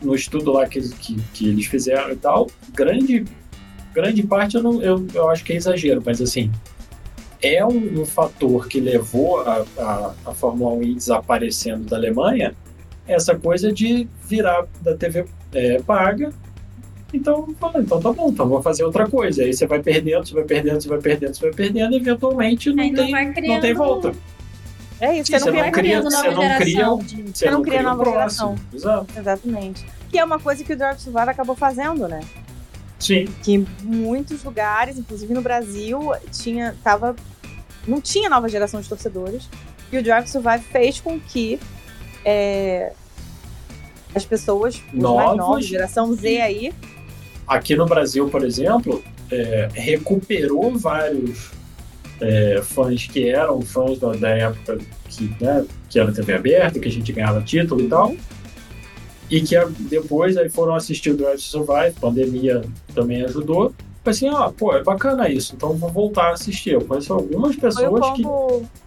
no 0.00 0.14
estudo 0.14 0.52
lá 0.52 0.68
que, 0.68 0.80
que, 0.80 1.16
que 1.32 1.48
eles 1.48 1.66
fizeram 1.66 2.12
e 2.12 2.16
tal, 2.16 2.48
grande, 2.72 3.24
grande 3.92 4.22
parte 4.22 4.54
eu, 4.54 4.62
não, 4.62 4.80
eu, 4.80 5.04
eu 5.12 5.28
acho 5.28 5.42
que 5.42 5.52
é 5.52 5.56
exagero, 5.56 6.00
mas 6.06 6.22
assim, 6.22 6.52
é 7.44 7.64
um, 7.64 8.00
um 8.00 8.06
fator 8.06 8.66
que 8.66 8.80
levou 8.80 9.40
a, 9.40 9.64
a, 9.78 10.14
a 10.26 10.34
Fórmula 10.34 10.72
1 10.74 10.82
ir 10.82 10.94
desaparecendo 10.94 11.84
da 11.84 11.96
Alemanha, 11.96 12.54
essa 13.06 13.34
coisa 13.34 13.70
de 13.70 14.08
virar 14.26 14.66
da 14.80 14.96
TV 14.96 15.26
é, 15.52 15.80
paga. 15.82 16.32
Então, 17.12 17.54
então 17.76 18.00
tá 18.00 18.12
bom, 18.12 18.30
então 18.30 18.48
vou 18.48 18.62
fazer 18.62 18.82
outra 18.82 19.08
coisa. 19.08 19.42
Aí 19.42 19.52
você 19.52 19.66
vai 19.66 19.80
perdendo, 19.80 20.26
você 20.26 20.34
vai 20.34 20.44
perdendo, 20.44 20.80
você 20.80 20.88
vai 20.88 20.98
perdendo, 20.98 21.34
você 21.34 21.42
vai 21.42 21.54
perdendo, 21.54 21.92
e 21.92 21.96
eventualmente 21.96 22.72
não, 22.72 22.84
não 22.84 22.94
tem, 22.94 23.32
criando... 23.32 23.54
não 23.54 23.60
tem 23.60 23.74
volta. 23.74 24.12
É 25.00 25.18
isso, 25.18 25.30
Sim, 25.30 25.38
você, 25.38 25.50
não 25.50 25.70
cria, 25.70 26.02
você 26.02 26.30
não 26.30 26.56
cria, 26.56 26.86
você 27.32 27.50
não 27.50 27.62
cria 27.62 27.82
nova 27.82 28.04
geração. 28.04 28.56
Exato. 28.72 29.06
Exatamente. 29.16 29.84
Que 30.10 30.18
é 30.18 30.24
uma 30.24 30.38
coisa 30.38 30.64
que 30.64 30.72
o 30.72 30.76
Drive 30.76 30.98
Survive 30.98 31.30
acabou 31.30 31.54
fazendo, 31.54 32.08
né? 32.08 32.20
Sim. 32.98 33.26
Que 33.42 33.54
em 33.54 33.66
muitos 33.82 34.42
lugares, 34.42 34.98
inclusive 34.98 35.34
no 35.34 35.42
Brasil, 35.42 36.00
tinha, 36.32 36.74
tava 36.82 37.14
não 37.86 38.00
tinha 38.00 38.28
nova 38.28 38.48
geração 38.48 38.80
de 38.80 38.88
torcedores. 38.88 39.48
E 39.92 39.98
o 39.98 40.02
Drive 40.02 40.26
Survive 40.26 40.64
fez 40.64 41.00
com 41.00 41.20
que 41.20 41.58
é, 42.24 42.92
as 44.14 44.24
pessoas, 44.24 44.82
os 44.92 45.00
novos, 45.00 45.24
mais 45.24 45.36
novos, 45.36 45.66
geração 45.66 46.12
Z 46.14 46.40
aí. 46.40 46.72
Aqui 47.46 47.76
no 47.76 47.86
Brasil, 47.86 48.28
por 48.28 48.44
exemplo, 48.44 49.02
é, 49.30 49.68
recuperou 49.74 50.76
vários 50.76 51.50
é, 52.20 52.60
fãs 52.62 53.06
que 53.06 53.28
eram 53.28 53.60
fãs 53.60 53.98
da, 53.98 54.12
da 54.12 54.28
época 54.30 54.78
que, 55.08 55.36
né, 55.40 55.66
que 55.88 55.98
era 55.98 56.12
TV 56.12 56.34
aberta, 56.34 56.80
que 56.80 56.88
a 56.88 56.92
gente 56.92 57.12
ganhava 57.12 57.42
título 57.42 57.80
e 57.80 57.88
tal. 57.88 58.16
E 59.30 59.40
que 59.40 59.56
depois 59.80 60.36
aí 60.36 60.48
foram 60.48 60.74
assistir 60.74 61.10
o 61.10 61.16
Drive 61.16 61.36
to 61.36 61.42
Survive, 61.42 61.92
pandemia 62.00 62.62
também 62.94 63.24
ajudou 63.24 63.74
assim, 64.10 64.28
ó, 64.28 64.50
pô, 64.50 64.74
é 64.76 64.82
bacana 64.82 65.28
isso, 65.28 65.54
então 65.56 65.72
vou 65.74 65.90
voltar 65.90 66.28
a 66.28 66.32
assistir. 66.32 66.72
Eu 66.72 66.84
conheço 66.84 67.12
algumas 67.12 67.56
pessoas 67.56 68.12
que 68.14 68.22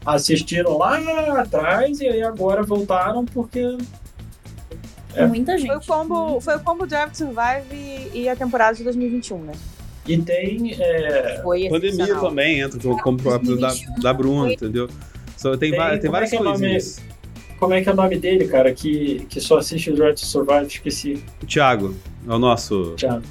assistiram 0.05 0.77
lá 0.77 0.97
atrás 1.41 1.99
e 1.99 2.07
aí 2.07 2.21
agora 2.21 2.61
voltaram 2.63 3.25
porque. 3.25 3.77
É. 5.15 5.25
Muita 5.25 5.57
gente. 5.57 5.67
Foi 5.67 5.77
o 5.77 5.81
combo, 5.81 6.39
foi 6.39 6.55
o 6.55 6.59
combo 6.59 6.85
Drive 6.85 7.11
to 7.11 7.17
Survive 7.17 8.11
e 8.13 8.29
a 8.29 8.35
temporada 8.35 8.77
de 8.77 8.83
2021, 8.83 9.39
né? 9.39 9.53
E 10.07 10.17
tem. 10.17 10.75
É... 10.79 11.39
Foi 11.41 11.67
Pandemia 11.67 12.15
também 12.15 12.59
entra 12.59 12.79
como 13.01 13.17
próprio 13.17 13.59
da, 13.59 13.73
da 13.99 14.13
Bruna, 14.13 14.53
entendeu? 14.53 14.87
So, 15.35 15.57
tem, 15.57 15.71
tem, 15.71 15.99
tem 15.99 16.11
várias 16.11 16.31
é 16.31 16.37
coisinhas. 16.37 17.01
como 17.59 17.73
é 17.73 17.81
que 17.81 17.89
é 17.89 17.91
o 17.91 17.95
nome 17.95 18.17
dele, 18.17 18.47
cara, 18.47 18.71
que, 18.71 19.25
que 19.29 19.41
só 19.41 19.57
assiste 19.57 19.89
o 19.89 19.95
Drive 19.95 20.15
to 20.15 20.25
Survive? 20.25 20.67
Esqueci. 20.67 21.23
O 21.41 21.45
Thiago. 21.45 21.95
É 22.27 22.31
o 22.31 22.39
nosso. 22.39 22.93
Thiago 22.95 23.23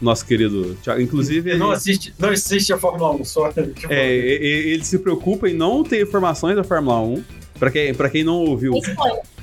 nosso 0.00 0.26
querido 0.26 0.76
Thiago. 0.82 1.00
Inclusive. 1.00 1.56
Não, 1.56 1.70
assiste, 1.70 2.14
não 2.18 2.30
assiste 2.30 2.72
a 2.72 2.78
Fórmula 2.78 3.12
1, 3.12 3.24
só. 3.24 3.52
É, 3.88 4.14
ele 4.14 4.84
se 4.84 4.98
preocupa 4.98 5.48
em 5.48 5.54
não 5.54 5.82
ter 5.82 6.02
informações 6.02 6.56
da 6.56 6.64
Fórmula 6.64 7.00
1. 7.00 7.24
Pra 7.58 7.70
quem, 7.70 7.94
pra 7.94 8.10
quem 8.10 8.24
não 8.24 8.44
ouviu. 8.44 8.74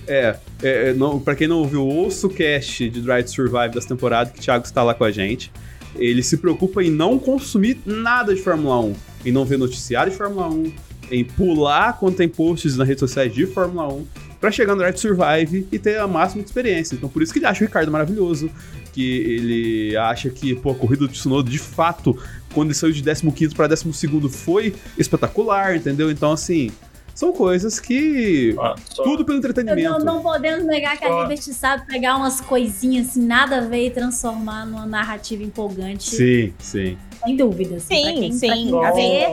É, 0.07 0.35
é, 0.61 0.89
é 0.89 0.93
não, 0.93 1.19
pra 1.19 1.35
quem 1.35 1.47
não 1.47 1.59
ouviu, 1.59 1.85
ouça 1.87 2.27
o 2.27 2.29
cast 2.29 2.89
de 2.89 3.01
Drive 3.01 3.25
to 3.25 3.31
Survive 3.31 3.73
das 3.73 3.85
temporadas 3.85 4.33
que 4.33 4.39
o 4.39 4.41
Thiago 4.41 4.65
está 4.65 4.83
lá 4.83 4.93
com 4.93 5.03
a 5.03 5.11
gente. 5.11 5.51
Ele 5.95 6.23
se 6.23 6.37
preocupa 6.37 6.83
em 6.83 6.89
não 6.89 7.17
consumir 7.19 7.79
nada 7.85 8.33
de 8.33 8.41
Fórmula 8.41 8.79
1, 8.79 8.95
em 9.25 9.31
não 9.31 9.45
ver 9.45 9.57
noticiário 9.57 10.11
de 10.11 10.17
Fórmula 10.17 10.47
1, 10.49 10.73
em 11.11 11.23
pular 11.23 11.97
quando 11.99 12.15
tem 12.15 12.27
posts 12.27 12.77
nas 12.77 12.87
redes 12.87 12.99
sociais 12.99 13.33
de 13.33 13.45
Fórmula 13.45 13.93
1. 13.93 14.05
para 14.39 14.51
chegar 14.51 14.73
no 14.73 14.79
Drive 14.79 14.97
Survive 14.97 15.67
e 15.71 15.77
ter 15.77 15.99
a 15.99 16.07
máxima 16.07 16.41
de 16.41 16.49
experiência. 16.49 16.95
Então 16.95 17.09
por 17.09 17.21
isso 17.21 17.31
que 17.33 17.39
ele 17.39 17.45
acha 17.45 17.63
o 17.63 17.67
Ricardo 17.67 17.91
maravilhoso, 17.91 18.49
que 18.93 19.17
ele 19.17 19.97
acha 19.97 20.29
que, 20.29 20.55
pô, 20.55 20.71
a 20.71 20.75
corrida 20.75 21.07
do 21.07 21.11
Tsunoda, 21.11 21.49
de 21.49 21.59
fato, 21.59 22.17
quando 22.53 22.67
ele 22.67 22.75
saiu 22.75 22.91
de 22.91 23.01
15 23.01 23.55
para 23.55 23.67
12 23.67 24.29
foi 24.29 24.75
espetacular, 24.97 25.75
entendeu? 25.75 26.11
Então, 26.11 26.31
assim, 26.31 26.71
são 27.13 27.31
coisas 27.31 27.79
que. 27.79 28.55
Ah, 28.59 28.75
só... 28.89 29.03
Tudo 29.03 29.25
pelo 29.25 29.37
entretenimento. 29.37 29.89
Não, 29.89 29.99
não, 29.99 30.21
podemos 30.21 30.65
negar 30.65 30.97
que 30.97 31.05
só... 31.05 31.19
a 31.19 31.23
Liberty 31.23 31.53
sabe 31.53 31.85
pegar 31.85 32.15
umas 32.15 32.41
coisinhas 32.41 33.09
assim, 33.09 33.25
nada 33.25 33.57
a 33.57 33.61
ver 33.61 33.87
e 33.87 33.91
transformar 33.91 34.65
numa 34.65 34.85
narrativa 34.85 35.43
empolgante. 35.43 36.15
Sim, 36.15 36.53
sim. 36.59 36.97
Sem 37.23 37.35
dúvida. 37.35 37.75
Assim, 37.75 37.95
sim, 37.95 38.19
quem, 38.19 38.33
sim. 38.33 38.69
Pra 38.71 38.91
quem 38.93 39.27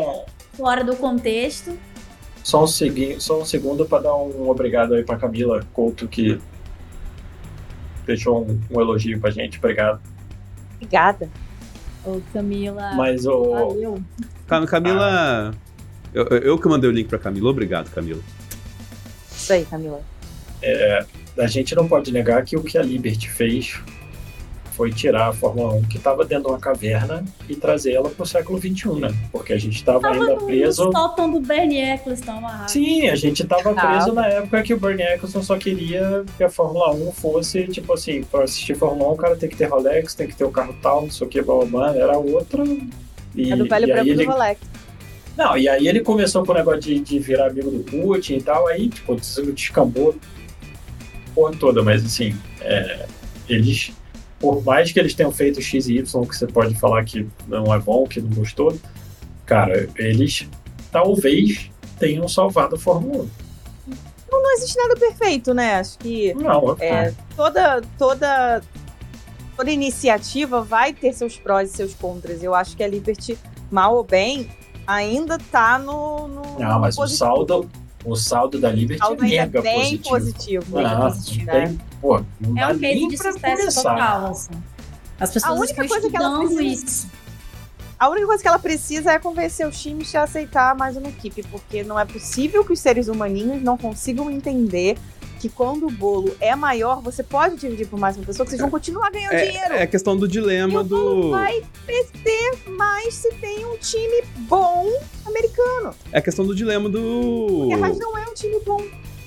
fora 0.53 0.85
do 0.85 0.97
contexto. 0.97 1.73
Só 2.43 2.65
um, 2.65 2.67
segui... 2.67 3.17
só 3.19 3.41
um 3.41 3.45
segundo 3.45 3.85
para 3.85 4.05
dar 4.05 4.17
um 4.17 4.49
obrigado 4.49 4.95
aí 4.95 5.05
pra 5.05 5.17
Camila 5.17 5.63
Couto, 5.73 6.09
que 6.09 6.39
deixou 8.09 8.45
um, 8.45 8.61
um 8.71 8.81
elogio 8.81 9.21
pra 9.21 9.31
gente. 9.31 9.59
Obrigado. 9.59 10.01
Obrigada. 10.75 11.29
Ô, 12.05 12.21
Camila. 12.33 12.93
Mas 12.95 13.25
o. 13.27 14.01
Camila. 14.67 15.53
Ah 15.55 15.69
eu, 16.13 16.25
eu 16.27 16.59
que 16.59 16.69
mandei 16.69 16.89
o 16.89 16.93
link 16.93 17.09
pra 17.09 17.19
Camila. 17.19 17.51
Obrigado, 17.51 17.91
Camila. 17.91 18.21
Isso 19.31 19.53
aí, 19.53 19.65
Camila. 19.65 20.01
É, 20.63 21.05
a 21.39 21.47
gente 21.47 21.75
não 21.75 21.87
pode 21.87 22.13
negar 22.13 22.45
que 22.45 22.57
o 22.57 22.63
que 22.63 22.79
a 22.79 22.83
Liberty 22.83 23.31
fez 23.31 23.81
foi 24.79 24.93
tirar 24.93 25.31
a 25.31 25.33
Fórmula 25.33 25.75
1 25.75 25.83
que 25.89 25.97
estava 25.97 26.25
dentro 26.25 26.45
de 26.45 26.51
uma 26.51 26.61
caverna 26.61 27.25
e 27.49 27.57
trazer 27.57 27.95
ela 27.95 28.09
para 28.09 28.23
o 28.23 28.27
século 28.27 28.61
XXI, 28.61 29.01
né? 29.01 29.13
Porque 29.33 29.53
a 29.53 29.59
gente 29.59 29.75
estava 29.75 30.07
ainda 30.07 30.37
preso. 30.37 30.85
No 30.85 31.33
do 31.33 31.41
Bernie 31.41 31.83
Eccleston 31.83 32.41
Sim, 32.69 33.09
a 33.09 33.17
gente 33.17 33.43
estava 33.43 33.75
preso 33.75 34.13
na 34.13 34.29
época 34.29 34.63
que 34.63 34.73
o 34.73 34.79
Bernie 34.79 35.05
Eccleston 35.05 35.43
só 35.43 35.59
queria 35.59 36.25
que 36.37 36.45
a 36.45 36.49
Fórmula 36.49 36.95
1 36.95 37.11
fosse, 37.11 37.67
tipo 37.67 37.93
assim, 37.93 38.23
para 38.23 38.45
assistir 38.45 38.77
Fórmula 38.77 39.11
1 39.11 39.13
o 39.15 39.17
cara 39.17 39.35
tem 39.35 39.49
que 39.49 39.57
ter 39.57 39.65
Rolex, 39.65 40.15
tem 40.15 40.29
que 40.29 40.37
ter 40.37 40.45
o 40.45 40.51
carro 40.53 40.73
tal, 40.81 41.03
não 41.03 41.11
sei 41.11 41.27
o 41.27 41.31
que, 41.31 41.43
blá, 41.43 41.57
blá, 41.57 41.67
blá. 41.67 41.97
Era 41.97 42.17
outra. 42.17 42.63
E, 43.35 43.51
é 43.51 43.57
do 43.57 43.67
velho 43.67 43.87
branco 43.89 44.09
ele... 44.09 44.25
do 44.25 44.31
Rolex. 44.31 44.61
Não, 45.37 45.59
e 45.59 45.69
aí 45.69 45.89
ele 45.89 46.01
começou 46.03 46.47
com 46.47 46.53
o 46.53 46.55
negócio 46.55 46.81
de, 46.81 47.01
de 47.01 47.19
virar 47.19 47.49
amigo 47.49 47.69
do 47.69 47.81
Putin 47.81 48.37
e 48.37 48.43
tal, 48.43 48.69
aí, 48.69 48.89
tipo, 48.89 49.17
descambou 49.53 50.15
porra 51.35 51.53
toda, 51.59 51.83
mas 51.83 52.05
assim, 52.05 52.33
é, 52.61 53.07
eles, 53.49 53.93
por 54.39 54.65
mais 54.65 54.93
que 54.93 55.01
eles 55.01 55.15
tenham 55.15 55.33
feito 55.33 55.61
X 55.61 55.89
e 55.89 55.99
Y, 55.99 56.27
que 56.27 56.37
você 56.37 56.47
pode 56.47 56.75
falar 56.75 57.05
que 57.05 57.27
não 57.47 57.73
é 57.75 57.79
bom, 57.79 58.07
que 58.07 58.21
não 58.21 58.31
gostou, 58.31 58.79
cara, 59.45 59.89
eles 59.97 60.49
talvez 60.93 61.71
tenham 61.99 62.29
salvado 62.29 62.77
a 62.77 62.79
Fórmula 62.79 63.25
1. 63.25 63.29
Não, 64.31 64.43
não 64.43 64.53
existe 64.55 64.77
nada 64.77 64.95
perfeito, 64.95 65.53
né? 65.55 65.77
Acho 65.77 65.99
que 65.99 66.35
não, 66.35 66.77
é, 66.79 67.13
toda, 67.35 67.81
toda, 67.99 68.63
toda 69.57 69.71
iniciativa 69.71 70.63
vai 70.63 70.93
ter 70.93 71.13
seus 71.13 71.37
prós 71.37 71.73
e 71.73 71.77
seus 71.77 71.95
contras. 71.95 72.43
Eu 72.43 72.55
acho 72.55 72.77
que 72.77 72.85
a 72.85 72.89
Liberty, 72.89 73.39
mal 73.71 73.97
ou 73.97 74.05
bem, 74.05 74.49
ainda 74.87 75.39
tá 75.39 75.79
no. 75.79 76.29
no 76.29 76.59
não, 76.59 76.79
mas 76.79 76.95
positivo. 76.95 77.25
o 77.25 77.37
saldo. 77.37 77.71
O 78.05 78.15
saldo 78.15 78.61
da 78.61 78.71
Liberty 78.71 79.03
saldo 79.05 79.25
é 79.25 79.29
mega 79.29 79.61
bem 79.61 79.99
positivo. 79.99 80.65
positivo. 80.65 80.79
Ah, 80.79 81.11
positivo 81.11 81.47
né? 81.47 81.79
Pô, 82.01 82.23
não 82.41 82.59
é 82.59 82.67
um 82.69 82.79
case 82.79 83.09
de 83.09 83.17
sucesso 83.17 83.41
começar. 83.41 83.83
total. 83.83 84.31
Assim. 84.31 84.53
As 85.21 85.31
pessoas 85.33 85.59
a 85.59 85.61
única 85.61 85.89
coisa 85.89 86.11
que 86.11 86.17
ela 86.17 86.39
precisa, 86.39 86.63
isso. 86.63 87.09
A 87.99 88.09
única 88.09 88.27
coisa 88.27 88.43
que 88.43 88.49
ela 88.49 88.59
precisa 88.59 89.13
é 89.13 89.19
convencer 89.19 89.67
os 89.67 89.81
times 89.81 90.15
a 90.15 90.23
aceitar 90.23 90.77
mais 90.77 90.97
uma 90.97 91.09
equipe, 91.09 91.43
porque 91.45 91.83
não 91.83 91.99
é 91.99 92.05
possível 92.05 92.65
que 92.65 92.73
os 92.73 92.79
seres 92.79 93.09
humaninhos 93.09 93.61
não 93.61 93.77
consigam 93.77 94.31
entender 94.31 94.97
que 95.39 95.49
quando 95.49 95.87
o 95.87 95.91
bolo 95.91 96.37
é 96.41 96.55
maior, 96.55 97.01
você 97.01 97.23
pode 97.23 97.57
dividir 97.57 97.87
por 97.87 97.99
mais 97.99 98.17
uma 98.17 98.27
pessoa, 98.27 98.45
que 98.45 98.51
vocês 98.51 98.61
vão 98.61 98.71
continuar 98.71 99.11
ganhando 99.11 99.35
é, 99.35 99.47
dinheiro. 99.47 99.75
É 99.75 99.83
a 99.83 99.87
questão 99.87 100.17
do 100.17 100.27
dilema 100.29 100.81
e 100.81 100.85
do. 100.85 100.97
O 100.97 101.31
vai 101.31 101.63
crescer 101.87 102.71
mais 102.71 103.15
se 103.15 103.31
tem 103.35 103.65
um 103.65 103.77
time 103.79 104.23
bom 104.49 104.87
americano. 105.25 105.95
É 106.13 106.19
a 106.19 106.23
questão 106.23 106.45
do 106.45 106.55
dilema 106.55 106.89
do. 106.89 107.69
Porque 107.69 107.75
a 107.75 107.89
não 107.95 108.19
é 108.19 108.25
um 108.29 108.35
time 108.35 108.61
bom. 108.65 108.83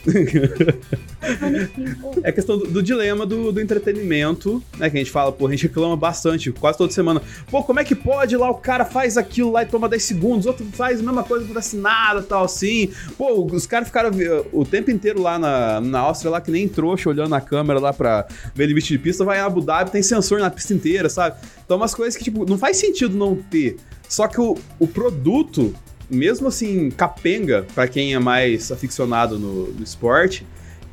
é 2.24 2.32
questão 2.32 2.58
do, 2.58 2.68
do 2.68 2.82
dilema 2.82 3.26
do, 3.26 3.52
do, 3.52 3.62
entretenimento, 3.62 4.62
né? 4.78 4.90
Que 4.90 4.98
a 4.98 5.00
gente 5.00 5.12
fala, 5.12 5.32
pô, 5.32 5.48
a 5.48 5.52
gente 5.52 5.64
reclama 5.64 5.96
bastante, 5.96 6.52
quase 6.52 6.78
toda 6.78 6.92
semana. 6.92 7.22
Pô, 7.50 7.64
como 7.64 7.80
é 7.80 7.84
que 7.84 7.94
pode 7.94 8.36
lá 8.36 8.50
o 8.50 8.56
cara 8.56 8.84
faz 8.84 9.18
aquilo 9.18 9.52
lá 9.52 9.64
e 9.64 9.66
toma 9.66 9.88
10 9.88 10.04
segundos, 10.04 10.46
outro 10.46 10.66
faz 10.74 11.00
a 11.00 11.04
mesma 11.04 11.24
coisa, 11.24 11.44
não 11.44 11.52
acontece 11.52 11.78
nada, 11.78 12.22
tal, 12.24 12.46
assim. 12.46 12.90
Pô, 13.18 13.46
os 13.46 13.68
caras 13.68 13.88
ficaram 13.88 14.10
o 14.52 14.66
tempo 14.66 14.90
inteiro 14.90 15.22
lá 15.22 15.38
na, 15.38 15.80
na 15.80 16.00
Áustria, 16.00 16.32
lá 16.32 16.42
que 16.42 16.52
nem 16.52 16.68
trouxa, 16.68 17.10
olhando 17.10 17.30
na 17.30 17.42
câmera 17.42 17.80
lá 17.80 17.94
pra 17.94 18.28
ver 18.56 18.66
limite 18.66 18.88
de 18.88 18.98
pista, 18.98 19.24
vai 19.24 19.38
em 19.38 19.42
Abu 19.42 19.62
Dhabi, 19.62 19.92
tem 19.92 20.02
sensor 20.02 20.40
na 20.40 20.50
pista 20.50 20.74
inteira, 20.74 21.10
sabe? 21.10 21.36
Então, 21.64 21.78
umas 21.78 21.94
coisas 21.94 22.18
que, 22.18 22.24
tipo, 22.24 22.50
não 22.50 22.58
faz 22.58 22.78
sentido 22.78 23.16
não 23.16 23.36
ter. 23.36 23.78
Só 24.10 24.28
que 24.28 24.42
o, 24.42 24.58
o 24.80 24.88
produto 24.88 25.74
mesmo 26.12 26.50
assim, 26.50 26.92
capenga, 26.92 27.66
para 27.74 27.88
quem 27.88 28.14
é 28.14 28.20
mais 28.20 28.72
aficionado 28.72 29.40
no, 29.40 29.72
no, 29.72 29.84
esporte, 29.84 30.46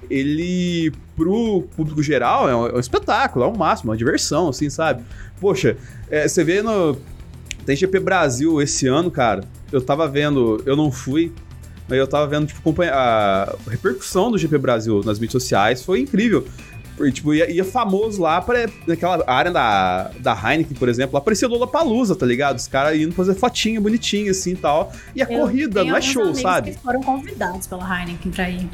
ele, 0.08 0.92
pro 1.16 1.62
público 1.76 2.02
geral, 2.02 2.48
é 2.48 2.54
um, 2.54 2.66
é 2.68 2.74
um, 2.76 2.80
espetáculo, 2.80 3.44
é 3.44 3.48
um 3.48 3.56
máximo, 3.56 3.90
é 3.90 3.92
uma 3.92 3.96
diversão, 3.96 4.48
assim, 4.48 4.70
sabe? 4.70 5.02
Poxa, 5.40 5.76
é, 6.08 6.26
você 6.26 6.44
vê 6.44 6.62
no. 6.62 6.96
Tem 7.66 7.76
GP 7.76 8.00
Brasil 8.00 8.62
esse 8.62 8.86
ano, 8.86 9.10
cara. 9.10 9.44
Eu 9.70 9.82
tava 9.82 10.08
vendo, 10.08 10.62
eu 10.64 10.74
não 10.74 10.90
fui, 10.90 11.32
mas 11.86 11.98
eu 11.98 12.06
tava 12.06 12.26
vendo, 12.26 12.46
tipo, 12.46 12.74
a 12.82 13.54
repercussão 13.68 14.30
do 14.30 14.38
GP 14.38 14.56
Brasil 14.56 15.02
nas 15.04 15.18
mídias 15.18 15.42
sociais 15.42 15.82
foi 15.82 16.00
incrível. 16.00 16.46
E, 17.06 17.12
tipo, 17.12 17.34
ia, 17.34 17.50
ia 17.50 17.64
famoso 17.64 18.20
lá 18.20 18.40
para 18.40 18.68
naquela 18.86 19.22
área 19.26 19.50
da, 19.50 20.10
da 20.18 20.32
Heineken, 20.32 20.76
por 20.76 20.88
exemplo, 20.88 21.14
lá 21.14 21.20
parecia 21.20 21.46
Lola 21.48 21.66
Palusa, 21.66 22.16
tá 22.16 22.26
ligado? 22.26 22.56
Os 22.56 22.66
caras 22.66 22.98
indo 22.98 23.14
fazer 23.14 23.34
fotinha 23.34 23.80
bonitinha 23.80 24.30
assim 24.30 24.52
e 24.52 24.56
tal. 24.56 24.92
E 25.14 25.22
a 25.22 25.26
eu 25.30 25.40
corrida 25.40 25.84
não 25.84 25.96
é 25.96 26.00
show, 26.00 26.34
sabe? 26.34 26.72
Que 26.72 26.78
foram 26.78 27.02
convidados 27.02 27.66
pela 27.66 28.00
Heineken 28.00 28.32
pra 28.32 28.50
ir. 28.50 28.68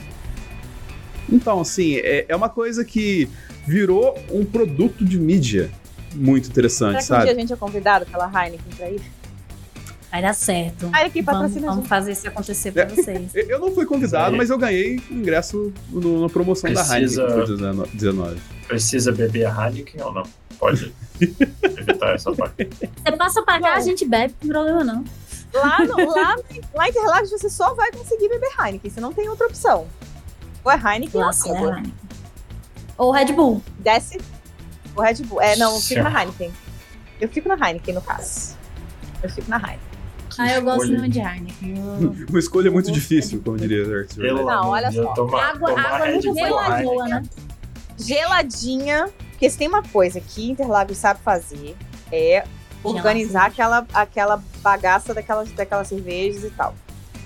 Então, 1.30 1.60
assim, 1.60 1.96
é, 1.96 2.26
é 2.28 2.36
uma 2.36 2.48
coisa 2.48 2.84
que 2.84 3.28
virou 3.66 4.18
um 4.30 4.44
produto 4.44 5.04
de 5.04 5.18
mídia 5.18 5.70
muito 6.14 6.48
interessante, 6.48 6.90
Será 6.90 6.98
que 7.00 7.06
sabe? 7.06 7.22
um 7.22 7.24
dia 7.24 7.34
a 7.34 7.40
gente 7.40 7.52
é 7.52 7.56
convidado 7.56 8.06
pela 8.06 8.26
Heineken 8.26 8.72
pra 8.76 8.90
ir? 8.90 9.00
Vai 10.14 10.22
dar 10.22 10.32
certo. 10.32 10.88
Aí 10.92 11.06
aqui 11.06 11.22
vamos, 11.22 11.52
vamos 11.56 11.88
fazer 11.88 12.12
isso 12.12 12.28
acontecer 12.28 12.70
pra 12.70 12.84
é, 12.84 12.86
vocês. 12.86 13.34
Eu 13.34 13.58
não 13.58 13.74
fui 13.74 13.84
convidado, 13.84 14.36
mas 14.36 14.48
eu 14.48 14.56
ganhei 14.56 15.02
ingresso 15.10 15.72
no, 15.90 16.20
na 16.20 16.28
promoção 16.28 16.70
Precisa... 16.70 17.26
da 17.26 17.30
Heineken 17.34 17.74
por 17.74 17.88
19. 17.88 18.40
Precisa 18.68 19.10
beber 19.10 19.46
a 19.46 19.50
Heineken 19.50 20.00
ou 20.04 20.12
não? 20.12 20.22
Pode 20.56 20.94
evitar 21.20 22.14
essa 22.14 22.32
parte. 22.32 22.70
Você 22.80 23.16
passa 23.16 23.42
pra 23.42 23.60
cá, 23.60 23.74
a 23.74 23.80
gente 23.80 24.04
bebe, 24.04 24.32
não 24.34 24.38
tem 24.38 24.50
problema 24.50 24.84
não. 24.84 25.04
Lá, 25.52 25.84
no, 25.84 25.96
lá, 26.14 26.36
lá 26.74 26.86
em 26.86 26.90
Interlagos 26.90 27.30
você 27.30 27.50
só 27.50 27.74
vai 27.74 27.90
conseguir 27.90 28.28
beber 28.28 28.52
Heineken, 28.56 28.88
você 28.92 29.00
não 29.00 29.12
tem 29.12 29.28
outra 29.28 29.48
opção. 29.48 29.88
Ou 30.62 30.70
é 30.70 30.76
Heineken 30.76 31.20
ou 31.20 31.28
é 31.28 31.34
Heineken. 31.34 31.94
Ou 32.98 33.10
Red 33.10 33.32
Bull. 33.32 33.60
Desce. 33.80 34.20
O 34.94 35.02
Red 35.02 35.24
Bull. 35.24 35.42
É, 35.42 35.56
não, 35.56 35.74
eu 35.74 35.80
fico 35.80 36.04
na 36.04 36.20
Heineken. 36.20 36.52
Eu 37.20 37.28
fico 37.28 37.48
na 37.48 37.56
Heineken, 37.56 37.94
no 37.94 38.00
caso. 38.00 38.56
Eu 39.20 39.28
fico 39.28 39.50
na 39.50 39.56
Heineken. 39.56 39.93
Ah, 40.38 40.52
eu 40.54 40.62
gosto 40.62 40.88
muito 40.88 41.08
de 41.08 41.18
Heineken. 41.20 41.74
Uma 42.28 42.38
escolha 42.38 42.70
muito 42.70 42.90
difícil, 42.90 43.40
como 43.44 43.56
diria 43.56 43.82
Arthur. 43.82 44.44
Não, 44.44 44.68
olha 44.68 44.90
só. 44.90 45.12
Toma, 45.14 45.42
água 45.42 45.70
toma 45.70 45.82
água 45.82 46.06
muito 46.10 46.34
geladinha, 46.34 47.04
né? 47.04 47.22
Geladinha. 47.98 49.10
Porque 49.30 49.50
se 49.50 49.58
tem 49.58 49.68
uma 49.68 49.82
coisa 49.82 50.20
que 50.20 50.50
Interlagos 50.50 50.96
sabe 50.96 51.20
fazer, 51.22 51.76
é 52.10 52.44
organizar 52.82 53.46
aquela, 53.46 53.86
aquela 53.92 54.42
bagaça 54.62 55.12
daquelas, 55.12 55.50
daquelas 55.52 55.88
cervejas 55.88 56.44
e 56.44 56.50
tal. 56.50 56.74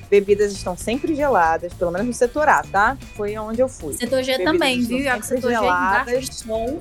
Bebidas 0.09 0.53
estão 0.53 0.75
sempre 0.77 1.15
geladas, 1.15 1.75
pelo 1.75 1.91
menos 1.91 2.07
no 2.07 2.15
setor 2.15 2.49
A, 2.49 2.63
tá? 2.63 2.97
Foi 3.15 3.37
onde 3.37 3.61
eu 3.61 3.69
fui. 3.69 3.93
Setor 3.95 4.23
G 4.23 4.33
Bebidas 4.33 4.53
também, 4.53 4.81
viu? 4.83 5.23
Setor 5.23 5.51
geladas, 5.51 6.25
G 6.27 6.79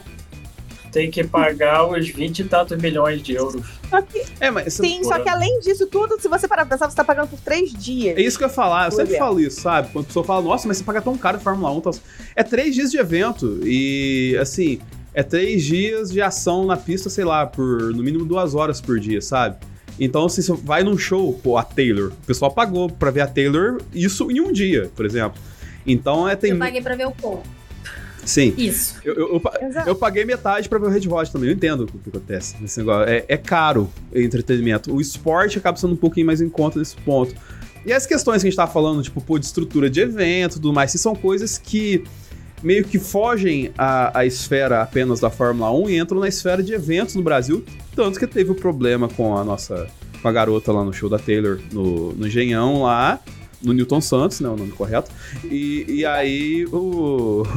tem 0.92 1.10
que 1.12 1.24
pagar 1.24 1.86
os 1.88 2.10
20 2.10 2.40
e 2.40 2.44
tantos 2.46 2.78
milhões 2.82 3.22
de 3.22 3.34
euros. 3.34 3.64
Só 3.90 4.02
que- 4.02 4.24
É, 4.40 4.50
mas 4.52 4.74
sim, 4.74 5.04
só 5.04 5.20
que 5.20 5.30
além 5.30 5.60
disso 5.60 5.86
tudo, 5.88 6.20
se 6.20 6.28
você 6.28 6.48
parar 6.48 6.66
pra 6.66 6.76
pensar, 6.76 6.90
você 6.90 6.96
tá 6.96 7.04
pagando 7.04 7.28
por 7.30 7.40
três 7.40 7.72
dias. 7.74 8.18
É 8.18 8.22
isso 8.22 8.38
que 8.38 8.44
eu 8.44 8.48
ia 8.48 8.54
falar, 8.54 8.86
eu 8.88 8.92
sempre 8.92 9.18
falo 9.18 9.40
isso, 9.40 9.62
sabe? 9.62 9.90
Quando 9.92 10.06
a 10.06 10.08
pessoa 10.08 10.26
fala, 10.26 10.42
nossa, 10.42 10.68
mas 10.68 10.78
você 10.78 10.84
paga 10.84 11.02
tão 11.02 11.18
caro 11.18 11.38
de 11.38 11.44
Fórmula 11.44 11.72
1. 11.72 11.82
Tal. 11.82 11.94
É 12.36 12.44
três 12.44 12.74
dias 12.76 12.92
de 12.92 12.98
evento 12.98 13.60
e, 13.64 14.38
assim, 14.42 14.80
é 15.14 15.24
três 15.24 15.64
dias 15.64 16.12
de 16.12 16.22
ação 16.22 16.66
na 16.66 16.78
pista, 16.78 17.10
sei 17.10 17.24
lá, 17.26 17.46
por 17.46 17.94
no 17.94 18.04
mínimo 18.04 18.26
duas 18.26 18.54
horas 18.56 18.80
por 18.82 19.00
dia, 19.00 19.22
sabe? 19.22 19.58
Então, 20.00 20.26
assim, 20.26 20.42
você 20.42 20.54
vai 20.54 20.84
num 20.84 20.98
show, 20.98 21.34
pô, 21.44 21.58
a 21.58 21.64
Taylor, 21.64 22.12
o 22.12 22.26
pessoal 22.26 22.52
pagou 22.52 22.90
pra 22.90 23.12
ver 23.12 23.22
a 23.22 23.28
Taylor 23.28 23.82
isso 23.94 24.32
em 24.32 24.40
um 24.40 24.52
dia, 24.52 24.90
por 24.96 25.06
exemplo. 25.06 25.40
Então, 25.86 26.28
é, 26.30 26.36
tem... 26.36 26.52
eu 26.52 26.58
paguei 26.60 26.82
pra 26.82 26.96
ver 26.96 27.08
o 27.08 27.12
Paul. 27.12 27.44
Sim. 28.30 28.54
Isso. 28.56 28.96
Eu, 29.04 29.16
eu, 29.16 29.28
eu, 29.34 29.42
eu 29.88 29.96
paguei 29.96 30.24
metade 30.24 30.70
pra 30.70 30.78
ver 30.78 30.86
o 30.86 30.90
Red 30.90 31.08
Hot 31.08 31.32
também. 31.32 31.50
Eu 31.50 31.56
entendo 31.56 31.82
o 31.82 31.88
que 31.88 32.10
acontece 32.10 32.56
nesse 32.62 32.78
negócio. 32.78 33.10
É, 33.10 33.26
é 33.28 33.38
caro 33.38 33.90
o 34.14 34.20
entretenimento. 34.20 34.94
O 34.94 35.02
esporte 35.02 35.58
acaba 35.58 35.78
sendo 35.78 35.94
um 35.94 35.98
pouquinho 35.98 36.28
mais 36.28 36.40
em 36.40 36.48
conta 36.48 36.78
nesse 36.78 36.96
ponto. 36.98 37.34
E 37.84 37.92
as 37.92 38.06
questões 38.06 38.44
que 38.44 38.48
a 38.48 38.52
gente 38.52 38.56
tá 38.56 38.68
falando, 38.68 39.02
tipo, 39.02 39.20
pô, 39.20 39.40
de 39.40 39.46
estrutura 39.46 39.90
de 39.90 40.02
evento 40.02 40.54
e 40.54 40.62
tudo 40.62 40.72
mais, 40.72 40.92
se 40.92 41.00
são 41.00 41.16
coisas 41.16 41.58
que 41.58 42.04
meio 42.62 42.84
que 42.84 43.00
fogem 43.00 43.72
a, 43.76 44.20
a 44.20 44.26
esfera 44.28 44.84
apenas 44.84 45.20
da 45.20 45.32
Fórmula 45.32 45.72
1 45.72 45.90
e 45.90 45.98
entram 45.98 46.20
na 46.20 46.28
esfera 46.28 46.62
de 46.62 46.72
eventos 46.72 47.16
no 47.16 47.24
Brasil. 47.24 47.66
Tanto 47.96 48.20
que 48.20 48.28
teve 48.28 48.52
o 48.52 48.56
problema 48.56 49.08
com 49.08 49.36
a 49.36 49.44
nossa. 49.44 49.88
com 50.22 50.28
a 50.28 50.32
garota 50.32 50.72
lá 50.72 50.84
no 50.84 50.94
show 50.94 51.10
da 51.10 51.18
Taylor, 51.18 51.60
no, 51.72 52.14
no 52.14 52.28
Engenhão 52.28 52.84
lá. 52.84 53.20
No 53.62 53.74
Newton 53.74 54.02
Santos, 54.02 54.40
né? 54.40 54.50
O 54.50 54.56
nome 54.56 54.72
correto. 54.72 55.12
E, 55.44 55.86
e 55.88 56.06
aí 56.06 56.66
o. 56.66 57.44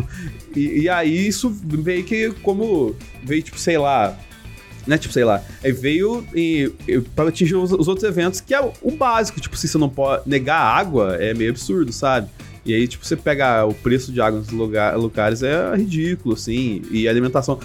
E, 0.54 0.82
e 0.82 0.88
aí 0.90 1.26
isso 1.26 1.48
veio 1.48 2.04
que 2.04 2.30
como. 2.42 2.94
Veio, 3.24 3.42
tipo, 3.42 3.58
sei 3.58 3.78
lá. 3.78 4.18
Né, 4.86 4.98
tipo, 4.98 5.14
sei 5.14 5.24
lá. 5.24 5.42
Aí 5.64 5.72
veio 5.72 6.26
e, 6.34 6.70
e, 6.86 7.00
pra 7.00 7.28
atingir 7.28 7.54
os, 7.54 7.72
os 7.72 7.88
outros 7.88 8.06
eventos, 8.06 8.40
que 8.42 8.52
é 8.52 8.60
o, 8.60 8.70
o 8.82 8.90
básico. 8.90 9.40
Tipo, 9.40 9.56
se 9.56 9.66
você 9.66 9.78
não 9.78 9.88
pode 9.88 10.28
negar 10.28 10.58
água, 10.58 11.16
é 11.16 11.32
meio 11.32 11.50
absurdo, 11.50 11.90
sabe? 11.90 12.28
E 12.64 12.74
aí, 12.74 12.86
tipo, 12.86 13.04
você 13.04 13.16
pega 13.16 13.64
o 13.64 13.72
preço 13.74 14.12
de 14.12 14.20
água 14.20 14.40
nos 14.40 14.50
lugar, 14.50 14.96
lugares 14.96 15.42
é 15.42 15.74
ridículo, 15.74 16.34
assim. 16.34 16.82
E 16.90 17.08
alimentação. 17.08 17.58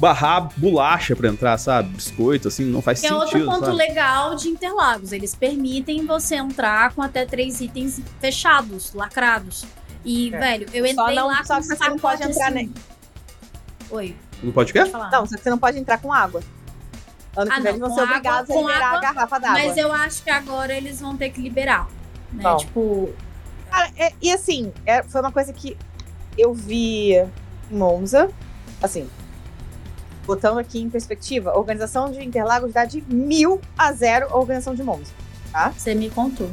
Barrar 0.00 0.48
bolacha 0.56 1.14
pra 1.14 1.28
entrar, 1.28 1.58
sabe? 1.58 1.90
Biscoito, 1.90 2.48
assim, 2.48 2.64
não 2.64 2.80
faz 2.80 3.00
Que 3.00 3.06
é 3.06 3.10
sentido. 3.10 3.22
outro 3.22 3.44
ponto 3.44 3.64
sabe? 3.66 3.76
legal 3.76 4.34
de 4.34 4.48
Interlagos. 4.48 5.12
Eles 5.12 5.34
permitem 5.34 6.06
você 6.06 6.36
entrar 6.36 6.94
com 6.94 7.02
até 7.02 7.26
três 7.26 7.60
itens 7.60 8.00
fechados, 8.18 8.94
lacrados. 8.94 9.66
E, 10.02 10.32
É. 10.34 10.38
velho, 10.38 10.66
eu 10.72 10.86
Só 10.94 11.02
entrei 11.02 11.16
não- 11.16 11.26
lá 11.26 11.44
só 11.44 11.56
com 11.56 11.60
que 11.60 11.66
você 11.76 11.88
não 11.90 11.98
pode 11.98 12.22
entrar 12.22 12.46
assim. 12.46 12.54
nem- 12.54 12.74
Oi, 13.90 14.16
Não 14.42 14.52
pode 14.52 14.70
o 14.70 14.72
quê? 14.72 14.84
Não, 14.84 15.26
só 15.26 15.36
que 15.36 15.42
você 15.42 15.50
não 15.50 15.58
pode 15.58 15.76
entrar 15.78 15.98
com 15.98 16.10
água. 16.10 16.40
Ano 17.36 17.50
que 17.50 17.56
Ah, 17.58 17.60
vem 17.60 17.72
não, 17.76 17.88
vão 17.88 17.94
ser 17.94 18.02
obrigados 18.04 18.50
água- 18.50 18.56
a 18.56 18.66
liberar 18.68 18.86
água, 18.86 18.98
a 18.98 19.00
garrafa 19.12 19.38
d'água. 19.38 19.58
Mas 19.58 19.76
eu 19.76 19.92
acho 19.92 20.22
que 20.24 20.30
agora 20.30 20.72
eles 20.74 20.98
vão 21.00 21.14
ter 21.16 21.28
que 21.28 21.42
liberar. 21.42 21.86
Né? 22.32 22.42
Bom. 22.42 22.56
Tipo, 22.56 23.10
Cara, 23.70 23.90
é- 23.98 24.12
e 24.20 24.32
assim, 24.32 24.72
é- 24.86 25.02
foi 25.02 25.20
uma 25.20 25.30
coisa 25.30 25.52
que 25.52 25.76
eu 26.38 26.52
vi 26.54 27.12
em 27.14 27.28
Monza, 27.70 28.28
assim, 28.82 29.08
botando 30.30 30.58
aqui 30.58 30.80
em 30.80 30.88
perspectiva, 30.88 31.50
a 31.50 31.58
organização 31.58 32.08
de 32.12 32.22
Interlagos 32.24 32.72
dá 32.72 32.84
de 32.84 33.02
mil 33.12 33.60
a 33.76 33.92
zero 33.92 34.28
a 34.30 34.36
organização 34.36 34.76
de 34.76 34.82
Monza. 34.84 35.10
você 35.76 35.92
me 35.92 36.08
contou. 36.08 36.48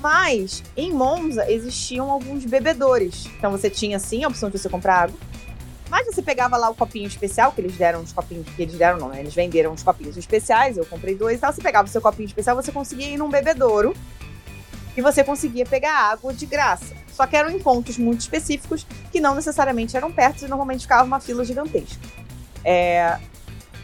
Mas, 0.00 0.62
em 0.76 0.92
Monza, 0.92 1.50
existiam 1.50 2.08
alguns 2.08 2.44
bebedores. 2.44 3.26
Então 3.36 3.50
você 3.50 3.68
tinha, 3.68 3.98
sim, 3.98 4.22
a 4.22 4.28
opção 4.28 4.48
de 4.48 4.60
você 4.60 4.68
comprar 4.68 4.94
água. 5.02 5.18
Mas 5.90 6.06
você 6.06 6.22
pegava 6.22 6.56
lá 6.56 6.70
o 6.70 6.74
copinho 6.74 7.08
especial, 7.08 7.50
que 7.50 7.60
eles 7.60 7.76
deram 7.76 8.00
uns 8.00 8.12
copinhos, 8.12 8.46
que 8.54 8.62
eles 8.62 8.76
deram 8.76 8.96
não, 8.96 9.08
né? 9.08 9.18
Eles 9.18 9.34
venderam 9.34 9.72
uns 9.72 9.82
copinhos 9.82 10.16
especiais, 10.16 10.76
eu 10.76 10.86
comprei 10.86 11.16
dois 11.16 11.38
e 11.38 11.40
tal. 11.40 11.52
Você 11.52 11.60
pegava 11.60 11.88
o 11.88 11.90
seu 11.90 12.00
copinho 12.00 12.26
especial, 12.26 12.54
você 12.54 12.70
conseguia 12.70 13.08
ir 13.08 13.16
num 13.16 13.28
bebedouro 13.28 13.92
e 14.96 15.02
você 15.02 15.24
conseguia 15.24 15.66
pegar 15.66 16.12
água 16.12 16.32
de 16.32 16.46
graça. 16.46 16.94
Só 17.12 17.26
que 17.26 17.36
eram 17.36 17.50
em 17.50 17.58
pontos 17.58 17.98
muito 17.98 18.20
específicos 18.20 18.86
que 19.10 19.20
não 19.20 19.34
necessariamente 19.34 19.96
eram 19.96 20.12
perto 20.12 20.44
e 20.44 20.48
normalmente 20.48 20.82
ficava 20.82 21.02
uma 21.02 21.18
fila 21.18 21.44
gigantesca. 21.44 22.21
É, 22.64 23.18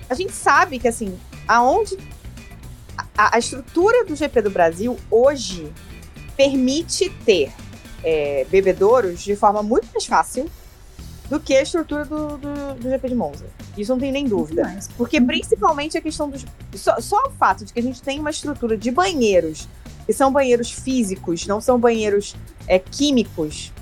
A 0.09 0.15
gente 0.15 0.33
sabe 0.33 0.79
que, 0.79 0.89
assim, 0.89 1.19
aonde. 1.47 1.97
A, 3.17 3.37
a 3.37 3.39
estrutura 3.39 4.05
do 4.05 4.15
GP 4.15 4.43
do 4.43 4.51
Brasil 4.51 4.97
hoje 5.11 5.73
permite 6.37 7.11
ter 7.25 7.53
é, 8.03 8.47
bebedouros 8.49 9.21
de 9.23 9.35
forma 9.35 9.63
muito 9.63 9.89
mais 9.93 10.07
fácil 10.07 10.49
do 11.29 11.39
que 11.39 11.55
a 11.55 11.63
estrutura 11.63 12.05
do, 12.05 12.39
do, 12.39 12.75
do 12.75 12.91
GP 12.91 13.09
de 13.09 13.15
Monza. 13.15 13.47
Isso 13.77 13.93
não 13.93 14.01
tem 14.01 14.11
nem 14.11 14.27
dúvida. 14.27 14.79
Porque 14.97 15.21
principalmente 15.21 15.97
a 15.99 16.01
questão 16.01 16.29
dos. 16.31 16.45
Só, 16.75 17.01
só 17.01 17.27
o 17.27 17.31
fato 17.31 17.65
de 17.65 17.73
que 17.73 17.81
a 17.81 17.83
gente 17.83 18.01
tem 18.03 18.19
uma 18.19 18.31
estrutura 18.31 18.77
de 18.77 18.91
banheiros, 18.91 19.69
que 20.07 20.13
são 20.13 20.33
banheiros 20.33 20.71
físicos, 20.71 21.47
não 21.47 21.61
são 21.61 21.79
banheiros 21.79 22.35
é, 22.67 22.79
químicos, 22.79 23.73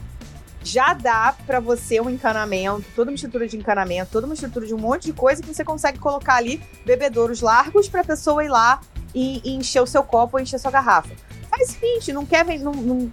já 0.66 0.92
dá 0.92 1.34
pra 1.46 1.60
você 1.60 2.00
um 2.00 2.10
encanamento, 2.10 2.84
toda 2.94 3.10
uma 3.10 3.14
estrutura 3.14 3.46
de 3.46 3.56
encanamento, 3.56 4.10
toda 4.10 4.26
uma 4.26 4.34
estrutura 4.34 4.66
de 4.66 4.74
um 4.74 4.78
monte 4.78 5.04
de 5.04 5.12
coisa 5.12 5.40
que 5.42 5.48
você 5.54 5.64
consegue 5.64 5.98
colocar 5.98 6.34
ali 6.34 6.60
bebedouros 6.84 7.40
largos 7.40 7.88
pra 7.88 8.02
pessoa 8.04 8.44
ir 8.44 8.48
lá 8.48 8.80
e, 9.14 9.40
e 9.44 9.54
encher 9.54 9.80
o 9.82 9.86
seu 9.86 10.02
copo 10.02 10.36
ou 10.36 10.42
encher 10.42 10.56
a 10.56 10.58
sua 10.58 10.70
garrafa. 10.70 11.10
Faz 11.48 11.70
o 11.70 11.72
seguinte, 11.72 12.12
não 12.12 12.26
quer, 12.26 12.44
não, 12.58 12.72
não, 12.72 13.10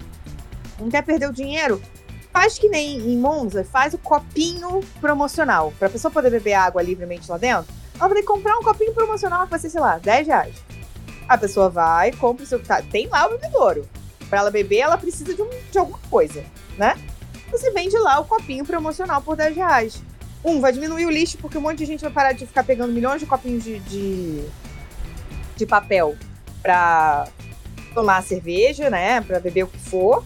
não 0.79 0.89
quer 0.89 1.03
perder 1.03 1.29
o 1.29 1.33
dinheiro? 1.33 1.81
Faz 2.31 2.57
que 2.57 2.67
nem 2.67 2.97
em 2.97 3.17
Monza, 3.17 3.63
faz 3.63 3.93
o 3.93 3.97
copinho 3.99 4.81
promocional. 4.99 5.71
Pra 5.77 5.87
pessoa 5.87 6.11
poder 6.11 6.31
beber 6.31 6.55
água 6.55 6.81
livremente 6.81 7.29
lá 7.29 7.37
dentro, 7.37 7.71
ela 7.95 8.07
vai 8.07 8.15
ter 8.15 8.21
que 8.21 8.27
comprar 8.27 8.57
um 8.57 8.63
copinho 8.63 8.91
promocional 8.93 9.43
que 9.43 9.51
vai 9.51 9.59
ser, 9.59 9.69
sei 9.69 9.79
lá, 9.79 9.99
10 9.99 10.27
reais. 10.27 10.55
A 11.29 11.37
pessoa 11.37 11.69
vai, 11.69 12.11
compra 12.11 12.43
o 12.43 12.47
seu. 12.47 12.61
Tá, 12.61 12.81
tem 12.81 13.07
lá 13.07 13.27
o 13.27 13.29
bebedouro. 13.29 13.87
Pra 14.29 14.39
ela 14.39 14.49
beber, 14.49 14.79
ela 14.79 14.97
precisa 14.97 15.31
de, 15.33 15.41
um- 15.41 15.49
de 15.71 15.77
alguma 15.77 15.99
coisa, 16.09 16.43
né? 16.75 16.95
Você 17.53 17.69
vende 17.69 17.95
lá 17.99 18.19
o 18.19 18.25
copinho 18.25 18.65
promocional 18.65 19.21
por 19.21 19.35
10 19.35 19.55
reais. 19.55 20.01
Um, 20.43 20.59
vai 20.59 20.73
diminuir 20.73 21.05
o 21.05 21.11
lixo, 21.11 21.37
porque 21.37 21.55
um 21.55 21.61
monte 21.61 21.77
de 21.77 21.85
gente 21.85 22.01
vai 22.01 22.11
parar 22.11 22.33
de 22.33 22.47
ficar 22.47 22.63
pegando 22.63 22.91
milhões 22.91 23.19
de 23.19 23.27
copinhos 23.27 23.63
de, 23.63 23.79
de, 23.79 24.43
de 25.55 25.65
papel 25.67 26.17
pra 26.61 27.27
tomar 27.93 28.23
cerveja, 28.23 28.89
né? 28.89 29.21
Pra 29.21 29.39
beber 29.39 29.65
o 29.65 29.67
que 29.67 29.77
for. 29.77 30.25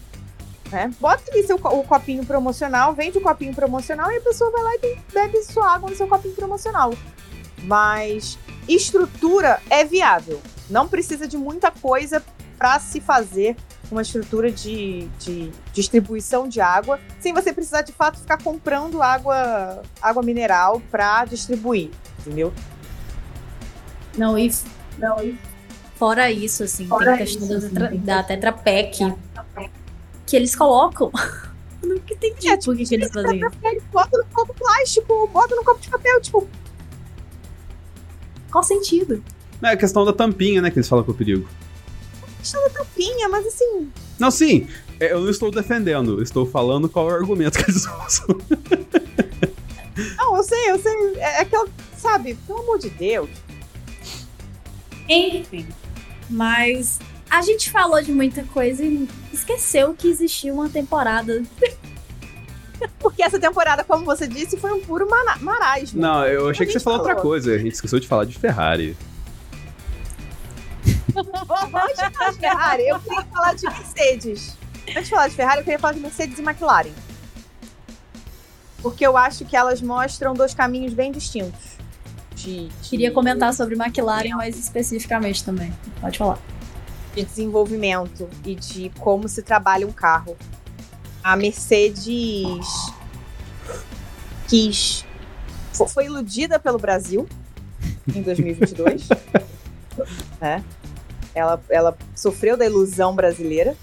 Né? 0.72 0.90
Bota 0.98 1.22
ali 1.30 1.46
seu, 1.46 1.56
o 1.56 1.84
copinho 1.84 2.24
promocional, 2.24 2.94
vende 2.94 3.18
o 3.18 3.20
copinho 3.20 3.54
promocional 3.54 4.10
e 4.10 4.16
a 4.16 4.20
pessoa 4.22 4.50
vai 4.50 4.62
lá 4.62 4.74
e 4.76 4.98
bebe 5.12 5.42
sua 5.42 5.74
água 5.74 5.90
no 5.90 5.96
seu 5.96 6.08
copinho 6.08 6.34
promocional. 6.34 6.94
Mas 7.64 8.38
estrutura 8.66 9.60
é 9.68 9.84
viável. 9.84 10.40
Não 10.70 10.88
precisa 10.88 11.28
de 11.28 11.36
muita 11.36 11.70
coisa 11.70 12.24
para 12.58 12.80
se 12.80 13.00
fazer 13.02 13.54
uma 13.90 14.02
estrutura 14.02 14.50
de, 14.50 15.08
de 15.18 15.50
distribuição 15.72 16.48
de 16.48 16.60
água, 16.60 17.00
sem 17.20 17.32
você 17.32 17.52
precisar 17.52 17.82
de 17.82 17.92
fato 17.92 18.18
ficar 18.18 18.42
comprando 18.42 19.02
água, 19.02 19.82
água 20.00 20.22
mineral 20.22 20.82
para 20.90 21.24
distribuir, 21.24 21.90
entendeu? 22.20 22.52
não, 24.18 24.36
e, 24.38 24.52
não, 24.98 25.22
e 25.22 25.38
fora 25.96 26.30
isso, 26.30 26.64
assim, 26.64 26.88
tem 26.88 27.08
a 27.08 27.16
questão 27.16 27.48
da, 27.48 27.60
tetra, 27.60 27.96
da 27.96 28.22
Tetra 28.22 28.52
Pak 28.52 29.14
que 30.26 30.36
eles 30.36 30.54
colocam. 30.54 31.10
Eu 31.80 31.90
nunca 31.90 32.12
entendi 32.12 32.48
É, 32.48 32.56
por 32.56 32.76
que, 32.76 32.84
que 32.84 32.94
eles 32.96 33.10
fazem 33.10 33.38
isso. 33.38 33.50
Ele 33.62 33.80
bota 33.92 34.18
no 34.18 34.24
copo 34.26 34.52
plástico, 34.52 35.28
bota 35.32 35.54
no 35.54 35.64
copo 35.64 35.80
de 35.80 35.88
papel, 35.88 36.20
tipo, 36.20 36.48
Qual 38.50 38.64
sentido? 38.64 39.22
É 39.62 39.68
a 39.68 39.76
questão 39.76 40.04
da 40.04 40.12
tampinha, 40.12 40.60
né, 40.60 40.70
que 40.70 40.78
eles 40.78 40.88
falam 40.88 41.04
que 41.04 41.10
é 41.10 41.14
o 41.14 41.16
perigo. 41.16 41.48
Tampinha, 42.72 43.28
mas 43.28 43.46
assim, 43.46 43.90
Não, 44.18 44.30
sim, 44.30 44.66
é, 45.00 45.12
eu 45.12 45.20
não 45.20 45.30
estou 45.30 45.50
defendendo, 45.50 46.22
estou 46.22 46.46
falando 46.46 46.88
qual 46.88 47.08
é 47.10 47.12
o 47.12 47.16
argumento 47.16 47.58
que 47.58 47.70
eles 47.70 47.84
usam. 48.06 48.26
não, 50.16 50.36
eu 50.36 50.42
sei, 50.42 50.70
eu 50.70 50.78
sei, 50.78 51.14
é 51.16 51.40
aquela, 51.40 51.68
sabe, 51.96 52.34
pelo 52.46 52.60
amor 52.60 52.78
de 52.78 52.90
Deus. 52.90 53.30
Enfim. 55.08 55.66
Mas 56.28 56.98
a 57.30 57.42
gente 57.42 57.70
falou 57.70 58.02
de 58.02 58.12
muita 58.12 58.42
coisa 58.44 58.84
e 58.84 59.08
esqueceu 59.32 59.94
que 59.94 60.08
existia 60.08 60.52
uma 60.52 60.68
temporada. 60.68 61.42
Porque 63.00 63.22
essa 63.22 63.38
temporada, 63.40 63.82
como 63.82 64.04
você 64.04 64.26
disse, 64.26 64.56
foi 64.56 64.72
um 64.72 64.80
puro 64.80 65.08
marasmo. 65.08 66.00
Não, 66.00 66.24
eu 66.26 66.48
achei 66.48 66.66
que 66.66 66.72
você 66.72 66.80
falou 66.80 67.00
outra 67.00 67.16
coisa. 67.16 67.52
A 67.54 67.58
gente 67.58 67.72
esqueceu 67.72 67.98
de 67.98 68.06
falar 68.06 68.24
de 68.24 68.38
Ferrari. 68.38 68.96
Vamos 71.14 71.70
falar 71.70 72.32
de 72.32 72.38
Ferrari. 72.38 72.88
Eu 72.88 73.00
queria 73.00 73.24
falar 73.24 73.54
de 73.54 73.64
Mercedes. 73.64 74.56
Antes 74.88 75.04
de 75.04 75.10
falar 75.10 75.28
de 75.28 75.34
Ferrari, 75.34 75.58
eu 75.58 75.64
queria 75.64 75.78
falar 75.78 75.94
de 75.94 76.00
Mercedes 76.00 76.38
e 76.38 76.42
McLaren. 76.42 76.92
Porque 78.82 79.06
eu 79.06 79.16
acho 79.16 79.44
que 79.44 79.56
elas 79.56 79.82
mostram 79.82 80.34
dois 80.34 80.54
caminhos 80.54 80.92
bem 80.92 81.10
distintos. 81.10 81.76
De, 82.34 82.68
de... 82.68 82.88
Queria 82.88 83.10
comentar 83.10 83.52
sobre 83.52 83.74
McLaren 83.74 84.36
mais 84.36 84.58
especificamente 84.58 85.44
também. 85.44 85.72
Pode 86.00 86.18
falar. 86.18 86.38
De 87.14 87.24
desenvolvimento 87.24 88.28
e 88.44 88.54
de 88.54 88.90
como 89.00 89.28
se 89.28 89.42
trabalha 89.42 89.86
um 89.86 89.92
carro. 89.92 90.36
A 91.22 91.36
Mercedes 91.36 92.58
quis. 94.46 95.04
Foi 95.92 96.06
iludida 96.06 96.58
pelo 96.58 96.78
Brasil 96.78 97.28
em 98.14 98.22
2022. 98.22 99.08
é. 100.40 100.62
Ela, 101.38 101.62
ela 101.68 101.96
sofreu 102.14 102.56
da 102.56 102.66
ilusão 102.66 103.14
brasileira 103.14 103.76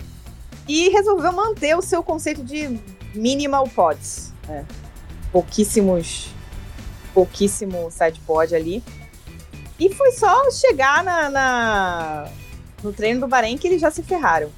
e 0.67 0.89
resolveu 0.89 1.31
manter 1.31 1.75
o 1.77 1.81
seu 1.81 2.03
conceito 2.03 2.43
de 2.43 2.79
minimal 3.13 3.67
pods. 3.67 4.33
Né? 4.47 4.65
Pouquíssimos. 5.31 6.29
Pouquíssimo 7.13 7.89
sideboard 7.91 8.55
ali. 8.55 8.83
E 9.79 9.93
foi 9.93 10.11
só 10.11 10.49
chegar 10.51 11.03
na, 11.03 11.29
na, 11.29 12.29
no 12.81 12.93
treino 12.93 13.21
do 13.21 13.27
Bahrein 13.27 13.57
que 13.57 13.67
eles 13.67 13.81
já 13.81 13.91
se 13.91 14.01
ferraram. 14.03 14.51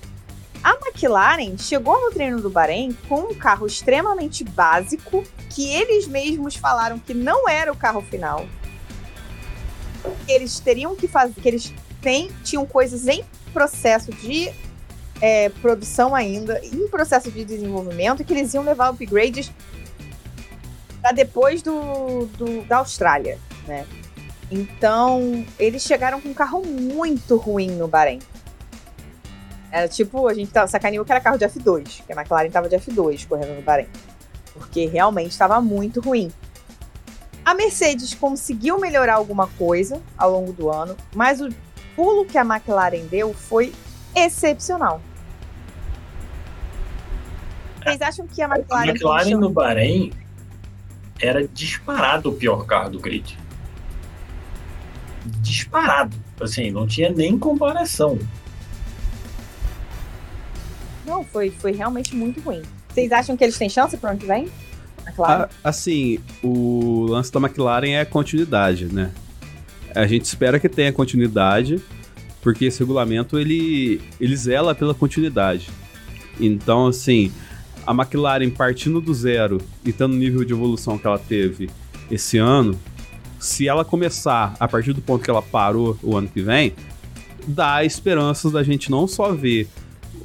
A 0.64 0.74
McLaren 0.74 1.58
chegou 1.58 2.00
no 2.02 2.12
treino 2.12 2.42
do 2.42 2.50
Bahrein 2.50 2.96
com 3.08 3.22
um 3.22 3.34
carro 3.34 3.66
extremamente 3.66 4.44
básico, 4.44 5.24
que 5.50 5.72
eles 5.74 6.08
mesmos 6.08 6.56
falaram 6.56 7.00
que 7.00 7.14
não 7.14 7.48
era 7.48 7.72
o 7.72 7.76
carro 7.76 8.02
final. 8.02 8.46
Eles 10.28 10.60
teriam 10.60 10.96
que 10.96 11.08
fazer, 11.08 11.40
que 11.40 11.48
eles 11.48 11.74
têm, 12.02 12.32
tinham 12.44 12.66
coisas 12.66 13.08
em 13.08 13.24
processo 13.54 14.12
de 14.12 14.52
é, 15.22 15.50
produção 15.50 16.14
ainda, 16.14 16.60
em 16.64 16.88
processo 16.88 17.32
de 17.32 17.44
desenvolvimento, 17.44 18.24
que 18.24 18.34
eles 18.34 18.54
iam 18.54 18.64
levar 18.64 18.90
upgrades 18.90 19.52
para 21.02 21.12
depois 21.12 21.62
do, 21.62 22.26
do, 22.38 22.64
da 22.64 22.78
Austrália, 22.78 23.40
né? 23.68 23.86
Então, 24.50 25.46
eles 25.60 25.84
chegaram 25.84 26.22
com 26.22 26.30
um 26.30 26.34
carro 26.34 26.64
muito 26.66 27.36
ruim 27.36 27.72
no 27.72 27.88
Bahrein. 27.88 28.20
Era 29.70 29.88
tipo, 29.88 30.28
a 30.28 30.34
gente 30.34 30.52
tava, 30.52 30.68
sacaneou 30.68 31.04
que 31.04 31.12
era 31.12 31.20
carro 31.20 31.38
de 31.38 31.46
F2, 31.46 32.04
que 32.06 32.14
a 32.14 32.16
McLaren 32.16 32.50
tava 32.50 32.70
de 32.70 32.78
F2 32.78 33.28
correndo 33.28 33.56
no 33.56 33.62
Bahrein. 33.62 33.88
Porque 34.54 34.86
realmente 34.86 35.32
estava 35.32 35.60
muito 35.62 36.00
ruim. 36.00 36.32
A 37.44 37.54
Mercedes 37.54 38.14
conseguiu 38.14 38.80
melhorar 38.80 39.16
alguma 39.16 39.48
coisa 39.48 40.02
ao 40.18 40.32
longo 40.32 40.54
do 40.54 40.70
ano, 40.70 40.96
mas 41.14 41.42
o 41.42 41.50
pulo 41.98 42.26
que 42.26 42.38
a 42.38 42.46
McLaren 42.46 43.08
deu 43.08 43.34
foi 43.34 43.74
excepcional. 44.16 45.02
Vocês 47.82 48.02
acham 48.02 48.28
que 48.28 48.42
a 48.42 48.46
McLaren. 48.46 48.84
A 48.84 48.88
McLaren 48.90 49.36
no 49.38 49.50
Bahrein 49.50 50.14
era 51.20 51.48
disparado 51.48 52.30
o 52.30 52.34
pior 52.34 52.66
carro 52.66 52.92
do 52.92 53.00
grid. 53.00 53.38
Disparado. 55.42 56.16
Assim, 56.40 56.70
não 56.70 56.86
tinha 56.86 57.10
nem 57.10 57.38
comparação. 57.38 58.20
Não, 61.04 61.24
foi, 61.24 61.50
foi 61.50 61.72
realmente 61.72 62.16
muito 62.16 62.40
ruim. 62.42 62.62
Vocês 62.90 63.12
acham 63.12 63.36
que 63.36 63.44
eles 63.44 63.58
têm 63.58 63.70
chance 63.70 63.98
para 63.98 64.10
o 64.10 64.12
ano 64.12 64.20
que 64.20 64.28
vem? 64.28 64.52
McLaren? 65.06 65.48
assim, 65.64 66.20
o 66.44 67.06
lance 67.10 67.32
da 67.32 67.40
McLaren 67.40 67.92
é 67.92 68.02
a 68.02 68.06
continuidade, 68.06 68.86
né? 68.86 69.12
A 69.98 70.06
gente 70.06 70.26
espera 70.26 70.60
que 70.60 70.70
tenha 70.70 70.94
continuidade, 70.94 71.82
porque 72.42 72.66
esse 72.66 72.80
regulamento 72.80 73.40
ele, 73.40 74.00
ele 74.20 74.36
zela 74.36 74.76
pela 74.76 74.94
continuidade. 74.94 75.70
Então, 76.40 76.88
assim, 76.88 77.32
a 77.86 77.94
McLaren 77.94 78.50
partindo 78.50 79.02
do 79.02 79.14
zero 79.14 79.60
e 79.84 79.92
tendo 79.92 80.14
o 80.14 80.18
nível 80.18 80.44
de 80.44 80.54
evolução 80.54 80.98
que 80.98 81.08
ela 81.08 81.18
teve 81.18 81.70
esse 82.12 82.38
ano, 82.38 82.78
se 83.40 83.68
ela 83.68 83.84
começar 83.84 84.56
a 84.60 84.68
partir 84.68 84.94
do 84.94 85.02
ponto 85.02 85.24
que 85.24 85.30
ela 85.30 85.42
parou 85.42 85.98
o 86.04 86.16
ano 86.16 86.28
que 86.28 86.42
vem, 86.42 86.74
dá 87.48 87.84
esperanças 87.84 88.52
da 88.52 88.62
gente 88.62 88.92
não 88.92 89.08
só 89.08 89.32
ver 89.34 89.68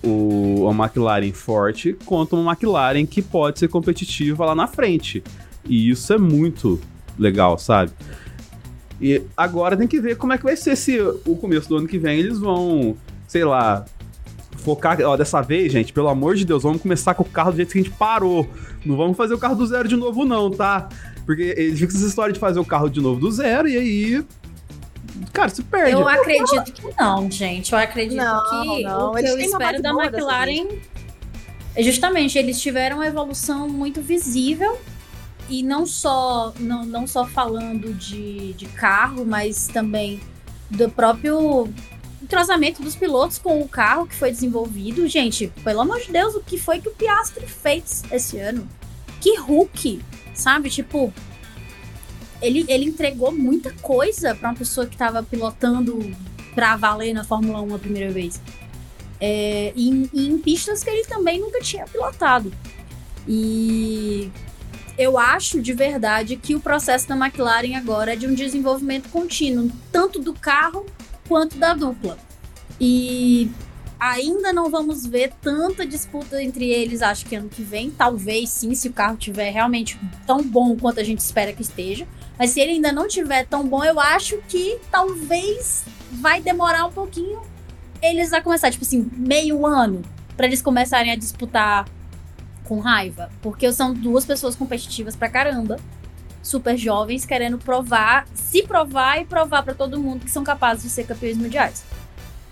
o, 0.02 0.68
uma 0.68 0.84
McLaren 0.84 1.32
forte, 1.32 1.96
quanto 2.04 2.36
uma 2.36 2.52
McLaren 2.52 3.06
que 3.06 3.22
pode 3.22 3.58
ser 3.58 3.68
competitiva 3.68 4.44
lá 4.44 4.54
na 4.54 4.66
frente. 4.66 5.22
E 5.64 5.88
isso 5.88 6.12
é 6.12 6.18
muito 6.18 6.80
legal, 7.18 7.58
sabe? 7.58 7.92
E 9.02 9.20
agora 9.36 9.76
tem 9.76 9.88
que 9.88 10.00
ver 10.00 10.16
como 10.16 10.32
é 10.32 10.38
que 10.38 10.44
vai 10.44 10.56
ser 10.56 10.76
se 10.76 10.96
o 11.00 11.36
começo 11.36 11.68
do 11.68 11.76
ano 11.76 11.88
que 11.88 11.98
vem 11.98 12.20
eles 12.20 12.38
vão, 12.38 12.96
sei 13.26 13.44
lá, 13.44 13.84
focar. 14.58 14.96
Ó, 15.02 15.16
dessa 15.16 15.42
vez, 15.42 15.72
gente, 15.72 15.92
pelo 15.92 16.08
amor 16.08 16.36
de 16.36 16.44
Deus, 16.44 16.62
vamos 16.62 16.80
começar 16.80 17.12
com 17.14 17.24
o 17.24 17.28
carro 17.28 17.50
do 17.50 17.56
jeito 17.56 17.72
que 17.72 17.80
a 17.80 17.82
gente 17.82 17.94
parou. 17.96 18.48
Não 18.86 18.96
vamos 18.96 19.16
fazer 19.16 19.34
o 19.34 19.38
carro 19.38 19.56
do 19.56 19.66
zero 19.66 19.88
de 19.88 19.96
novo, 19.96 20.24
não, 20.24 20.48
tá? 20.50 20.88
Porque 21.26 21.52
eles 21.56 21.80
ficam 21.80 21.96
essa 21.96 22.06
história 22.06 22.32
de 22.32 22.38
fazer 22.38 22.60
o 22.60 22.64
carro 22.64 22.88
de 22.88 23.00
novo 23.00 23.20
do 23.20 23.30
zero 23.30 23.68
e 23.68 23.76
aí 23.76 24.24
cara, 25.32 25.48
se 25.48 25.64
perde. 25.64 25.92
Eu 25.92 26.08
acredito 26.08 26.72
que 26.72 26.82
não, 26.96 27.28
gente. 27.28 27.72
Eu 27.72 27.78
acredito 27.78 28.18
não, 28.18 28.42
que 28.44 28.82
não. 28.84 29.10
o 29.10 29.14
que 29.14 29.18
eles 29.18 29.30
eu 29.30 29.38
espero 29.40 29.82
da 29.82 29.90
McLaren 29.90 30.68
é 31.74 31.82
justamente 31.82 32.38
eles 32.38 32.60
tiveram 32.60 32.98
uma 32.98 33.06
evolução 33.06 33.68
muito 33.68 34.00
visível 34.00 34.78
e 35.48 35.62
não 35.62 35.86
só 35.86 36.52
não, 36.58 36.84
não 36.84 37.06
só 37.06 37.24
falando 37.26 37.92
de, 37.94 38.52
de 38.54 38.66
carro, 38.66 39.24
mas 39.24 39.68
também 39.68 40.20
do 40.70 40.88
próprio 40.88 41.68
entrosamento 42.22 42.82
dos 42.82 42.96
pilotos 42.96 43.38
com 43.38 43.60
o 43.60 43.68
carro 43.68 44.06
que 44.06 44.14
foi 44.14 44.30
desenvolvido. 44.30 45.06
Gente, 45.08 45.52
pelo 45.62 45.80
amor 45.80 46.00
de 46.00 46.12
Deus, 46.12 46.34
o 46.34 46.40
que 46.40 46.56
foi 46.56 46.80
que 46.80 46.88
o 46.88 46.92
Piastri 46.92 47.46
fez 47.46 48.02
esse 48.10 48.38
ano? 48.38 48.66
Que 49.20 49.38
Hulk, 49.38 50.00
sabe? 50.34 50.70
Tipo, 50.70 51.12
ele, 52.40 52.64
ele 52.68 52.86
entregou 52.86 53.30
muita 53.32 53.72
coisa 53.74 54.34
para 54.34 54.50
uma 54.50 54.56
pessoa 54.56 54.86
que 54.86 54.94
estava 54.94 55.22
pilotando 55.22 55.98
pra 56.54 56.76
valer 56.76 57.12
na 57.12 57.24
Fórmula 57.24 57.60
1 57.60 57.74
a 57.74 57.78
primeira 57.78 58.10
vez. 58.10 58.40
É, 59.20 59.72
e 59.76 59.88
em 60.12 60.38
pistas 60.38 60.82
que 60.82 60.90
ele 60.90 61.04
também 61.04 61.40
nunca 61.40 61.60
tinha 61.60 61.86
pilotado. 61.86 62.52
E 63.28 64.30
eu 64.96 65.18
acho 65.18 65.60
de 65.60 65.72
verdade 65.72 66.36
que 66.36 66.54
o 66.54 66.60
processo 66.60 67.08
da 67.08 67.16
McLaren 67.16 67.76
agora 67.76 68.12
é 68.12 68.16
de 68.16 68.26
um 68.26 68.34
desenvolvimento 68.34 69.08
contínuo, 69.08 69.70
tanto 69.90 70.18
do 70.20 70.34
carro 70.34 70.86
quanto 71.28 71.56
da 71.58 71.74
dupla. 71.74 72.18
E 72.80 73.50
ainda 73.98 74.52
não 74.52 74.68
vamos 74.68 75.06
ver 75.06 75.32
tanta 75.40 75.86
disputa 75.86 76.42
entre 76.42 76.68
eles, 76.68 77.02
acho 77.02 77.24
que 77.24 77.36
ano 77.36 77.48
que 77.48 77.62
vem. 77.62 77.90
Talvez 77.90 78.50
sim, 78.50 78.74
se 78.74 78.88
o 78.88 78.92
carro 78.92 79.16
tiver 79.16 79.50
realmente 79.50 79.98
tão 80.26 80.42
bom 80.42 80.76
quanto 80.76 81.00
a 81.00 81.04
gente 81.04 81.20
espera 81.20 81.52
que 81.52 81.62
esteja. 81.62 82.06
Mas 82.38 82.50
se 82.50 82.60
ele 82.60 82.72
ainda 82.72 82.90
não 82.90 83.06
tiver 83.06 83.46
tão 83.46 83.66
bom, 83.66 83.84
eu 83.84 84.00
acho 84.00 84.38
que 84.48 84.78
talvez 84.90 85.84
vai 86.10 86.40
demorar 86.40 86.86
um 86.86 86.92
pouquinho 86.92 87.40
eles 88.02 88.32
a 88.32 88.40
começar, 88.40 88.70
tipo 88.70 88.84
assim, 88.84 89.08
meio 89.16 89.64
ano, 89.64 90.02
para 90.36 90.46
eles 90.46 90.60
começarem 90.60 91.12
a 91.12 91.16
disputar 91.16 91.88
com 92.72 92.80
raiva. 92.80 93.30
Porque 93.42 93.70
são 93.70 93.92
duas 93.92 94.24
pessoas 94.24 94.56
competitivas 94.56 95.14
pra 95.14 95.28
caramba, 95.28 95.78
super 96.42 96.74
jovens, 96.74 97.26
querendo 97.26 97.58
provar, 97.58 98.26
se 98.34 98.62
provar 98.62 99.20
e 99.20 99.26
provar 99.26 99.62
para 99.62 99.74
todo 99.74 100.00
mundo 100.00 100.24
que 100.24 100.30
são 100.30 100.42
capazes 100.42 100.84
de 100.84 100.88
ser 100.88 101.04
campeões 101.04 101.36
mundiais. 101.36 101.84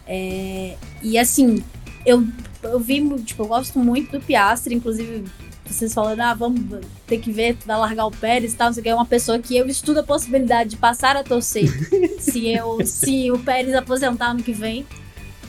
É, 0.06 0.76
e 1.02 1.18
assim, 1.18 1.64
eu, 2.04 2.26
eu 2.62 2.78
vi, 2.78 3.02
tipo, 3.22 3.44
eu 3.44 3.46
gosto 3.46 3.78
muito 3.78 4.12
do 4.12 4.20
Piastri, 4.20 4.74
inclusive 4.74 5.24
vocês 5.64 5.94
falando, 5.94 6.20
ah, 6.20 6.34
vamos 6.34 6.84
ter 7.06 7.18
que 7.18 7.32
ver, 7.32 7.56
vai 7.64 7.78
largar 7.78 8.04
o 8.04 8.10
Pérez 8.10 8.52
e 8.52 8.56
tal, 8.56 8.72
você 8.72 8.86
é 8.86 8.94
uma 8.94 9.06
pessoa 9.06 9.38
que 9.38 9.56
eu 9.56 9.66
estudo 9.68 10.00
a 10.00 10.02
possibilidade 10.02 10.70
de 10.70 10.76
passar 10.76 11.16
a 11.16 11.22
torcer 11.22 11.68
se, 12.18 12.48
eu, 12.48 12.84
se 12.84 13.30
o 13.30 13.38
Pérez 13.38 13.74
aposentar 13.74 14.34
no 14.34 14.42
que 14.42 14.52
vem, 14.52 14.84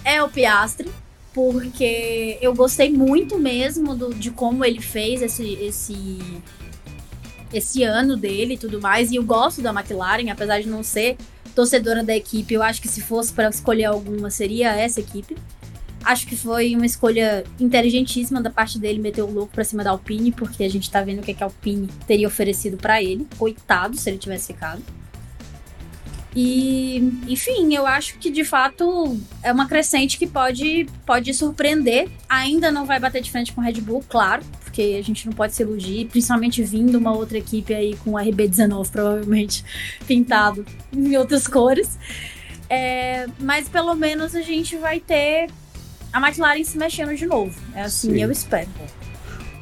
é 0.05 0.21
o 0.21 0.29
Piastre, 0.29 0.89
porque 1.33 2.37
eu 2.41 2.53
gostei 2.53 2.91
muito 2.91 3.39
mesmo 3.39 3.95
do, 3.95 4.13
de 4.13 4.31
como 4.31 4.65
ele 4.65 4.81
fez 4.81 5.21
esse, 5.21 5.53
esse, 5.53 6.19
esse 7.53 7.83
ano 7.83 8.17
dele 8.17 8.55
e 8.55 8.57
tudo 8.57 8.81
mais, 8.81 9.11
e 9.11 9.15
eu 9.15 9.23
gosto 9.23 9.61
da 9.61 9.71
McLaren, 9.71 10.29
apesar 10.29 10.61
de 10.61 10.67
não 10.67 10.83
ser 10.83 11.17
torcedora 11.55 12.03
da 12.03 12.15
equipe, 12.15 12.53
eu 12.53 12.63
acho 12.63 12.81
que 12.81 12.87
se 12.87 13.01
fosse 13.01 13.31
para 13.33 13.49
escolher 13.49 13.85
alguma, 13.85 14.29
seria 14.29 14.73
essa 14.75 14.99
equipe. 14.99 15.35
Acho 16.03 16.25
que 16.25 16.35
foi 16.35 16.75
uma 16.75 16.85
escolha 16.85 17.43
inteligentíssima 17.59 18.41
da 18.41 18.49
parte 18.49 18.79
dele 18.79 18.99
meter 18.99 19.21
o 19.21 19.29
louco 19.29 19.53
pra 19.53 19.63
cima 19.63 19.83
da 19.83 19.91
Alpine, 19.91 20.31
porque 20.31 20.63
a 20.63 20.69
gente 20.69 20.89
tá 20.89 21.03
vendo 21.03 21.19
o 21.19 21.21
que, 21.21 21.33
que 21.33 21.43
a 21.43 21.45
Alpine 21.45 21.87
teria 22.07 22.27
oferecido 22.27 22.75
para 22.75 23.03
ele. 23.03 23.27
Coitado 23.37 23.95
se 23.95 24.09
ele 24.09 24.17
tivesse 24.17 24.47
ficado. 24.47 24.81
E, 26.35 26.97
enfim, 27.27 27.73
eu 27.75 27.85
acho 27.85 28.17
que 28.17 28.31
de 28.31 28.45
fato 28.45 29.17
é 29.43 29.51
uma 29.51 29.67
crescente 29.67 30.17
que 30.17 30.25
pode, 30.25 30.87
pode 31.05 31.33
surpreender. 31.33 32.09
Ainda 32.29 32.71
não 32.71 32.85
vai 32.85 32.99
bater 32.99 33.21
de 33.21 33.29
frente 33.29 33.51
com 33.51 33.59
o 33.59 33.63
Red 33.63 33.81
Bull, 33.81 34.03
claro, 34.07 34.41
porque 34.63 34.97
a 34.97 35.03
gente 35.03 35.25
não 35.25 35.33
pode 35.33 35.53
se 35.53 35.61
iludir, 35.63 36.07
principalmente 36.07 36.63
vindo 36.63 36.97
uma 36.97 37.11
outra 37.11 37.37
equipe 37.37 37.73
aí 37.73 37.97
com 37.97 38.11
o 38.11 38.13
RB19 38.13 38.89
provavelmente 38.89 39.65
pintado 40.07 40.65
em 40.93 41.17
outras 41.17 41.47
cores. 41.47 41.97
É, 42.69 43.27
mas 43.37 43.67
pelo 43.67 43.93
menos 43.95 44.33
a 44.33 44.41
gente 44.41 44.77
vai 44.77 45.01
ter 45.01 45.49
a 46.13 46.25
McLaren 46.25 46.63
se 46.63 46.77
mexendo 46.77 47.13
de 47.13 47.25
novo. 47.25 47.53
É 47.75 47.81
assim, 47.81 48.13
Sim. 48.13 48.21
eu 48.21 48.31
espero. 48.31 48.69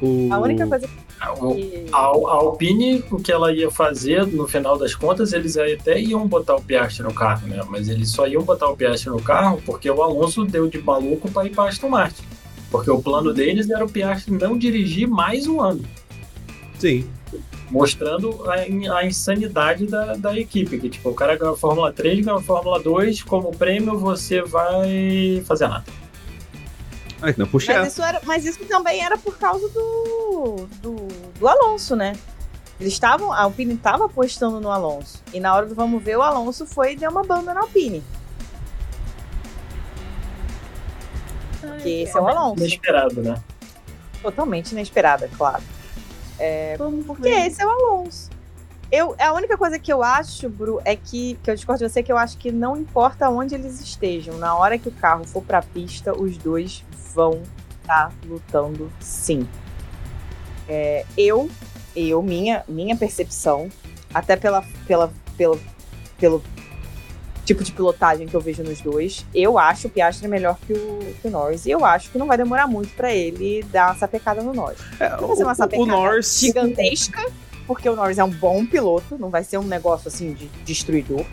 O... 0.00 0.28
A 0.32 0.38
única 0.38 0.64
coisa 0.66 0.88
a, 1.20 1.96
a, 1.96 1.98
Alpine, 1.98 3.04
o 3.10 3.18
que 3.18 3.30
ela 3.30 3.52
ia 3.52 3.70
fazer, 3.70 4.26
no 4.26 4.48
final 4.48 4.78
das 4.78 4.94
contas, 4.94 5.34
eles 5.34 5.56
até 5.56 6.00
iam 6.00 6.26
botar 6.26 6.56
o 6.56 6.62
Piastri 6.62 7.02
no 7.02 7.12
carro, 7.12 7.46
né? 7.46 7.60
Mas 7.68 7.88
eles 7.88 8.10
só 8.10 8.26
iam 8.26 8.42
botar 8.42 8.68
o 8.68 8.76
Piastri 8.76 9.10
no 9.10 9.20
carro 9.20 9.60
porque 9.66 9.90
o 9.90 10.02
Alonso 10.02 10.46
deu 10.46 10.66
de 10.66 10.78
maluco 10.78 11.30
para 11.30 11.46
ir 11.46 11.50
para 11.50 11.68
Aston 11.68 11.90
Martin. 11.90 12.22
Porque 12.70 12.90
o 12.90 13.02
plano 13.02 13.34
deles 13.34 13.68
era 13.68 13.84
o 13.84 13.90
Piastri 13.90 14.32
não 14.32 14.56
dirigir 14.56 15.06
mais 15.06 15.46
um 15.46 15.60
ano. 15.60 15.84
Sim. 16.78 17.06
Mostrando 17.70 18.42
a, 18.48 18.96
a 18.96 19.06
insanidade 19.06 19.86
da, 19.86 20.14
da 20.14 20.38
equipe. 20.38 20.78
Que, 20.78 20.88
tipo, 20.88 21.10
o 21.10 21.14
cara 21.14 21.36
ganhou 21.36 21.54
a 21.54 21.58
Fórmula 21.58 21.92
3, 21.92 22.24
ganhou 22.24 22.38
a 22.38 22.42
Fórmula 22.42 22.80
2, 22.80 23.22
como 23.24 23.50
prêmio 23.50 23.98
você 23.98 24.40
vai 24.40 25.42
fazer 25.44 25.68
nada. 25.68 25.84
Ai, 27.22 27.34
não 27.36 27.46
puxa 27.46 27.78
mas, 27.78 27.92
isso 27.92 28.02
era, 28.02 28.20
mas 28.24 28.44
isso 28.46 28.64
também 28.64 29.04
era 29.04 29.18
por 29.18 29.36
causa 29.38 29.68
do, 29.68 30.68
do, 30.80 30.96
do 31.38 31.48
Alonso, 31.48 31.94
né? 31.94 32.14
Eles 32.80 32.94
estavam. 32.94 33.30
A 33.30 33.42
Alpine 33.42 33.74
estava 33.74 34.06
apostando 34.06 34.58
no 34.58 34.70
Alonso. 34.70 35.22
E 35.32 35.38
na 35.38 35.54
hora 35.54 35.66
do 35.66 35.74
vamos 35.74 36.02
ver, 36.02 36.16
o 36.16 36.22
Alonso 36.22 36.64
foi 36.64 36.92
e 36.92 36.96
deu 36.96 37.10
uma 37.10 37.22
banda 37.22 37.52
na 37.52 37.60
Alpine. 37.60 38.02
Porque 41.60 41.88
esse 41.90 42.16
é 42.16 42.20
o 42.20 42.26
Alonso. 42.26 42.64
Inesperado, 42.64 43.22
né? 43.22 43.42
Totalmente 44.22 44.72
inesperada, 44.72 45.28
claro. 45.36 45.62
É, 46.38 46.76
porque 47.06 47.28
esse 47.28 47.60
é 47.60 47.66
o 47.66 47.70
Alonso. 47.70 48.30
Eu, 48.90 49.14
a 49.18 49.32
única 49.34 49.56
coisa 49.56 49.78
que 49.78 49.92
eu 49.92 50.02
acho, 50.02 50.48
Bru, 50.48 50.80
é 50.84 50.96
que, 50.96 51.38
que 51.44 51.50
eu 51.50 51.54
discordo 51.54 51.84
de 51.84 51.92
você, 51.92 52.02
que 52.02 52.10
eu 52.10 52.18
acho 52.18 52.36
que 52.38 52.50
não 52.50 52.76
importa 52.76 53.28
onde 53.28 53.54
eles 53.54 53.80
estejam, 53.80 54.36
na 54.38 54.56
hora 54.56 54.76
que 54.78 54.88
o 54.88 54.92
carro 54.92 55.24
for 55.24 55.42
pra 55.42 55.62
pista, 55.62 56.12
os 56.12 56.36
dois 56.36 56.82
vão 57.14 57.42
estar 57.80 58.08
tá 58.08 58.12
lutando 58.26 58.90
sim. 59.00 59.46
É, 60.68 61.04
eu, 61.16 61.50
eu, 61.96 62.22
minha, 62.22 62.64
minha 62.68 62.96
percepção, 62.96 63.68
até 64.14 64.36
pela, 64.36 64.64
pela, 64.86 65.12
pela, 65.36 65.58
pelo 66.18 66.42
tipo 67.44 67.64
de 67.64 67.72
pilotagem 67.72 68.28
que 68.28 68.34
eu 68.34 68.40
vejo 68.40 68.62
nos 68.62 68.80
dois, 68.80 69.26
eu 69.34 69.58
acho 69.58 69.88
o 69.88 69.90
Piastri 69.90 70.28
melhor 70.28 70.56
que 70.64 70.72
o, 70.72 70.98
que 71.20 71.26
o 71.26 71.30
Norris. 71.30 71.66
E 71.66 71.70
eu 71.70 71.84
acho 71.84 72.10
que 72.10 72.18
não 72.18 72.26
vai 72.26 72.36
demorar 72.36 72.68
muito 72.68 72.94
para 72.94 73.12
ele 73.12 73.62
dar 73.64 73.88
uma 73.88 73.96
sapecada 73.96 74.40
no 74.42 74.54
Norris. 74.54 74.78
É, 75.00 75.08
vai 75.08 75.36
ser 75.36 75.44
uma 75.44 75.54
sapecada 75.54 75.82
o 75.82 75.86
Norris... 75.86 76.38
gigantesca, 76.38 77.26
porque 77.66 77.88
o 77.88 77.96
Norris 77.96 78.18
é 78.18 78.24
um 78.24 78.30
bom 78.30 78.64
piloto, 78.64 79.18
não 79.18 79.30
vai 79.30 79.42
ser 79.42 79.58
um 79.58 79.64
negócio 79.64 80.06
assim 80.06 80.32
de 80.32 80.46
destruidor. 80.64 81.24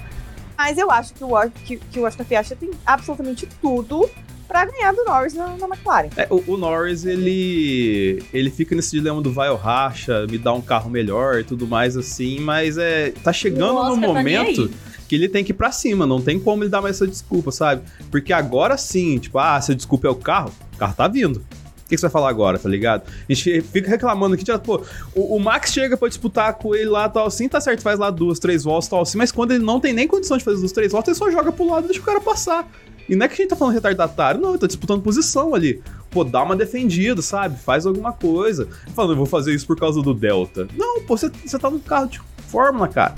Mas 0.58 0.80
eu 0.80 0.90
acho 0.90 1.14
que 1.14 1.24
o, 1.24 1.52
que, 1.64 1.78
que 1.78 2.00
o 2.00 2.06
Oscar 2.06 2.26
Piastri 2.26 2.56
tem 2.56 2.72
absolutamente 2.84 3.48
tudo 3.62 4.10
para 4.48 4.66
ganhar 4.66 4.94
do 4.94 5.04
Norris 5.04 5.34
na, 5.34 5.50
na 5.58 5.68
McLaren. 5.68 6.10
É, 6.16 6.28
o, 6.30 6.44
o, 6.48 6.58
Norris, 6.58 7.06
ele 7.06 8.24
ele 8.34 8.50
fica 8.50 8.76
nesse 8.76 8.92
dilema 8.92 9.22
do 9.22 9.32
vai 9.32 9.50
ou 9.50 9.58
racha, 9.58 10.26
me 10.28 10.38
dá 10.38 10.54
um 10.54 10.62
carro 10.62 10.90
melhor 10.90 11.40
e 11.40 11.44
tudo 11.44 11.68
mais 11.68 11.98
assim, 11.98 12.40
mas 12.40 12.78
é 12.78 13.12
tá 13.24 13.34
chegando 13.34 13.84
no 13.84 14.02
tá 14.02 14.08
momento 14.08 14.72
que 15.08 15.16
ele 15.16 15.30
tem 15.30 15.44
que 15.44 15.52
ir 15.52 15.56
pra 15.56 15.72
cima, 15.72 16.06
não 16.06 16.22
tem 16.22 16.40
como 16.40 16.64
ele 16.64 16.70
dar 16.70 16.82
mais 16.82 16.98
essa 16.98 17.08
desculpa, 17.08 17.52
sabe? 17.52 17.82
Porque 18.12 18.34
agora 18.34 18.78
sim, 18.78 19.18
tipo, 19.18 19.40
ah, 19.40 19.60
se 19.62 19.72
a 19.72 19.76
desculpa 19.76 20.08
é 20.08 20.12
o 20.12 20.16
carro, 20.16 20.52
o 20.74 20.78
carro 20.78 20.94
tá 20.94 21.08
vindo. 21.08 21.44
O 21.88 21.90
que, 21.90 21.96
que 21.96 22.02
você 22.02 22.08
vai 22.08 22.12
falar 22.12 22.30
agora, 22.30 22.60
tá 22.60 22.68
ligado? 22.68 23.04
A 23.08 23.34
gente 23.34 23.62
fica 23.62 23.90
reclamando 23.90 24.36
aqui, 24.36 24.46
já, 24.46 24.60
pô, 24.60 24.84
o, 25.16 25.38
o, 25.38 25.40
Max 25.40 25.72
chega 25.72 25.96
pra 25.96 26.10
disputar 26.10 26.54
com 26.56 26.76
ele 26.76 26.90
lá, 26.90 27.08
tal 27.08 27.26
assim, 27.26 27.48
tá 27.48 27.62
certo, 27.62 27.82
faz 27.82 27.98
lá 27.98 28.10
duas, 28.10 28.40
três 28.40 28.66
voltas, 28.66 28.90
tal 28.90 29.02
assim, 29.02 29.18
mas 29.18 29.32
quando 29.32 29.52
ele 29.52 29.64
não 29.64 29.80
tem 29.80 29.94
nem 29.94 30.06
condição 30.06 30.38
de 30.38 30.44
fazer 30.44 30.58
duas, 30.58 30.74
três 30.74 30.92
voltas, 30.92 31.08
ele 31.08 31.18
só 31.18 31.32
joga 31.32 31.50
pro 31.50 31.66
lado 31.66 31.86
e 31.86 31.88
deixa 31.88 32.02
o 32.02 32.04
cara 32.04 32.20
passar. 32.20 32.70
E 33.08 33.16
não 33.16 33.26
é 33.26 33.30
que 33.30 33.36
a 33.36 33.38
gente 33.38 33.48
tá 33.48 33.56
falando 33.56 33.74
retardatário, 33.74 34.42
não, 34.42 34.50
ele 34.50 34.58
tá 34.58 34.68
disputando 34.68 35.02
posição 35.02 35.56
ali. 35.56 35.82
Pô, 36.12 36.26
dá 36.26 36.44
uma 36.44 36.58
defendida, 36.58 37.22
sabe? 37.22 37.58
Faz 37.58 37.86
alguma 37.86 38.12
coisa. 38.12 38.68
Falando, 38.94 39.12
eu 39.14 39.18
vou 39.18 39.26
fazer 39.26 39.56
isso 39.56 39.66
por 39.66 39.80
causa 39.80 40.02
do 40.02 40.14
Delta. 40.14 40.68
Não, 40.76 41.02
pô, 41.04 41.16
você, 41.16 41.30
você 41.30 41.58
tá 41.58 41.70
num 41.70 41.80
carro 41.80 42.08
de 42.08 42.20
Fórmula, 42.50 42.90
cara. 42.90 43.16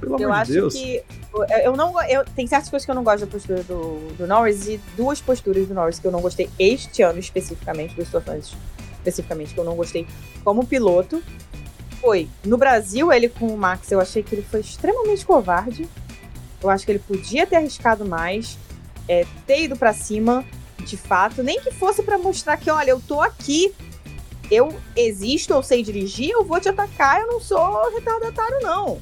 Pelo 0.00 0.18
eu 0.18 0.32
amor 0.32 0.44
de 0.46 0.52
Deus. 0.54 0.74
que. 0.74 1.02
Eu 1.64 1.76
não, 1.76 2.00
eu, 2.04 2.24
tem 2.24 2.46
certas 2.46 2.68
coisas 2.68 2.84
que 2.84 2.90
eu 2.90 2.94
não 2.94 3.02
gosto 3.02 3.20
da 3.20 3.26
postura 3.26 3.62
do, 3.64 4.14
do 4.16 4.26
Norris 4.26 4.68
e 4.68 4.80
duas 4.96 5.20
posturas 5.20 5.66
do 5.66 5.74
Norris 5.74 5.98
que 5.98 6.06
eu 6.06 6.12
não 6.12 6.20
gostei 6.20 6.48
este 6.58 7.02
ano 7.02 7.18
especificamente, 7.18 7.94
duas 7.94 8.06
situações 8.06 8.54
especificamente 8.98 9.52
que 9.52 9.58
eu 9.58 9.64
não 9.64 9.74
gostei 9.74 10.06
como 10.44 10.64
piloto. 10.64 11.22
Foi, 12.00 12.28
no 12.44 12.56
Brasil, 12.56 13.12
ele 13.12 13.28
com 13.28 13.46
o 13.46 13.56
Max, 13.56 13.90
eu 13.90 14.00
achei 14.00 14.22
que 14.22 14.34
ele 14.34 14.42
foi 14.42 14.60
extremamente 14.60 15.24
covarde. 15.26 15.88
Eu 16.62 16.70
acho 16.70 16.84
que 16.84 16.92
ele 16.92 16.98
podia 16.98 17.46
ter 17.46 17.56
arriscado 17.56 18.04
mais 18.04 18.56
é, 19.08 19.26
ter 19.46 19.64
ido 19.64 19.76
para 19.76 19.92
cima, 19.92 20.44
de 20.78 20.96
fato, 20.96 21.42
nem 21.42 21.60
que 21.60 21.70
fosse 21.70 22.02
para 22.02 22.18
mostrar 22.18 22.56
que, 22.56 22.70
olha, 22.70 22.90
eu 22.90 23.00
tô 23.00 23.20
aqui, 23.20 23.74
eu 24.50 24.74
existo, 24.96 25.52
eu 25.52 25.62
sei 25.62 25.82
dirigir, 25.82 26.30
eu 26.30 26.44
vou 26.44 26.60
te 26.60 26.68
atacar, 26.68 27.20
eu 27.20 27.26
não 27.26 27.40
sou 27.40 27.90
retardatário, 27.90 28.60
não. 28.60 29.00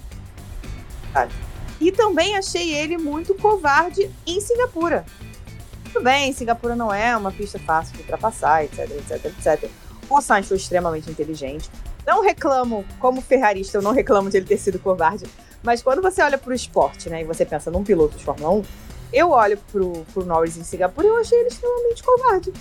E 1.82 1.90
também 1.90 2.36
achei 2.36 2.72
ele 2.72 2.96
muito 2.96 3.34
covarde 3.34 4.08
em 4.24 4.40
Singapura. 4.40 5.04
Tudo 5.92 6.04
bem, 6.04 6.32
Singapura 6.32 6.76
não 6.76 6.94
é 6.94 7.16
uma 7.16 7.32
pista 7.32 7.58
fácil 7.58 7.96
de 7.96 8.02
ultrapassar, 8.02 8.64
etc, 8.64 8.88
etc, 8.88 9.24
etc. 9.24 9.70
O 10.08 10.20
Sainz 10.20 10.46
foi 10.46 10.58
extremamente 10.58 11.10
inteligente. 11.10 11.68
Não 12.06 12.22
reclamo, 12.22 12.84
como 13.00 13.20
ferrarista, 13.20 13.78
eu 13.78 13.82
não 13.82 13.90
reclamo 13.90 14.30
de 14.30 14.36
ele 14.36 14.46
ter 14.46 14.58
sido 14.58 14.78
covarde. 14.78 15.24
Mas 15.60 15.82
quando 15.82 16.00
você 16.00 16.22
olha 16.22 16.38
para 16.38 16.50
o 16.52 16.54
esporte, 16.54 17.10
né, 17.10 17.22
e 17.22 17.24
você 17.24 17.44
pensa 17.44 17.68
num 17.68 17.82
piloto 17.82 18.16
de 18.16 18.24
Fórmula 18.24 18.50
1, 18.54 18.62
eu 19.12 19.30
olho 19.30 19.58
pro, 19.72 20.06
pro 20.14 20.24
Norris 20.24 20.56
em 20.56 20.62
Singapura 20.62 21.08
e 21.08 21.10
eu 21.10 21.16
achei 21.16 21.36
ele 21.36 21.48
extremamente 21.48 22.00
covarde. 22.00 22.52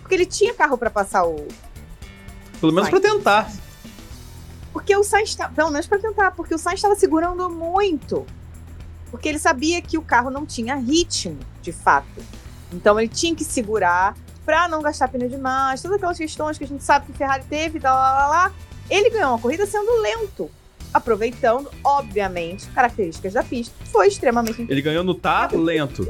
Porque 0.00 0.14
ele 0.14 0.26
tinha 0.26 0.52
carro 0.52 0.76
para 0.76 0.90
passar 0.90 1.24
o. 1.24 1.48
Pelo 2.60 2.72
menos 2.72 2.90
para 2.90 3.00
tentar. 3.00 3.50
Porque 4.74 4.94
o 4.94 5.02
Sainz. 5.02 5.38
Pelo 5.54 5.70
menos 5.70 5.86
para 5.86 5.98
tentar, 5.98 6.32
porque 6.32 6.54
o 6.54 6.58
Sainz 6.58 6.78
estava 6.78 6.94
segurando 6.94 7.48
muito. 7.48 8.26
Porque 9.10 9.28
ele 9.28 9.38
sabia 9.38 9.80
que 9.80 9.96
o 9.96 10.02
carro 10.02 10.30
não 10.30 10.44
tinha 10.44 10.76
ritmo, 10.76 11.38
de 11.62 11.72
fato. 11.72 12.22
Então 12.72 12.98
ele 12.98 13.08
tinha 13.08 13.34
que 13.34 13.44
segurar 13.44 14.16
para 14.44 14.68
não 14.68 14.80
gastar 14.80 15.08
pneu 15.08 15.28
demais, 15.28 15.82
todas 15.82 15.96
aquelas 15.96 16.16
questões 16.16 16.56
que 16.56 16.64
a 16.64 16.66
gente 16.66 16.82
sabe 16.82 17.06
que 17.06 17.12
Ferrari 17.12 17.44
teve 17.48 17.80
tal, 17.80 17.94
lá, 17.94 18.12
lá, 18.12 18.28
lá. 18.28 18.52
Ele 18.88 19.10
ganhou 19.10 19.30
uma 19.30 19.38
corrida 19.38 19.66
sendo 19.66 20.00
lento 20.00 20.50
aproveitando, 20.92 21.70
obviamente, 21.84 22.66
características 22.68 23.34
da 23.34 23.42
pista. 23.42 23.74
Foi 23.86 24.08
extremamente 24.08 24.66
Ele 24.68 24.82
ganhou 24.82 25.04
no 25.04 25.14
tá 25.14 25.48
lento. 25.52 26.08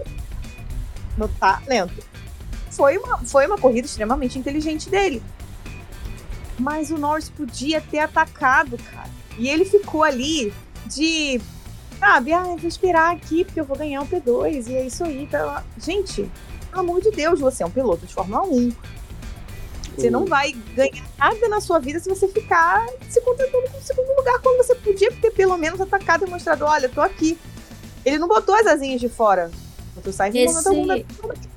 No 1.16 1.28
tá 1.28 1.60
lento. 1.66 2.02
Foi 2.70 2.96
uma, 2.96 3.18
foi 3.18 3.46
uma 3.46 3.58
corrida 3.58 3.86
extremamente 3.86 4.38
inteligente 4.38 4.88
dele. 4.88 5.22
Mas 6.58 6.90
o 6.90 6.98
Norris 6.98 7.28
podia 7.28 7.80
ter 7.80 8.00
atacado, 8.00 8.78
cara. 8.92 9.10
E 9.36 9.48
ele 9.48 9.64
ficou 9.64 10.02
ali 10.02 10.52
de. 10.86 11.40
Sabe, 11.98 12.32
ah, 12.32 12.42
vou 12.42 12.68
esperar 12.68 13.14
aqui 13.14 13.44
porque 13.44 13.60
eu 13.60 13.64
vou 13.64 13.76
ganhar 13.76 14.00
um 14.00 14.06
P2 14.06 14.68
e 14.68 14.76
é 14.76 14.86
isso 14.86 15.04
aí. 15.04 15.26
Tá... 15.26 15.64
Gente, 15.78 16.30
pelo 16.70 16.80
amor 16.80 17.00
de 17.00 17.10
Deus, 17.10 17.40
você 17.40 17.62
é 17.62 17.66
um 17.66 17.70
piloto 17.70 18.06
de 18.06 18.14
Fórmula 18.14 18.42
1 18.42 18.72
você 19.98 20.10
não 20.10 20.24
vai 20.24 20.52
ganhar 20.76 21.04
nada 21.18 21.48
na 21.48 21.60
sua 21.60 21.80
vida 21.80 21.98
se 21.98 22.08
você 22.08 22.28
ficar 22.28 22.86
se 23.08 23.20
contentando 23.20 23.68
com 23.68 23.78
o 23.78 23.82
segundo 23.82 24.16
lugar, 24.16 24.38
quando 24.40 24.64
você 24.64 24.74
podia 24.76 25.10
ter 25.10 25.32
pelo 25.32 25.56
menos 25.56 25.80
atacado 25.80 26.24
e 26.24 26.30
mostrado: 26.30 26.64
olha, 26.64 26.88
tô 26.88 27.00
aqui. 27.00 27.36
Ele 28.04 28.18
não 28.18 28.28
botou 28.28 28.54
as 28.54 28.66
asinhas 28.66 29.00
de 29.00 29.08
fora. 29.08 29.50
O 30.06 30.12
Sainz 30.12 30.36
Esse... 30.36 30.64
não 30.70 30.86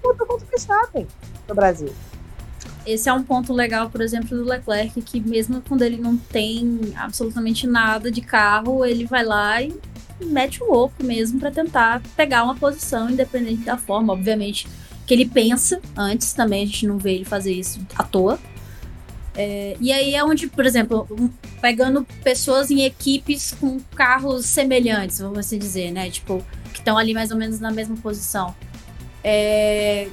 botou 0.02 0.26
contra 0.28 0.46
o 0.46 0.50
Verstappen 0.50 1.08
no 1.48 1.54
Brasil. 1.54 1.94
Esse 2.84 3.08
é 3.08 3.14
um 3.14 3.22
ponto 3.22 3.54
legal, 3.54 3.92
por 3.92 4.02
exemplo, 4.02 4.36
do 4.36 4.44
Leclerc, 4.44 5.00
que 5.04 5.20
mesmo 5.20 5.62
quando 5.62 5.84
ele 5.84 5.98
não 5.98 6.18
tem 6.18 6.94
absolutamente 6.96 7.68
nada 7.68 8.10
de 8.10 8.22
carro, 8.22 8.84
ele 8.84 9.06
vai 9.06 9.24
lá 9.24 9.62
e 9.62 9.80
mete 10.26 10.64
o 10.64 10.72
louco 10.72 11.04
mesmo 11.04 11.40
para 11.40 11.52
tentar 11.52 12.02
pegar 12.16 12.44
uma 12.44 12.56
posição, 12.56 13.10
independente 13.10 13.64
da 13.64 13.78
forma. 13.78 14.14
Obviamente, 14.14 14.68
que 15.06 15.14
ele 15.14 15.26
pensa 15.26 15.82
antes 15.96 16.34
também, 16.34 16.64
a 16.64 16.66
gente 16.66 16.88
não 16.88 16.98
vê 16.98 17.16
ele 17.16 17.26
fazer 17.26 17.54
isso 17.54 17.80
à 17.96 18.04
toa. 18.04 18.40
É, 19.36 19.78
e 19.80 19.92
aí 19.92 20.14
é 20.14 20.24
onde, 20.24 20.48
por 20.48 20.66
exemplo, 20.66 21.08
pegando 21.62 22.06
pessoas 22.24 22.70
em 22.70 22.84
equipes 22.84 23.54
com 23.60 23.80
carros 23.96 24.46
semelhantes, 24.46 25.20
vamos 25.20 25.40
assim 25.40 25.58
dizer, 25.58 25.92
né? 25.92 26.10
Tipo, 26.10 26.44
que 26.74 26.80
estão 26.80 26.98
ali 26.98 27.14
mais 27.14 27.32
ou 27.32 27.38
menos 27.38 27.60
na 27.60 27.72
mesma 27.72 27.96
posição. 27.98 28.54
É, 29.24 30.10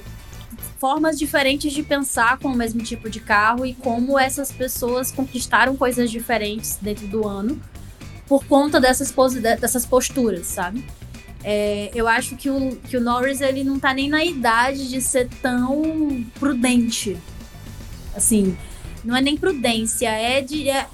formas 0.79 1.19
diferentes 1.19 1.73
de 1.73 1.83
pensar 1.83 2.37
com 2.39 2.47
o 2.47 2.55
mesmo 2.55 2.81
tipo 2.81 3.09
de 3.09 3.19
carro 3.19 3.65
e 3.65 3.73
como 3.73 4.17
essas 4.17 4.51
pessoas 4.51 5.11
conquistaram 5.11 5.75
coisas 5.75 6.09
diferentes 6.09 6.77
dentro 6.81 7.07
do 7.07 7.27
ano 7.27 7.61
por 8.29 8.45
conta 8.45 8.79
dessas, 8.79 9.11
dessas 9.59 9.85
posturas, 9.87 10.45
sabe? 10.45 10.85
É, 11.43 11.89
eu 11.95 12.07
acho 12.07 12.35
que 12.35 12.47
o, 12.49 12.75
que 12.75 12.95
o 12.95 13.01
Norris 13.01 13.41
ele 13.41 13.63
não 13.63 13.79
tá 13.79 13.91
nem 13.91 14.07
na 14.07 14.23
idade 14.23 14.87
de 14.87 15.01
ser 15.01 15.27
tão 15.41 16.23
prudente. 16.39 17.17
Assim, 18.15 18.55
não 19.03 19.15
é 19.15 19.21
nem 19.21 19.35
prudência, 19.35 20.09
é 20.09 20.41
de, 20.41 20.69
é 20.69 20.87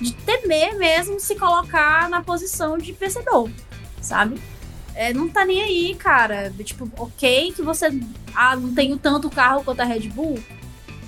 de 0.00 0.12
temer 0.14 0.76
mesmo 0.78 1.20
se 1.20 1.34
colocar 1.34 2.08
na 2.08 2.22
posição 2.22 2.78
de 2.78 2.92
vencedor, 2.92 3.50
sabe? 4.00 4.40
É, 4.94 5.12
não 5.12 5.28
tá 5.28 5.44
nem 5.44 5.60
aí, 5.60 5.94
cara. 5.96 6.50
Tipo, 6.62 6.88
ok 6.96 7.52
que 7.52 7.62
você. 7.62 7.88
Ah, 8.34 8.56
não 8.56 8.72
tenho 8.72 8.96
tanto 8.96 9.28
carro 9.28 9.64
quanto 9.64 9.80
a 9.80 9.84
Red 9.84 10.08
Bull. 10.08 10.38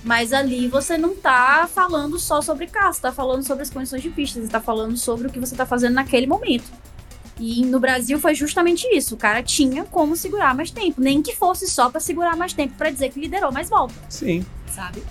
Mas 0.06 0.32
ali 0.32 0.68
você 0.68 0.96
não 0.96 1.16
tá 1.16 1.68
falando 1.74 2.16
só 2.16 2.40
sobre 2.40 2.68
carro, 2.68 2.92
você 2.92 3.00
tá 3.00 3.10
falando 3.10 3.42
sobre 3.42 3.64
as 3.64 3.70
condições 3.70 4.00
de 4.00 4.08
pista, 4.08 4.40
você 4.40 4.46
tá 4.46 4.60
falando 4.60 4.96
sobre 4.96 5.26
o 5.26 5.30
que 5.32 5.40
você 5.40 5.56
tá 5.56 5.66
fazendo 5.66 5.94
naquele 5.94 6.28
momento. 6.28 6.70
E 7.40 7.66
no 7.66 7.80
Brasil 7.80 8.16
foi 8.20 8.32
justamente 8.32 8.86
isso. 8.96 9.16
O 9.16 9.18
cara 9.18 9.42
tinha 9.42 9.84
como 9.84 10.14
segurar 10.14 10.54
mais 10.54 10.70
tempo. 10.70 11.00
Nem 11.00 11.20
que 11.20 11.34
fosse 11.34 11.66
só 11.66 11.90
para 11.90 11.98
segurar 11.98 12.36
mais 12.36 12.52
tempo, 12.52 12.74
para 12.78 12.88
dizer 12.88 13.10
que 13.10 13.18
liderou 13.18 13.50
mais 13.50 13.68
volta. 13.68 13.94
Sim. 14.08 14.46
Sabe? 14.68 15.02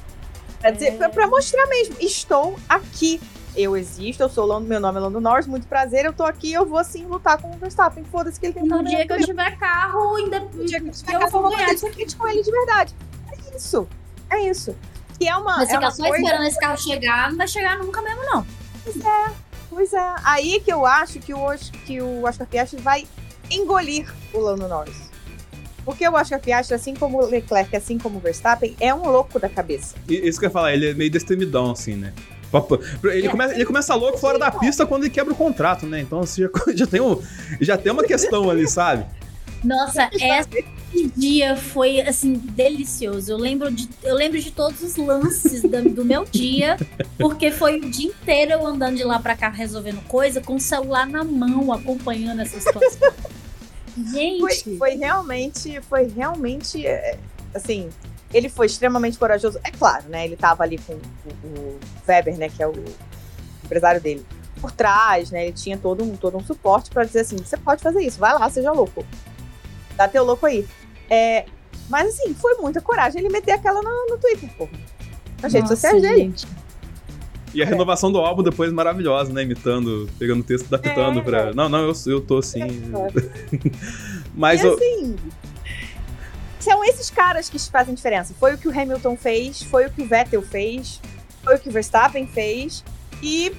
Pra, 0.61 0.71
dizer, 0.71 0.97
é... 0.99 1.09
pra 1.09 1.27
mostrar 1.27 1.67
mesmo, 1.67 1.97
estou 1.99 2.57
aqui. 2.69 3.19
Eu 3.53 3.75
existo, 3.75 4.23
eu 4.23 4.29
sou 4.29 4.45
Lando, 4.45 4.65
meu 4.65 4.79
nome 4.79 4.97
é 4.97 5.01
Lando 5.01 5.19
Norris, 5.19 5.45
muito 5.45 5.67
prazer, 5.67 6.05
eu 6.05 6.13
tô 6.13 6.23
aqui, 6.23 6.53
eu 6.53 6.65
vou 6.65 6.83
sim 6.83 7.05
lutar 7.05 7.37
com 7.37 7.53
o 7.53 7.57
Verstappen. 7.57 8.03
Foda-se 8.05 8.39
que 8.39 8.45
ele 8.45 8.53
tem 8.53 8.63
No 8.63 8.81
dia 8.81 9.05
que 9.05 9.11
eu 9.11 9.25
tiver 9.25 9.57
carro, 9.57 10.15
ainda. 10.15 10.39
No 10.39 10.65
dia 10.65 10.79
que 10.79 10.87
eu 10.87 10.91
tiver 10.93 11.15
eu 11.15 11.19
carro, 11.19 11.31
vou 11.31 11.49
ganhar. 11.49 11.73
Eu 11.73 12.17
com 12.17 12.27
ele 12.29 12.43
de 12.43 12.51
verdade. 12.51 12.95
É 13.29 13.57
isso. 13.57 13.85
É 14.35 14.49
isso. 14.49 14.75
E 15.19 15.27
é 15.27 15.35
uma. 15.35 15.57
Mas 15.57 15.69
é 15.69 15.75
ficar 15.75 15.91
só 15.91 16.03
coisa... 16.03 16.17
esperando 16.17 16.47
esse 16.47 16.59
carro 16.59 16.77
chegar, 16.77 17.29
não 17.29 17.37
vai 17.37 17.47
chegar 17.47 17.77
nunca 17.77 18.01
mesmo, 18.01 18.21
não. 18.25 18.45
Pois 18.83 18.97
é, 18.97 19.31
pois 19.69 19.93
é. 19.93 20.15
Aí 20.23 20.59
que 20.59 20.71
eu 20.71 20.85
acho 20.85 21.19
que 21.19 21.33
o, 21.33 21.55
que 21.85 22.01
o 22.01 22.23
Oscar 22.25 22.45
Piastri 22.45 22.81
vai 22.81 23.07
engolir 23.49 24.13
o 24.33 24.39
Lando 24.39 24.67
Norris. 24.67 25.09
Porque 25.85 26.07
o 26.07 26.13
Oscar 26.13 26.39
Piastri, 26.39 26.75
assim 26.75 26.95
como 26.95 27.21
o 27.21 27.25
Leclerc, 27.25 27.75
assim 27.75 27.97
como 27.97 28.17
o 28.17 28.19
Verstappen, 28.19 28.75
é 28.79 28.93
um 28.93 29.07
louco 29.09 29.39
da 29.39 29.47
cabeça. 29.47 29.95
Isso 30.09 30.39
que 30.39 30.45
eu 30.45 30.49
ia 30.49 30.53
falar, 30.53 30.73
ele 30.73 30.89
é 30.89 30.93
meio 30.93 31.11
destemidão, 31.11 31.71
assim, 31.71 31.95
né? 31.95 32.11
Ele, 33.03 33.27
é, 33.27 33.29
começa, 33.29 33.53
ele 33.53 33.65
começa 33.65 33.95
louco 33.95 34.17
fora 34.17 34.39
da 34.39 34.49
pista 34.49 34.85
quando 34.85 35.03
ele 35.03 35.09
quebra 35.09 35.33
o 35.33 35.35
contrato, 35.35 35.85
né? 35.85 35.99
Então 35.99 36.21
assim, 36.21 36.43
já, 36.43 36.49
já, 36.73 36.87
tem, 36.87 37.01
um, 37.01 37.21
já 37.59 37.77
tem 37.77 37.91
uma 37.91 38.03
questão 38.03 38.49
ali, 38.49 38.67
sabe? 38.67 39.05
Nossa, 39.65 40.09
esse 40.13 41.07
dia 41.15 41.57
foi 41.57 42.01
assim 42.01 42.33
delicioso. 42.33 43.31
Eu 43.31 43.37
lembro 43.37 43.71
de, 43.71 43.89
eu 44.03 44.15
lembro 44.15 44.39
de 44.39 44.51
todos 44.51 44.81
os 44.81 44.95
lances 44.95 45.61
do, 45.63 45.89
do 45.89 46.05
meu 46.05 46.23
dia, 46.23 46.77
porque 47.17 47.51
foi 47.51 47.79
o 47.79 47.89
dia 47.89 48.09
inteiro 48.09 48.53
eu 48.53 48.65
andando 48.65 48.97
de 48.97 49.03
lá 49.03 49.19
para 49.19 49.35
cá 49.35 49.49
resolvendo 49.49 50.01
coisa 50.07 50.39
com 50.39 50.55
o 50.55 50.59
celular 50.59 51.07
na 51.07 51.23
mão, 51.23 51.73
acompanhando 51.73 52.41
essa 52.41 52.59
situação. 52.59 53.11
Gente, 54.11 54.63
foi, 54.63 54.77
foi 54.77 54.95
realmente, 54.95 55.81
foi 55.81 56.07
realmente 56.07 56.85
é, 56.85 57.17
assim, 57.53 57.89
ele 58.33 58.49
foi 58.49 58.65
extremamente 58.65 59.17
corajoso. 59.17 59.57
É 59.63 59.71
claro, 59.71 60.03
né? 60.09 60.25
Ele 60.25 60.35
tava 60.35 60.63
ali 60.63 60.77
com 60.77 60.93
o, 60.93 61.47
o 61.47 61.79
Weber, 62.05 62.37
né? 62.37 62.49
Que 62.49 62.61
é 62.61 62.67
o 62.67 62.73
empresário 63.63 64.01
dele, 64.01 64.25
por 64.59 64.71
trás, 64.71 65.31
né? 65.31 65.45
Ele 65.45 65.53
tinha 65.53 65.77
todo 65.77 66.03
um, 66.03 66.17
todo 66.17 66.37
um 66.37 66.43
suporte 66.43 66.89
para 66.89 67.05
dizer 67.05 67.21
assim: 67.21 67.37
você 67.37 67.55
pode 67.55 67.81
fazer 67.81 68.01
isso, 68.01 68.19
vai 68.19 68.33
lá, 68.33 68.49
seja 68.49 68.73
louco. 68.73 69.05
Dá 69.95 70.07
teu 70.07 70.23
louco 70.23 70.45
aí. 70.45 70.65
É, 71.09 71.45
mas 71.89 72.07
assim, 72.09 72.33
foi 72.33 72.55
muita 72.55 72.81
coragem 72.81 73.21
ele 73.21 73.29
meter 73.29 73.51
aquela 73.51 73.81
no, 73.81 74.07
no 74.09 74.17
Twitter, 74.17 74.49
porra. 74.57 74.71
Nas 75.41 75.53
redes 75.53 75.69
sociais 75.69 76.01
dele. 76.01 76.33
E 77.53 77.61
a 77.61 77.65
é. 77.65 77.69
renovação 77.69 78.11
do 78.11 78.17
álbum 78.17 78.43
depois 78.43 78.71
maravilhosa, 78.71 79.31
né? 79.31 79.43
Imitando, 79.43 80.09
pegando 80.19 80.41
o 80.41 80.43
texto, 80.43 80.65
adaptando 80.67 81.19
é. 81.19 81.23
pra. 81.23 81.53
Não, 81.53 81.69
não, 81.69 81.79
eu, 81.79 81.93
eu 82.07 82.21
tô 82.21 82.39
assim. 82.39 82.61
É, 82.61 83.69
mas. 84.35 84.61
E, 84.63 84.67
assim, 84.67 85.15
são 86.59 86.83
esses 86.83 87.09
caras 87.09 87.47
que 87.47 87.59
fazem 87.59 87.93
diferença. 87.93 88.33
Foi 88.39 88.55
o 88.55 88.57
que 88.57 88.67
o 88.67 88.71
Hamilton 88.71 89.15
fez, 89.15 89.61
foi 89.61 89.85
o 89.85 89.91
que 89.91 90.01
o 90.01 90.07
Vettel 90.07 90.41
fez, 90.41 90.99
foi 91.43 91.55
o 91.55 91.59
que 91.59 91.69
o 91.69 91.71
Verstappen 91.71 92.27
fez 92.27 92.83
e 93.21 93.55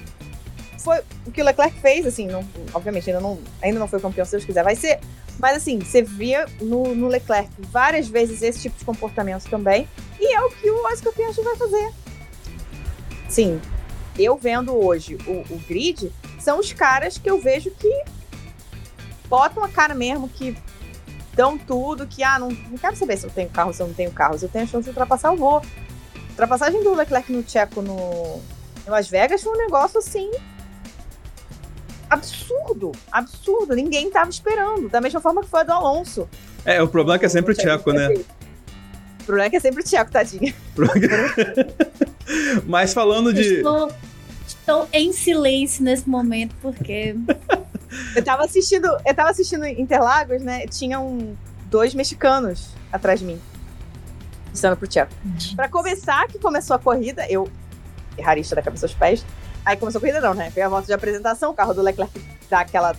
foi 0.77 0.99
o 1.25 1.31
que 1.31 1.41
o 1.41 1.45
Leclerc 1.45 1.79
fez, 1.79 2.05
assim, 2.05 2.27
não, 2.27 2.45
obviamente 2.73 3.09
ainda 3.09 3.21
não, 3.21 3.39
ainda 3.61 3.79
não 3.79 3.87
foi 3.87 3.99
campeão, 3.99 4.25
se 4.25 4.31
Deus 4.31 4.45
quiser, 4.45 4.63
vai 4.63 4.75
ser. 4.75 4.99
Mas 5.39 5.57
assim, 5.57 5.79
você 5.79 6.01
via 6.01 6.45
no, 6.59 6.95
no 6.95 7.07
Leclerc 7.07 7.49
várias 7.59 8.07
vezes 8.07 8.41
esse 8.41 8.61
tipo 8.61 8.77
de 8.77 8.85
comportamento 8.85 9.49
também, 9.49 9.87
e 10.19 10.33
é 10.33 10.41
o 10.41 10.49
que 10.49 10.69
o 10.69 10.83
Oscar 10.85 11.13
Piastri 11.13 11.43
vai 11.43 11.55
fazer. 11.55 11.93
Sim, 13.29 13.61
eu 14.17 14.35
vendo 14.37 14.75
hoje 14.75 15.17
o, 15.27 15.53
o 15.53 15.61
grid, 15.67 16.11
são 16.39 16.59
os 16.59 16.73
caras 16.73 17.17
que 17.17 17.29
eu 17.29 17.39
vejo 17.39 17.69
que 17.71 18.03
botam 19.29 19.63
a 19.63 19.69
cara 19.69 19.93
mesmo, 19.93 20.27
que 20.29 20.57
dão 21.37 21.57
tudo, 21.57 22.07
que, 22.07 22.23
ah, 22.23 22.39
não, 22.39 22.49
não 22.49 22.77
quero 22.77 22.95
saber 22.95 23.15
se 23.15 23.25
eu 23.25 23.29
tenho 23.29 23.49
carro 23.49 23.71
se 23.71 23.81
eu 23.81 23.87
não 23.87 23.93
tenho 23.93 24.11
carro. 24.11 24.37
Se 24.39 24.45
eu 24.45 24.49
tenho 24.49 24.65
a 24.65 24.67
chance 24.67 24.83
de 24.83 24.89
ultrapassar, 24.89 25.29
eu 25.29 25.37
vou. 25.37 25.57
A 25.57 26.29
ultrapassagem 26.31 26.83
do 26.83 26.95
Leclerc 26.95 27.31
no 27.31 27.43
Tcheco 27.43 27.81
no, 27.81 28.41
Las 28.87 29.07
Vegas 29.07 29.43
foi 29.43 29.53
um 29.53 29.57
negócio 29.57 29.99
assim. 29.99 30.31
Absurdo, 32.09 32.91
absurdo. 33.11 33.75
Ninguém 33.75 34.09
tava 34.09 34.29
esperando. 34.29 34.89
Da 34.89 35.01
mesma 35.01 35.19
forma 35.19 35.41
que 35.41 35.49
foi 35.49 35.61
a 35.61 35.63
do 35.63 35.73
Alonso. 35.73 36.27
É, 36.65 36.81
o 36.81 36.87
problema 36.87 37.15
é 37.15 37.19
que 37.19 37.25
é 37.25 37.29
sempre 37.29 37.53
o 37.53 37.55
Tcheco, 37.55 37.91
né? 37.91 38.09
O 38.09 39.23
problema 39.25 39.47
é 39.47 39.49
que 39.49 39.57
é 39.57 39.59
sempre 39.59 39.81
o 39.81 39.85
Tcheco, 39.85 40.11
tadinha. 40.11 40.53
Mas 42.65 42.93
falando 42.93 43.33
de. 43.33 43.41
Estou, 43.41 43.91
estou 44.45 44.89
em 44.93 45.11
silêncio 45.11 45.83
nesse 45.83 46.07
momento, 46.07 46.55
porque 46.61 47.15
eu 48.15 48.23
tava 48.23 48.43
assistindo, 48.43 48.85
eu 49.05 49.13
tava 49.13 49.29
assistindo 49.29 49.65
Interlagos, 49.65 50.41
né? 50.41 50.65
Tinham 50.67 51.35
dois 51.69 51.93
mexicanos 51.93 52.69
atrás 52.91 53.19
de 53.19 53.25
mim. 53.25 53.41
Estando 54.53 54.75
pro 54.75 54.87
Tcheco. 54.87 55.11
Pra 55.55 55.69
começar, 55.69 56.27
que 56.27 56.39
começou 56.39 56.75
a 56.75 56.79
corrida, 56.79 57.25
eu, 57.29 57.49
rarista 58.19 58.55
da 58.55 58.61
cabeça 58.61 58.85
aos 58.85 58.93
pés. 58.93 59.25
Aí 59.67 59.75
começou 59.75 59.99
a 59.99 60.01
corrida, 60.01 60.21
não, 60.21 60.33
né? 60.33 60.49
Veio 60.55 60.67
a 60.67 60.69
volta 60.69 60.87
de 60.87 60.93
apresentação, 60.93 61.51
o 61.51 61.53
carro 61.53 61.73
do 61.73 61.81
Leclerc 61.81 62.13
dá 62.49 62.61
aquela. 62.61 62.95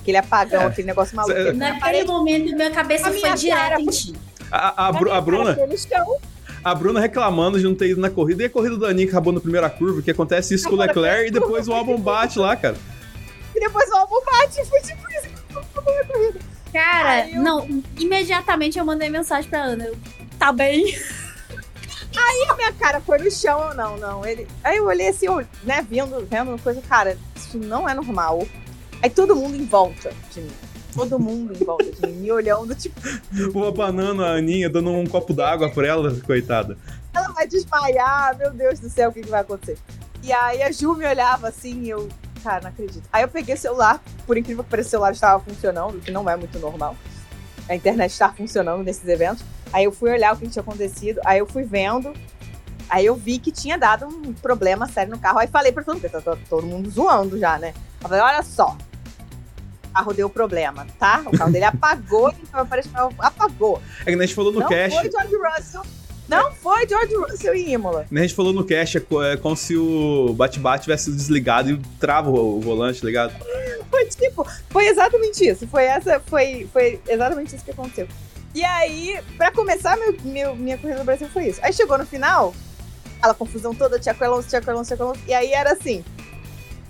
aquele 0.00 0.16
apagão, 0.16 0.62
é. 0.62 0.66
aquele 0.66 0.86
negócio 0.86 1.16
maluco. 1.16 1.52
Naquele 1.54 2.04
momento, 2.04 2.54
minha 2.54 2.70
cabeça 2.70 3.08
a 3.08 3.12
foi 3.12 3.34
direto 3.34 3.80
em 3.80 3.86
ti. 3.86 4.14
A, 4.50 4.86
a, 4.86 4.92
Bruna. 5.20 5.56
A 6.62 6.74
Bruna 6.74 7.00
reclamando 7.00 7.58
de 7.58 7.64
não 7.64 7.74
ter 7.74 7.90
ido 7.90 8.00
na 8.00 8.08
corrida 8.08 8.44
e 8.44 8.46
a 8.46 8.50
corrida 8.50 8.76
do 8.76 8.86
Aninha 8.86 9.08
acabou 9.08 9.32
na 9.32 9.40
primeira 9.40 9.68
curva, 9.68 10.00
que 10.02 10.10
acontece 10.10 10.54
isso 10.54 10.68
acabou 10.68 10.86
com 10.86 11.00
o 11.00 11.02
Leclerc 11.02 11.28
e 11.28 11.30
depois 11.32 11.66
o 11.66 11.72
álbum 11.72 11.98
bate 11.98 12.38
lá, 12.38 12.54
cara 12.54 12.76
e 13.56 13.60
depois 13.60 13.88
o 13.90 13.96
álbum 13.96 14.22
bate. 14.24 14.64
Foi 14.66 14.80
tipo 14.80 15.02
isso 15.10 15.28
que 15.28 15.58
acabou 15.58 15.98
a 15.98 16.04
corrida. 16.04 16.38
Cara, 16.72 17.28
eu... 17.28 17.42
não, 17.42 17.82
imediatamente 17.98 18.78
eu 18.78 18.84
mandei 18.84 19.08
mensagem 19.08 19.48
pra 19.48 19.62
Ana. 19.62 19.86
Eu, 19.86 19.96
tá 20.38 20.52
bem. 20.52 20.94
Aí 22.16 22.46
a 22.48 22.56
minha 22.56 22.72
cara 22.72 23.00
foi 23.00 23.18
no 23.18 23.30
chão, 23.30 23.74
não, 23.74 23.96
não. 23.96 24.26
Ele... 24.26 24.48
Aí 24.64 24.78
eu 24.78 24.86
olhei 24.86 25.08
assim, 25.08 25.26
né, 25.62 25.86
vendo, 25.88 26.26
vendo 26.26 26.60
coisa, 26.62 26.80
cara, 26.82 27.18
isso 27.34 27.58
não 27.58 27.88
é 27.88 27.94
normal. 27.94 28.46
Aí 29.02 29.10
todo 29.10 29.36
mundo 29.36 29.54
em 29.54 29.66
volta 29.66 30.12
de 30.32 30.40
mim. 30.40 30.52
Todo 30.94 31.18
mundo 31.18 31.52
em 31.52 31.62
volta 31.62 31.84
de 31.84 32.06
mim, 32.06 32.12
me 32.14 32.32
olhando, 32.32 32.74
tipo. 32.74 32.98
Uma 33.54 33.70
banana, 33.70 34.28
a 34.28 34.36
Aninha, 34.36 34.70
dando 34.70 34.90
um 34.90 35.06
copo 35.06 35.34
d'água 35.34 35.68
pra 35.70 35.86
ela, 35.86 36.18
coitada. 36.20 36.78
Ela 37.12 37.28
vai 37.28 37.46
desmaiar, 37.46 38.36
meu 38.38 38.50
Deus 38.50 38.80
do 38.80 38.88
céu, 38.88 39.10
o 39.10 39.12
que, 39.12 39.20
que 39.20 39.28
vai 39.28 39.42
acontecer? 39.42 39.78
E 40.22 40.32
aí 40.32 40.62
a 40.62 40.72
Ju 40.72 40.94
me 40.94 41.06
olhava 41.06 41.48
assim, 41.48 41.86
eu, 41.86 42.08
cara, 42.42 42.62
não 42.62 42.70
acredito. 42.70 43.06
Aí 43.12 43.22
eu 43.22 43.28
peguei 43.28 43.54
o 43.54 43.58
celular, 43.58 44.02
por 44.26 44.38
incrível 44.38 44.64
que 44.64 44.70
pareça, 44.70 44.88
o 44.88 44.90
celular 44.90 45.12
estava 45.12 45.42
funcionando, 45.42 45.98
o 45.98 46.00
que 46.00 46.10
não 46.10 46.28
é 46.28 46.34
muito 46.34 46.58
normal. 46.58 46.96
A 47.68 47.74
internet 47.74 48.10
está 48.10 48.32
funcionando 48.32 48.82
nesses 48.82 49.06
eventos. 49.06 49.44
Aí 49.72 49.84
eu 49.84 49.92
fui 49.92 50.10
olhar 50.10 50.34
o 50.34 50.38
que 50.38 50.48
tinha 50.48 50.62
acontecido, 50.62 51.20
aí 51.24 51.38
eu 51.38 51.46
fui 51.46 51.64
vendo, 51.64 52.12
aí 52.88 53.04
eu 53.04 53.14
vi 53.14 53.38
que 53.38 53.50
tinha 53.50 53.76
dado 53.76 54.06
um 54.06 54.32
problema 54.32 54.86
sério 54.88 55.12
no 55.12 55.18
carro. 55.18 55.38
Aí 55.38 55.46
falei 55.46 55.72
pra 55.72 55.82
todo 55.82 55.96
mundo, 55.96 56.10
tá 56.10 56.36
todo 56.48 56.66
mundo 56.66 56.90
zoando 56.90 57.38
já, 57.38 57.58
né? 57.58 57.74
Eu 58.02 58.08
falei, 58.08 58.22
olha 58.22 58.42
só, 58.42 58.76
o 59.84 59.92
carro 59.92 60.12
deu 60.12 60.30
problema, 60.30 60.86
tá? 60.98 61.22
O 61.26 61.36
carro 61.36 61.52
dele 61.52 61.64
apagou, 61.66 62.32
então 62.42 62.60
apagou. 63.18 63.82
É 64.00 64.04
que 64.04 64.10
a 64.10 64.20
gente 64.20 64.34
falou 64.34 64.52
no 64.52 64.60
não 64.60 64.68
cash. 64.68 64.94
Foi 64.94 65.10
George 65.10 65.36
Russell 65.36 65.82
não 66.28 66.52
foi 66.52 66.86
George 66.88 67.14
Russell 67.14 67.54
em 67.54 67.72
Imola. 67.72 68.06
A 68.10 68.18
gente 68.18 68.34
falou 68.34 68.52
no 68.52 68.64
cast, 68.64 68.98
é, 68.98 69.32
é 69.32 69.36
como 69.36 69.56
se 69.56 69.76
o 69.76 70.34
bate-bate 70.34 70.84
tivesse 70.84 71.10
desligado 71.10 71.70
e 71.70 71.80
trava 72.00 72.30
o, 72.30 72.58
o 72.58 72.60
volante, 72.60 73.00
tá 73.00 73.06
ligado? 73.06 73.32
Foi 73.88 74.04
tipo, 74.06 74.46
foi 74.68 74.88
exatamente 74.88 75.46
isso. 75.46 75.66
Foi 75.68 75.84
essa, 75.84 76.20
foi, 76.20 76.68
foi 76.72 77.00
exatamente 77.08 77.54
isso 77.54 77.64
que 77.64 77.70
aconteceu. 77.70 78.08
E 78.56 78.64
aí, 78.64 79.20
pra 79.36 79.52
começar, 79.52 79.98
meu, 79.98 80.16
meu, 80.24 80.56
minha 80.56 80.78
corrida 80.78 81.00
no 81.00 81.04
Brasil 81.04 81.28
foi 81.28 81.48
isso. 81.48 81.60
Aí 81.62 81.74
chegou 81.74 81.98
no 81.98 82.06
final, 82.06 82.54
aquela 83.18 83.34
confusão 83.34 83.74
toda, 83.74 84.00
Tiago 84.00 84.24
Alonso, 84.24 84.48
Tiago 84.48 84.70
Alonso, 84.70 84.88
Tiago 84.88 85.02
Alonso. 85.02 85.20
E 85.28 85.34
aí 85.34 85.52
era 85.52 85.72
assim, 85.74 86.02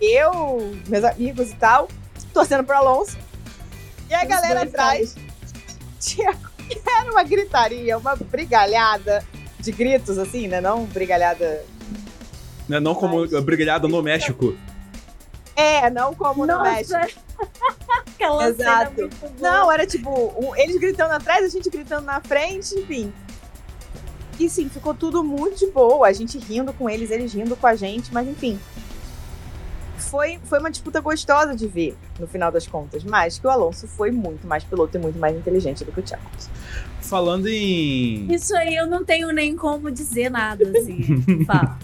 eu, 0.00 0.72
meus 0.86 1.02
amigos 1.02 1.50
e 1.50 1.56
tal, 1.56 1.88
torcendo 2.32 2.62
pro 2.62 2.76
Alonso. 2.76 3.18
E 4.08 4.14
a 4.14 4.22
Os 4.22 4.28
galera 4.28 4.62
atrás, 4.62 5.16
Tiago 5.98 6.50
era 6.86 7.10
uma 7.10 7.24
gritaria, 7.24 7.98
uma 7.98 8.14
brigalhada 8.14 9.24
de 9.58 9.72
gritos, 9.72 10.18
assim, 10.18 10.46
né? 10.46 10.60
Não 10.60 10.84
brigalhada. 10.84 11.64
Não, 12.68 12.80
não 12.80 12.94
como 12.94 13.26
brigalhada 13.42 13.88
no 13.88 14.00
México. 14.04 14.56
É, 15.56 15.88
não 15.90 16.14
como 16.14 16.46
Nossa. 16.46 16.58
no 16.58 16.64
México. 16.70 17.20
Aquela 18.14 18.48
Exato. 18.48 19.08
Não, 19.40 19.72
era 19.72 19.86
tipo, 19.86 20.10
um- 20.10 20.54
eles 20.56 20.78
gritando 20.78 21.12
atrás, 21.12 21.44
a 21.44 21.48
gente 21.48 21.68
gritando 21.70 22.04
na 22.04 22.20
frente, 22.20 22.74
enfim. 22.78 23.12
E 24.38 24.50
sim, 24.50 24.68
ficou 24.68 24.92
tudo 24.94 25.24
muito 25.24 25.58
de 25.58 25.66
boa. 25.68 26.06
A 26.06 26.12
gente 26.12 26.38
rindo 26.38 26.72
com 26.72 26.88
eles, 26.90 27.10
eles 27.10 27.32
rindo 27.32 27.56
com 27.56 27.66
a 27.66 27.74
gente, 27.74 28.12
mas 28.12 28.28
enfim. 28.28 28.60
Foi, 29.98 30.38
foi 30.44 30.58
uma 30.58 30.70
disputa 30.70 31.00
gostosa 31.00 31.54
de 31.54 31.66
ver, 31.66 31.96
no 32.18 32.26
final 32.26 32.50
das 32.52 32.66
contas. 32.66 33.02
Mas 33.04 33.38
que 33.38 33.46
o 33.46 33.50
Alonso 33.50 33.86
foi 33.86 34.10
muito 34.10 34.46
mais 34.46 34.64
piloto 34.64 34.96
e 34.96 35.00
muito 35.00 35.18
mais 35.18 35.36
inteligente 35.36 35.84
do 35.84 35.92
que 35.92 36.00
o 36.00 36.02
Thiago. 36.02 36.24
Falando 37.00 37.46
em. 37.46 38.32
Isso 38.32 38.54
aí 38.56 38.74
eu 38.74 38.86
não 38.86 39.04
tenho 39.04 39.30
nem 39.30 39.54
como 39.54 39.90
dizer 39.90 40.28
nada, 40.28 40.64
assim. 40.76 41.22
Fala. 41.46 41.78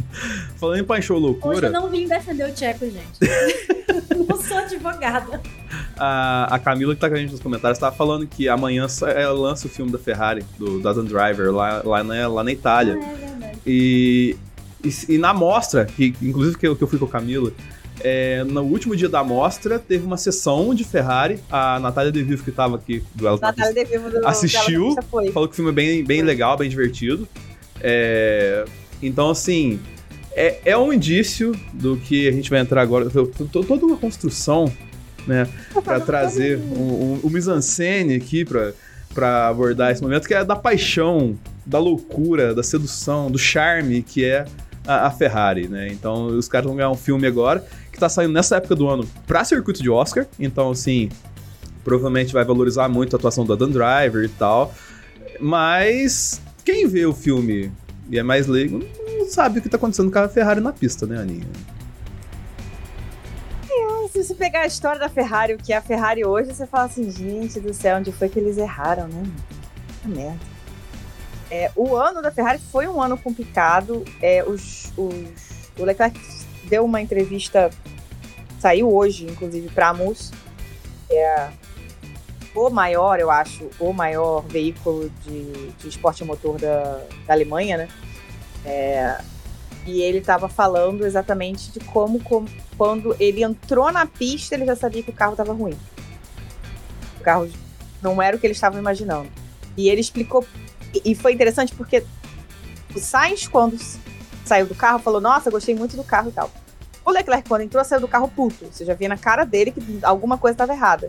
Falando 0.56 0.80
em 0.80 0.84
Paixão 0.84 1.16
Hoje 1.16 1.26
Loucura, 1.26 1.68
eu 1.68 1.72
não 1.72 1.88
vim 1.88 2.08
defender 2.08 2.48
o 2.48 2.52
Tcheco, 2.52 2.86
gente. 2.86 3.20
não 4.28 4.36
sou 4.36 4.56
advogada. 4.56 5.40
a, 5.96 6.54
a 6.54 6.58
Camila 6.58 6.94
que 6.94 7.00
tá 7.00 7.08
com 7.08 7.14
a 7.14 7.18
gente 7.18 7.30
nos 7.30 7.40
comentários 7.40 7.78
tava 7.78 7.94
falando 7.94 8.26
que 8.26 8.48
amanhã 8.48 8.86
ela 9.14 9.32
lança 9.32 9.66
o 9.66 9.70
filme 9.70 9.92
da 9.92 9.98
Ferrari, 9.98 10.44
do, 10.58 10.80
do 10.80 10.88
Adam 10.88 11.04
Driver, 11.04 11.52
lá, 11.52 11.82
lá, 11.84 12.02
na, 12.02 12.26
lá 12.26 12.42
na 12.42 12.50
Itália. 12.50 12.98
Ah, 13.00 13.12
é 13.12 13.14
verdade. 13.14 13.58
E, 13.64 14.36
e, 14.82 15.14
e 15.14 15.18
na 15.18 15.32
mostra, 15.32 15.84
que 15.84 16.14
inclusive 16.20 16.58
que 16.58 16.66
eu, 16.66 16.74
que 16.74 16.82
eu 16.82 16.88
fui 16.88 16.98
com 16.98 17.04
a 17.04 17.08
Camila, 17.08 17.52
é, 18.00 18.42
no 18.44 18.62
último 18.62 18.96
dia 18.96 19.08
da 19.08 19.22
mostra 19.22 19.78
teve 19.78 20.04
uma 20.04 20.16
sessão 20.16 20.74
de 20.74 20.82
Ferrari. 20.84 21.38
A 21.50 21.78
Natália 21.78 22.10
De 22.10 22.22
Vivo, 22.22 22.42
que 22.44 22.50
tava 22.50 22.76
aqui 22.76 23.02
do 23.14 23.26
Ela 23.26 23.38
Natália 23.40 23.72
De 23.72 23.84
Vivo 23.84 24.10
do 24.10 24.26
Assistiu? 24.26 24.94
Foi. 25.10 25.30
falou 25.30 25.48
que 25.48 25.52
o 25.52 25.56
filme 25.56 25.70
é 25.70 25.74
bem, 25.74 26.04
bem 26.04 26.18
Foi. 26.18 26.26
legal, 26.26 26.56
bem 26.56 26.68
divertido. 26.68 27.28
É, 27.80 28.64
então, 29.02 29.30
assim, 29.30 29.80
é, 30.34 30.60
é 30.64 30.78
um 30.78 30.92
indício 30.92 31.52
do 31.72 31.96
que 31.96 32.28
a 32.28 32.32
gente 32.32 32.48
vai 32.50 32.60
entrar 32.60 32.80
agora. 32.82 33.10
to- 33.10 33.26
to- 33.26 33.64
Toda 33.64 33.84
uma 33.86 33.96
construção, 33.96 34.72
né, 35.26 35.48
para 35.84 36.00
trazer 36.00 36.58
um, 36.58 36.80
um, 36.80 37.20
um 37.24 37.28
mise-en-scène 37.30 38.14
aqui 38.14 38.44
pra, 38.44 38.72
pra 39.12 39.48
abordar 39.48 39.90
esse 39.92 40.02
momento, 40.02 40.26
que 40.26 40.34
é 40.34 40.44
da 40.44 40.56
paixão, 40.56 41.36
da 41.66 41.78
loucura, 41.78 42.54
da 42.54 42.62
sedução, 42.62 43.30
do 43.30 43.38
charme 43.38 44.02
que 44.02 44.24
é 44.24 44.44
a, 44.86 45.06
a 45.06 45.10
Ferrari, 45.10 45.68
né? 45.68 45.88
Então, 45.92 46.26
os 46.26 46.48
caras 46.48 46.66
vão 46.66 46.76
ganhar 46.76 46.90
um 46.90 46.96
filme 46.96 47.26
agora 47.26 47.64
tá 48.02 48.08
saindo 48.08 48.32
nessa 48.32 48.56
época 48.56 48.74
do 48.74 48.88
ano 48.88 49.08
pra 49.26 49.44
circuito 49.44 49.82
de 49.82 49.88
Oscar. 49.90 50.26
Então, 50.38 50.70
assim, 50.70 51.08
provavelmente 51.84 52.32
vai 52.32 52.44
valorizar 52.44 52.88
muito 52.88 53.14
a 53.14 53.18
atuação 53.18 53.44
do 53.44 53.52
Adam 53.52 53.70
Driver 53.70 54.24
e 54.24 54.28
tal. 54.28 54.72
Mas 55.40 56.40
quem 56.64 56.86
vê 56.86 57.04
o 57.06 57.12
filme 57.12 57.70
e 58.10 58.18
é 58.18 58.22
mais 58.22 58.46
leigo 58.46 58.80
não 59.18 59.26
sabe 59.28 59.58
o 59.58 59.62
que 59.62 59.68
tá 59.68 59.76
acontecendo 59.76 60.10
com 60.10 60.18
a 60.18 60.28
Ferrari 60.28 60.60
na 60.60 60.72
pista, 60.72 61.06
né, 61.06 61.18
Aninha? 61.18 61.46
Se 64.12 64.22
você 64.22 64.34
pegar 64.34 64.60
a 64.60 64.66
história 64.66 65.00
da 65.00 65.08
Ferrari, 65.08 65.54
o 65.54 65.58
que 65.58 65.72
é 65.72 65.76
a 65.78 65.80
Ferrari 65.80 66.22
hoje, 66.22 66.52
você 66.52 66.66
fala 66.66 66.84
assim, 66.84 67.10
gente 67.10 67.58
do 67.58 67.72
céu, 67.72 67.96
onde 67.96 68.12
foi 68.12 68.28
que 68.28 68.38
eles 68.38 68.58
erraram, 68.58 69.08
né? 69.08 69.22
Que 70.02 70.08
merda. 70.08 70.38
É, 71.50 71.70
o 71.74 71.96
ano 71.96 72.20
da 72.20 72.30
Ferrari 72.30 72.60
foi 72.70 72.86
um 72.86 73.00
ano 73.00 73.16
complicado. 73.16 74.04
É, 74.20 74.44
os, 74.44 74.92
os- 74.98 75.70
o 75.78 75.84
Leclerc 75.84 76.20
deu 76.64 76.84
uma 76.84 77.00
entrevista, 77.00 77.70
saiu 78.62 78.94
hoje, 78.94 79.26
inclusive, 79.26 79.68
para 79.70 79.88
a 79.88 79.94
MUS. 79.94 80.30
É 81.10 81.50
o 82.54 82.70
maior, 82.70 83.18
eu 83.18 83.30
acho, 83.30 83.68
o 83.80 83.92
maior 83.92 84.42
veículo 84.42 85.10
de, 85.24 85.70
de 85.72 85.88
esporte 85.88 86.22
motor 86.24 86.58
da, 86.60 87.02
da 87.26 87.32
Alemanha, 87.32 87.76
né? 87.78 87.88
É, 88.64 89.18
e 89.86 90.00
ele 90.02 90.18
estava 90.18 90.48
falando 90.48 91.04
exatamente 91.04 91.72
de 91.72 91.80
como, 91.80 92.22
como 92.22 92.48
quando 92.76 93.16
ele 93.18 93.42
entrou 93.42 93.90
na 93.90 94.06
pista, 94.06 94.54
ele 94.54 94.66
já 94.66 94.76
sabia 94.76 95.02
que 95.02 95.10
o 95.10 95.14
carro 95.14 95.32
estava 95.32 95.52
ruim. 95.52 95.76
O 97.18 97.22
carro 97.22 97.48
não 98.00 98.20
era 98.22 98.36
o 98.36 98.38
que 98.38 98.46
eles 98.46 98.58
estavam 98.58 98.78
imaginando. 98.78 99.28
E 99.76 99.88
ele 99.88 100.00
explicou. 100.00 100.46
e- 101.04 101.14
foi 101.14 101.32
interessante 101.32 101.74
porque 101.74 102.04
o 102.94 103.00
Sainz, 103.00 103.48
quando 103.48 103.76
saiu 104.44 104.66
do 104.66 104.74
carro, 104.74 104.98
falou: 104.98 105.20
Nossa, 105.20 105.50
gostei 105.50 105.74
muito 105.74 105.96
do 105.96 106.04
carro 106.04 106.28
e 106.28 106.32
tal. 106.32 106.50
O 107.04 107.10
Leclerc, 107.10 107.48
quando 107.48 107.62
entrou, 107.62 107.84
saiu 107.84 108.00
do 108.00 108.08
carro 108.08 108.28
puto. 108.28 108.66
Você 108.66 108.84
já 108.84 108.94
via 108.94 109.08
na 109.08 109.18
cara 109.18 109.44
dele 109.44 109.72
que 109.72 110.00
alguma 110.02 110.38
coisa 110.38 110.54
estava 110.54 110.72
errada. 110.72 111.08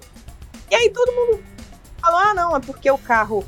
E 0.70 0.76
aí 0.76 0.90
todo 0.90 1.12
mundo 1.12 1.44
falou: 2.02 2.20
Ah, 2.20 2.34
não, 2.34 2.56
é 2.56 2.60
porque 2.60 2.90
o 2.90 2.98
carro 2.98 3.46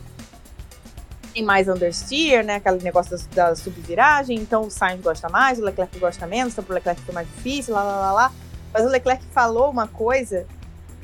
tem 1.33 1.43
mais 1.43 1.67
understeer, 1.67 2.45
né? 2.45 2.55
Aquele 2.55 2.81
negócio 2.83 3.17
da, 3.17 3.49
da 3.49 3.55
subviragem. 3.55 4.37
Então 4.37 4.63
o 4.63 4.71
Sainz 4.71 5.01
gosta 5.01 5.27
mais, 5.27 5.59
o 5.59 5.63
Leclerc 5.63 5.99
gosta 5.99 6.25
menos, 6.25 6.53
então 6.53 6.63
pro 6.63 6.73
Leclerc 6.73 7.01
foi 7.01 7.13
mais 7.13 7.27
difícil, 7.27 7.73
lá, 7.73 7.83
lá, 7.83 7.99
lá, 7.99 8.11
lá. 8.11 8.31
Mas 8.73 8.85
o 8.85 8.89
Leclerc 8.89 9.23
falou 9.31 9.69
uma 9.69 9.87
coisa 9.87 10.45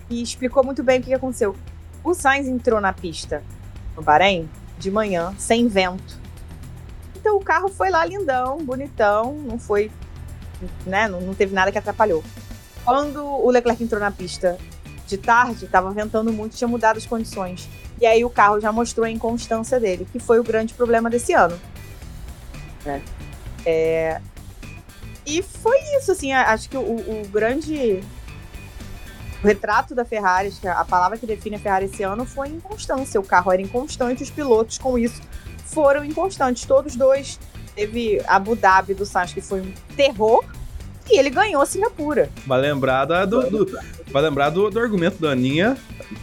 e 0.09 0.21
explicou 0.21 0.63
muito 0.63 0.83
bem 0.83 0.99
o 0.99 1.03
que 1.03 1.13
aconteceu. 1.13 1.55
O 2.03 2.13
Sainz 2.13 2.47
entrou 2.47 2.79
na 2.79 2.93
pista 2.93 3.43
no 3.95 4.01
Bahrein 4.01 4.49
de 4.77 4.89
manhã, 4.89 5.33
sem 5.37 5.67
vento. 5.67 6.19
Então 7.15 7.37
o 7.37 7.43
carro 7.43 7.69
foi 7.69 7.89
lá 7.89 8.03
lindão, 8.03 8.57
bonitão, 8.57 9.33
não 9.33 9.59
foi, 9.59 9.91
né, 10.85 11.07
não, 11.07 11.21
não 11.21 11.33
teve 11.33 11.53
nada 11.53 11.71
que 11.71 11.77
atrapalhou. 11.77 12.23
Quando 12.83 13.23
o 13.23 13.49
Leclerc 13.49 13.83
entrou 13.83 13.99
na 14.01 14.11
pista 14.11 14.57
de 15.07 15.17
tarde, 15.17 15.65
estava 15.65 15.91
ventando 15.91 16.31
muito, 16.31 16.55
tinha 16.55 16.67
mudado 16.67 16.97
as 16.97 17.05
condições. 17.05 17.69
E 17.99 18.05
aí 18.05 18.25
o 18.25 18.29
carro 18.29 18.59
já 18.59 18.71
mostrou 18.71 19.05
a 19.05 19.09
inconstância 19.09 19.79
dele, 19.79 20.07
que 20.11 20.19
foi 20.19 20.39
o 20.39 20.43
grande 20.43 20.73
problema 20.73 21.09
desse 21.09 21.33
ano. 21.33 21.59
né? 22.85 23.01
É, 23.65 24.19
E 25.25 25.41
foi 25.43 25.77
isso, 25.99 26.11
assim, 26.11 26.33
acho 26.33 26.67
que 26.67 26.77
o, 26.77 26.81
o 26.81 27.27
grande 27.31 28.01
o 29.43 29.47
retrato 29.47 29.95
da 29.95 30.05
Ferrari, 30.05 30.53
a 30.65 30.85
palavra 30.85 31.17
que 31.17 31.25
define 31.25 31.55
a 31.55 31.59
Ferrari 31.59 31.85
esse 31.85 32.03
ano 32.03 32.25
foi 32.25 32.49
inconstância. 32.49 33.19
O 33.19 33.23
carro 33.23 33.51
era 33.51 33.61
inconstante, 33.61 34.21
os 34.21 34.29
pilotos 34.29 34.77
com 34.77 34.97
isso 34.97 35.19
foram 35.65 36.05
inconstantes. 36.05 36.65
Todos 36.65 36.95
dois. 36.95 37.39
Teve 37.75 38.21
Abu 38.27 38.55
Dhabi 38.55 38.93
do 38.93 39.05
Sainz, 39.05 39.33
que 39.33 39.41
foi 39.41 39.61
um 39.61 39.71
terror, 39.95 40.43
e 41.09 41.17
ele 41.17 41.29
ganhou 41.29 41.65
Singapura. 41.65 42.29
Vai 42.45 42.59
lembrar 42.61 43.05
da- 43.05 43.25
do, 43.25 43.49
do- 43.49 43.79
vai 44.11 44.21
lembrar 44.21 44.49
do, 44.49 44.69
do 44.69 44.79
argumento 44.79 45.17
da 45.21 45.31
Aninha, 45.31 45.77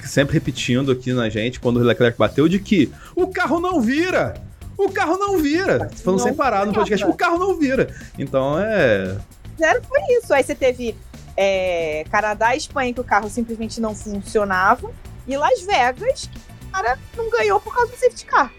sempre 0.05 0.35
repetindo 0.35 0.93
aqui 0.93 1.13
na 1.13 1.29
gente, 1.29 1.59
quando 1.59 1.79
o 1.79 1.83
Leclerc 1.83 2.19
bateu, 2.19 2.49
de 2.49 2.59
que 2.59 2.93
o 3.17 3.27
carro 3.29 3.59
não 3.61 3.81
vira! 3.81 4.35
O 4.77 4.89
carro 4.91 5.17
não 5.19 5.39
vira! 5.39 5.91
Falando 6.05 6.19
Não 6.21 6.27
sem 6.27 6.35
parar 6.35 6.65
no 6.67 6.73
podcast, 6.73 7.05
o 7.07 7.15
carro 7.15 7.39
não 7.39 7.59
vira! 7.59 7.93
Então 8.19 8.59
é. 8.61 9.17
Zero 9.59 9.83
foi 9.89 10.01
isso. 10.19 10.33
Aí 10.33 10.45
você 10.45 10.55
teve 10.55 10.95
é, 11.37 12.05
Canadá 12.11 12.55
e 12.55 12.59
Espanha, 12.59 12.93
que 12.95 13.01
o 13.01 13.05
carro 13.05 13.29
simplesmente 13.29 13.81
não 13.81 13.95
funcionava, 13.95 14.91
e 15.27 15.37
Las 15.37 15.63
Vegas, 15.63 16.29
que 16.33 16.39
o 16.69 16.71
cara 16.71 16.99
não 17.17 17.29
ganhou 17.31 17.59
por 17.59 17.75
causa 17.75 17.91
do 17.91 17.99
safety 17.99 18.25
car. 18.25 18.53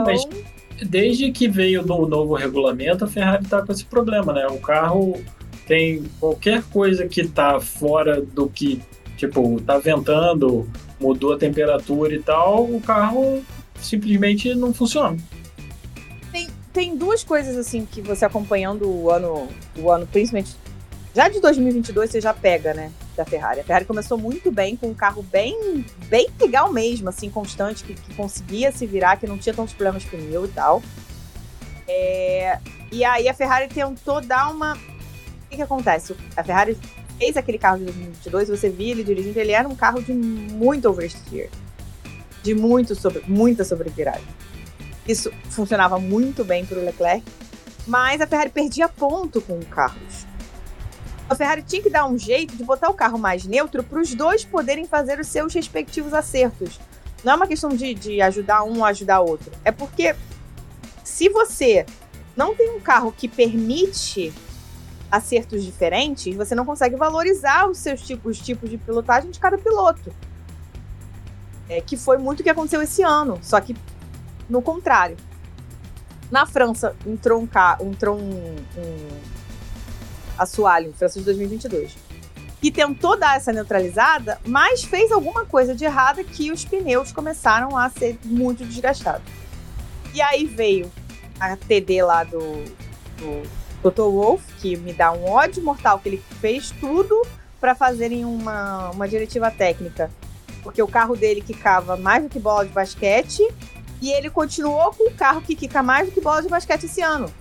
Então, 0.00 0.04
mas- 0.04 0.26
Desde 0.84 1.30
que 1.30 1.46
veio 1.46 1.82
do 1.82 2.06
novo 2.06 2.34
regulamento, 2.34 3.04
a 3.04 3.08
Ferrari 3.08 3.46
tá 3.46 3.62
com 3.62 3.70
esse 3.70 3.84
problema, 3.84 4.32
né? 4.32 4.46
O 4.48 4.58
carro 4.58 5.22
tem 5.66 6.02
qualquer 6.18 6.62
coisa 6.64 7.06
que 7.06 7.26
tá 7.26 7.60
fora 7.60 8.20
do 8.20 8.48
que, 8.48 8.82
tipo, 9.16 9.60
tá 9.60 9.78
ventando, 9.78 10.68
mudou 11.00 11.34
a 11.34 11.38
temperatura 11.38 12.14
e 12.14 12.18
tal, 12.18 12.64
o 12.64 12.80
carro 12.80 13.42
simplesmente 13.80 14.54
não 14.54 14.74
funciona. 14.74 15.16
tem 16.72 16.96
duas 16.96 17.22
coisas 17.22 17.54
assim 17.58 17.84
que 17.84 18.00
você 18.00 18.24
acompanhando 18.24 18.88
o 18.88 19.10
ano, 19.10 19.46
o 19.76 19.90
ano 19.90 20.06
principalmente 20.06 20.56
já 21.14 21.28
de 21.28 21.38
2022 21.38 22.10
você 22.10 22.18
já 22.18 22.32
pega, 22.32 22.72
né, 22.72 22.90
da 23.16 23.24
Ferrari. 23.24 23.60
A 23.60 23.64
Ferrari 23.64 23.84
começou 23.84 24.16
muito 24.18 24.50
bem 24.50 24.76
com 24.76 24.88
um 24.88 24.94
carro 24.94 25.22
bem, 25.22 25.84
bem 26.08 26.28
legal 26.40 26.72
mesmo, 26.72 27.08
assim, 27.08 27.30
constante, 27.30 27.84
que, 27.84 27.94
que 27.94 28.14
conseguia 28.14 28.72
se 28.72 28.86
virar, 28.86 29.16
que 29.16 29.26
não 29.26 29.38
tinha 29.38 29.54
tantos 29.54 29.74
problemas 29.74 30.04
com 30.04 30.16
pneu 30.16 30.44
e 30.44 30.48
tal. 30.48 30.82
É, 31.86 32.58
e 32.90 33.04
aí 33.04 33.28
a 33.28 33.34
Ferrari 33.34 33.68
tentou 33.68 34.20
dar 34.20 34.50
uma, 34.50 34.74
o 34.74 35.48
que 35.50 35.56
que 35.56 35.62
acontece? 35.62 36.14
A 36.36 36.42
Ferrari 36.42 36.78
fez 37.18 37.36
aquele 37.36 37.58
carro 37.58 37.78
de 37.78 37.84
2022, 37.84 38.48
você 38.48 38.68
via 38.68 38.92
ele 38.92 39.04
dirigindo, 39.04 39.38
ele 39.38 39.52
era 39.52 39.68
um 39.68 39.74
carro 39.74 40.02
de 40.02 40.12
muito 40.12 40.88
oversteer, 40.88 41.50
de 42.42 42.54
muito 42.54 42.94
sobre, 42.94 43.22
muita 43.26 43.64
sobreviragem. 43.64 44.26
Isso 45.06 45.32
funcionava 45.50 45.98
muito 45.98 46.44
bem 46.44 46.64
para 46.64 46.78
o 46.78 46.84
Leclerc, 46.84 47.24
mas 47.86 48.20
a 48.20 48.26
Ferrari 48.26 48.50
perdia 48.50 48.88
ponto 48.88 49.40
com 49.40 49.58
o 49.58 49.66
Carlos. 49.66 50.26
A 51.28 51.34
Ferrari 51.34 51.62
tinha 51.62 51.82
que 51.82 51.90
dar 51.90 52.06
um 52.06 52.18
jeito 52.18 52.56
de 52.56 52.64
botar 52.64 52.90
o 52.90 52.94
carro 52.94 53.18
mais 53.18 53.44
neutro 53.44 53.82
para 53.82 54.00
os 54.00 54.14
dois 54.14 54.44
poderem 54.44 54.86
fazer 54.86 55.18
os 55.18 55.28
seus 55.28 55.54
respectivos 55.54 56.12
acertos. 56.12 56.78
Não 57.24 57.32
é 57.32 57.36
uma 57.36 57.46
questão 57.46 57.70
de, 57.70 57.94
de 57.94 58.20
ajudar 58.20 58.64
um 58.64 58.78
ou 58.78 58.84
ajudar 58.84 59.20
outro. 59.20 59.50
É 59.64 59.70
porque 59.70 60.14
se 61.04 61.28
você 61.28 61.86
não 62.36 62.54
tem 62.54 62.70
um 62.70 62.80
carro 62.80 63.12
que 63.12 63.28
permite 63.28 64.32
acertos 65.10 65.62
diferentes, 65.62 66.34
você 66.34 66.54
não 66.54 66.64
consegue 66.64 66.96
valorizar 66.96 67.68
os 67.68 67.78
seus 67.78 68.00
tipos, 68.00 68.38
os 68.38 68.44
tipos 68.44 68.68
de 68.68 68.78
pilotagem 68.78 69.30
de 69.30 69.38
cada 69.38 69.58
piloto. 69.58 70.12
É, 71.68 71.80
que 71.80 71.96
foi 71.96 72.18
muito 72.18 72.40
o 72.40 72.42
que 72.42 72.50
aconteceu 72.50 72.82
esse 72.82 73.02
ano. 73.02 73.38
Só 73.42 73.60
que 73.60 73.76
no 74.48 74.60
contrário. 74.60 75.16
Na 76.30 76.46
França, 76.46 76.96
entrou 77.06 77.42
um 77.42 77.48
entrou 77.86 78.16
um, 78.16 78.56
um 78.76 79.31
assoalho, 80.42 80.92
França 80.92 81.18
de 81.18 81.24
2022. 81.24 81.96
e 82.62 82.70
tentou 82.70 83.18
dar 83.18 83.36
essa 83.36 83.52
neutralizada, 83.52 84.38
mas 84.46 84.84
fez 84.84 85.10
alguma 85.10 85.44
coisa 85.44 85.74
de 85.74 85.84
errada 85.84 86.22
que 86.22 86.52
os 86.52 86.64
pneus 86.64 87.10
começaram 87.10 87.76
a 87.76 87.90
ser 87.90 88.16
muito 88.24 88.64
desgastados. 88.64 89.26
E 90.14 90.22
aí 90.22 90.46
veio 90.46 90.90
a 91.40 91.56
TD 91.56 92.02
lá 92.02 92.22
do, 92.22 92.38
do 93.16 93.90
Dr. 93.90 94.02
Wolf, 94.02 94.42
que 94.60 94.76
me 94.76 94.92
dá 94.92 95.10
um 95.10 95.28
ódio 95.28 95.62
mortal, 95.62 95.98
que 95.98 96.08
ele 96.08 96.22
fez 96.40 96.70
tudo 96.70 97.20
para 97.60 97.74
fazerem 97.74 98.24
uma, 98.24 98.90
uma 98.90 99.08
diretiva 99.08 99.50
técnica. 99.50 100.10
Porque 100.62 100.80
o 100.80 100.86
carro 100.86 101.16
dele 101.16 101.40
quicava 101.40 101.96
mais 101.96 102.22
do 102.22 102.28
que 102.28 102.38
bola 102.38 102.64
de 102.64 102.72
basquete 102.72 103.42
e 104.00 104.12
ele 104.12 104.30
continuou 104.30 104.92
com 104.92 105.08
o 105.08 105.14
carro 105.14 105.42
que 105.42 105.56
quica 105.56 105.82
mais 105.82 106.06
do 106.06 106.12
que 106.12 106.20
bola 106.20 106.42
de 106.42 106.48
basquete 106.48 106.84
esse 106.84 107.00
ano. 107.00 107.32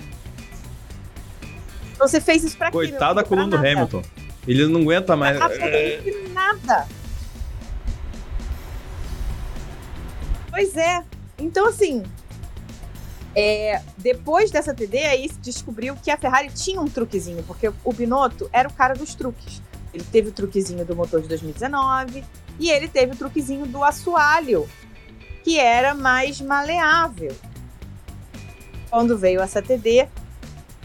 Você 2.01 2.19
fez 2.19 2.43
isso 2.43 2.57
pra 2.57 2.67
quê? 2.67 2.73
Coitado 2.73 3.15
da 3.15 3.23
coluna 3.23 3.47
do 3.47 3.57
Hamilton. 3.57 4.01
Ele 4.47 4.65
não 4.67 4.81
aguenta 4.81 5.15
mais. 5.15 5.39
Absolutamente 5.39 6.29
nada. 6.33 6.87
Pois 10.49 10.75
é. 10.75 11.03
Então, 11.37 11.67
assim, 11.67 12.03
é, 13.35 13.81
depois 13.97 14.49
dessa 14.49 14.73
TD, 14.73 14.97
aí 14.97 15.29
se 15.29 15.39
descobriu 15.39 15.95
que 15.95 16.09
a 16.09 16.17
Ferrari 16.17 16.49
tinha 16.49 16.81
um 16.81 16.87
truquezinho, 16.87 17.43
porque 17.43 17.71
o 17.83 17.93
Binotto 17.93 18.49
era 18.51 18.67
o 18.67 18.73
cara 18.73 18.95
dos 18.95 19.13
truques. 19.13 19.61
Ele 19.93 20.03
teve 20.11 20.29
o 20.29 20.31
truquezinho 20.31 20.83
do 20.83 20.95
motor 20.95 21.21
de 21.21 21.27
2019 21.27 22.23
e 22.59 22.69
ele 22.69 22.87
teve 22.87 23.13
o 23.13 23.15
truquezinho 23.15 23.65
do 23.65 23.83
assoalho, 23.83 24.67
que 25.43 25.59
era 25.59 25.93
mais 25.93 26.41
maleável. 26.41 27.35
Quando 28.89 29.17
veio 29.17 29.41
essa 29.41 29.61
TD, 29.61 30.07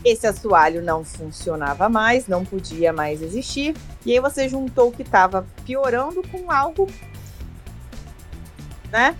esse 0.05 0.27
assoalho 0.27 0.82
não 0.82 1.05
funcionava 1.05 1.89
mais, 1.89 2.27
não 2.27 2.44
podia 2.44 2.93
mais 2.93 3.23
existir. 3.23 3.74
E 4.05 4.12
aí 4.12 4.20
você 4.20 4.48
juntou 4.48 4.89
o 4.89 4.93
que 4.93 5.02
estava 5.02 5.47
piorando 5.64 6.23
com 6.28 6.51
algo, 6.51 6.89
né? 8.90 9.16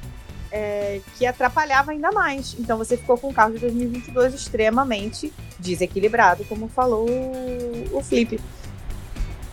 É, 0.51 1.01
que 1.17 1.27
atrapalhava 1.27 1.91
ainda 1.91 2.13
mais. 2.13 2.55
Então 2.59 2.79
você 2.79 2.97
ficou 2.97 3.19
com 3.19 3.29
o 3.29 3.35
carro 3.35 3.53
de 3.53 3.59
2022 3.59 4.35
extremamente 4.35 5.33
desequilibrado, 5.59 6.45
como 6.45 6.69
falou 6.69 7.07
o 7.93 8.03
Flip. 8.03 8.41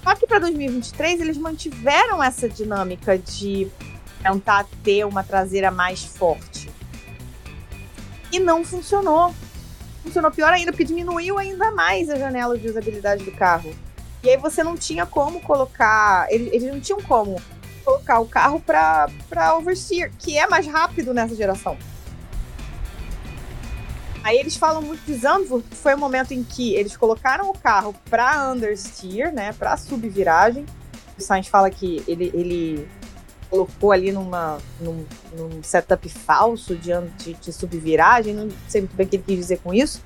Só 0.04 0.16
que 0.16 0.28
para 0.28 0.40
2023 0.40 1.22
eles 1.22 1.38
mantiveram 1.38 2.22
essa 2.22 2.48
dinâmica 2.48 3.18
de 3.18 3.70
tentar 4.22 4.66
ter 4.84 5.06
uma 5.06 5.24
traseira 5.24 5.72
mais 5.72 6.04
forte. 6.04 6.70
E 8.32 8.40
não 8.40 8.64
funcionou 8.64 9.34
funcionou 10.03 10.30
pior 10.30 10.51
ainda, 10.51 10.71
porque 10.71 10.84
diminuiu 10.84 11.38
ainda 11.38 11.71
mais 11.71 12.09
a 12.09 12.17
janela 12.17 12.57
de 12.57 12.67
usabilidade 12.67 13.23
do 13.23 13.31
carro. 13.31 13.73
E 14.21 14.30
aí 14.30 14.38
você 14.38 14.63
não 14.63 14.77
tinha 14.77 15.05
como 15.05 15.41
colocar. 15.41 16.27
Eles, 16.30 16.63
não 16.63 16.80
tinham 16.80 17.01
como 17.01 17.41
colocar 17.84 18.19
o 18.19 18.25
carro 18.25 18.61
para 18.61 19.57
oversteer, 19.57 20.11
que 20.19 20.38
é 20.38 20.47
mais 20.47 20.67
rápido 20.67 21.13
nessa 21.13 21.35
geração. 21.35 21.77
Aí 24.23 24.38
eles 24.38 24.55
falam 24.55 24.81
muito 24.81 25.03
de 25.05 25.15
Zandvoort, 25.15 25.67
que 25.67 25.75
foi 25.75 25.93
o 25.93 25.97
momento 25.97 26.34
em 26.34 26.43
que 26.43 26.73
eles 26.75 26.95
colocaram 26.95 27.49
o 27.49 27.57
carro 27.57 27.93
para 28.09 28.49
understeer, 28.51 29.34
né, 29.34 29.51
para 29.51 29.75
subviragem. 29.75 30.65
O 31.19 31.21
Sainz 31.21 31.47
fala 31.47 31.69
que 31.69 32.01
ele, 32.07 32.31
ele 32.34 32.89
colocou 33.53 33.91
ali 33.91 34.11
numa, 34.11 34.57
num, 34.81 35.05
num 35.38 35.61
setup 35.61 36.09
falso 36.09 36.75
de, 36.75 36.89
de, 37.19 37.35
de, 37.35 37.53
subviragem, 37.53 38.34
não 38.34 38.49
sei 38.67 38.81
muito 38.81 38.95
bem 38.95 39.05
o 39.05 39.09
que 39.09 39.17
ele 39.17 39.23
quis 39.23 39.38
dizer 39.38 39.59
com 39.59 39.71
isso, 39.71 40.01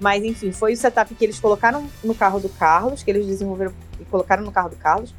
mas 0.00 0.24
enfim, 0.24 0.50
foi 0.50 0.72
o 0.72 0.76
setup 0.78 1.14
que 1.14 1.22
eles 1.22 1.38
colocaram 1.38 1.86
no 2.02 2.14
carro 2.14 2.40
do 2.40 2.48
Carlos, 2.48 3.02
que 3.02 3.10
eles 3.10 3.26
desenvolveram 3.26 3.74
e 4.00 4.04
colocaram 4.06 4.42
no 4.42 4.50
carro 4.50 4.70
do 4.70 4.76
Carlos, 4.76 5.14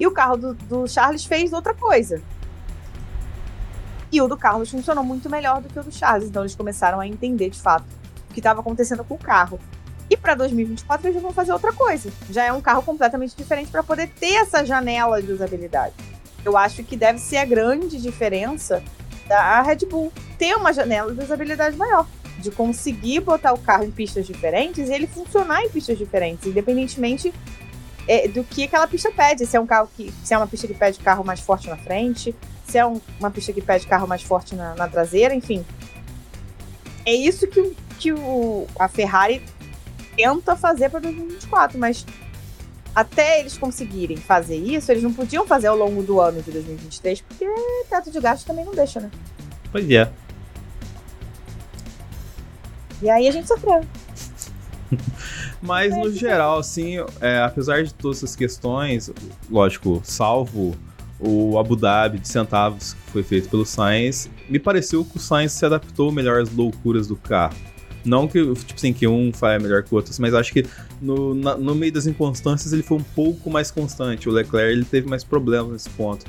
e 0.00 0.06
o 0.06 0.10
carro 0.10 0.38
do, 0.38 0.54
do 0.54 0.88
Charles 0.88 1.26
fez 1.26 1.52
outra 1.52 1.74
coisa. 1.74 2.22
E 4.10 4.22
o 4.22 4.26
do 4.26 4.38
Carlos 4.38 4.70
funcionou 4.70 5.04
muito 5.04 5.28
melhor 5.28 5.60
do 5.60 5.68
que 5.68 5.78
o 5.78 5.84
do 5.84 5.92
Charles, 5.92 6.30
então 6.30 6.40
eles 6.40 6.54
começaram 6.54 6.98
a 6.98 7.06
entender 7.06 7.50
de 7.50 7.60
fato 7.60 7.84
o 8.30 8.32
que 8.32 8.40
estava 8.40 8.60
acontecendo 8.60 9.04
com 9.04 9.16
o 9.16 9.18
carro. 9.18 9.60
E 10.08 10.16
para 10.16 10.34
2024 10.34 11.08
eles 11.08 11.20
vão 11.20 11.30
fazer 11.34 11.52
outra 11.52 11.74
coisa. 11.74 12.10
Já 12.30 12.44
é 12.44 12.52
um 12.54 12.62
carro 12.62 12.82
completamente 12.82 13.36
diferente 13.36 13.70
para 13.70 13.82
poder 13.82 14.08
ter 14.08 14.36
essa 14.36 14.64
janela 14.64 15.22
de 15.22 15.30
usabilidade. 15.30 15.92
Eu 16.48 16.56
acho 16.56 16.82
que 16.82 16.96
deve 16.96 17.18
ser 17.18 17.36
a 17.36 17.44
grande 17.44 18.00
diferença 18.00 18.82
da 19.28 19.60
Red 19.60 19.84
Bull 19.86 20.10
ter 20.38 20.56
uma 20.56 20.72
janela 20.72 21.12
de 21.12 21.22
usabilidade 21.22 21.76
maior. 21.76 22.06
De 22.38 22.50
conseguir 22.50 23.20
botar 23.20 23.52
o 23.52 23.58
carro 23.58 23.84
em 23.84 23.90
pistas 23.90 24.26
diferentes 24.26 24.88
e 24.88 24.94
ele 24.94 25.06
funcionar 25.06 25.62
em 25.62 25.68
pistas 25.68 25.98
diferentes, 25.98 26.46
independentemente 26.46 27.34
é, 28.06 28.26
do 28.28 28.42
que 28.42 28.64
aquela 28.64 28.86
pista 28.86 29.10
pede. 29.10 29.44
Se 29.44 29.58
é 29.58 29.60
um 29.60 29.66
carro 29.66 29.90
que. 29.94 30.10
Se 30.24 30.32
é 30.32 30.38
uma 30.38 30.46
pista 30.46 30.66
que 30.66 30.72
pede 30.72 30.98
carro 31.00 31.22
mais 31.22 31.40
forte 31.40 31.68
na 31.68 31.76
frente, 31.76 32.34
se 32.66 32.78
é 32.78 32.86
um, 32.86 32.98
uma 33.20 33.30
pista 33.30 33.52
que 33.52 33.60
pede 33.60 33.86
carro 33.86 34.08
mais 34.08 34.22
forte 34.22 34.54
na, 34.54 34.74
na 34.74 34.88
traseira, 34.88 35.34
enfim. 35.34 35.66
É 37.04 37.12
isso 37.12 37.46
que, 37.46 37.76
que 37.98 38.12
o, 38.12 38.66
a 38.78 38.88
Ferrari 38.88 39.42
tenta 40.16 40.56
fazer 40.56 40.88
para 40.88 41.00
2024, 41.00 41.78
mas 41.78 42.06
até 42.98 43.38
eles 43.38 43.56
conseguirem 43.56 44.16
fazer 44.16 44.56
isso, 44.56 44.90
eles 44.90 45.04
não 45.04 45.12
podiam 45.12 45.46
fazer 45.46 45.68
ao 45.68 45.76
longo 45.76 46.02
do 46.02 46.20
ano 46.20 46.42
de 46.42 46.50
2023, 46.50 47.20
porque 47.20 47.46
teto 47.88 48.10
de 48.10 48.18
gasto 48.18 48.44
também 48.44 48.64
não 48.64 48.74
deixa, 48.74 48.98
né? 48.98 49.08
Pois 49.70 49.88
é. 49.88 50.10
E 53.00 53.08
aí 53.08 53.28
a 53.28 53.30
gente 53.30 53.46
sofreu. 53.46 53.82
Mas 55.62 55.96
no 55.96 56.10
geral, 56.10 56.58
assim, 56.58 56.96
é, 57.20 57.38
apesar 57.38 57.84
de 57.84 57.94
todas 57.94 58.18
essas 58.18 58.34
questões, 58.34 59.12
lógico, 59.48 60.00
salvo 60.02 60.74
o 61.20 61.56
Abu 61.56 61.76
Dhabi 61.76 62.18
de 62.18 62.26
centavos 62.26 62.94
que 62.94 63.12
foi 63.12 63.22
feito 63.22 63.48
pelo 63.48 63.64
Sainz, 63.64 64.28
me 64.48 64.58
pareceu 64.58 65.04
que 65.04 65.18
o 65.18 65.20
Sainz 65.20 65.52
se 65.52 65.64
adaptou 65.64 66.10
melhor 66.10 66.42
às 66.42 66.52
loucuras 66.52 67.06
do 67.06 67.14
carro. 67.14 67.54
Não 68.04 68.28
que, 68.28 68.40
tipo 68.54 68.74
assim, 68.74 68.92
que 68.92 69.06
um 69.06 69.32
faça 69.32 69.58
melhor 69.58 69.82
que 69.82 69.92
o 69.92 69.96
outro, 69.96 70.14
mas 70.20 70.32
acho 70.32 70.52
que 70.52 70.64
no, 71.00 71.34
na, 71.34 71.56
no 71.56 71.74
meio 71.74 71.92
das 71.92 72.06
inconstâncias 72.06 72.72
ele 72.72 72.82
foi 72.82 72.98
um 72.98 73.02
pouco 73.02 73.50
mais 73.50 73.70
constante. 73.70 74.28
O 74.28 74.32
Leclerc 74.32 74.72
ele 74.72 74.84
teve 74.84 75.08
mais 75.08 75.24
problemas 75.24 75.72
nesse 75.72 75.90
ponto. 75.90 76.24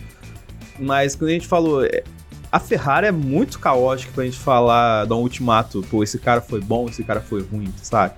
Mas 0.80 1.16
quando 1.16 1.30
a 1.30 1.34
gente 1.34 1.48
falou, 1.48 1.84
é, 1.86 2.04
a 2.52 2.60
Ferrari 2.60 3.08
é 3.08 3.12
muito 3.12 3.60
caótica 3.60 4.12
pra 4.14 4.24
gente 4.26 4.38
falar 4.38 5.06
de 5.06 5.14
um 5.14 5.18
ultimato, 5.18 5.86
pô, 5.90 6.04
esse 6.04 6.18
cara 6.18 6.42
foi 6.42 6.60
bom, 6.60 6.88
esse 6.88 7.04
cara 7.04 7.22
foi 7.22 7.42
ruim, 7.42 7.72
sabe? 7.82 8.16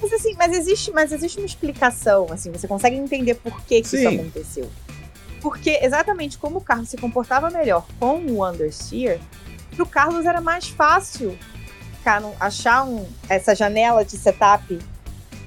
Mas 0.00 0.12
assim, 0.12 0.34
mas 0.38 0.52
existe, 0.52 0.90
mas 0.92 1.12
existe 1.12 1.38
uma 1.38 1.46
explicação, 1.46 2.26
assim, 2.30 2.50
você 2.50 2.66
consegue 2.66 2.96
entender 2.96 3.34
por 3.34 3.60
que, 3.62 3.82
que 3.82 3.96
isso 3.96 4.08
aconteceu. 4.08 4.70
Porque 5.42 5.78
exatamente 5.82 6.38
como 6.38 6.58
o 6.58 6.60
carro 6.60 6.86
se 6.86 6.96
comportava 6.96 7.50
melhor 7.50 7.86
com 7.98 8.18
o 8.18 8.48
understeer, 8.48 9.20
pro 9.76 9.86
Carlos 9.86 10.24
era 10.24 10.40
mais 10.40 10.68
fácil 10.68 11.36
ficar 12.00 12.20
no, 12.20 12.34
achar 12.40 12.84
um, 12.84 13.06
essa 13.28 13.54
janela 13.54 14.04
de 14.04 14.16
setup 14.16 14.78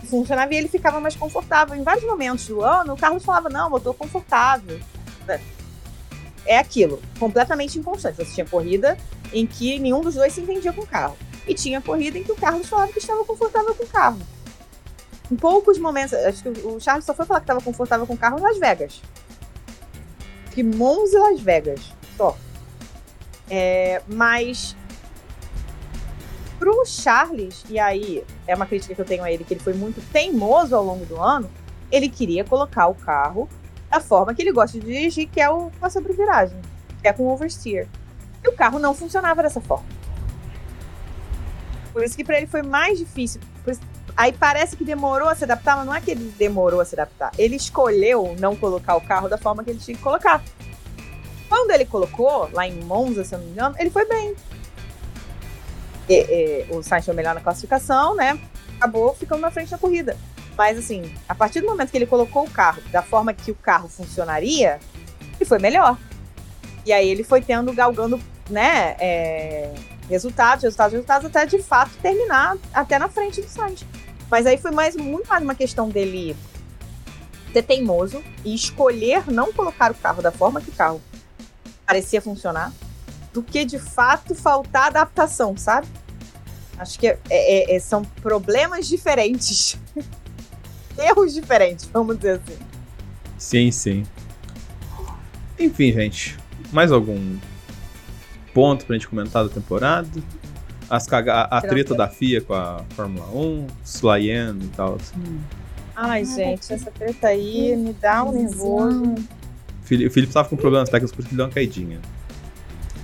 funcionava 0.07 0.53
e 0.53 0.57
ele 0.57 0.67
ficava 0.67 0.99
mais 0.99 1.15
confortável. 1.15 1.75
Em 1.75 1.83
vários 1.83 2.05
momentos 2.05 2.47
do 2.47 2.61
ano, 2.61 2.93
o 2.93 2.97
Carlos 2.97 3.25
falava: 3.25 3.49
Não, 3.49 3.71
eu 3.73 3.79
tô 3.79 3.93
confortável. 3.93 4.79
É 6.45 6.57
aquilo, 6.57 7.01
completamente 7.19 7.79
inconstante. 7.79 8.17
Você 8.17 8.33
tinha 8.33 8.45
corrida 8.45 8.97
em 9.31 9.47
que 9.47 9.79
nenhum 9.79 10.01
dos 10.01 10.15
dois 10.15 10.33
se 10.33 10.41
entendia 10.41 10.71
com 10.71 10.81
o 10.81 10.87
carro. 10.87 11.17
E 11.47 11.53
tinha 11.53 11.81
corrida 11.81 12.17
em 12.17 12.23
que 12.23 12.31
o 12.31 12.35
Carlos 12.35 12.69
falava 12.69 12.91
que 12.91 12.99
estava 12.99 13.23
confortável 13.25 13.73
com 13.73 13.83
o 13.83 13.87
carro. 13.87 14.19
Em 15.31 15.35
poucos 15.35 15.79
momentos, 15.79 16.13
acho 16.13 16.43
que 16.43 16.49
o 16.49 16.79
Charles 16.79 17.05
só 17.05 17.13
foi 17.13 17.25
falar 17.25 17.39
que 17.39 17.45
estava 17.45 17.61
confortável 17.61 18.05
com 18.05 18.13
o 18.13 18.17
carro 18.17 18.37
em 18.37 18.41
Las 18.41 18.57
Vegas. 18.57 19.01
Que 20.51 20.61
Monza 20.61 21.17
e 21.17 21.19
Las 21.19 21.41
Vegas, 21.41 21.79
só. 22.17 22.37
É, 23.49 24.01
mas 24.07 24.75
Pro 26.63 26.85
Charles, 26.85 27.65
e 27.69 27.77
aí 27.77 28.23
é 28.47 28.55
uma 28.55 28.65
crítica 28.65 28.95
que 28.95 29.01
eu 29.01 29.03
tenho 29.03 29.21
a 29.21 29.29
ele, 29.29 29.43
que 29.43 29.53
ele 29.53 29.59
foi 29.59 29.73
muito 29.73 30.01
teimoso 30.13 30.73
ao 30.73 30.81
longo 30.81 31.05
do 31.05 31.21
ano, 31.21 31.51
ele 31.91 32.07
queria 32.07 32.45
colocar 32.45 32.87
o 32.87 32.95
carro 32.95 33.49
da 33.91 33.99
forma 33.99 34.33
que 34.33 34.41
ele 34.41 34.53
gosta 34.53 34.79
de 34.79 34.85
dirigir, 34.85 35.27
que 35.27 35.41
é 35.41 35.51
o, 35.51 35.69
a 35.81 35.89
sobreviragem, 35.89 36.57
que 37.01 37.07
é 37.09 37.11
com 37.11 37.23
o 37.23 37.33
oversteer. 37.33 37.85
E 38.41 38.47
o 38.47 38.53
carro 38.53 38.79
não 38.79 38.93
funcionava 38.93 39.43
dessa 39.43 39.59
forma. 39.59 39.85
Por 41.91 42.01
isso 42.01 42.15
que 42.15 42.23
para 42.23 42.37
ele 42.37 42.47
foi 42.47 42.61
mais 42.61 42.97
difícil. 42.97 43.41
Aí 44.15 44.31
parece 44.31 44.77
que 44.77 44.85
demorou 44.85 45.27
a 45.27 45.35
se 45.35 45.43
adaptar, 45.43 45.75
mas 45.75 45.85
não 45.85 45.93
é 45.93 45.99
que 45.99 46.11
ele 46.11 46.33
demorou 46.37 46.79
a 46.79 46.85
se 46.85 46.95
adaptar. 46.95 47.33
Ele 47.37 47.57
escolheu 47.57 48.37
não 48.39 48.55
colocar 48.55 48.95
o 48.95 49.01
carro 49.01 49.27
da 49.27 49.37
forma 49.37 49.65
que 49.65 49.69
ele 49.69 49.79
tinha 49.79 49.97
que 49.97 50.03
colocar. 50.03 50.41
Quando 51.49 51.71
ele 51.71 51.83
colocou, 51.83 52.49
lá 52.53 52.65
em 52.65 52.75
Monza, 52.85 53.25
se 53.25 53.35
eu 53.35 53.39
não 53.39 53.47
me 53.47 53.51
engano, 53.51 53.75
ele 53.77 53.89
foi 53.89 54.07
bem 54.07 54.33
o 56.69 56.83
Sainz 56.83 57.05
foi 57.05 57.13
melhor 57.13 57.33
na 57.35 57.41
classificação, 57.41 58.15
né? 58.15 58.39
Acabou 58.77 59.13
ficando 59.13 59.41
na 59.41 59.51
frente 59.51 59.71
da 59.71 59.77
corrida. 59.77 60.17
Mas 60.57 60.77
assim, 60.77 61.13
a 61.27 61.33
partir 61.33 61.61
do 61.61 61.67
momento 61.67 61.89
que 61.89 61.97
ele 61.97 62.05
colocou 62.05 62.43
o 62.43 62.49
carro 62.49 62.81
da 62.91 63.01
forma 63.01 63.33
que 63.33 63.51
o 63.51 63.55
carro 63.55 63.87
funcionaria, 63.87 64.79
ele 65.35 65.45
foi 65.45 65.59
melhor. 65.59 65.97
E 66.85 66.91
aí 66.91 67.07
ele 67.07 67.23
foi 67.23 67.41
tendo, 67.41 67.73
galgando, 67.73 68.19
né, 68.49 68.95
é, 68.99 69.73
resultados, 70.09 70.63
resultados, 70.63 70.93
resultados, 70.93 71.27
até 71.27 71.45
de 71.45 71.61
fato 71.61 71.91
terminar 72.01 72.57
até 72.73 72.99
na 72.99 73.07
frente 73.07 73.41
do 73.41 73.47
Sainz. 73.47 73.85
Mas 74.29 74.45
aí 74.45 74.57
foi 74.57 74.71
mais, 74.71 74.95
muito 74.95 75.27
mais 75.27 75.43
uma 75.43 75.55
questão 75.55 75.89
dele 75.89 76.35
ser 77.51 77.63
teimoso 77.63 78.23
e 78.43 78.53
escolher 78.53 79.31
não 79.31 79.53
colocar 79.53 79.91
o 79.91 79.95
carro 79.95 80.21
da 80.21 80.31
forma 80.31 80.59
que 80.59 80.69
o 80.69 80.73
carro 80.73 81.01
parecia 81.85 82.21
funcionar, 82.21 82.71
do 83.33 83.41
que 83.41 83.65
de 83.65 83.79
fato 83.79 84.35
faltar 84.35 84.87
adaptação, 84.87 85.57
sabe? 85.57 85.87
Acho 86.77 86.99
que 86.99 87.07
é, 87.07 87.19
é, 87.29 87.75
é, 87.75 87.79
são 87.79 88.03
problemas 88.21 88.87
diferentes. 88.87 89.77
Erros 90.97 91.33
diferentes, 91.33 91.85
vamos 91.91 92.17
dizer 92.17 92.39
assim. 92.43 92.59
Sim, 93.37 93.71
sim. 93.71 94.03
Enfim, 95.59 95.91
gente. 95.91 96.37
Mais 96.71 96.91
algum 96.91 97.37
ponto 98.53 98.85
pra 98.85 98.95
gente 98.95 99.07
comentar 99.07 99.43
da 99.43 99.49
temporada? 99.49 100.07
As 100.89 101.07
caga 101.07 101.33
a, 101.33 101.57
a 101.57 101.61
treta 101.61 101.95
da 101.95 102.07
FIA 102.07 102.41
com 102.41 102.53
a 102.53 102.83
Fórmula 102.95 103.25
1, 103.27 103.67
Slyen 103.83 104.59
e 104.61 104.67
tal. 104.67 104.95
Assim. 104.95 105.41
Ai, 105.95 106.25
gente, 106.25 106.71
essa 106.71 106.91
treta 106.91 107.27
aí 107.27 107.75
me 107.75 107.93
dá 107.93 108.23
um 108.23 108.31
nervoso. 108.31 109.15
O 109.83 109.85
Felipe 109.85 110.27
tava 110.27 110.49
com 110.49 110.55
problemas 110.55 110.89
técnicos 110.89 111.15
porque 111.15 111.29
ele 111.29 111.37
deu 111.37 111.45
uma 111.45 111.51
caidinha. 111.51 111.99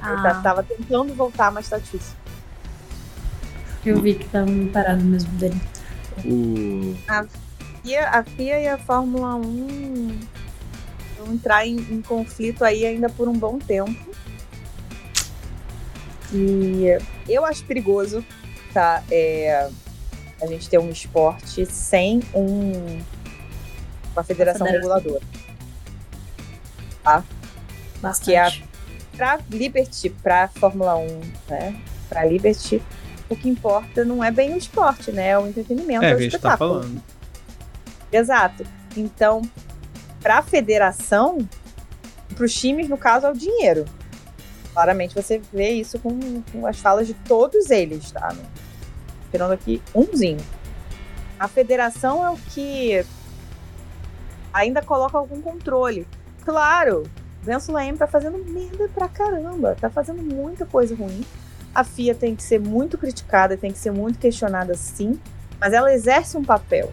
Ah. 0.01 0.33
Eu 0.35 0.41
tava 0.41 0.63
tentando 0.63 1.13
voltar, 1.13 1.51
mas 1.51 1.69
tá 1.69 1.77
difícil. 1.77 2.15
Eu 3.85 4.01
vi 4.01 4.15
que 4.15 4.27
tava 4.27 4.49
parado 4.73 5.03
mesmo 5.03 5.31
dele. 5.33 5.61
O... 6.25 6.95
A, 7.07 7.25
FIA, 7.81 8.09
a 8.09 8.23
FIA 8.23 8.59
e 8.59 8.67
a 8.67 8.77
Fórmula 8.77 9.35
1 9.35 10.19
vão 11.17 11.33
entrar 11.33 11.65
em, 11.65 11.77
em 11.77 12.01
conflito 12.01 12.63
aí 12.63 12.85
ainda 12.85 13.09
por 13.09 13.27
um 13.27 13.33
bom 13.33 13.57
tempo. 13.57 14.09
E 16.33 16.97
eu 17.27 17.45
acho 17.45 17.63
perigoso, 17.65 18.23
tá? 18.73 19.01
É, 19.09 19.69
a 20.41 20.45
gente 20.45 20.69
ter 20.69 20.77
um 20.77 20.89
esporte 20.89 21.65
sem 21.65 22.21
um, 22.33 23.01
uma 24.13 24.23
federação, 24.23 24.67
federação. 24.67 24.67
reguladora. 24.67 25.23
Tá? 27.03 27.23
Bastante. 28.01 28.25
Que 28.25 28.35
a, 28.35 28.68
pra 29.19 29.37
Liberty, 29.49 30.09
pra 30.09 30.47
Fórmula 30.47 30.95
1, 30.95 31.21
né? 31.49 31.81
Pra 32.07 32.23
Liberty, 32.23 32.81
o 33.27 33.35
que 33.35 33.49
importa 33.49 34.05
não 34.05 34.23
é 34.23 34.31
bem 34.31 34.53
o 34.53 34.57
esporte, 34.57 35.11
né? 35.11 35.31
É 35.31 35.37
o 35.37 35.45
entretenimento, 35.45 36.05
é, 36.05 36.11
é 36.11 36.13
o 36.13 36.17
a 36.17 36.21
gente 36.21 36.39
tá 36.39 36.55
falando. 36.55 37.03
Exato. 38.09 38.65
Então, 38.95 39.41
para 40.21 40.37
a 40.37 40.41
federação, 40.41 41.45
para 42.33 42.45
os 42.45 42.53
times, 42.53 42.87
no 42.87 42.97
caso, 42.97 43.27
é 43.27 43.29
o 43.29 43.33
dinheiro. 43.33 43.83
Claramente 44.71 45.13
você 45.13 45.41
vê 45.51 45.71
isso 45.71 45.99
com, 45.99 46.41
com 46.49 46.65
as 46.65 46.79
falas 46.79 47.05
de 47.05 47.13
todos 47.13 47.69
eles, 47.69 48.09
tá? 48.11 48.33
Esperando 49.25 49.51
aqui 49.51 49.81
umzinho. 49.93 50.39
A 51.37 51.49
federação 51.49 52.25
é 52.25 52.29
o 52.29 52.37
que 52.37 53.05
ainda 54.53 54.81
coloca 54.81 55.17
algum 55.17 55.41
controle. 55.41 56.07
Claro, 56.45 57.03
Venço 57.41 57.71
Leme 57.71 57.97
tá 57.97 58.07
fazendo 58.07 58.37
merda 58.37 58.89
pra 58.93 59.07
caramba, 59.07 59.75
tá 59.79 59.89
fazendo 59.89 60.21
muita 60.21 60.65
coisa 60.65 60.95
ruim. 60.95 61.23
A 61.73 61.83
FIA 61.83 62.13
tem 62.13 62.35
que 62.35 62.43
ser 62.43 62.59
muito 62.59 62.97
criticada, 62.97 63.55
tem 63.55 63.71
que 63.71 63.77
ser 63.77 63.91
muito 63.91 64.19
questionada 64.19 64.73
sim, 64.75 65.19
mas 65.59 65.71
ela 65.73 65.93
exerce 65.93 66.37
um 66.37 66.43
papel 66.43 66.91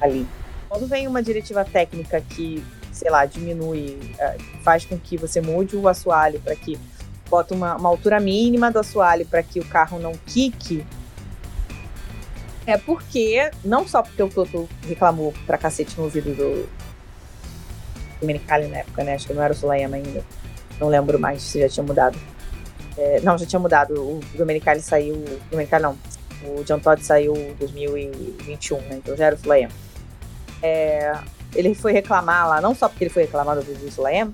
ali. 0.00 0.26
Quando 0.68 0.86
vem 0.86 1.06
uma 1.06 1.22
diretiva 1.22 1.64
técnica 1.64 2.20
que, 2.20 2.64
sei 2.92 3.10
lá, 3.10 3.24
diminui, 3.24 3.98
é, 4.18 4.36
faz 4.62 4.84
com 4.84 4.98
que 4.98 5.16
você 5.16 5.40
mude 5.40 5.76
o 5.76 5.88
assoalho 5.88 6.40
para 6.40 6.54
que 6.54 6.78
bota 7.30 7.54
uma, 7.54 7.76
uma, 7.76 7.88
altura 7.88 8.20
mínima 8.20 8.70
do 8.70 8.78
assoalho 8.78 9.26
para 9.26 9.42
que 9.42 9.60
o 9.60 9.64
carro 9.64 9.98
não 9.98 10.12
quique, 10.26 10.84
é 12.66 12.76
porque, 12.76 13.50
não 13.64 13.86
só 13.86 14.02
porque 14.02 14.22
o 14.22 14.28
Toto 14.28 14.68
reclamou 14.86 15.32
pra 15.46 15.58
cacete 15.58 15.96
no 15.96 16.04
ouvido 16.04 16.34
do 16.34 16.68
Domenicali 18.24 18.66
na 18.68 18.78
época, 18.78 19.04
né? 19.04 19.14
Acho 19.14 19.26
que 19.26 19.34
não 19.34 19.42
era 19.42 19.52
o 19.52 19.56
Sulayama 19.56 19.96
ainda. 19.96 20.24
Não 20.80 20.88
lembro 20.88 21.18
mais 21.18 21.42
se 21.42 21.60
já 21.60 21.68
tinha 21.68 21.84
mudado. 21.84 22.18
É, 22.96 23.20
não, 23.20 23.36
já 23.36 23.46
tinha 23.46 23.60
mudado. 23.60 23.94
O 23.94 24.20
Domenicali 24.34 24.80
saiu. 24.80 25.24
Domenicali 25.50 25.82
não. 25.82 25.98
O 26.46 26.64
John 26.64 26.78
Todd 26.78 27.02
saiu 27.04 27.34
em 27.36 27.54
2021, 27.54 28.78
né? 28.78 28.96
Então 28.96 29.16
já 29.16 29.26
era 29.26 29.36
o 29.36 29.38
Sulayama. 29.38 29.72
É, 30.62 31.18
ele 31.54 31.74
foi 31.74 31.92
reclamar 31.92 32.48
lá, 32.48 32.60
não 32.60 32.74
só 32.74 32.88
porque 32.88 33.04
ele 33.04 33.10
foi 33.10 33.22
reclamar 33.22 33.56
do 33.56 33.62
Vivi 33.62 33.90
Sulayama, 33.90 34.32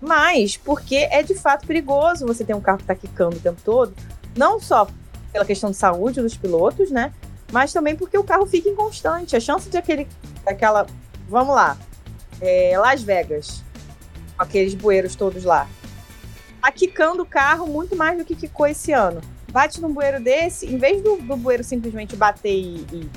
mas 0.00 0.56
porque 0.56 1.08
é 1.10 1.22
de 1.22 1.34
fato 1.34 1.66
perigoso 1.66 2.26
você 2.26 2.44
ter 2.44 2.54
um 2.54 2.60
carro 2.60 2.78
que 2.78 2.84
tá 2.84 2.94
quicando 2.94 3.36
o 3.36 3.40
tempo 3.40 3.60
todo. 3.64 3.94
Não 4.36 4.60
só 4.60 4.86
pela 5.32 5.44
questão 5.44 5.70
de 5.70 5.76
saúde 5.76 6.20
dos 6.20 6.36
pilotos, 6.36 6.90
né? 6.90 7.12
Mas 7.52 7.72
também 7.72 7.96
porque 7.96 8.16
o 8.16 8.24
carro 8.24 8.46
fica 8.46 8.68
inconstante. 8.68 9.34
A 9.34 9.40
chance 9.40 9.68
de 9.68 9.76
aquele. 9.76 10.06
Aquela. 10.46 10.86
Vamos 11.28 11.54
lá. 11.54 11.76
É, 12.40 12.78
Las 12.78 13.02
Vegas. 13.02 13.62
Com 14.36 14.42
aqueles 14.42 14.74
bueiros 14.74 15.14
todos 15.16 15.44
lá 15.44 15.68
tá 16.68 16.72
quicando 16.72 17.22
o 17.22 17.26
carro 17.26 17.66
muito 17.66 17.96
mais 17.96 18.18
do 18.18 18.24
que 18.24 18.34
quicou 18.34 18.66
esse 18.66 18.92
ano. 18.92 19.20
Bate 19.50 19.80
num 19.80 19.92
bueiro 19.92 20.22
desse, 20.22 20.66
em 20.66 20.76
vez 20.76 21.02
do, 21.02 21.16
do 21.16 21.36
bueiro 21.36 21.64
simplesmente 21.64 22.14
bater 22.14 22.52
e, 22.52 22.84
e, 22.92 23.08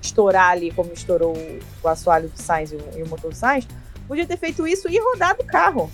estourar 0.00 0.52
ali, 0.52 0.70
como 0.70 0.90
estourou 0.92 1.36
o, 1.82 1.88
assoalho 1.88 2.28
do 2.28 2.40
Sainz 2.40 2.72
e 2.72 2.76
o, 2.76 2.80
e 2.96 3.02
o 3.02 3.08
motor 3.08 3.30
do 3.30 3.36
Sainz, 3.36 3.68
podia 4.08 4.26
ter 4.26 4.38
feito 4.38 4.66
isso 4.66 4.88
e 4.88 4.98
rodado 4.98 5.42
o 5.42 5.46
carro. 5.46 5.90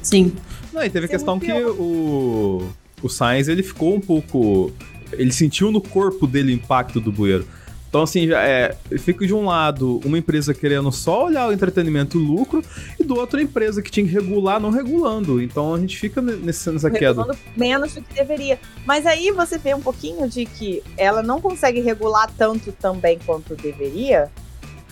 Sim. 0.00 0.36
Não, 0.72 0.84
e 0.84 0.88
teve 0.88 1.06
a 1.06 1.08
questão 1.08 1.40
que 1.40 1.52
o, 1.52 2.68
o 3.02 3.08
Sainz 3.08 3.48
ele 3.48 3.62
ficou 3.62 3.94
um 3.94 4.00
pouco. 4.00 4.72
Ele 5.12 5.32
sentiu 5.32 5.72
no 5.72 5.80
corpo 5.80 6.26
dele 6.26 6.52
o 6.52 6.54
impacto 6.54 7.00
do 7.00 7.10
bueiro. 7.10 7.46
Então, 7.92 8.04
assim, 8.04 8.32
é, 8.32 8.74
fica 9.00 9.26
de 9.26 9.34
um 9.34 9.44
lado 9.44 10.00
uma 10.02 10.16
empresa 10.16 10.54
querendo 10.54 10.90
só 10.90 11.26
olhar 11.26 11.46
o 11.46 11.52
entretenimento 11.52 12.16
e 12.16 12.22
o 12.22 12.24
lucro, 12.24 12.64
e 12.98 13.04
do 13.04 13.14
outro 13.14 13.38
a 13.38 13.42
empresa 13.42 13.82
que 13.82 13.90
tinha 13.90 14.06
que 14.06 14.12
regular 14.14 14.58
não 14.58 14.70
regulando. 14.70 15.42
Então 15.42 15.74
a 15.74 15.78
gente 15.78 15.98
fica 15.98 16.22
nesse, 16.22 16.70
nessa 16.70 16.90
queda. 16.90 17.36
menos 17.54 17.92
do 17.92 18.00
que 18.00 18.14
deveria. 18.14 18.58
Mas 18.86 19.04
aí 19.04 19.30
você 19.30 19.58
vê 19.58 19.74
um 19.74 19.82
pouquinho 19.82 20.26
de 20.26 20.46
que 20.46 20.82
ela 20.96 21.22
não 21.22 21.38
consegue 21.38 21.82
regular 21.82 22.32
tanto 22.34 22.72
também 22.72 23.18
quanto 23.26 23.54
deveria, 23.54 24.30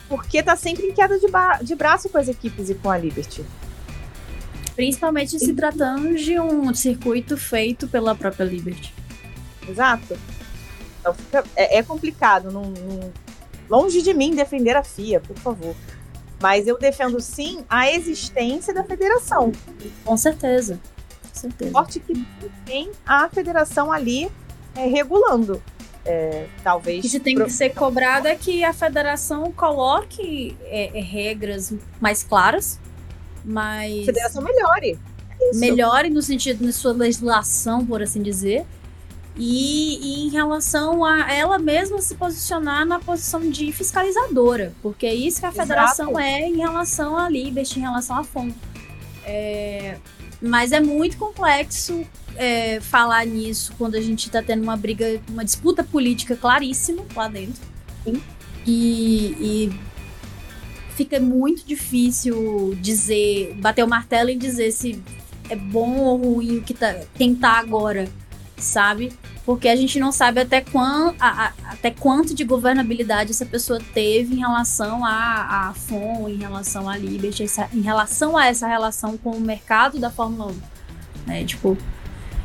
porque 0.07 0.43
tá 0.43 0.55
sempre 0.55 0.85
em 0.89 0.93
queda 0.93 1.19
de, 1.19 1.27
de 1.63 1.75
braço 1.75 2.11
com 2.11 2.19
as 2.19 2.29
equipes 2.29 2.69
e 2.69 2.75
com 2.75 2.91
a 2.91 2.99
Liberty. 2.99 3.43
Principalmente 4.77 5.39
se 5.39 5.55
tratando 5.55 6.15
de 6.17 6.39
um 6.39 6.75
circuito 6.75 7.39
feito 7.39 7.89
pela 7.89 8.15
própria 8.15 8.45
Liberty. 8.45 8.93
Exato. 9.67 10.19
Então 11.01 11.15
fica, 11.15 11.45
é, 11.57 11.79
é 11.79 11.83
complicado. 11.83 12.51
Não, 12.51 12.63
não, 12.63 13.13
longe 13.69 14.03
de 14.03 14.13
mim 14.15 14.35
defender 14.35 14.77
a 14.77 14.85
FIA, 14.85 15.21
por 15.21 15.37
favor. 15.39 15.75
Mas 16.41 16.67
eu 16.67 16.79
defendo 16.79 17.21
sim 17.21 17.65
a 17.69 17.91
existência 17.91 18.73
da 18.73 18.85
federação. 18.85 19.53
Com 20.05 20.17
certeza. 20.17 20.81
Com 21.29 21.35
certeza. 21.35 21.73
Sorte 21.73 22.01
que 22.01 22.27
tem 22.65 22.91
a 23.05 23.29
federação 23.29 23.93
ali 23.93 24.31
é, 24.75 24.87
regulando. 24.87 25.63
É, 26.05 26.47
talvez. 26.63 27.05
O 27.05 27.11
que 27.11 27.21
tem 27.21 27.37
que 27.37 27.51
ser 27.51 27.71
cobrado 27.71 28.27
é 28.27 28.35
que 28.35 28.65
a 28.65 28.73
federação 28.73 29.53
coloque 29.53 30.57
é, 30.63 30.99
é 30.99 31.03
regras 31.03 31.75
mais 32.01 32.23
claras, 32.23 32.81
mas. 33.45 34.03
A 34.03 34.07
federação 34.07 34.43
melhore. 34.43 34.99
É 35.43 35.57
melhore 35.57 36.09
no 36.09 36.23
sentido 36.23 36.65
de 36.65 36.73
sua 36.73 36.93
legislação, 36.93 37.85
por 37.85 38.03
assim 38.03 38.23
dizer 38.23 38.67
e, 39.37 39.99
e, 40.03 40.27
em 40.27 40.29
relação 40.29 41.05
a 41.05 41.33
ela 41.33 41.59
mesma 41.59 42.01
se 42.01 42.15
posicionar 42.15 42.85
na 42.85 42.99
posição 42.99 43.49
de 43.49 43.73
fiscalizadora, 43.73 44.75
porque 44.83 45.07
é 45.07 45.15
isso 45.15 45.41
que 45.41 45.47
a 45.47 45.53
federação 45.53 46.11
Exato. 46.11 46.21
é 46.21 46.49
em 46.49 46.57
relação 46.57 47.17
à 47.17 47.29
Liberty, 47.29 47.79
em 47.79 47.83
relação 47.83 48.19
à 48.19 48.25
FOM. 48.25 48.51
É, 49.25 49.99
mas 50.43 50.73
é 50.73 50.81
muito 50.81 51.17
complexo 51.17 52.05
é, 52.37 52.81
falar 52.81 53.25
nisso 53.27 53.73
quando 53.79 53.95
a 53.95 54.01
gente 54.01 54.27
está 54.27 54.43
tendo 54.43 54.63
uma 54.63 54.77
briga, 54.77 55.21
uma 55.29 55.45
disputa 55.45 55.85
política 55.85 56.37
claríssima 56.37 57.05
lá 57.15 57.29
dentro. 57.29 57.63
Sim. 58.05 58.21
E, 58.67 59.37
e 59.41 59.81
fica 60.97 61.21
muito 61.21 61.65
difícil 61.65 62.77
dizer, 62.81 63.55
bater 63.59 63.85
o 63.85 63.89
martelo 63.89 64.31
e 64.31 64.37
dizer 64.37 64.73
se 64.73 65.03
é 65.49 65.57
bom 65.57 65.99
ou 65.99 66.17
ruim 66.17 66.59
o 66.59 66.63
que 66.63 66.75
tá, 66.75 66.95
quem 67.15 67.35
tá 67.35 67.53
agora 67.53 68.09
sabe? 68.65 69.13
Porque 69.45 69.69
a 69.69 69.77
gente 69.77 69.99
não 69.99 70.13
sabe 70.13 70.41
até, 70.41 70.61
quant, 70.61 71.15
a, 71.19 71.47
a, 71.47 71.53
até 71.73 71.91
quanto 71.91 72.35
de 72.35 72.45
governabilidade 72.45 73.31
essa 73.31 73.47
pessoa 73.47 73.81
teve 73.93 74.35
em 74.35 74.39
relação 74.39 75.05
à 75.05 75.73
FOM, 75.75 76.29
em 76.29 76.37
relação 76.37 76.89
à 76.89 76.97
Liberty, 76.97 77.45
essa, 77.45 77.69
em 77.73 77.81
relação 77.81 78.37
a 78.37 78.47
essa 78.47 78.67
relação 78.67 79.17
com 79.17 79.31
o 79.31 79.41
mercado 79.41 79.99
da 79.99 80.11
Fórmula 80.11 80.53
1. 80.53 81.27
Né? 81.27 81.45
Tipo, 81.45 81.77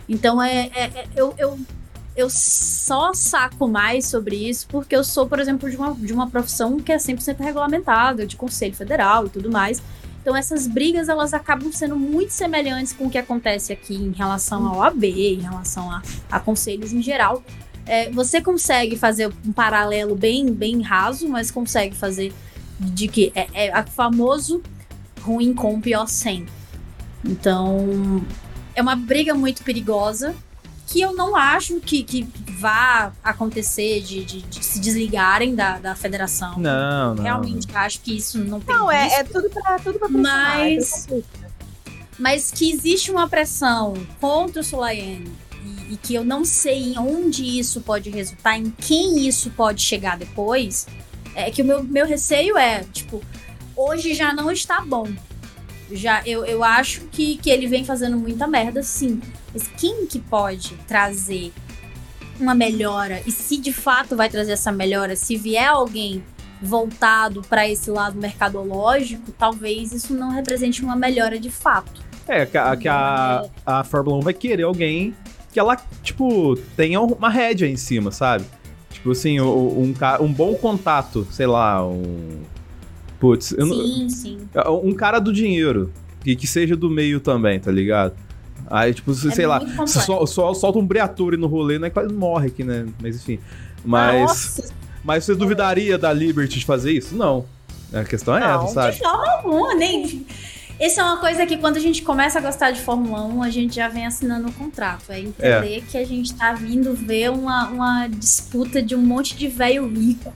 então 0.08 0.42
é, 0.42 0.70
é, 0.74 0.84
é 0.84 1.06
eu, 1.16 1.34
eu, 1.38 1.60
eu 2.16 2.30
só 2.30 3.14
saco 3.14 3.68
mais 3.68 4.08
sobre 4.08 4.36
isso 4.36 4.68
porque 4.70 4.96
eu 4.96 5.04
sou, 5.04 5.28
por 5.28 5.40
exemplo, 5.40 5.70
de 5.70 5.76
uma, 5.76 5.94
de 5.94 6.14
uma 6.14 6.30
profissão 6.30 6.80
que 6.80 6.92
é 6.92 6.98
100% 6.98 7.40
regulamentada, 7.40 8.26
de 8.26 8.36
conselho 8.36 8.74
federal 8.74 9.26
e 9.26 9.30
tudo 9.30 9.52
mais. 9.52 9.82
Então 10.26 10.36
essas 10.36 10.66
brigas 10.66 11.08
elas 11.08 11.36
acabam 11.36 11.72
sendo 11.72 11.96
muito 11.96 12.32
semelhantes 12.32 12.92
com 12.92 13.06
o 13.06 13.10
que 13.12 13.18
acontece 13.20 13.72
aqui 13.72 13.94
em 13.94 14.12
relação 14.12 14.66
ao 14.66 14.82
AB, 14.82 15.08
em 15.08 15.42
relação 15.42 15.92
a, 15.92 16.02
a 16.32 16.40
conselhos 16.40 16.92
em 16.92 17.00
geral. 17.00 17.44
é, 17.86 18.10
você 18.10 18.42
consegue 18.42 18.98
fazer 18.98 19.32
um 19.46 19.54
paralelo 19.54 20.16
bem, 20.16 20.52
bem 20.52 20.82
raso, 20.82 21.30
mas 21.30 21.52
consegue 21.52 21.96
fazer 21.96 22.34
de 22.80 23.08
que 23.08 23.32
é, 23.36 23.68
é 23.68 23.84
famoso 23.84 24.64
ruim 25.22 25.54
com 25.54 25.80
pior 25.80 26.08
sem. 26.08 26.48
Então, 27.24 28.26
é 28.74 28.82
uma 28.82 28.96
briga 28.96 29.36
muito 29.36 29.62
perigosa 29.62 30.36
que 30.88 31.02
eu 31.02 31.14
não 31.14 31.36
acho 31.36 31.80
que, 31.82 32.02
que 32.02 32.28
vá 32.58 33.12
acontecer 33.24 34.02
de, 34.02 34.24
de, 34.24 34.42
de 34.42 34.64
se 34.64 34.80
desligarem 34.80 35.54
da, 35.56 35.78
da 35.78 35.96
federação. 35.96 36.58
Não, 36.58 37.16
não. 37.16 37.24
Realmente 37.24 37.68
acho 37.74 38.00
que 38.02 38.16
isso 38.16 38.38
não 38.40 38.60
tem 38.60 38.76
Não, 38.76 38.92
é, 38.92 39.20
é 39.20 39.24
tudo 39.24 39.50
pra, 39.50 39.78
tudo 39.80 40.00
pra 40.00 40.08
Mas- 40.10 41.08
é 41.12 41.22
Mas 42.18 42.52
que 42.52 42.72
existe 42.72 43.12
uma 43.12 43.28
pressão 43.28 43.94
contra 44.22 44.62
o 44.62 44.64
Solaiane 44.64 45.32
e, 45.64 45.94
e 45.94 45.98
que 45.98 46.16
eu 46.16 46.24
não 46.24 46.46
sei 46.46 46.94
em 46.94 46.98
onde 47.00 47.44
isso 47.60 47.82
pode 47.82 48.10
resultar, 48.10 48.58
em 48.58 48.70
quem 48.70 49.28
isso 49.28 49.50
pode 49.52 49.82
chegar 49.82 50.18
depois, 50.18 50.88
é 51.36 51.52
que 51.52 51.62
o 51.62 51.66
meu, 51.66 51.84
meu 51.84 52.06
receio 52.06 52.58
é, 52.58 52.84
tipo, 52.86 53.22
hoje 53.76 54.14
já 54.14 54.34
não 54.34 54.50
está 54.52 54.82
bom. 54.82 55.08
Já, 55.92 56.24
eu, 56.26 56.44
eu 56.46 56.64
acho 56.64 57.02
que, 57.12 57.38
que 57.38 57.50
ele 57.50 57.68
vem 57.68 57.86
fazendo 57.86 58.18
muita 58.18 58.48
merda, 58.48 58.82
sim. 58.82 59.22
Mas 59.54 59.68
quem 59.78 60.08
que 60.08 60.18
pode 60.20 60.76
trazer 60.88 61.54
uma 62.40 62.56
melhora? 62.56 63.22
E 63.26 63.32
se 63.32 63.58
de 63.58 63.72
fato 63.74 64.16
vai 64.16 64.30
trazer 64.30 64.54
essa 64.54 64.72
melhora, 64.72 65.16
se 65.16 65.36
vier 65.38 65.68
alguém 65.70 66.24
voltado 66.62 67.42
para 67.42 67.68
esse 67.70 67.90
lado 67.92 68.18
mercadológico, 68.20 69.32
talvez 69.38 69.92
isso 69.92 70.14
não 70.14 70.30
represente 70.30 70.84
uma 70.84 70.96
melhora 70.96 71.40
de 71.40 71.50
fato. 71.50 72.02
É, 72.28 72.46
que, 72.46 72.58
a, 72.58 72.76
que 72.76 72.88
a, 72.88 73.46
a 73.66 73.84
Fórmula 73.84 74.18
1 74.18 74.22
vai 74.22 74.34
querer 74.34 74.64
alguém 74.64 75.14
que 75.52 75.60
ela, 75.60 75.78
tipo, 76.02 76.56
tenha 76.76 77.00
uma 77.00 77.30
rédea 77.30 77.68
em 77.68 77.78
cima, 77.78 78.12
sabe? 78.12 78.46
Tipo 78.90 79.12
assim, 79.12 79.40
um, 79.40 79.94
um 80.20 80.34
bom 80.34 80.56
contato, 80.56 81.28
sei 81.32 81.46
lá, 81.46 81.86
um. 81.86 82.42
Putz, 83.20 83.52
eu 83.52 83.66
não- 83.66 83.76
sim, 83.76 84.10
sim. 84.10 84.38
um 84.84 84.94
cara 84.94 85.20
do 85.20 85.32
dinheiro. 85.32 85.92
E 86.26 86.36
que 86.36 86.48
seja 86.48 86.76
do 86.76 86.90
meio 86.90 87.20
também, 87.20 87.60
tá 87.60 87.72
ligado? 87.72 88.16
Aí, 88.70 88.94
tipo, 88.94 89.12
É 89.12 89.16
sei 89.16 89.46
lá, 89.46 89.60
complexo. 89.60 90.02
só, 90.02 90.26
só 90.26 90.54
solta 90.54 90.80
um 90.80 90.86
Briatore 90.86 91.38
no 91.38 91.48
rolê, 91.48 91.78
né? 91.80 91.90
Quase 91.90 92.14
morre 92.14 92.48
aqui, 92.48 92.64
né? 92.64 92.86
Mas 93.02 93.16
enfim. 93.18 93.40
Mas, 93.84 94.22
Nossa, 94.22 94.74
mas 95.04 95.24
você 95.24 95.36
duvidaria 95.36 95.98
da 95.98 96.12
Liberty 96.12 96.60
de 96.60 96.66
fazer 96.66 96.92
isso? 96.92 97.16
Não. 97.16 97.46
A 97.94 98.04
questão 98.04 98.36
é 98.36 98.40
Não, 98.42 98.64
essa, 98.66 98.74
sabe? 98.74 98.94
De 98.94 99.00
forma 99.00 99.32
alguma, 99.32 99.76
nem. 99.76 100.26
Isso 100.78 101.00
é 101.00 101.04
uma 101.04 101.18
coisa 101.18 101.46
que 101.46 101.56
quando 101.56 101.78
a 101.78 101.80
gente 101.80 102.02
começa 102.02 102.40
a 102.40 102.42
gostar 102.42 102.72
de 102.72 102.82
Fórmula 102.82 103.24
1, 103.24 103.44
a 103.44 103.50
gente 103.50 103.76
já 103.76 103.88
vem 103.88 104.06
assinando 104.06 104.48
um 104.48 104.52
contrato. 104.52 105.04
É 105.10 105.20
entender 105.22 105.84
que 105.90 105.98
a 105.98 106.06
gente 106.06 106.34
tá 106.34 106.52
vindo 106.52 106.94
ver 106.94 107.32
uma, 107.32 107.70
uma 107.70 108.08
disputa 108.08 108.82
de 108.82 108.94
um 108.96 109.02
monte 109.02 109.38
de 109.38 109.48
velho 109.48 109.88
rico. 109.88 110.34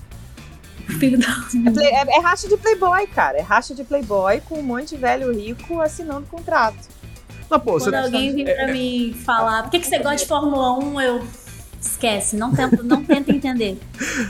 É, 0.87 1.71
play- 1.71 1.87
é- 1.87 2.17
é 2.17 2.21
racha 2.21 2.47
de 2.47 2.57
playboy, 2.57 3.05
cara. 3.07 3.37
É 3.37 3.41
racha 3.41 3.75
de 3.75 3.83
playboy 3.83 4.41
com 4.47 4.59
um 4.59 4.63
monte 4.63 4.89
de 4.89 4.97
velho 4.97 5.31
rico 5.31 5.81
assinando 5.81 6.25
contrato. 6.27 6.77
Não, 7.49 7.59
pô, 7.59 7.73
você, 7.73 7.89
Quando 7.89 8.05
alguém 8.05 8.35
vem 8.35 8.45
pra 8.45 8.67
mim 8.71 9.13
falar, 9.25 9.63
por 9.63 9.71
que, 9.71 9.79
que 9.79 9.87
você 9.87 9.97
gosta 9.99 10.17
de 10.17 10.25
Fórmula 10.27 10.77
1? 10.77 11.01
Eu. 11.01 11.23
Esquece, 11.81 12.35
não 12.35 12.53
tenta, 12.53 12.83
não 12.83 13.03
tenta 13.03 13.31
entender. 13.31 13.77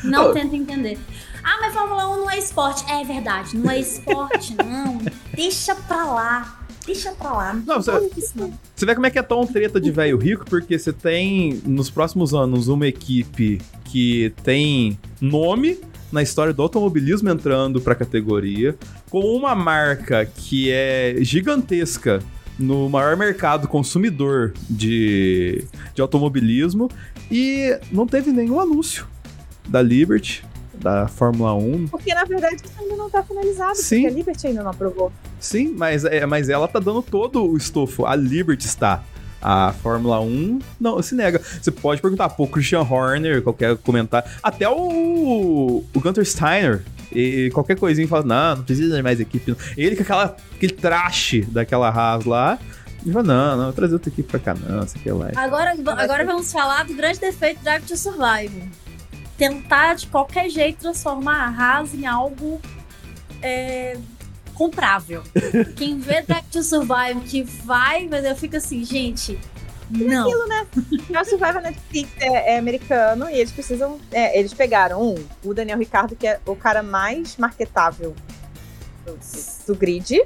Não 0.03 0.31
tenta 0.33 0.55
entender. 0.55 0.97
Ah, 1.43 1.57
mas 1.61 1.73
Fórmula 1.73 2.07
1 2.09 2.17
não 2.19 2.29
é 2.29 2.37
esporte. 2.37 2.83
É 2.91 3.03
verdade, 3.03 3.57
não 3.57 3.71
é 3.71 3.79
esporte, 3.79 4.55
não. 4.63 4.99
Deixa 5.33 5.73
pra 5.73 6.05
lá. 6.05 6.59
Deixa 6.85 7.11
pra 7.11 7.31
lá. 7.33 7.53
Não, 7.53 7.63
Não, 7.75 7.81
você- 7.81 8.09
isso, 8.15 8.33
não. 8.35 8.53
Você 8.75 8.85
vê 8.85 8.93
como 8.93 9.07
é 9.07 9.09
que 9.09 9.17
é 9.19 9.23
tão 9.23 9.45
treta 9.47 9.81
de 9.81 9.89
velho 9.91 10.17
rico, 10.17 10.45
porque 10.45 10.77
você 10.77 10.93
tem, 10.93 11.59
nos 11.65 11.89
próximos 11.89 12.33
anos, 12.33 12.67
uma 12.67 12.85
equipe 12.87 13.59
que 13.85 14.31
tem 14.43 14.97
nome 15.19 15.79
na 16.11 16.21
história 16.21 16.53
do 16.53 16.61
automobilismo 16.61 17.29
entrando 17.29 17.81
pra 17.81 17.93
categoria, 17.95 18.75
com 19.09 19.21
uma 19.35 19.53
marca 19.55 20.25
que 20.25 20.71
é 20.71 21.15
gigantesca 21.19 22.19
no 22.59 22.89
maior 22.89 23.15
mercado 23.15 23.67
consumidor 23.67 24.53
de, 24.69 25.63
de 25.95 26.01
automobilismo, 26.01 26.89
e 27.31 27.79
não 27.91 28.05
teve 28.05 28.31
nenhum 28.31 28.59
anúncio 28.59 29.07
da 29.67 29.81
Liberty, 29.81 30.43
da 30.73 31.07
Fórmula 31.07 31.53
1. 31.53 31.87
Porque, 31.87 32.13
na 32.13 32.23
verdade, 32.23 32.55
isso 32.55 32.73
ainda 32.79 32.95
não 32.95 33.09
tá 33.09 33.23
finalizado. 33.23 33.75
Sim. 33.75 34.01
Porque 34.01 34.07
a 34.07 34.17
Liberty 34.17 34.47
ainda 34.47 34.63
não 34.63 34.71
aprovou. 34.71 35.11
Sim, 35.39 35.73
mas, 35.77 36.05
é, 36.05 36.25
mas 36.25 36.49
ela 36.49 36.67
tá 36.67 36.79
dando 36.79 37.01
todo 37.01 37.45
o 37.45 37.57
estofo. 37.57 38.05
A 38.05 38.15
Liberty 38.15 38.65
está. 38.65 39.03
A 39.41 39.73
Fórmula 39.81 40.19
1 40.19 40.59
não 40.79 41.01
se 41.01 41.15
nega. 41.15 41.39
Você 41.39 41.71
pode 41.71 42.01
perguntar, 42.01 42.29
pô, 42.29 42.47
Christian 42.47 42.81
Horner, 42.81 43.41
qualquer 43.41 43.77
comentário. 43.77 44.29
Até 44.43 44.67
o, 44.67 45.83
o 45.93 45.99
Gunter 45.99 46.25
Steiner. 46.25 46.83
E 47.11 47.49
qualquer 47.53 47.77
coisinha 47.77 48.07
fala, 48.07 48.23
não, 48.23 48.57
não 48.57 48.63
precisa 48.63 48.95
de 48.95 49.01
mais 49.01 49.19
equipe. 49.19 49.49
não." 49.49 49.57
Ele 49.75 49.95
com 49.95 50.03
aquela, 50.03 50.35
aquele 50.55 50.73
traste 50.73 51.41
daquela 51.41 51.89
Haas 51.89 52.25
lá. 52.25 52.59
Ele 53.01 53.13
fala, 53.13 53.25
não, 53.25 53.57
não, 53.57 53.63
vou 53.65 53.73
trazer 53.73 53.93
outra 53.93 54.09
equipe 54.09 54.29
pra 54.29 54.39
cá, 54.39 54.53
não, 54.53 54.85
sei 54.85 54.99
o 54.99 55.03
que 55.03 55.11
lá. 55.11 55.31
Agora, 55.35 55.73
agora 55.97 56.25
vamos 56.25 56.51
falar 56.51 56.83
do 56.85 56.93
grande 56.93 57.19
defeito 57.19 57.59
do 57.59 57.63
Drive 57.63 57.83
to 57.85 57.95
Survive. 57.95 58.69
Tentar 59.37 59.95
de 59.95 60.07
qualquer 60.07 60.49
jeito 60.49 60.79
transformar 60.79 61.47
a 61.47 61.77
Haas 61.77 61.93
em 61.93 62.05
algo 62.05 62.59
é, 63.41 63.97
comprável. 64.59 65.23
Quem 65.77 65.97
vê 65.97 66.21
Drive 66.21 66.43
to 66.51 66.61
Survive 66.61 67.21
que 67.25 67.43
vai, 67.43 68.09
mas 68.09 68.25
eu 68.25 68.35
fico 68.35 68.57
assim, 68.57 68.83
gente, 68.83 69.39
não. 69.89 70.27
O 70.27 71.25
Survivor 71.25 71.61
Netflix 71.61 72.11
é, 72.19 72.55
é 72.55 72.59
americano 72.59 73.29
e 73.29 73.35
eles 73.35 73.53
precisam. 73.53 73.97
é, 74.11 74.37
eles 74.37 74.53
pegaram 74.53 75.01
um, 75.01 75.15
o 75.45 75.53
Daniel 75.53 75.79
Ricardo, 75.79 76.13
que 76.13 76.27
é 76.27 76.41
o 76.45 76.57
cara 76.57 76.83
mais 76.83 77.37
marketável 77.37 78.13
do, 79.05 79.17
do 79.65 79.75
grid, 79.75 80.21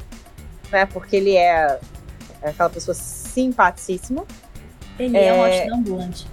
né? 0.71 0.87
Porque 0.87 1.15
ele 1.15 1.35
é, 1.37 1.79
é 2.41 2.49
aquela 2.49 2.71
pessoa 2.71 2.95
simpaticíssima. 2.95 4.25
Ele 4.97 5.15
é, 5.15 5.31
um 5.31 5.45
É. 5.45 5.63
hot 5.63 5.73
ambulante. 5.73 6.27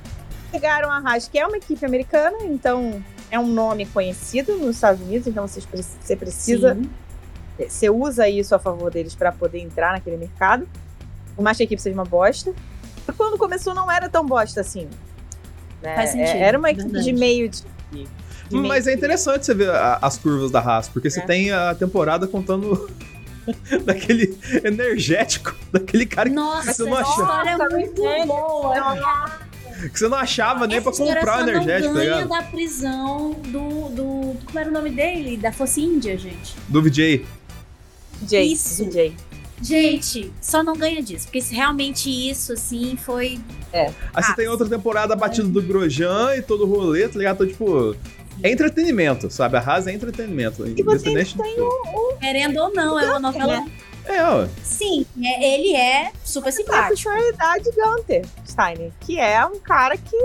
Pegaram 0.50 0.90
a 0.90 0.98
Haas, 0.98 1.28
que 1.28 1.38
é 1.38 1.46
uma 1.46 1.58
equipe 1.58 1.84
americana, 1.84 2.38
então 2.44 3.04
é 3.30 3.38
um 3.38 3.46
nome 3.46 3.84
conhecido 3.86 4.56
nos 4.56 4.76
Estados 4.76 5.00
Unidos, 5.02 5.26
então 5.26 5.46
você 5.46 6.16
precisa. 6.16 6.74
Sim. 6.74 6.90
Você 7.68 7.90
usa 7.90 8.28
isso 8.28 8.54
a 8.54 8.58
favor 8.58 8.90
deles 8.90 9.14
para 9.14 9.32
poder 9.32 9.58
entrar 9.58 9.92
naquele 9.92 10.16
mercado. 10.16 10.68
Por 11.36 11.42
mais 11.42 11.56
que 11.56 11.62
a 11.62 11.64
equipe 11.64 11.80
seja 11.80 11.94
uma 11.94 12.04
bosta. 12.04 12.52
E 13.08 13.12
quando 13.12 13.36
começou 13.38 13.74
não 13.74 13.90
era 13.90 14.08
tão 14.08 14.24
bosta 14.26 14.60
assim. 14.60 14.88
né? 15.82 15.94
Faz 15.96 16.10
sentido, 16.10 16.36
É- 16.36 16.42
Era 16.42 16.58
uma 16.58 16.70
equipe 16.70 16.84
verdade. 16.84 17.04
de 17.06 17.12
meio 17.12 17.48
de. 17.48 17.62
de 17.90 18.06
meio 18.52 18.68
Mas 18.68 18.86
é 18.86 18.90
de- 18.92 18.96
interessante 18.98 19.46
você 19.46 19.54
ver 19.54 19.70
a- 19.70 19.98
as 20.02 20.18
curvas 20.18 20.50
da 20.50 20.60
Haas, 20.60 20.88
porque 20.88 21.08
você 21.10 21.20
É. 21.20 21.24
tem 21.26 21.50
a 21.52 21.74
temporada 21.74 22.26
contando 22.28 22.90
daquele 23.84 24.38
energético, 24.64 25.54
daquele 25.72 26.04
cara 26.06 26.28
que 26.28 26.34
Nossa, 26.34 26.72
você 26.74 26.84
não 26.84 26.94
achava. 26.96 27.10
história 27.22 27.50
é 27.50 27.56
Nossa, 27.56 27.74
muito 27.76 27.94
boa. 28.26 29.40
que 29.92 29.98
você 29.98 30.08
não 30.08 30.18
achava 30.18 30.66
nem 30.66 30.80
pra 30.82 30.90
Essa 30.90 31.02
história 31.02 31.20
comprar 31.20 31.38
só 31.38 31.44
o 31.44 31.48
energético, 31.48 31.88
não 31.88 31.94
tá 31.94 32.00
ganha 32.06 32.14
ligado? 32.24 32.28
da 32.28 32.42
prisão 32.50 33.32
do, 33.46 33.88
do. 33.88 34.36
Como 34.44 34.58
era 34.58 34.68
o 34.68 34.72
nome 34.72 34.90
dele? 34.90 35.36
Da 35.38 35.50
Força 35.52 35.80
Índia, 35.80 36.18
gente. 36.18 36.54
Do 36.68 36.82
VJ. 36.82 37.24
DJ, 38.20 38.52
Isso. 38.52 38.84
DJ. 38.84 39.14
Gente, 39.62 40.32
só 40.40 40.62
não 40.62 40.74
ganha 40.74 41.02
disso. 41.02 41.26
Porque 41.26 41.42
se 41.42 41.54
realmente 41.54 42.08
isso, 42.08 42.54
assim, 42.54 42.96
foi. 42.96 43.38
Aí 43.72 44.22
você 44.24 44.32
Ah, 44.32 44.34
tem 44.34 44.48
outra 44.48 44.66
temporada 44.68 45.14
batida 45.14 45.46
do 45.48 45.60
Grosjean 45.62 46.34
e 46.36 46.42
todo 46.42 46.64
o 46.64 46.66
rolê, 46.66 47.06
tá 47.08 47.18
ligado? 47.18 47.44
Então, 47.44 47.46
tipo, 47.46 47.94
é 48.42 48.50
entretenimento, 48.50 49.30
sabe? 49.30 49.58
A 49.58 49.60
Haas 49.60 49.86
é 49.86 49.92
entretenimento. 49.92 50.66
E 50.66 50.82
você 50.82 51.10
independente 51.10 51.36
de 51.36 51.54
tudo. 51.56 52.16
Querendo 52.18 52.56
ou 52.58 52.72
não, 52.72 52.98
é 52.98 53.10
uma 53.10 53.20
novela. 53.20 53.66
É, 54.06 54.24
ó. 54.24 54.46
Sim, 54.62 55.04
é- 55.22 55.54
ele 55.54 55.76
é 55.76 56.10
super 56.24 56.48
A 56.48 56.52
simpático. 56.52 56.88
personalidade 56.88 57.64
de 57.64 57.70
Gunter 57.72 58.26
Steiner, 58.48 58.90
que 59.00 59.18
é 59.20 59.44
um 59.44 59.58
cara 59.60 59.96
que 59.98 60.16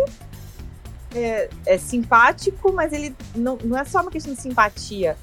é, 1.13 1.49
é 1.65 1.77
simpático, 1.77 2.71
mas 2.73 2.93
ele 2.93 3.13
não, 3.35 3.57
não 3.63 3.77
é 3.77 3.83
só 3.85 4.01
uma 4.01 4.09
questão 4.11 4.33
de 4.33 4.41
simpatia. 4.41 5.17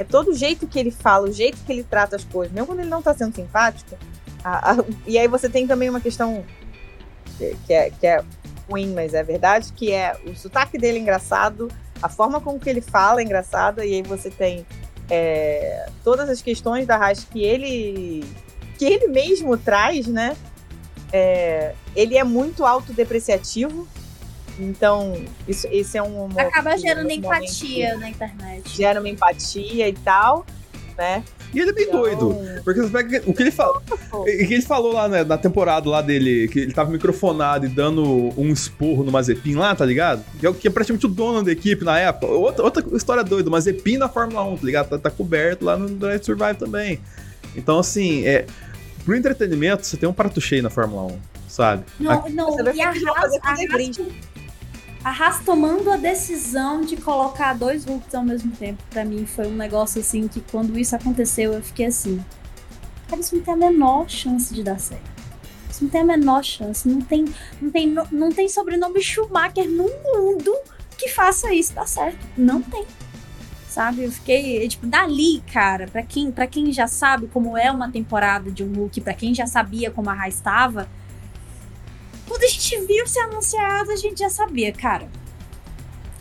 É 0.00 0.04
todo 0.04 0.30
o 0.30 0.34
jeito 0.34 0.66
que 0.66 0.78
ele 0.78 0.90
fala, 0.90 1.28
o 1.28 1.32
jeito 1.32 1.58
que 1.66 1.70
ele 1.70 1.84
trata 1.84 2.16
as 2.16 2.24
coisas, 2.24 2.50
mesmo 2.54 2.66
quando 2.68 2.80
ele 2.80 2.88
não 2.88 3.02
tá 3.02 3.12
sendo 3.12 3.34
simpático. 3.36 3.98
a- 4.42 4.72
a- 4.72 4.84
e 5.06 5.18
aí 5.18 5.28
você 5.28 5.50
tem 5.50 5.66
também 5.66 5.90
uma 5.90 6.00
questão 6.00 6.42
que, 7.36 7.54
que 7.66 7.72
é, 7.74 7.90
que 7.90 8.06
é 8.06 8.24
ruim, 8.70 8.94
mas 8.94 9.12
é 9.12 9.22
verdade, 9.22 9.70
que 9.74 9.92
é 9.92 10.16
o 10.24 10.34
sotaque 10.34 10.78
dele 10.78 10.96
é 10.96 11.00
engraçado, 11.02 11.68
a 12.00 12.08
forma 12.08 12.40
como 12.40 12.58
que 12.58 12.70
ele 12.70 12.80
fala 12.80 13.20
é 13.20 13.24
engraçada, 13.24 13.84
e 13.84 13.92
aí 13.96 14.02
você 14.02 14.30
tem 14.30 14.64
é, 15.10 15.90
todas 16.02 16.30
as 16.30 16.40
questões 16.40 16.86
da 16.86 16.96
Haas 16.96 17.22
que 17.24 17.44
ele 17.44 18.24
que 18.78 18.86
ele 18.86 19.08
mesmo 19.08 19.58
traz, 19.58 20.06
né? 20.06 20.34
É, 21.12 21.74
ele 21.94 22.16
é 22.16 22.24
muito 22.24 22.64
autodepreciativo, 22.64 23.86
então 24.60 25.14
isso, 25.48 25.66
esse 25.70 25.96
é 25.98 26.02
um 26.02 26.28
Acaba 26.38 26.76
gerando 26.76 27.10
empatia 27.10 27.96
na 27.96 28.08
internet. 28.10 28.68
gera 28.76 29.00
uma 29.00 29.08
empatia 29.08 29.88
e 29.88 29.92
tal, 29.92 30.44
né? 30.96 31.22
E 31.52 31.58
ele 31.58 31.70
é 31.70 31.72
bem 31.72 31.84
Então- 31.88 32.00
doido. 32.00 32.38
Porque 32.62 32.80
você 32.80 32.90
pega 32.90 33.22
o 33.28 33.34
que 33.34 33.42
ele 33.42 33.50
fala. 33.50 33.82
O 34.12 34.24
que 34.24 34.30
ele 34.54 34.62
falou 34.62 34.92
lá 34.92 35.08
né, 35.08 35.24
na 35.24 35.36
temporada 35.36 35.88
lá 35.90 36.00
dele, 36.00 36.46
que 36.46 36.60
ele 36.60 36.72
tava 36.72 36.90
microfonado 36.92 37.66
e 37.66 37.68
dando 37.68 38.04
um 38.40 38.52
esporro 38.52 39.02
no 39.02 39.10
Mazepin 39.10 39.56
lá, 39.56 39.74
tá 39.74 39.84
ligado? 39.84 40.24
Que 40.38 40.46
é, 40.46 40.48
o- 40.50 40.54
que 40.54 40.68
é 40.68 40.70
praticamente 40.70 41.06
o 41.06 41.08
dono 41.08 41.42
da 41.42 41.50
equipe 41.50 41.84
na 41.84 41.98
época. 41.98 42.26
Outra, 42.26 42.62
outra 42.64 42.84
história 42.96 43.24
doida, 43.24 43.48
o 43.48 43.52
Mazepin 43.52 43.96
na 43.98 44.08
Fórmula 44.08 44.44
1, 44.44 44.56
tá 44.58 44.64
ligado? 44.66 44.88
Tá, 44.90 44.98
tá 44.98 45.10
coberto 45.10 45.64
lá 45.64 45.76
no 45.76 45.88
Drive 45.88 46.20
to 46.20 46.26
Survive 46.26 46.54
também. 46.56 47.00
Então, 47.56 47.80
assim, 47.80 48.24
é, 48.28 48.46
pro 49.04 49.16
entretenimento, 49.16 49.84
você 49.84 49.96
tem 49.96 50.08
um 50.08 50.12
prato 50.12 50.40
cheio 50.40 50.62
na 50.62 50.70
Fórmula 50.70 51.02
1, 51.12 51.18
sabe? 51.48 51.82
Não, 51.98 52.28
não, 52.28 52.52
Você 52.52 52.62
vai 52.62 52.76
e 52.76 52.80
a 52.82 52.92
fazer 53.14 53.40
Haas, 55.04 55.14
a 55.14 55.14
fazer 55.14 55.20
Haas, 55.20 55.20
a 55.20 55.24
Haas 55.24 55.44
tomando 55.44 55.90
a 55.90 55.96
decisão 55.96 56.80
de 56.80 56.96
colocar 56.96 57.54
dois 57.54 57.84
Hulks 57.84 58.14
ao 58.14 58.24
mesmo 58.24 58.52
tempo, 58.52 58.82
pra 58.90 59.04
mim 59.04 59.26
foi 59.26 59.46
um 59.46 59.56
negócio 59.56 60.00
assim 60.00 60.28
que 60.28 60.40
quando 60.40 60.78
isso 60.78 60.94
aconteceu 60.94 61.52
eu 61.52 61.62
fiquei 61.62 61.86
assim, 61.86 62.24
cara, 63.08 63.20
isso 63.20 63.34
não 63.34 63.42
tem 63.42 63.54
a 63.54 63.56
menor 63.56 64.08
chance 64.08 64.54
de 64.54 64.62
dar 64.62 64.78
certo. 64.78 65.10
Isso 65.70 65.84
não 65.84 65.90
tem 65.90 66.00
a 66.00 66.04
menor 66.04 66.44
chance, 66.44 66.88
não 66.88 67.00
tem, 67.00 67.24
não 67.60 67.70
tem, 67.70 67.94
não 68.10 68.32
tem 68.32 68.48
sobrenome 68.48 69.00
Schumacher 69.00 69.68
no 69.68 69.88
mundo 70.12 70.52
que 71.00 71.08
faça 71.08 71.52
isso 71.54 71.72
dar 71.72 71.88
certo. 71.88 72.18
Não 72.36 72.60
tem. 72.60 72.84
Sabe? 73.68 74.04
Eu 74.04 74.12
fiquei, 74.12 74.68
tipo, 74.68 74.86
dali, 74.86 75.42
cara, 75.52 75.86
pra 75.86 76.02
quem, 76.02 76.30
pra 76.30 76.46
quem 76.46 76.72
já 76.72 76.86
sabe 76.86 77.28
como 77.28 77.56
é 77.56 77.70
uma 77.70 77.90
temporada 77.90 78.50
de 78.50 78.64
um 78.64 78.72
Hulk, 78.74 79.00
pra 79.00 79.14
quem 79.14 79.32
já 79.32 79.46
sabia 79.46 79.90
como 79.90 80.10
a 80.10 80.28
estava, 80.28 80.88
quando 82.30 82.44
a 82.44 82.46
gente 82.46 82.80
viu 82.86 83.04
ser 83.08 83.18
anunciado, 83.22 83.90
a 83.90 83.96
gente 83.96 84.20
já 84.20 84.30
sabia, 84.30 84.72
cara. 84.72 85.08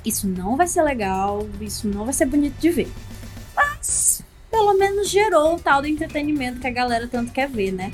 Isso 0.03 0.27
não 0.27 0.57
vai 0.57 0.65
ser 0.65 0.81
legal, 0.81 1.47
isso 1.61 1.87
não 1.87 2.03
vai 2.03 2.13
ser 2.15 2.25
bonito 2.25 2.57
de 2.59 2.71
ver. 2.71 2.91
Mas, 3.55 4.23
pelo 4.49 4.73
menos 4.73 5.07
gerou 5.07 5.55
o 5.55 5.59
tal 5.59 5.83
do 5.83 5.87
entretenimento 5.87 6.59
que 6.59 6.65
a 6.65 6.71
galera 6.71 7.07
tanto 7.07 7.31
quer 7.31 7.47
ver, 7.47 7.71
né? 7.71 7.93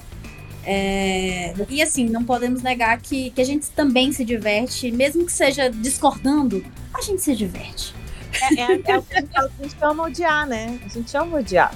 É, 0.64 1.54
E 1.70 1.82
assim, 1.82 2.08
não 2.08 2.24
podemos 2.24 2.62
negar 2.62 3.02
que, 3.02 3.32
que 3.32 3.42
a 3.42 3.46
gente 3.46 3.70
também 3.72 4.14
se 4.14 4.24
diverte, 4.24 4.90
mesmo 4.92 5.26
que 5.26 5.34
seja 5.34 5.70
discordando, 5.70 6.66
a 6.94 7.02
gente 7.02 7.22
se 7.22 7.36
diverte. 7.36 7.94
É, 8.42 8.62
é, 8.62 8.74
é 8.76 9.02
fala, 9.02 9.52
a 9.60 9.62
gente 9.62 9.76
ama 9.82 10.04
odiar, 10.06 10.48
né? 10.48 10.80
A 10.86 10.88
gente 10.88 11.18
ama 11.18 11.40
odiar. 11.40 11.76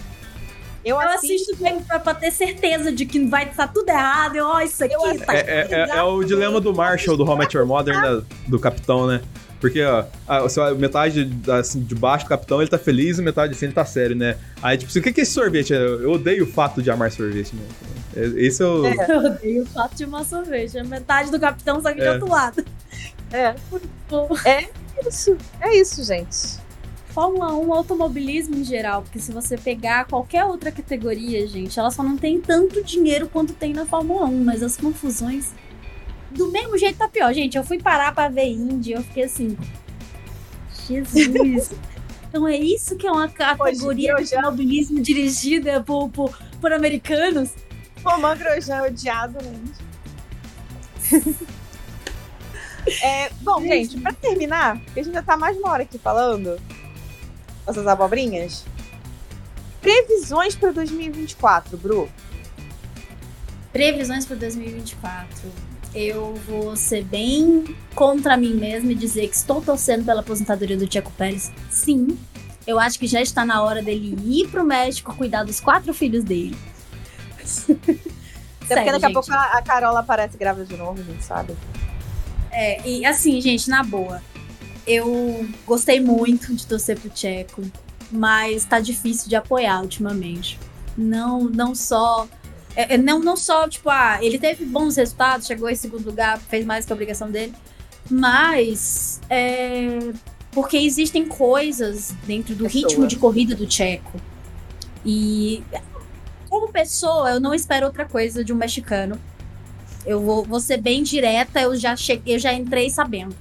Eu, 0.83 0.95
Eu 1.01 1.09
assisto. 1.09 1.51
assisto 1.53 1.85
pra, 1.85 1.99
pra 1.99 2.13
ter 2.13 2.31
certeza 2.31 2.91
de 2.91 3.05
que 3.05 3.25
vai 3.25 3.45
estar 3.49 3.67
tudo 3.67 3.89
errado. 3.89 4.35
Eu, 4.35 4.45
ó, 4.45 4.61
isso 4.61 4.83
aqui 4.83 4.93
Eu 4.93 5.01
tá. 5.25 5.35
É, 5.35 5.39
é- 5.39 5.67
é- 5.71 5.89
é 5.97 6.03
o 6.03 6.23
dilema 6.23 6.59
do 6.61 6.73
Marshall, 6.73 7.17
do 7.17 7.23
How 7.25 7.35
I 7.35 7.39
Met 7.39 7.57
Your 7.57 7.65
Mother, 7.65 7.99
né, 8.01 8.21
do 8.47 8.57
capitão, 8.59 9.05
né? 9.05 9.21
Porque, 9.59 9.83
ó, 9.83 10.05
a, 10.25 10.43
o 10.43 10.47
seu- 10.47 10.73
metade 10.77 11.29
assim, 11.59 11.81
de 11.83 11.93
baixo 11.93 12.23
do 12.25 12.29
capitão 12.29 12.61
ele 12.61 12.69
tá 12.69 12.77
feliz 12.77 13.19
e 13.19 13.21
metade 13.21 13.51
de 13.51 13.59
cima 13.59 13.67
ele 13.67 13.75
tá 13.75 13.83
sério, 13.83 14.15
né? 14.15 14.37
Aí, 14.63 14.77
tipo, 14.77 14.89
assim, 14.89 14.99
o 14.99 15.03
que 15.03 15.19
é 15.19 15.23
esse 15.23 15.33
sorvete? 15.33 15.73
Eu, 15.73 16.11
odeio 16.11 16.45
o 16.45 16.47
fato 16.47 16.81
de 16.81 16.89
amar 16.89 17.11
sorvete, 17.11 17.53
né? 17.57 17.63
É- 18.15 18.45
Esse 18.45 18.63
é 18.63 18.65
o. 18.65 18.85
É. 18.87 18.95
Eu 19.09 19.17
odeio 19.19 19.63
o 19.63 19.65
fato 19.65 19.95
de 19.97 20.05
uma 20.05 20.23
sorvete. 20.23 20.77
É 20.77 20.83
metade 20.83 21.29
do 21.29 21.37
capitão, 21.39 21.81
só 21.81 21.89
que 21.89 21.99
de 21.99 22.05
É. 22.07 22.11
outro 22.13 22.29
lado. 22.29 22.63
É. 23.33 23.53
É 24.45 25.07
isso. 25.07 25.37
É 25.61 25.75
isso, 25.77 26.03
gente. 26.03 26.57
Fórmula 27.09 27.53
1, 27.53 27.73
automobilismo 27.73 28.55
em 28.55 28.63
geral, 28.63 29.01
porque 29.01 29.19
se 29.19 29.31
você 29.31 29.57
pegar 29.57 30.05
qualquer 30.05 30.45
outra 30.45 30.71
categoria, 30.71 31.45
gente, 31.47 31.79
ela 31.79 31.89
só 31.91 32.03
não 32.03 32.15
tem 32.17 32.39
tanto 32.39 32.83
dinheiro 32.83 33.27
quanto 33.27 33.53
tem 33.53 33.73
na 33.73 33.85
Fórmula 33.85 34.25
1, 34.25 34.43
mas 34.43 34.61
as 34.61 34.77
confusões 34.77 35.51
do 36.31 36.51
mesmo 36.51 36.77
jeito 36.77 36.97
tá 36.99 37.07
pior. 37.07 37.33
Gente, 37.33 37.57
eu 37.57 37.63
fui 37.63 37.79
parar 37.79 38.13
pra 38.13 38.29
ver 38.29 38.45
Indy, 38.49 38.91
eu 38.91 39.01
fiquei 39.03 39.23
assim, 39.23 39.57
Jesus. 40.87 41.71
então 42.29 42.47
é 42.47 42.55
isso 42.57 42.95
que 42.95 43.07
é 43.07 43.11
uma 43.11 43.27
categoria 43.27 44.13
de 44.15 44.25
já- 44.25 44.37
automobilismo 44.37 45.01
dirigida 45.01 45.81
por, 45.81 46.09
por, 46.09 46.37
por 46.61 46.71
americanos? 46.71 47.49
Romã 48.05 48.37
Grosjean 48.37 48.77
é 48.77 48.87
odiado, 48.87 49.37
gente. 49.43 51.39
É, 53.03 53.29
bom, 53.41 53.61
gente, 53.61 53.99
pra 53.99 54.11
terminar, 54.13 54.79
porque 54.79 55.01
a 55.01 55.03
gente 55.03 55.13
já 55.13 55.21
tá 55.21 55.37
mais 55.37 55.55
uma 55.57 55.69
hora 55.69 55.83
aqui 55.83 55.99
falando 55.99 56.57
essas 57.69 57.87
abobrinhas. 57.87 58.65
Previsões 59.81 60.55
pra 60.55 60.71
2024, 60.71 61.77
Bru. 61.77 62.09
Previsões 63.71 64.25
para 64.25 64.35
2024. 64.35 65.69
Eu 65.93 66.35
vou 66.47 66.75
ser 66.75 67.03
bem 67.03 67.75
contra 67.95 68.37
mim 68.37 68.53
mesma 68.53 68.91
e 68.91 68.95
dizer 68.95 69.27
que 69.27 69.35
estou 69.35 69.61
torcendo 69.61 70.05
pela 70.05 70.21
aposentadoria 70.21 70.77
do 70.77 70.87
Tcheco 70.87 71.11
Pérez. 71.11 71.51
Sim. 71.71 72.17
Eu 72.67 72.79
acho 72.79 72.99
que 72.99 73.07
já 73.07 73.21
está 73.21 73.45
na 73.45 73.63
hora 73.63 73.81
dele 73.81 74.15
ir 74.23 74.47
pro 74.49 74.63
México 74.63 75.15
cuidar 75.15 75.43
dos 75.43 75.59
quatro 75.59 75.93
filhos 75.93 76.23
dele. 76.23 76.55
Até 77.39 77.73
porque 78.67 78.91
daqui 78.91 79.05
a 79.05 79.11
pouco 79.11 79.31
a, 79.31 79.57
a 79.57 79.61
Carola 79.63 80.01
aparece 80.01 80.37
grávida 80.37 80.65
de 80.65 80.77
novo, 80.77 80.99
a 81.01 81.03
gente 81.03 81.23
sabe. 81.23 81.55
É, 82.51 82.87
e 82.87 83.05
assim, 83.05 83.39
gente, 83.41 83.69
na 83.69 83.83
boa. 83.83 84.21
Eu 84.89 85.47
gostei 85.67 85.99
muito 85.99 86.51
de 86.55 86.65
torcer 86.65 86.99
pro 86.99 87.11
Tcheco, 87.11 87.61
mas 88.11 88.65
tá 88.65 88.79
difícil 88.79 89.29
de 89.29 89.35
apoiar 89.35 89.81
ultimamente. 89.83 90.59
Não, 90.97 91.43
não 91.43 91.75
só. 91.75 92.27
é, 92.75 92.95
é, 92.95 92.97
não, 92.97 93.19
não 93.19 93.37
só, 93.37 93.69
tipo, 93.69 93.87
ah, 93.87 94.17
ele 94.19 94.39
teve 94.39 94.65
bons 94.65 94.95
resultados, 94.95 95.45
chegou 95.45 95.69
em 95.69 95.75
segundo 95.75 96.03
lugar, 96.07 96.39
fez 96.39 96.65
mais 96.65 96.87
que 96.87 96.91
a 96.91 96.95
obrigação 96.95 97.29
dele, 97.29 97.53
mas. 98.09 99.21
é, 99.29 100.11
porque 100.51 100.77
existem 100.77 101.27
coisas 101.27 102.11
dentro 102.25 102.55
do 102.55 102.63
Pessoa. 102.63 102.87
ritmo 102.87 103.05
de 103.07 103.15
corrida 103.17 103.55
do 103.55 103.67
Tcheco. 103.67 104.19
E. 105.05 105.61
Como 106.49 106.71
pessoa, 106.71 107.29
eu 107.29 107.39
não 107.39 107.53
espero 107.53 107.85
outra 107.85 108.05
coisa 108.05 108.43
de 108.43 108.51
um 108.51 108.55
mexicano. 108.55 109.19
Eu 110.03 110.19
vou, 110.19 110.43
vou 110.43 110.59
ser 110.59 110.77
bem 110.77 111.03
direta, 111.03 111.61
eu 111.61 111.75
já 111.75 111.95
cheguei, 111.95 112.33
eu 112.33 112.39
já 112.39 112.51
entrei 112.51 112.89
sabendo. 112.89 113.35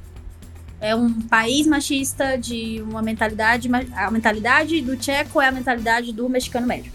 É 0.80 0.94
um 0.94 1.12
país 1.12 1.66
machista 1.66 2.36
de 2.38 2.80
uma 2.82 3.02
mentalidade. 3.02 3.68
A 3.96 4.10
mentalidade 4.10 4.80
do 4.80 4.96
tcheco 4.96 5.40
é 5.40 5.48
a 5.48 5.52
mentalidade 5.52 6.12
do 6.12 6.28
mexicano 6.28 6.66
médio. 6.66 6.92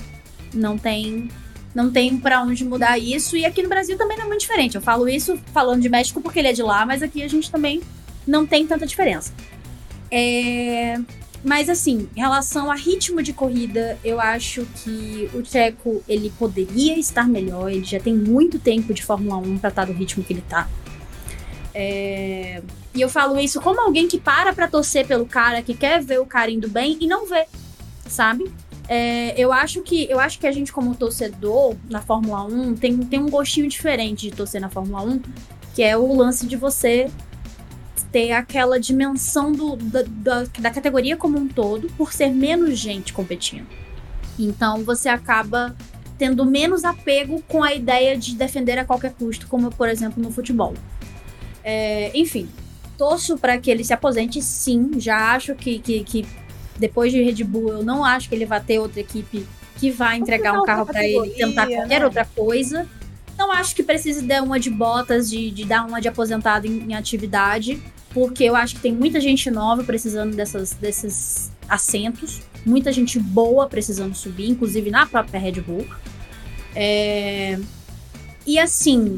Não 0.54 0.78
tem. 0.78 1.30
Não 1.76 1.92
tem 1.92 2.18
pra 2.18 2.42
onde 2.42 2.64
mudar 2.64 2.98
isso. 2.98 3.36
E 3.36 3.46
aqui 3.46 3.64
no 3.64 3.70
Brasil 3.70 3.98
também 3.98 4.18
não 4.18 4.26
é 4.26 4.28
muito 4.28 4.42
diferente. 4.42 4.76
Eu 4.76 4.82
falo 4.82 5.10
isso 5.10 5.38
falando 5.52 5.82
de 5.82 5.90
México 5.90 6.22
porque 6.22 6.40
ele 6.40 6.50
é 6.50 6.54
de 6.54 6.62
lá, 6.62 6.86
mas 6.86 7.02
aqui 7.02 7.24
a 7.24 7.28
gente 7.28 7.52
também 7.52 7.82
não 8.28 8.46
tem 8.46 8.66
tanta 8.66 8.86
diferença. 8.86 9.34
É, 10.10 11.00
Mas 11.44 11.68
assim, 11.68 12.08
em 12.16 12.20
relação 12.20 12.72
a 12.72 12.76
ritmo 12.76 13.22
de 13.22 13.34
corrida, 13.34 13.98
eu 14.04 14.20
acho 14.20 14.66
que 14.84 15.30
o 15.34 15.42
Tcheco 15.42 16.02
ele 16.08 16.32
poderia 16.40 16.98
estar 16.98 17.28
melhor. 17.28 17.70
Ele 17.70 17.84
já 17.84 18.00
tem 18.00 18.16
muito 18.16 18.58
tempo 18.60 18.94
de 18.94 19.04
Fórmula 19.04 19.38
1 19.38 19.58
para 19.58 19.70
estar 19.70 19.88
no 19.88 19.94
ritmo 19.94 20.24
que 20.24 20.32
ele 20.32 20.44
tá. 20.48 20.70
É, 21.74 22.62
E 22.96 23.02
eu 23.02 23.10
falo 23.10 23.40
isso 23.40 23.60
como 23.60 23.82
alguém 23.82 24.08
que 24.08 24.20
para 24.20 24.54
pra 24.54 24.68
torcer 24.68 25.08
pelo 25.08 25.26
cara, 25.26 25.62
que 25.62 25.74
quer 25.74 26.02
ver 26.02 26.20
o 26.20 26.26
cara 26.26 26.52
indo 26.52 26.70
bem 26.70 26.98
e 27.02 27.08
não 27.08 27.26
vê, 27.26 27.46
sabe? 28.08 28.52
É, 28.88 29.34
eu 29.40 29.52
acho 29.52 29.82
que 29.82 30.10
eu 30.10 30.20
acho 30.20 30.38
que 30.38 30.46
a 30.46 30.52
gente 30.52 30.72
como 30.72 30.94
torcedor 30.94 31.76
na 31.90 32.02
Fórmula 32.02 32.44
1 32.44 32.76
tem, 32.76 32.98
tem 32.98 33.20
um 33.20 33.30
gostinho 33.30 33.68
diferente 33.68 34.30
de 34.30 34.36
torcer 34.36 34.62
na 34.62 34.70
Fórmula 34.70 35.04
1, 35.04 35.22
que 35.74 35.82
é 35.82 35.98
o 35.98 36.16
lance 36.16 36.46
de 36.46 36.56
você 36.56 37.10
ter 38.12 38.32
aquela 38.34 38.80
dimensão 38.80 39.52
do, 39.52 39.76
da, 39.76 40.04
da, 40.06 40.44
da 40.60 40.70
categoria 40.70 41.18
como 41.18 41.40
um 41.40 41.48
todo, 41.48 41.88
por 41.98 42.14
ser 42.14 42.30
menos 42.30 42.78
gente 42.78 43.12
competindo. 43.12 43.68
Então 44.38 44.84
você 44.84 45.10
acaba 45.10 45.76
tendo 46.18 46.46
menos 46.46 46.84
apego 46.84 47.42
com 47.48 47.64
a 47.64 47.74
ideia 47.74 48.16
de 48.16 48.36
defender 48.36 48.78
a 48.78 48.86
qualquer 48.86 49.14
custo, 49.14 49.48
como 49.48 49.72
por 49.72 49.90
exemplo 49.90 50.22
no 50.22 50.32
futebol. 50.32 50.74
É, 51.64 52.12
enfim, 52.14 52.48
torço 52.98 53.38
para 53.38 53.58
que 53.58 53.70
ele 53.70 53.84
se 53.84 53.94
aposente, 53.94 54.42
sim. 54.42 54.92
Já 54.98 55.34
acho 55.36 55.56
que, 55.56 55.80
que, 55.80 56.04
que 56.04 56.26
depois 56.78 57.12
de 57.12 57.22
Red 57.22 57.44
Bull, 57.44 57.70
eu 57.70 57.84
não 57.84 58.04
acho 58.04 58.30
que 58.30 58.36
ele 58.36 58.46
vai 58.46 58.62
ter 58.62 58.80
outra 58.80 59.00
equipe 59.00 59.46
que 59.78 59.92
vai 59.92 60.18
entregar 60.18 60.60
um 60.60 60.64
carro 60.64 60.86
para 60.86 61.04
ele 61.04 61.28
e 61.28 61.32
tentar 61.32 61.62
categoria, 61.64 61.78
qualquer 61.78 62.00
né? 62.00 62.06
outra 62.06 62.26
coisa. 62.26 62.88
Não 63.38 63.52
acho 63.52 63.76
que 63.76 63.84
precise 63.84 64.22
dar 64.24 64.44
uma 64.44 64.60
de 64.60 64.70
botas, 64.70 65.30
de, 65.30 65.50
de 65.52 65.66
dar 65.66 65.86
uma 65.86 66.00
de 66.00 66.08
aposentado 66.08 66.68
em, 66.68 66.92
em 66.92 66.96
atividade, 66.96 67.82
porque 68.14 68.44
eu 68.44 68.56
acho 68.56 68.76
que 68.76 68.82
tem 68.82 68.94
muita 68.94 69.20
gente 69.20 69.50
nova 69.50 69.84
precisando 69.84 70.36
dessas, 70.36 70.74
desses 70.74 71.52
assentos, 71.68 72.42
muita 72.66 72.92
gente 72.92 73.20
boa 73.20 73.68
precisando 73.68 74.14
subir, 74.14 74.50
inclusive 74.50 74.92
na 74.92 75.06
própria 75.06 75.40
Red 75.40 75.62
Bull. 75.62 75.86
É, 76.76 77.60
E 78.46 78.60
assim, 78.60 79.18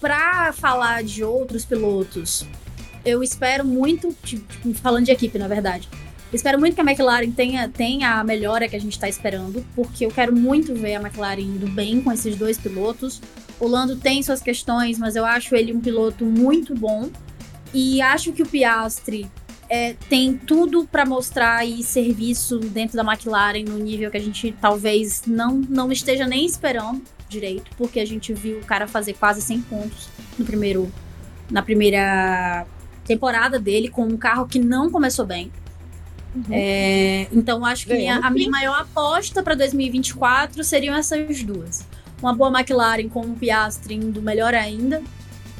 pra 0.00 0.52
falar 0.52 1.02
de 1.02 1.24
outros 1.24 1.64
pilotos, 1.64 2.46
eu 3.04 3.22
espero 3.22 3.64
muito, 3.64 4.14
tipo, 4.24 4.74
falando 4.74 5.04
de 5.04 5.12
equipe, 5.12 5.38
na 5.38 5.48
verdade, 5.48 5.88
espero 6.32 6.58
muito 6.58 6.74
que 6.74 6.80
a 6.80 6.84
McLaren 6.84 7.30
tenha, 7.30 7.68
tenha 7.68 8.18
a 8.20 8.24
melhora 8.24 8.68
que 8.68 8.76
a 8.76 8.80
gente 8.80 8.98
tá 8.98 9.08
esperando, 9.08 9.64
porque 9.74 10.04
eu 10.04 10.10
quero 10.10 10.34
muito 10.34 10.74
ver 10.74 10.96
a 10.96 11.00
McLaren 11.00 11.40
indo 11.40 11.68
bem 11.68 12.00
com 12.00 12.12
esses 12.12 12.36
dois 12.36 12.58
pilotos. 12.58 13.20
O 13.58 13.66
Lando 13.66 13.96
tem 13.96 14.22
suas 14.22 14.42
questões, 14.42 14.98
mas 14.98 15.16
eu 15.16 15.24
acho 15.24 15.54
ele 15.54 15.72
um 15.72 15.80
piloto 15.80 16.24
muito 16.26 16.74
bom. 16.74 17.08
E 17.72 18.02
acho 18.02 18.32
que 18.32 18.42
o 18.42 18.46
Piastri 18.46 19.30
é, 19.68 19.94
tem 20.08 20.36
tudo 20.36 20.86
para 20.86 21.06
mostrar 21.06 21.66
e 21.66 21.82
serviço 21.82 22.58
dentro 22.58 22.96
da 22.96 23.02
McLaren 23.02 23.64
no 23.64 23.78
nível 23.78 24.10
que 24.10 24.16
a 24.16 24.20
gente 24.20 24.54
talvez 24.60 25.22
não, 25.26 25.54
não 25.68 25.90
esteja 25.90 26.26
nem 26.26 26.44
esperando 26.44 27.02
direito, 27.28 27.70
porque 27.76 28.00
a 28.00 28.04
gente 28.04 28.32
viu 28.32 28.58
o 28.58 28.64
cara 28.64 28.86
fazer 28.86 29.14
quase 29.14 29.40
100 29.42 29.60
pontos 29.62 30.08
no 30.38 30.44
primeiro 30.44 30.92
na 31.50 31.62
primeira 31.62 32.66
temporada 33.04 33.58
dele 33.58 33.88
com 33.88 34.04
um 34.04 34.16
carro 34.16 34.46
que 34.46 34.58
não 34.58 34.90
começou 34.90 35.24
bem. 35.24 35.50
Uhum. 36.34 36.42
É, 36.50 37.28
então 37.32 37.64
acho 37.64 37.86
que 37.86 37.94
minha, 37.94 38.18
a 38.18 38.30
minha 38.30 38.50
maior 38.50 38.80
aposta 38.80 39.42
para 39.42 39.54
2024 39.54 40.62
seriam 40.64 40.94
essas 40.94 41.42
duas. 41.42 41.86
Uma 42.20 42.34
boa 42.34 42.50
McLaren 42.50 43.08
com 43.08 43.20
um 43.20 43.34
Piastri 43.34 43.94
indo 43.94 44.20
melhor 44.20 44.54
ainda. 44.54 45.02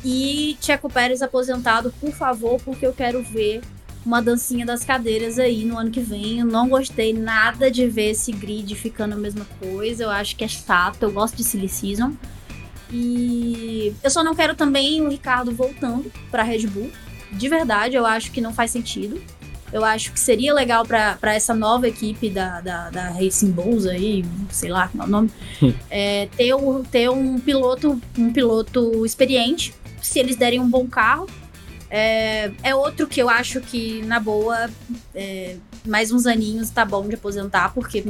E 0.05 0.57
Checo 0.61 0.89
Pérez 0.89 1.23
aposentado, 1.23 1.93
por 2.01 2.13
favor, 2.13 2.61
porque 2.63 2.87
eu 2.87 2.93
quero 2.93 3.23
ver 3.23 3.63
uma 4.07 4.23
dancinha 4.23 4.65
das 4.65 4.85
cadeiras 4.85 5.39
aí 5.39 5.65
no 5.65 5.77
ano 5.77 5.91
que 5.91 6.01
vem. 6.01 6.39
Eu 6.39 6.47
não 6.47 6.69
gostei 6.69 7.13
nada 7.13 7.71
de 7.71 7.87
ver 7.89 8.11
esse 8.11 8.31
grid 8.31 8.75
ficando 8.77 9.15
a 9.15 9.19
mesma 9.19 9.45
coisa. 9.61 10.05
Eu 10.05 10.11
acho 10.11 10.37
que 10.37 10.45
é 10.45 10.49
chato. 10.49 11.03
Eu 11.03 11.13
gosto 11.13 11.37
de 11.37 11.43
Silly 11.43 11.69
Season. 11.69 12.13
E 12.91 13.93
eu 14.03 14.09
só 14.09 14.23
não 14.23 14.35
quero 14.35 14.55
também 14.55 15.03
o 15.03 15.09
Ricardo 15.09 15.51
voltando 15.51 16.11
para 16.31 16.45
Red 16.45 16.69
Bull. 16.69 16.91
De 17.33 17.49
verdade, 17.49 17.97
eu 17.97 18.07
acho 18.07 18.31
que 18.31 18.41
não 18.41 18.55
faz 18.55 18.71
sentido. 18.71 19.21
Eu 19.73 19.85
acho 19.85 20.13
que 20.13 20.21
seria 20.21 20.55
legal 20.55 20.87
para 20.87 21.35
essa 21.35 21.53
nova 21.53 21.89
equipe 21.89 22.31
da, 22.31 22.61
da, 22.61 22.89
da 22.89 23.09
Racing 23.11 23.51
Bulls 23.51 23.85
aí, 23.85 24.25
sei 24.49 24.71
lá 24.71 24.87
qual 24.89 25.05
é 25.05 25.09
o 25.09 25.11
nome, 25.11 25.31
é, 25.91 26.29
ter, 26.37 26.55
ter 26.89 27.11
um 27.11 27.39
piloto 27.41 28.01
um 28.17 28.33
piloto 28.33 29.05
experiente, 29.05 29.75
se 30.01 30.21
eles 30.21 30.37
derem 30.37 30.61
um 30.61 30.71
bom 30.71 30.87
carro. 30.87 31.27
É, 31.91 32.51
é 32.63 32.75
outro 32.75 33.07
que 33.07 33.21
eu 33.21 33.29
acho 33.29 33.61
que, 33.61 34.03
na 34.03 34.19
boa, 34.19 34.69
é, 35.15 35.57
mais 35.87 36.11
uns 36.11 36.27
aninhos 36.27 36.71
tá 36.71 36.85
bom 36.85 37.07
de 37.09 37.15
aposentar, 37.15 37.73
porque 37.73 38.05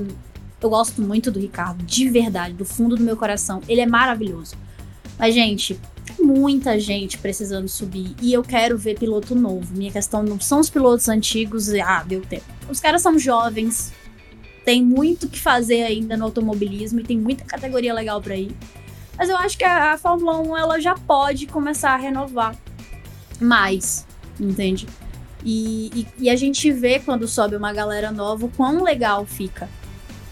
eu 0.61 0.71
gosto 0.71 1.03
muito 1.03 1.31
do 1.31 1.39
Ricardo, 1.39 1.85
de 1.85 2.09
verdade, 2.09 2.55
do 2.55 2.65
fundo 2.65 2.97
do 2.97 3.03
meu 3.03 3.17
coração. 3.17 3.63
Ele 3.69 3.81
é 3.81 3.87
maravilhoso. 3.87 4.57
Mas, 5.19 5.35
gente, 5.35 5.79
muita 6.19 6.79
gente 6.79 7.19
precisando 7.19 7.69
subir. 7.69 8.15
E 8.21 8.33
eu 8.33 8.43
quero 8.43 8.77
ver 8.77 8.99
piloto 8.99 9.35
novo. 9.35 9.75
Minha 9.75 9.93
questão 9.93 10.23
não 10.23 10.41
são 10.41 10.61
os 10.61 10.71
pilotos 10.71 11.09
antigos. 11.09 11.69
Ah, 11.75 12.03
deu 12.03 12.21
tempo. 12.23 12.45
Os 12.69 12.81
caras 12.81 13.03
são 13.03 13.19
jovens. 13.19 13.93
Tem 14.65 14.83
muito 14.83 15.29
que 15.29 15.39
fazer 15.39 15.83
ainda 15.83 16.17
no 16.17 16.25
automobilismo 16.25 17.01
e 17.01 17.05
tem 17.05 17.19
muita 17.19 17.45
categoria 17.45 17.95
legal 17.95 18.21
para 18.21 18.37
ir. 18.37 18.55
Mas 19.17 19.29
eu 19.29 19.37
acho 19.37 19.57
que 19.57 19.65
a, 19.65 19.93
a 19.93 19.99
Fórmula 19.99 20.39
1 20.41 20.57
ela 20.57 20.81
já 20.81 20.95
pode 20.95 21.47
começar 21.47 21.93
a 21.93 21.97
renovar 21.97 22.57
mais, 23.41 24.07
entende? 24.39 24.87
E, 25.45 25.91
e, 25.95 26.25
e, 26.25 26.31
a 26.31 26.37
gente 26.37 26.73
vê 26.73 26.99
quando 26.99 27.29
sobe 27.29 27.55
uma 27.55 27.73
galera 27.73 28.11
nova 28.11 28.47
o 28.47 28.49
quão 28.49 28.83
legal 28.83 29.25
fica 29.25 29.69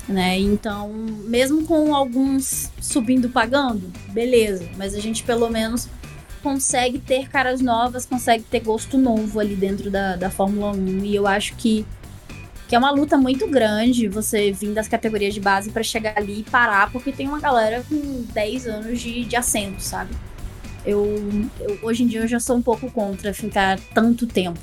né? 0.08 0.38
Então, 0.38 0.88
mesmo 1.24 1.64
com 1.64 1.94
alguns 1.94 2.70
subindo 2.80 3.28
pagando, 3.28 3.92
beleza, 4.10 4.68
mas 4.76 4.94
a 4.94 5.00
gente 5.00 5.22
pelo 5.22 5.48
menos 5.48 5.88
consegue 6.42 6.98
ter 6.98 7.28
caras 7.28 7.60
novas, 7.60 8.04
consegue 8.04 8.44
ter 8.44 8.60
gosto 8.60 8.98
novo 8.98 9.40
ali 9.40 9.56
dentro 9.56 9.90
da, 9.90 10.14
da 10.16 10.30
Fórmula 10.30 10.72
1 10.72 11.04
e 11.04 11.14
eu 11.14 11.26
acho 11.26 11.56
que 11.56 11.86
que 12.66 12.74
é 12.74 12.78
uma 12.78 12.90
luta 12.90 13.18
muito 13.18 13.46
grande 13.46 14.08
você 14.08 14.50
vir 14.50 14.72
das 14.72 14.88
categorias 14.88 15.34
de 15.34 15.40
base 15.40 15.70
para 15.70 15.82
chegar 15.82 16.16
ali 16.16 16.40
e 16.40 16.42
parar, 16.44 16.90
porque 16.90 17.12
tem 17.12 17.28
uma 17.28 17.38
galera 17.38 17.84
com 17.86 18.24
10 18.32 18.66
anos 18.66 19.00
de, 19.00 19.24
de 19.24 19.36
assento, 19.36 19.82
sabe? 19.82 20.14
Eu, 20.84 21.04
eu, 21.60 21.78
hoje 21.82 22.02
em 22.02 22.06
dia 22.06 22.20
eu 22.20 22.28
já 22.28 22.38
sou 22.38 22.56
um 22.56 22.62
pouco 22.62 22.90
contra 22.90 23.32
ficar 23.32 23.78
tanto 23.94 24.26
tempo. 24.26 24.58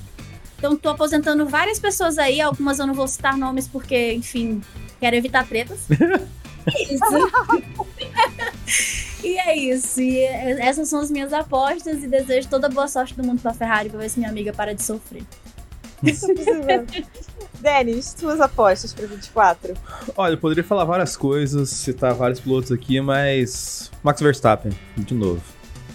Então 0.57 0.75
tô 0.75 0.89
aposentando 0.89 1.47
várias 1.47 1.79
pessoas 1.79 2.19
aí, 2.19 2.39
algumas 2.39 2.77
eu 2.77 2.85
não 2.85 2.93
vou 2.93 3.07
citar 3.07 3.35
nomes 3.35 3.67
porque, 3.67 4.13
enfim, 4.13 4.61
Quero 5.01 5.15
evitar 5.15 5.47
tretas. 5.47 5.79
isso. 6.77 7.03
e 9.25 9.35
é 9.39 9.57
isso. 9.57 9.99
E 9.99 10.19
essas 10.23 10.87
são 10.87 10.99
as 10.99 11.09
minhas 11.09 11.33
apostas 11.33 12.03
e 12.03 12.07
desejo 12.07 12.47
toda 12.47 12.69
boa 12.69 12.87
sorte 12.87 13.15
do 13.15 13.23
mundo 13.23 13.41
pra 13.41 13.51
Ferrari 13.51 13.89
pra 13.89 13.99
ver 13.99 14.09
se 14.09 14.19
minha 14.19 14.29
amiga 14.29 14.53
para 14.53 14.75
de 14.75 14.83
sofrer. 14.83 15.23
Denis, 17.59 18.15
suas 18.17 18.39
apostas 18.39 18.93
para 18.93 19.07
24? 19.07 19.73
Olha, 20.15 20.33
eu 20.33 20.37
poderia 20.37 20.63
falar 20.63 20.83
várias 20.83 21.17
coisas, 21.17 21.69
citar 21.69 22.13
vários 22.13 22.39
pilotos 22.39 22.71
aqui, 22.71 23.01
mas 23.01 23.91
Max 24.03 24.21
Verstappen, 24.21 24.71
de 24.97 25.13
novo. 25.15 25.41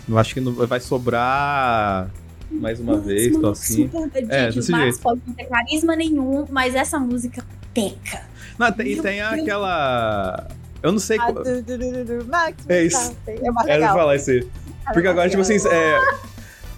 Eu 0.08 0.18
acho 0.18 0.34
que 0.34 0.40
não 0.40 0.52
vai 0.52 0.80
sobrar 0.80 2.10
mais 2.50 2.80
uma 2.80 2.94
Nossa, 2.94 3.06
vez, 3.06 3.36
tô 3.36 3.48
assim. 3.48 3.90
É, 4.28 4.50
desse 4.50 4.70
Max 4.70 4.84
jeito. 4.84 5.00
pode 5.00 5.20
não 5.26 5.34
ter 5.34 5.44
carisma 5.44 5.96
nenhum, 5.96 6.46
mas 6.50 6.74
essa 6.74 6.98
música 6.98 7.44
peca. 7.74 8.22
Não, 8.58 8.72
tem, 8.72 8.92
e 8.92 9.02
tem 9.02 9.20
aquela. 9.20 10.48
Eu 10.82 10.92
não 10.92 10.98
sei. 10.98 11.18
Ah, 11.18 11.32
qual... 11.32 11.44
du, 11.44 11.62
du, 11.62 12.04
du, 12.04 12.24
Max, 12.26 12.64
é 12.68 12.84
isso. 12.84 13.16
É 13.26 13.50
mais 13.50 13.66
legal. 13.66 13.90
É, 13.90 13.98
falar 13.98 14.16
isso 14.16 14.30
aí. 14.30 14.48
Porque 14.92 15.08
agora, 15.08 15.28
tipo 15.28 15.42
assim, 15.42 15.56
é, 15.68 15.98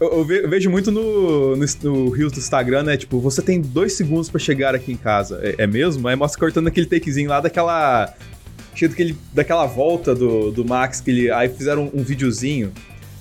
eu, 0.00 0.30
eu, 0.30 0.48
vejo 0.48 0.70
muito 0.70 0.90
no, 0.90 1.56
no, 1.56 1.66
no 1.82 2.10
Rios 2.10 2.32
do 2.32 2.38
Instagram, 2.38 2.84
né? 2.84 2.96
Tipo, 2.96 3.20
você 3.20 3.42
tem 3.42 3.60
dois 3.60 3.92
segundos 3.92 4.30
pra 4.30 4.40
chegar 4.40 4.74
aqui 4.74 4.92
em 4.92 4.96
casa. 4.96 5.38
É, 5.42 5.64
é 5.64 5.66
mesmo? 5.66 6.08
Aí 6.08 6.16
mostra 6.16 6.40
cortando 6.40 6.68
aquele 6.68 6.86
takezinho 6.86 7.28
lá 7.28 7.40
daquela. 7.40 8.14
Cheio 8.74 8.90
daquele, 8.90 9.18
daquela 9.34 9.66
volta 9.66 10.14
do, 10.14 10.50
do 10.50 10.64
Max, 10.64 11.00
que 11.00 11.10
ele. 11.10 11.30
Aí 11.30 11.48
fizeram 11.48 11.90
um, 11.92 12.00
um 12.00 12.02
videozinho 12.02 12.72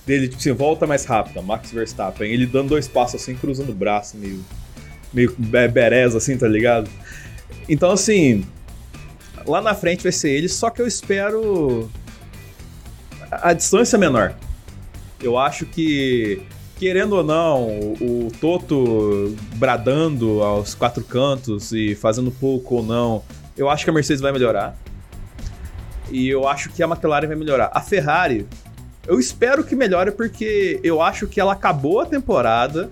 dele, 0.07 0.29
tipo 0.29 0.39
assim, 0.39 0.53
volta 0.53 0.87
mais 0.87 1.03
rápida, 1.03 1.41
Max 1.41 1.69
Verstappen. 1.71 2.31
Ele 2.31 2.45
dando 2.45 2.69
dois 2.69 2.87
passos 2.87 3.21
assim, 3.21 3.35
cruzando 3.35 3.71
o 3.71 3.75
braço, 3.75 4.17
meio. 4.17 4.43
meio 5.13 5.35
bereza, 5.37 6.17
assim, 6.17 6.37
tá 6.37 6.47
ligado? 6.47 6.89
Então, 7.67 7.91
assim, 7.91 8.45
lá 9.45 9.61
na 9.61 9.75
frente 9.75 10.01
vai 10.01 10.13
ser 10.13 10.29
ele, 10.29 10.47
só 10.47 10.69
que 10.69 10.81
eu 10.81 10.87
espero 10.87 11.91
a, 13.29 13.51
distância 13.51 13.99
menor. 13.99 14.33
Eu 15.21 15.37
acho 15.37 15.65
que, 15.65 16.41
querendo 16.77 17.13
ou 17.13 17.23
não, 17.23 17.67
o 17.99 18.31
Toto 18.39 19.35
bradando 19.55 20.41
aos 20.41 20.73
quatro 20.73 21.03
cantos 21.03 21.73
e 21.73 21.95
fazendo 21.95 22.31
pouco 22.31 22.75
ou 22.75 22.83
não, 22.83 23.23
eu 23.57 23.69
acho 23.69 23.83
que 23.83 23.89
a 23.89 23.93
Mercedes 23.93 24.21
vai 24.21 24.31
melhorar. 24.31 24.77
E 26.09 26.29
eu 26.29 26.47
acho 26.47 26.69
que 26.69 26.81
a 26.81 26.85
McLaren 26.85 27.27
vai 27.27 27.35
melhorar. 27.35 27.69
A 27.73 27.81
Ferrari, 27.81 28.47
eu 29.07 29.19
espero 29.19 29.63
que 29.63 29.75
melhore 29.75 30.11
porque 30.11 30.79
eu 30.83 31.01
acho 31.01 31.27
que 31.27 31.39
ela 31.39 31.53
acabou 31.53 32.01
a 32.01 32.05
temporada 32.05 32.89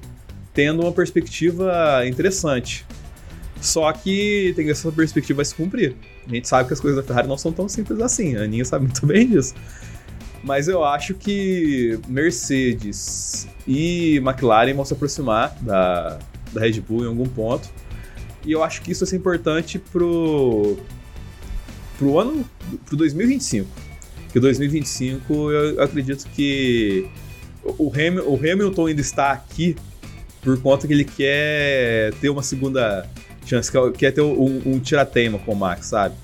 tendo 0.53 0.81
uma 0.81 0.91
perspectiva 0.91 2.03
interessante. 2.07 2.85
Só 3.61 3.91
que 3.91 4.53
tem 4.55 4.69
essa 4.69 4.91
perspectiva 4.91 5.37
vai 5.37 5.45
se 5.45 5.53
cumprir. 5.53 5.95
A 6.25 6.33
gente 6.33 6.47
sabe 6.47 6.67
que 6.67 6.73
as 6.73 6.79
coisas 6.79 7.01
da 7.01 7.05
Ferrari 7.05 7.27
não 7.27 7.37
são 7.37 7.51
tão 7.51 7.67
simples 7.67 7.99
assim. 7.99 8.35
A 8.37 8.43
Aninha 8.43 8.63
sabe 8.63 8.85
muito 8.85 9.05
bem 9.05 9.27
disso. 9.27 9.53
Mas 10.41 10.67
eu 10.67 10.83
acho 10.83 11.15
que 11.15 11.99
Mercedes 12.07 13.47
e 13.67 14.17
McLaren 14.17 14.73
vão 14.73 14.85
se 14.85 14.93
aproximar 14.93 15.55
da, 15.61 16.19
da 16.53 16.61
Red 16.61 16.79
Bull 16.81 17.03
em 17.03 17.07
algum 17.07 17.25
ponto. 17.25 17.67
E 18.45 18.51
eu 18.51 18.63
acho 18.63 18.81
que 18.81 18.91
isso 18.91 19.03
vai 19.03 19.09
ser 19.09 19.17
importante 19.17 19.79
pro, 19.79 20.77
pro 21.97 22.19
ano. 22.19 22.45
pro 22.85 22.95
2025. 22.95 23.84
Porque 24.35 24.41
2025 24.41 25.49
eu 25.49 25.81
acredito 25.81 26.27
que 26.35 27.07
o, 27.63 27.89
Ham, 27.89 28.21
o 28.25 28.35
Hamilton 28.35 28.87
ainda 28.87 28.99
está 28.99 29.31
aqui 29.31 29.77
por 30.41 30.59
conta 30.61 30.85
que 30.85 30.91
ele 30.91 31.05
quer 31.05 32.13
ter 32.19 32.27
uma 32.27 32.43
segunda 32.43 33.09
chance, 33.45 33.71
que 33.97 34.05
é 34.05 34.11
ter 34.11 34.19
um, 34.19 34.61
um 34.65 34.77
tiratema 34.77 35.39
com 35.39 35.53
o 35.53 35.55
Max, 35.55 35.85
sabe? 35.85 36.15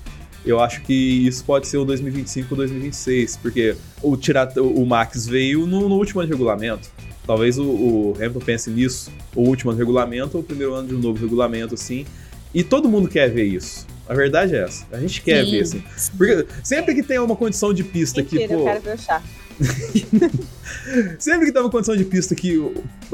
Eu 0.44 0.60
acho 0.60 0.82
que 0.82 0.92
isso 0.92 1.42
pode 1.42 1.66
ser 1.66 1.78
o 1.78 1.86
2025 1.86 2.48
ou 2.50 2.56
2026, 2.58 3.38
porque 3.38 3.76
o, 4.02 4.14
tira, 4.14 4.46
o 4.60 4.84
Max 4.84 5.26
veio 5.26 5.66
no, 5.66 5.88
no 5.88 5.94
último 5.94 6.20
ano 6.20 6.26
de 6.26 6.34
regulamento. 6.34 6.90
Talvez 7.26 7.56
o, 7.56 7.64
o, 7.64 8.14
Hamilton 8.18 8.40
pense 8.40 8.68
nisso, 8.68 9.10
o 9.34 9.40
último 9.40 9.70
ano 9.70 9.78
de 9.78 9.84
regulamento 9.84 10.36
ou 10.36 10.42
o 10.42 10.46
primeiro 10.46 10.74
ano 10.74 10.86
de 10.86 10.94
um 10.94 10.98
novo 10.98 11.18
regulamento, 11.18 11.72
assim. 11.72 12.04
E 12.52 12.62
todo 12.62 12.90
mundo 12.90 13.08
quer 13.08 13.30
ver 13.30 13.44
isso. 13.44 13.86
A 14.12 14.14
verdade 14.14 14.54
é 14.54 14.58
essa. 14.58 14.84
A 14.92 15.00
gente 15.00 15.22
quer 15.22 15.42
Sim. 15.42 15.50
ver, 15.50 15.62
assim. 15.62 15.84
Porque 16.18 16.46
sempre 16.62 16.94
que 16.94 17.02
tem 17.02 17.18
uma 17.18 17.34
condição 17.34 17.72
de 17.72 17.82
pista 17.82 18.20
Mentira, 18.20 18.42
que, 18.42 18.48
pô... 18.48 18.60
eu 18.60 18.64
quero 18.64 18.80
ver 18.82 18.94
o 18.94 18.98
chá. 18.98 19.22
sempre 21.18 21.46
que 21.46 21.52
tem 21.52 21.62
uma 21.62 21.70
condição 21.70 21.96
de 21.96 22.04
pista 22.04 22.34
que 22.34 22.60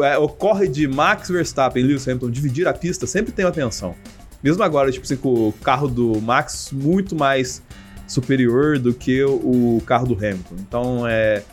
é, 0.01 0.19
ocorre 0.19 0.67
de 0.67 0.89
Max 0.89 1.29
Verstappen 1.29 1.85
e 1.85 1.87
Lewis 1.87 2.09
Hamilton 2.09 2.31
dividir 2.31 2.67
a 2.67 2.73
pista, 2.73 3.07
sempre 3.07 3.31
tem 3.31 3.45
uma 3.45 3.53
tensão. 3.53 3.95
Mesmo 4.43 4.61
agora, 4.65 4.91
tipo 4.91 5.05
assim, 5.05 5.17
com 5.17 5.49
o 5.49 5.53
carro 5.53 5.87
do 5.87 6.21
Max 6.21 6.71
muito 6.73 7.15
mais 7.15 7.63
superior 8.09 8.77
do 8.77 8.93
que 8.93 9.23
o 9.23 9.81
carro 9.87 10.07
do 10.09 10.15
Hamilton. 10.15 10.57
Então, 10.59 11.07
é. 11.07 11.45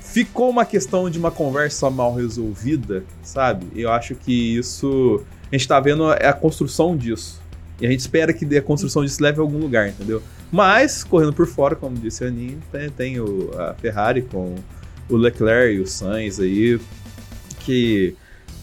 Ficou 0.00 0.48
uma 0.50 0.64
questão 0.64 1.08
de 1.08 1.18
uma 1.18 1.30
conversa 1.30 1.88
mal 1.90 2.14
resolvida, 2.14 3.04
sabe? 3.22 3.66
Eu 3.76 3.92
acho 3.92 4.14
que 4.14 4.56
isso. 4.56 5.22
A 5.52 5.54
gente 5.54 5.68
tá 5.68 5.78
vendo 5.78 6.10
a 6.10 6.32
construção 6.32 6.96
disso. 6.96 7.40
E 7.80 7.86
a 7.86 7.90
gente 7.90 8.00
espera 8.00 8.32
que 8.32 8.44
a 8.56 8.62
construção 8.62 9.04
disso 9.04 9.22
leve 9.22 9.38
a 9.38 9.42
algum 9.42 9.58
lugar, 9.58 9.88
entendeu? 9.88 10.22
Mas, 10.52 11.02
correndo 11.02 11.32
por 11.32 11.46
fora, 11.46 11.74
como 11.74 11.96
disse 11.96 12.24
a 12.24 12.26
Aninha, 12.26 12.58
tem, 12.70 12.90
tem 12.90 13.20
o, 13.20 13.50
a 13.58 13.74
Ferrari 13.74 14.22
com 14.22 14.54
o 15.08 15.16
Leclerc 15.16 15.76
e 15.76 15.80
o 15.80 15.86
Sainz 15.86 16.38
aí, 16.38 16.78
que, 17.60 18.14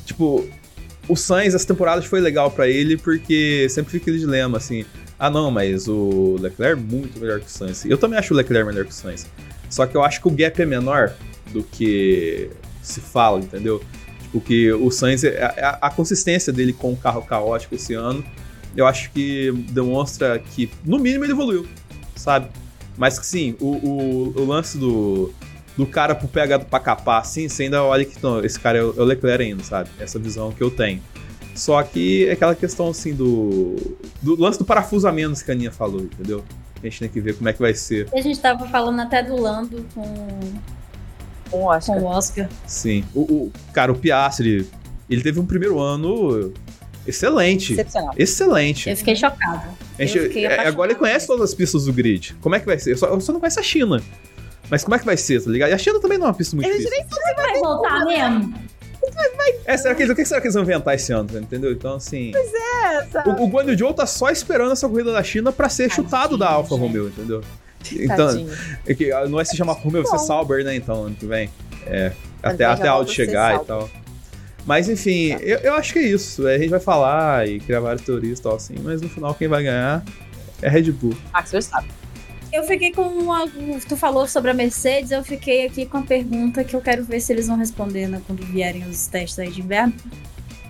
tipo, 0.06 0.48
o 1.07 1.15
Sainz, 1.15 1.56
essa 1.56 1.65
temporada 1.65 2.02
foi 2.02 2.19
legal 2.19 2.52
para 2.52 2.68
ele, 2.68 2.98
porque 2.98 3.68
sempre 3.69 3.91
fica 3.91 4.03
aquele 4.03 4.19
dilema, 4.19 4.57
assim. 4.57 4.85
Ah, 5.18 5.30
não, 5.30 5.49
mas 5.49 5.88
o 5.88 6.35
Leclerc 6.39 6.80
é 6.80 6.84
muito 6.84 7.19
melhor 7.19 7.39
que 7.39 7.48
o 7.48 7.49
Sainz. 7.49 7.85
Eu 7.85 7.98
também 7.98 8.19
acho 8.19 8.34
o 8.34 8.38
Leclerc 8.38 8.68
melhor 8.68 8.85
que 8.85 8.91
o 8.91 8.94
Sainz. 8.94 9.26
Só 9.69 9.85
que 9.85 9.95
eu 9.95 10.03
acho 10.03 10.22
que 10.22 10.27
o 10.27 10.31
gap 10.31 10.61
é 10.61 10.65
menor 10.65 11.14
do 11.52 11.64
que 11.64 12.49
se 12.81 12.99
fala, 12.99 13.39
entendeu? 13.39 13.81
Tipo, 14.22 14.41
que 14.41 14.72
o 14.73 14.91
Sainz, 14.91 15.23
a, 15.23 15.27
é, 15.27 15.44
a, 15.44 15.53
é, 15.57 15.77
a 15.81 15.89
consistência 15.89 16.53
dele 16.53 16.73
com 16.73 16.94
o 16.94 16.98
carro 16.98 17.22
caótico 17.23 17.76
esse 17.76 17.94
ano, 17.94 18.23
eu 18.76 18.85
acho 18.85 19.11
que 19.11 19.52
demonstra 19.69 20.39
que, 20.39 20.69
no 20.85 20.99
mínimo, 20.99 21.26
ele 21.26 21.34
evoluiu, 21.34 21.68
sabe? 22.15 22.49
Mas 22.98 23.19
que 23.19 23.26
sim, 23.26 23.56
o, 23.60 23.68
o, 23.68 24.41
o 24.41 24.45
lance 24.45 24.77
do, 24.77 25.34
do 25.77 25.85
cara 25.85 26.15
pro 26.15 26.27
pegado 26.27 26.65
pra 26.65 26.80
capar, 26.80 27.22
assim, 27.22 27.48
você 27.48 27.64
ainda 27.64 27.84
olha 27.84 28.03
que 28.03 28.22
não, 28.22 28.44
esse 28.44 28.60
cara 28.60 28.80
é 28.80 28.84
o, 28.84 28.94
é 28.98 29.02
o 29.02 29.03
Leclerc 29.03 29.44
ainda, 29.44 29.64
sabe? 29.64 29.89
Essa 29.99 30.18
visão 30.18 30.52
que 30.52 30.61
eu 30.61 30.72
tenho. 30.72 31.02
Só 31.57 31.81
que 31.81 32.27
é 32.27 32.34
aquela 32.34 32.56
questão 32.56 32.89
assim 32.89 33.14
do. 33.14 33.76
do 34.22 34.39
lance 34.39 34.60
do 34.60 34.65
parafuso 34.65 35.07
a 35.07 35.11
menos 35.11 35.41
que 35.41 35.49
a 35.49 35.53
Aninha 35.53 35.72
falou, 35.72 36.02
entendeu? 36.02 36.44
A 36.81 36.85
gente 36.85 36.99
tem 36.99 37.10
que 37.10 37.19
ver 37.19 37.35
como 37.35 37.49
é 37.49 37.53
que 37.53 37.60
vai 37.60 37.73
ser. 37.73 38.07
A 38.14 38.22
gente 38.22 38.39
tava 38.39 38.68
falando 38.68 38.99
até 38.99 39.23
do 39.23 39.35
Lando 39.35 39.84
com. 39.94 40.39
Com 41.49 41.57
o 41.64 41.65
Oscar. 41.65 41.95
Com 41.95 42.03
o 42.03 42.06
Oscar. 42.06 42.49
Sim. 42.68 43.03
O, 43.15 43.22
o 43.22 43.52
cara, 43.73 43.91
o 43.91 43.95
Piastri, 43.95 44.69
ele 45.10 45.22
teve 45.23 45.39
um 45.39 45.45
primeiro 45.45 45.80
ano 45.80 46.53
excelente. 47.07 47.73
Excepcional. 47.73 48.13
Excelente. 48.17 48.89
Eu 48.89 48.97
fiquei 48.97 49.15
chocada. 49.15 49.69
A 49.97 50.05
gente, 50.05 50.45
é, 50.45 50.67
agora 50.67 50.91
ele 50.91 50.99
conhece 50.99 51.25
todas 51.25 51.49
as 51.49 51.55
pistas 51.55 51.85
do 51.85 51.93
grid. 51.93 52.35
Como 52.41 52.55
é 52.55 52.59
que 52.59 52.65
vai 52.65 52.77
ser? 52.77 52.91
Eu 52.91 52.97
só, 52.97 53.07
eu 53.07 53.19
só 53.21 53.31
não 53.34 53.39
conheço 53.39 53.59
a 53.59 53.63
China. 53.63 54.01
Mas 54.69 54.84
como 54.84 54.95
é 54.95 54.99
que 54.99 55.05
vai 55.05 55.17
ser, 55.17 55.41
tá 55.41 55.49
ligado? 55.49 55.69
E 55.69 55.73
a 55.73 55.77
China 55.77 55.99
também 55.99 56.17
não 56.17 56.25
é 56.25 56.29
uma 56.29 56.35
pista 56.35 56.55
muito 56.55 56.69
difícil. 56.69 56.91
Nem 56.91 57.07
sabe 57.07 57.41
vai 57.41 57.59
voltar 57.59 58.05
mesmo. 58.05 58.53
É, 59.65 59.77
será 59.77 59.95
que, 59.95 60.03
o 60.03 60.15
que 60.15 60.25
será 60.25 60.41
que 60.41 60.47
eles 60.47 60.53
vão 60.53 60.63
inventar 60.63 60.93
esse 60.95 61.13
ano, 61.13 61.29
entendeu? 61.38 61.71
Então, 61.71 61.95
assim. 61.95 62.31
Pois 62.34 62.53
é, 62.53 63.05
sabe? 63.11 63.29
O, 63.29 63.43
o 63.43 63.47
Guan 63.47 63.63
Yu 63.63 63.77
Zhou 63.77 63.93
tá 63.93 64.05
só 64.05 64.29
esperando 64.29 64.71
essa 64.71 64.88
corrida 64.88 65.11
da 65.13 65.23
China 65.23 65.51
pra 65.51 65.69
ser 65.69 65.89
Tadinho, 65.89 66.05
chutado 66.05 66.38
da 66.38 66.49
Alfa 66.49 66.75
Romeo, 66.75 67.07
entendeu? 67.07 67.41
Então, 67.91 68.47
é 68.85 68.93
que 68.93 69.11
ah, 69.11 69.27
não 69.27 69.39
é 69.39 69.45
se 69.45 69.55
chamar 69.55 69.73
Romeo, 69.73 70.03
vai 70.03 70.19
ser 70.19 70.25
Sauber, 70.25 70.63
né? 70.63 70.75
Então, 70.75 71.05
ano 71.05 71.15
que 71.15 71.25
vem. 71.25 71.49
É. 71.85 72.11
Até, 72.43 72.65
até 72.65 72.88
a 72.88 72.91
Audi 72.91 73.13
chegar 73.13 73.61
e 73.61 73.65
tal. 73.65 73.89
Mas 74.68 74.89
enfim, 74.89 75.30
tá. 75.30 75.39
eu, 75.41 75.60
eu 75.60 75.73
acho 75.76 75.94
que 75.94 75.99
é 75.99 76.03
isso. 76.03 76.45
A 76.45 76.57
gente 76.57 76.69
vai 76.69 76.80
falar 76.80 77.48
e 77.48 77.60
criar 77.60 77.80
várias 77.80 78.02
teorias 78.02 78.38
e 78.38 78.41
tal 78.41 78.56
assim, 78.56 78.76
mas 78.84 79.02
no 79.02 79.07
final 79.07 79.34
quem 79.34 79.48
vai 79.48 79.64
ganhar 79.64 80.03
é 80.61 80.69
Red 80.69 80.91
Bull. 80.91 81.15
Max 81.31 81.52
Verstappen. 81.52 81.89
Eu 82.52 82.64
fiquei 82.64 82.91
com 82.91 83.02
uma. 83.02 83.45
Tu 83.88 83.98
falou 83.98 84.27
sobre 84.27 84.52
a 84.52 84.53
Mercedes, 84.53 85.11
eu 85.11 85.23
fiquei 85.23 85.65
aqui 85.65 85.85
com 85.85 85.98
a 85.98 86.02
pergunta 86.02 86.64
que 86.64 86.76
eu 86.76 86.81
quero 86.81 87.03
ver 87.03 87.19
se 87.19 87.31
eles 87.31 87.48
vão 87.48 87.57
responder 87.57 88.07
né, 88.07 88.22
quando 88.26 88.45
vierem 88.45 88.88
os 88.88 89.07
testes 89.07 89.39
aí 89.39 89.49
de 89.49 89.61
inverno. 89.61 89.94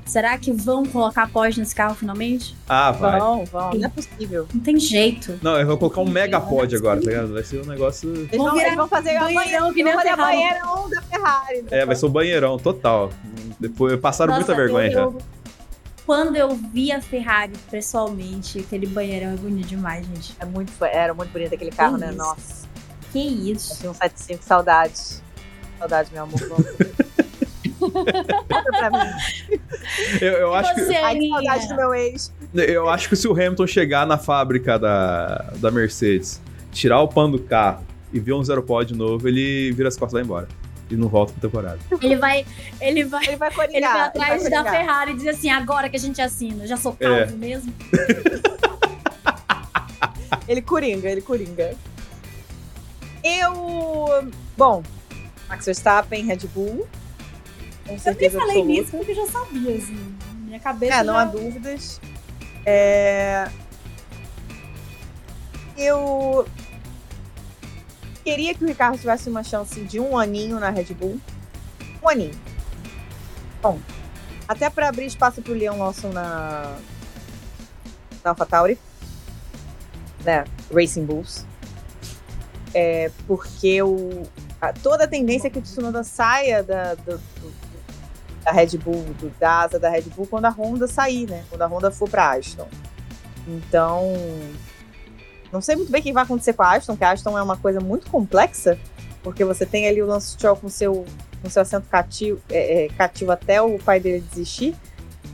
Será 0.06 0.38
que 0.38 0.54
vão 0.54 0.86
colocar 0.86 1.30
pós 1.30 1.58
nesse 1.58 1.76
carro 1.76 1.94
finalmente? 1.94 2.56
Ah, 2.68 2.92
vai. 2.92 3.20
Vão, 3.20 3.46
vão. 3.46 3.74
Não 3.74 3.86
é 3.86 3.90
possível. 3.90 4.48
Não 4.54 4.62
tem 4.62 4.80
jeito. 4.80 5.38
Não, 5.42 5.60
eu 5.60 5.68
vou 5.68 5.78
colocar 5.78 6.00
um 6.00 6.10
mega 6.10 6.40
pod 6.40 6.74
agora, 6.76 7.02
tá 7.02 7.10
ligado? 7.10 7.34
Vai 7.34 7.44
ser 7.44 7.62
um 7.62 7.66
negócio. 7.66 8.10
Eles 8.10 8.38
vão, 8.38 8.60
eles 8.60 8.76
vão 8.76 8.88
fazer 8.88 9.20
banheirão, 9.20 9.74
que 9.74 9.84
nem 9.84 9.94
a 9.94 10.16
banheirão 10.16 10.90
da 10.90 11.02
Ferrari. 11.02 11.66
É, 11.70 11.86
vai 11.86 11.96
ser 11.96 12.06
o 12.06 12.10
um 12.10 12.12
banheirão, 12.12 12.58
total. 12.58 13.12
Depois 13.60 14.00
passaram 14.00 14.34
Nossa, 14.34 14.46
muita 14.46 14.56
vergonha 14.56 14.92
eu, 14.92 14.92
já 14.92 15.26
quando 16.08 16.38
eu 16.38 16.56
vi 16.56 16.90
a 16.90 17.02
Ferrari 17.02 17.52
pessoalmente, 17.70 18.60
aquele 18.60 18.88
banheirão 18.88 19.34
é 19.34 19.36
bonito 19.36 19.68
demais, 19.68 20.08
gente. 20.08 20.34
É 20.40 20.46
muito, 20.46 20.72
era 20.86 21.14
muito 21.14 21.34
bonito 21.34 21.54
aquele 21.54 21.70
carro, 21.70 21.96
que 21.96 22.02
né? 22.02 22.08
Isso? 22.08 22.18
Nossa. 22.18 22.68
Que 23.12 23.20
isso. 23.20 23.74
Eu 23.74 23.78
tenho 23.78 23.92
um 23.92 23.96
75, 23.96 24.44
saudades. 24.44 25.22
Saudades, 25.78 26.10
meu 26.10 26.24
amor. 26.24 26.40
Conta 27.78 28.64
pra 28.72 28.90
mim. 28.90 29.60
Eu, 30.22 30.32
eu 30.34 30.54
acho 30.54 30.74
que. 30.76 30.96
Ai, 30.96 31.20
que 31.20 31.30
saudade 31.30 31.68
do 31.68 31.76
meu 31.76 31.94
ex. 31.94 32.34
Eu 32.54 32.90
acho 32.90 33.10
que 33.10 33.16
se 33.18 33.28
o 33.28 33.34
Hamilton 33.34 33.68
chegar 33.68 34.08
na 34.08 34.18
fábrica 34.18 34.80
da, 34.80 35.52
da 35.58 35.70
Mercedes, 35.70 36.42
tirar 36.72 37.02
o 37.02 37.10
pano 37.10 37.38
do 37.38 37.44
carro 37.44 37.86
e 38.14 38.20
ver 38.20 38.32
um 38.32 38.44
zero 38.44 38.64
pod 38.64 38.94
de 38.94 38.98
novo, 38.98 39.28
ele 39.28 39.74
vira 39.74 39.90
as 39.90 39.98
costas 39.98 40.14
e 40.14 40.16
vai 40.16 40.24
embora 40.24 40.48
e 40.90 40.96
não 40.96 41.08
volta 41.08 41.34
pra 41.34 41.42
temporada. 41.42 41.80
Ele 42.02 42.16
vai. 42.16 42.46
Ele 42.80 43.04
vai. 43.04 43.26
Ele 43.28 43.36
vai, 43.36 43.52
coringar, 43.52 43.76
ele 43.76 43.88
vai 43.88 44.02
atrás 44.02 44.46
ele 44.46 44.56
vai 44.56 44.64
da 44.64 44.72
Ferrari 44.72 45.12
e 45.12 45.16
diz 45.16 45.28
assim: 45.28 45.50
agora 45.50 45.90
que 45.90 45.96
a 45.96 46.00
gente 46.00 46.22
assina, 46.22 46.66
já 46.66 46.78
sou 46.78 46.94
calvo 46.94 47.34
é. 47.34 47.36
mesmo. 47.36 47.74
ele 50.48 50.62
coringa, 50.62 51.10
ele 51.10 51.22
coringa. 51.22 51.76
Eu. 53.24 54.32
Bom, 54.56 54.84
Max 55.50 55.66
Verstappen, 55.66 56.26
Red 56.26 56.48
Bull. 56.54 56.88
Com 57.86 57.98
certeza 57.98 58.38
eu 58.38 58.40
nem 58.46 58.48
falei 58.48 58.62
absoluta. 58.62 58.82
nisso 58.82 58.98
porque 58.98 59.12
eu 59.12 59.16
já 59.16 59.28
sabia, 59.28 59.76
assim. 59.76 60.16
Minha 60.40 60.60
cabeça. 60.60 60.96
É, 60.96 61.04
não 61.04 61.14
já... 61.14 61.22
há 61.22 61.26
dúvidas. 61.26 62.02
É... 62.66 63.50
Eu 65.78 66.46
queria 68.28 68.54
que 68.54 68.62
o 68.62 68.68
Ricardo 68.68 68.98
tivesse 68.98 69.30
uma 69.30 69.42
chance 69.42 69.80
de 69.86 70.02
um 70.02 70.18
aninho 70.18 70.60
na 70.60 70.70
Red 70.70 70.94
Bull. 70.94 71.18
Um 72.04 72.10
aninho. 72.10 72.38
Bom, 73.62 73.80
até 74.46 74.70
para 74.70 74.90
abrir 74.90 75.06
espaço 75.06 75.42
para 75.42 75.54
o 75.54 75.56
Leon 75.56 75.78
Lawson 75.78 76.10
na, 76.10 76.76
na 78.22 78.32
AlphaTauri, 78.32 78.78
né? 80.26 80.44
Racing 80.70 81.06
Bulls. 81.06 81.46
É, 82.74 83.10
porque 83.26 83.82
o, 83.82 84.24
a, 84.60 84.74
toda 84.74 85.06
a 85.06 85.08
tendência 85.08 85.48
é 85.48 85.50
que 85.50 85.60
o 85.60 85.62
Tsunoda 85.62 86.04
saia 86.04 86.62
da, 86.62 86.96
do, 86.96 87.18
do, 87.18 87.54
da 88.44 88.52
Red 88.52 88.78
Bull, 88.78 89.06
do, 89.22 89.30
da 89.40 89.62
asa 89.62 89.80
da 89.80 89.90
Red 89.90 90.02
Bull, 90.14 90.28
quando 90.28 90.46
a 90.48 90.50
Honda 90.50 90.86
sair, 90.86 91.30
né? 91.30 91.46
Quando 91.50 91.62
a 91.62 91.66
Honda 91.66 91.90
for 91.92 92.10
para 92.10 92.32
Aston. 92.32 92.68
Então, 93.48 94.14
não 95.52 95.62
sei 95.62 95.76
muito 95.76 95.92
bem 95.92 96.02
o 96.02 96.04
que 96.04 96.14
vai 96.14 96.24
acontecer 96.24 96.54
com 96.54 96.64
a 96.64 96.74
Aston, 96.74 96.96
que 96.96 97.04
a 97.04 97.12
Aston 97.12 97.38
é 97.38 97.42
uma 97.42 97.58
coisa 97.58 97.80
muito 97.80 98.10
complexa, 98.10 98.78
porque 99.24 99.44
você 99.44 99.66
tem 99.66 99.88
ali 99.88 100.02
o 100.02 100.06
Lance 100.06 100.32
Stroll 100.32 100.56
com 100.56 100.70
seu, 100.70 101.06
com 101.42 101.50
seu 101.50 101.62
assento 101.62 101.88
cativo, 101.90 102.42
é, 102.50 102.86
é, 102.86 102.90
cativo 102.90 103.32
até 103.32 103.62
o 103.62 103.78
pai 103.80 104.00
dele 104.00 104.24
desistir 104.30 104.76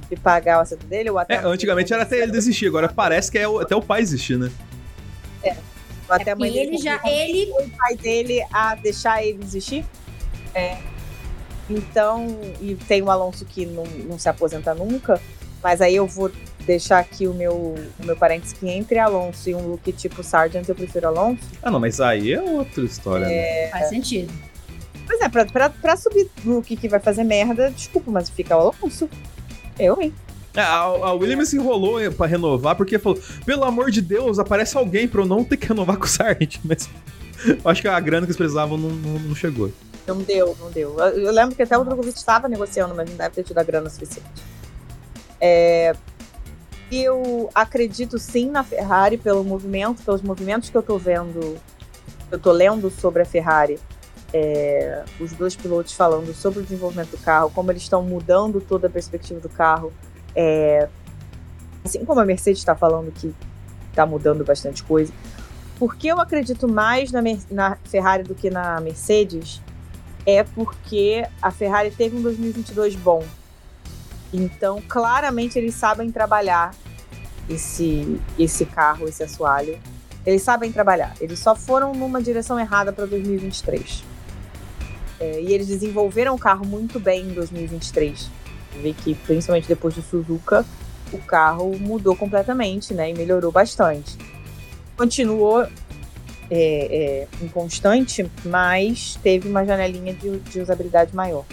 de 0.09 0.15
pagar 0.15 0.59
o 0.59 0.61
assento 0.61 0.85
dele. 0.85 1.09
Ou 1.09 1.17
até 1.17 1.35
é, 1.35 1.45
antigamente 1.45 1.93
era 1.93 2.03
até 2.03 2.19
ele 2.19 2.31
desistir, 2.31 2.67
agora 2.67 2.89
parece 2.89 3.31
que 3.31 3.37
é 3.37 3.47
o, 3.47 3.59
até 3.59 3.75
o 3.75 3.81
pai 3.81 4.01
desistir, 4.01 4.37
né? 4.37 4.51
É. 5.43 5.55
Ou 6.07 6.15
até 6.15 6.31
a 6.31 6.35
mãe 6.35 6.51
dele. 6.51 6.75
Ele 6.75 6.77
já, 6.77 6.99
ele... 7.05 7.51
O 7.51 7.69
pai 7.77 7.95
dele 7.95 8.45
a 8.51 8.75
deixar 8.75 9.23
ele 9.23 9.39
desistir. 9.39 9.85
É. 10.53 10.77
Então, 11.69 12.39
e 12.61 12.75
tem 12.75 13.01
o 13.01 13.09
Alonso 13.09 13.45
que 13.45 13.65
não, 13.65 13.85
não 13.85 14.19
se 14.19 14.27
aposenta 14.27 14.73
nunca, 14.73 15.19
mas 15.61 15.81
aí 15.81 15.95
eu 15.95 16.05
vou 16.05 16.29
deixar 16.65 16.99
aqui 16.99 17.27
o 17.27 17.33
meu, 17.33 17.53
o 17.53 18.05
meu 18.05 18.15
parênteses 18.15 18.53
que 18.53 18.67
entre 18.69 18.97
Alonso 18.99 19.49
e 19.49 19.55
um 19.55 19.67
look 19.67 19.91
tipo 19.93 20.23
Sargent, 20.23 20.67
eu 20.67 20.75
prefiro 20.75 21.07
Alonso. 21.07 21.43
Ah, 21.61 21.69
não, 21.69 21.79
mas 21.79 21.99
aí 21.99 22.33
é 22.33 22.41
outra 22.41 22.83
história. 22.83 23.25
Né? 23.25 23.33
É... 23.33 23.65
Né? 23.65 23.71
Faz 23.71 23.89
sentido. 23.89 24.33
Pois 25.05 25.19
é, 25.19 25.29
pra, 25.29 25.45
pra, 25.45 25.69
pra 25.69 25.97
subir 25.97 26.29
look 26.45 26.75
que 26.75 26.87
vai 26.87 26.99
fazer 26.99 27.23
merda, 27.23 27.69
desculpa, 27.71 28.09
mas 28.09 28.29
fica 28.29 28.55
o 28.55 28.73
Alonso. 28.81 29.09
Eu, 29.77 30.01
hein? 30.01 30.13
É, 30.55 30.61
a, 30.61 30.81
a 30.81 31.13
Williams 31.13 31.49
se 31.49 31.57
enrolou 31.57 31.99
pra 32.11 32.27
renovar 32.27 32.75
porque 32.75 32.99
falou: 32.99 33.19
pelo 33.45 33.63
amor 33.63 33.89
de 33.89 34.01
Deus, 34.01 34.37
aparece 34.39 34.77
alguém 34.77 35.07
pra 35.07 35.21
eu 35.21 35.25
não 35.25 35.43
ter 35.43 35.57
que 35.57 35.67
renovar 35.67 35.97
com 35.97 36.05
o 36.05 36.07
Sargent. 36.07 36.57
Mas 36.63 36.89
eu 37.45 37.59
acho 37.65 37.81
que 37.81 37.87
a 37.87 37.99
grana 37.99 38.25
que 38.25 38.31
eles 38.31 38.37
precisavam 38.37 38.77
não, 38.77 38.89
não, 38.89 39.19
não 39.19 39.35
chegou. 39.35 39.71
Não 40.07 40.17
deu, 40.17 40.55
não 40.59 40.69
deu. 40.69 40.97
Eu, 40.99 41.19
eu 41.19 41.31
lembro 41.31 41.55
que 41.55 41.63
até 41.63 41.77
o 41.77 41.83
Drogovic 41.83 42.17
estava 42.17 42.47
negociando, 42.47 42.93
mas 42.93 43.09
não 43.09 43.15
deve 43.15 43.35
ter 43.35 43.43
tido 43.43 43.57
a 43.57 43.63
grana 43.63 43.89
suficiente. 43.89 44.27
É, 45.39 45.95
eu 46.97 47.49
acredito 47.53 48.17
sim 48.17 48.49
na 48.49 48.63
Ferrari 48.63 49.17
pelo 49.17 49.43
movimento, 49.43 50.03
pelos 50.03 50.21
movimentos 50.21 50.69
que 50.69 50.77
eu 50.77 50.83
tô 50.83 50.97
vendo, 50.97 51.57
eu 52.31 52.39
tô 52.39 52.51
lendo 52.51 52.89
sobre 52.89 53.21
a 53.21 53.25
Ferrari, 53.25 53.79
é, 54.33 55.03
os 55.19 55.31
dois 55.33 55.55
pilotos 55.55 55.93
falando 55.93 56.33
sobre 56.33 56.59
o 56.59 56.63
desenvolvimento 56.63 57.11
do 57.11 57.17
carro, 57.17 57.51
como 57.51 57.71
eles 57.71 57.83
estão 57.83 58.01
mudando 58.01 58.59
toda 58.59 58.87
a 58.87 58.89
perspectiva 58.89 59.39
do 59.39 59.49
carro. 59.49 59.93
É, 60.35 60.89
assim 61.85 62.03
como 62.03 62.19
a 62.19 62.25
Mercedes 62.25 62.59
está 62.59 62.75
falando 62.75 63.11
que 63.11 63.33
está 63.89 64.05
mudando 64.05 64.43
bastante 64.43 64.83
coisa. 64.83 65.13
Porque 65.77 66.07
eu 66.07 66.19
acredito 66.19 66.67
mais 66.67 67.11
na, 67.11 67.21
na 67.51 67.77
Ferrari 67.83 68.23
do 68.23 68.33
que 68.33 68.49
na 68.49 68.79
Mercedes 68.81 69.61
é 70.25 70.43
porque 70.43 71.27
a 71.41 71.51
Ferrari 71.51 71.91
teve 71.91 72.17
um 72.17 72.21
2022 72.21 72.95
bom 72.95 73.23
então, 74.33 74.81
claramente, 74.87 75.57
eles 75.59 75.75
sabem 75.75 76.11
trabalhar 76.11 76.73
esse, 77.49 78.19
esse 78.37 78.65
carro, 78.65 79.07
esse 79.07 79.23
assoalho. 79.23 79.77
Eles 80.25 80.41
sabem 80.41 80.71
trabalhar. 80.71 81.13
Eles 81.21 81.39
só 81.39 81.55
foram 81.55 81.93
numa 81.93 82.21
direção 82.21 82.59
errada 82.59 82.91
para 82.91 83.05
2023. 83.05 84.03
É, 85.19 85.41
e 85.41 85.53
eles 85.53 85.67
desenvolveram 85.67 86.33
o 86.33 86.39
carro 86.39 86.65
muito 86.65 86.99
bem 86.99 87.27
em 87.27 87.33
2023. 87.33 88.29
Vê 88.81 88.93
que, 88.93 89.13
principalmente 89.13 89.67
depois 89.67 89.93
do 89.93 90.01
Suzuka, 90.01 90.65
o 91.11 91.19
carro 91.19 91.77
mudou 91.77 92.15
completamente, 92.15 92.93
né? 92.93 93.11
E 93.11 93.13
melhorou 93.13 93.51
bastante. 93.51 94.17
Continuou 94.97 95.63
é, 95.63 95.69
é, 96.49 97.27
inconstante, 97.41 98.29
mas 98.45 99.17
teve 99.21 99.47
uma 99.47 99.65
janelinha 99.65 100.13
de, 100.13 100.39
de 100.39 100.59
usabilidade 100.59 101.15
maior. 101.15 101.45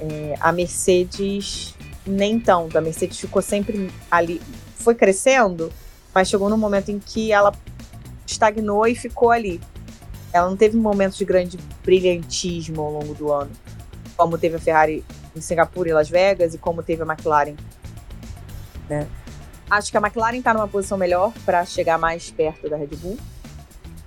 É, 0.00 0.34
a 0.40 0.52
Mercedes 0.52 1.74
nem 2.08 2.38
tanto. 2.38 2.76
A 2.76 2.80
Mercedes 2.80 3.18
ficou 3.18 3.42
sempre 3.42 3.90
ali, 4.10 4.40
foi 4.76 4.94
crescendo, 4.94 5.72
mas 6.14 6.28
chegou 6.28 6.48
num 6.48 6.56
momento 6.56 6.90
em 6.90 6.98
que 6.98 7.32
ela 7.32 7.52
estagnou 8.26 8.86
e 8.86 8.94
ficou 8.94 9.30
ali. 9.30 9.60
Ela 10.32 10.48
não 10.48 10.56
teve 10.56 10.76
momentos 10.76 11.16
de 11.16 11.24
grande 11.24 11.58
brilhantismo 11.82 12.82
ao 12.82 12.92
longo 12.92 13.14
do 13.14 13.32
ano, 13.32 13.50
como 14.16 14.36
teve 14.36 14.56
a 14.56 14.58
Ferrari 14.58 15.04
em 15.34 15.40
Singapura 15.40 15.88
e 15.88 15.92
Las 15.92 16.08
Vegas 16.08 16.54
e 16.54 16.58
como 16.58 16.82
teve 16.82 17.02
a 17.02 17.06
McLaren. 17.06 17.56
Né? 18.88 19.06
Acho 19.70 19.90
que 19.90 19.96
a 19.96 20.00
McLaren 20.00 20.38
está 20.38 20.54
numa 20.54 20.68
posição 20.68 20.96
melhor 20.96 21.32
para 21.44 21.64
chegar 21.64 21.98
mais 21.98 22.30
perto 22.30 22.68
da 22.68 22.76
Red 22.76 22.88
Bull. 22.88 23.18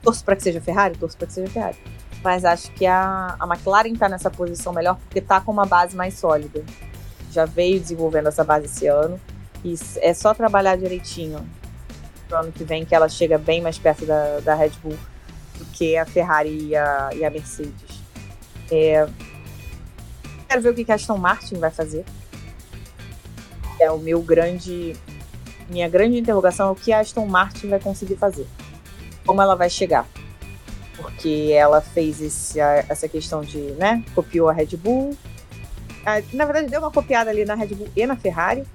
Torço 0.02 0.24
para 0.24 0.36
que 0.36 0.44
seja 0.44 0.60
Ferrari, 0.60 0.98
torço 0.98 1.18
para 1.18 1.28
que 1.28 1.34
seja 1.34 1.52
Ferrari. 1.52 1.78
Mas 2.24 2.46
acho 2.46 2.72
que 2.74 2.86
a, 2.86 3.36
a 3.40 3.46
McLaren 3.46 3.94
está 3.94 4.10
nessa 4.10 4.30
posição 4.30 4.74
melhor 4.74 4.98
porque 4.98 5.20
está 5.20 5.40
com 5.40 5.52
uma 5.52 5.66
base 5.66 5.96
mais 5.96 6.16
sólida. 6.16 6.64
Já 7.32 7.46
veio 7.46 7.80
desenvolvendo 7.80 8.28
essa 8.28 8.44
base 8.44 8.66
esse 8.66 8.88
ano. 8.88 9.20
E 9.64 9.76
é 9.98 10.14
só 10.14 10.34
trabalhar 10.34 10.76
direitinho 10.76 11.48
pro 12.28 12.40
ano 12.40 12.52
que 12.52 12.64
vem 12.64 12.86
que 12.86 12.96
ela 12.96 13.10
chega 13.10 13.38
bem 13.38 13.62
mais 13.62 13.78
perto 13.78 14.06
da, 14.06 14.40
da 14.40 14.56
Red 14.56 14.72
Bull 14.84 14.98
do 15.58 15.66
que 15.66 15.98
a 15.98 16.06
Ferrari 16.06 16.68
e 16.68 16.76
a, 16.76 17.10
e 17.14 17.24
a 17.24 17.30
Mercedes. 17.30 18.02
É, 18.72 19.08
quero 20.48 20.62
ver 20.62 20.70
o 20.70 20.74
que 20.74 20.92
a 20.92 20.96
Aston 20.96 21.18
Martin 21.18 21.56
vai 21.56 21.70
fazer. 21.70 22.06
É 23.80 23.92
o 23.92 23.98
meu 23.98 24.22
grande. 24.22 24.96
Minha 25.70 25.88
grande 25.88 26.18
interrogação 26.18 26.70
é 26.70 26.72
o 26.72 26.76
que 26.76 26.92
a 26.92 27.00
Aston 27.00 27.26
Martin 27.26 27.70
vai 27.70 27.80
conseguir 27.80 28.16
fazer. 28.16 28.48
Como 29.26 29.42
ela 29.42 29.56
vai 29.56 29.70
chegar. 29.70 30.08
Porque 30.96 31.52
ela 31.54 31.82
fez 31.82 32.22
esse, 32.22 32.60
essa 32.60 33.08
questão 33.08 33.42
de, 33.42 33.58
né? 33.72 34.04
Copiou 34.16 34.50
a 34.50 34.54
Red 34.54 34.78
Bull. 34.78 35.18
Ah, 36.06 36.22
na 36.34 36.46
verdade, 36.46 36.68
deu 36.68 36.80
uma 36.80 36.92
copiada 36.92 37.30
ali 37.30 37.46
na 37.46 37.56
Red 37.56 37.68
Bull 37.68 37.90
e 37.96 38.06
na 38.06 38.16
Ferrari 38.16 38.66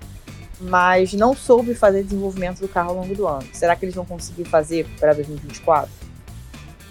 mas 0.61 1.13
não 1.13 1.35
soube 1.35 1.75
fazer 1.75 2.03
desenvolvimento 2.03 2.61
do 2.61 2.69
carro 2.69 2.91
ao 2.91 2.97
longo 2.97 3.15
do 3.15 3.27
ano. 3.27 3.47
Será 3.53 3.77
que 3.77 3.85
eles 3.85 3.95
vão 3.95 4.05
conseguir 4.05 4.45
fazer 4.45 4.87
para 4.99 5.13
2024? 5.13 5.91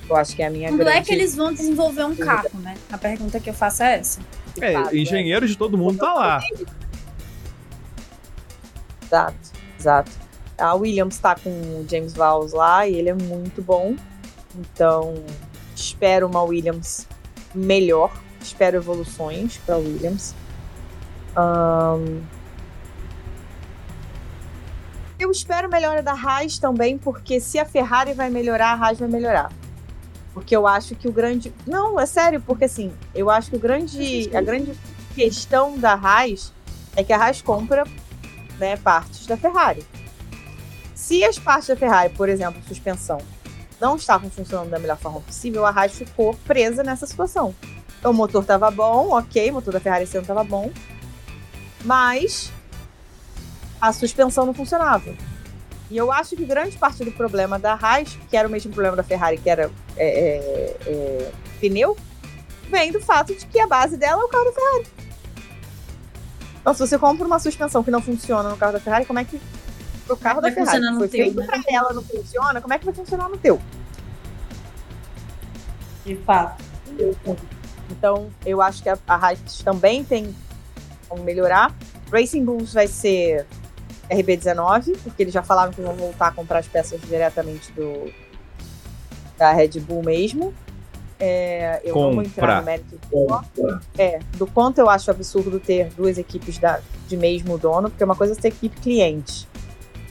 Eu 0.08 0.16
acho 0.16 0.36
que 0.36 0.44
é 0.44 0.48
a 0.48 0.50
minha 0.50 0.70
Quando 0.70 0.80
grande... 0.80 0.98
é 0.98 1.02
que 1.02 1.14
eles 1.14 1.36
vão 1.36 1.52
desenvolver 1.52 2.04
um 2.04 2.16
carro, 2.16 2.50
né? 2.60 2.76
A 2.92 2.98
pergunta 2.98 3.40
que 3.40 3.50
eu 3.50 3.54
faço 3.54 3.82
é 3.82 3.98
essa. 3.98 4.20
É, 4.62 4.74
fato, 4.74 4.96
engenheiro 4.96 5.48
de 5.48 5.58
todo 5.58 5.78
mundo 5.78 5.98
tá 5.98 6.14
lá. 6.14 6.42
Exato, 9.04 9.36
exato. 9.80 10.12
A 10.58 10.74
Williams 10.76 11.16
está 11.16 11.36
com 11.36 11.50
o 11.50 11.86
James 11.90 12.14
Valls 12.14 12.54
lá 12.54 12.88
e 12.88 12.96
ele 12.96 13.10
é 13.10 13.14
muito 13.14 13.62
bom. 13.62 13.96
Então, 14.56 15.16
espero 15.76 16.28
uma 16.28 16.44
Williams 16.44 17.08
melhor. 17.54 18.12
Espero 18.46 18.78
evoluções 18.78 19.58
para 19.58 19.78
Williams. 19.78 20.36
Um, 21.36 22.22
eu 25.18 25.32
espero 25.32 25.70
melhora 25.70 26.04
da 26.04 26.14
Haas 26.14 26.60
também, 26.60 26.98
porque 26.98 27.40
se 27.40 27.58
a 27.58 27.66
Ferrari 27.66 28.14
vai 28.14 28.30
melhorar, 28.30 28.74
a 28.74 28.74
Haas 28.76 29.00
vai 29.00 29.10
melhorar. 29.10 29.52
Porque 30.34 30.56
eu 30.56 30.68
acho 30.68 30.96
que 30.96 31.08
o 31.08 31.12
grande. 31.12 31.52
Não, 31.66 32.00
é 32.00 32.06
sério, 32.06 32.42
porque 32.42 32.66
assim, 32.66 32.94
eu 33.16 33.30
acho 33.30 33.50
que 33.50 33.56
o 33.56 33.60
grande. 33.60 34.30
A 34.36 34.42
grande 34.42 34.78
questão 35.16 35.78
da 35.78 35.94
Haas 35.94 36.54
é 36.96 37.04
que 37.04 37.14
a 37.14 37.18
Haas 37.18 37.42
compra 37.42 37.86
né, 38.60 38.78
partes 38.78 39.26
da 39.26 39.36
Ferrari. 39.36 39.84
Se 40.94 41.24
as 41.24 41.40
partes 41.40 41.70
da 41.70 41.76
Ferrari, 41.76 42.14
por 42.14 42.30
exemplo, 42.30 42.62
suspensão, 42.68 43.20
não 43.80 43.96
estavam 43.96 44.30
funcionando 44.30 44.70
da 44.70 44.80
melhor 44.80 44.98
forma 44.98 45.22
possível, 45.22 45.66
a 45.66 45.70
Haas 45.70 45.94
ficou 45.94 46.34
presa 46.46 46.84
nessa 46.84 47.06
situação. 47.08 47.56
O 48.06 48.14
motor 48.14 48.42
estava 48.42 48.70
bom, 48.70 49.10
ok, 49.18 49.50
o 49.50 49.54
motor 49.56 49.74
da 49.74 49.80
Ferrari 49.80 50.04
esse 50.04 50.16
ano 50.16 50.24
estava 50.24 50.44
bom, 50.44 50.72
mas 51.84 52.52
a 53.82 53.92
suspensão 53.92 54.46
não 54.46 54.54
funcionava. 54.54 55.14
E 55.90 55.98
eu 55.98 56.12
acho 56.12 56.36
que 56.36 56.46
grande 56.46 56.78
parte 56.78 57.04
do 57.04 57.12
problema 57.12 57.60
da 57.60 57.74
Haas, 57.74 58.18
que 58.30 58.38
era 58.38 58.48
o 58.48 58.52
mesmo 58.52 58.72
problema 58.72 58.96
da 58.96 59.04
Ferrari, 59.04 59.38
que 59.38 59.50
era 59.50 59.72
é, 59.98 60.08
é, 60.08 60.78
é, 60.88 61.32
pneu, 61.60 61.98
vem 62.70 62.92
do 62.92 63.00
fato 63.00 63.36
de 63.36 63.46
que 63.46 63.60
a 63.60 63.68
base 63.68 63.98
dela 63.98 64.22
é 64.22 64.26
o 64.26 64.28
carro 64.28 64.46
da 64.46 64.52
Ferrari. 64.52 64.88
Então, 66.62 66.74
se 66.74 66.80
você 66.80 66.98
compra 66.98 67.28
uma 67.28 67.38
suspensão 67.38 67.84
que 67.84 67.92
não 67.92 68.02
funciona 68.02 68.50
no 68.50 68.58
carro 68.58 68.74
da 68.74 68.80
Ferrari, 68.80 69.06
como 69.06 69.20
é 69.20 69.24
que 69.24 69.40
o 70.10 70.18
carro 70.18 70.42
Vai 70.42 70.52
da 70.52 70.56
Ferrari 70.56 70.96
foi 70.96 71.08
teu, 71.08 71.26
feito 71.26 71.38
né? 71.38 71.46
pra 71.46 71.62
ela 71.68 71.94
não 71.94 72.04
funciona, 72.04 72.62
como 72.62 72.74
é 72.74 72.80
que 72.80 72.86
vai 72.86 72.94
funcionar 72.94 73.30
no 73.30 73.38
teu? 73.38 73.60
De 76.04 76.16
fato. 76.18 76.64
Então, 77.90 78.30
eu 78.46 78.62
acho 78.62 78.82
que 78.82 78.90
a, 78.90 78.98
a 79.08 79.16
Haas 79.16 79.62
também 79.64 80.04
tem 80.04 80.34
como 81.08 81.24
melhorar. 81.24 81.74
Racing 82.12 82.44
Bulls 82.44 82.74
vai 82.74 82.88
ser 82.88 83.46
RB19, 84.10 84.98
porque 85.04 85.24
eles 85.24 85.34
já 85.34 85.44
falaram 85.44 85.72
que 85.72 85.82
vão 85.82 85.94
voltar 85.94 86.28
a 86.28 86.32
comprar 86.32 86.60
as 86.60 86.68
peças 86.68 87.02
diretamente 87.02 87.72
do 87.72 88.12
da 89.38 89.52
Red 89.52 89.80
Bull 89.82 90.02
mesmo. 90.04 90.54
É, 91.20 91.82
eu 91.84 91.96
não 91.96 92.14
vou 92.14 92.24
entrar 92.24 92.60
no 92.60 92.66
mérito 92.66 93.00
do, 93.10 93.80
é, 93.98 94.20
do 94.38 94.46
quanto 94.46 94.80
eu 94.80 94.90
acho 94.90 95.10
absurdo 95.10 95.60
ter 95.60 95.90
duas 95.92 96.18
equipes 96.18 96.58
da, 96.58 96.82
de 97.08 97.16
mesmo 97.16 97.58
dono, 97.58 97.90
porque 97.90 98.04
uma 98.04 98.16
coisa 98.16 98.34
é 98.34 98.42
ser 98.42 98.50
equipe 98.50 98.80
cliente, 98.82 99.48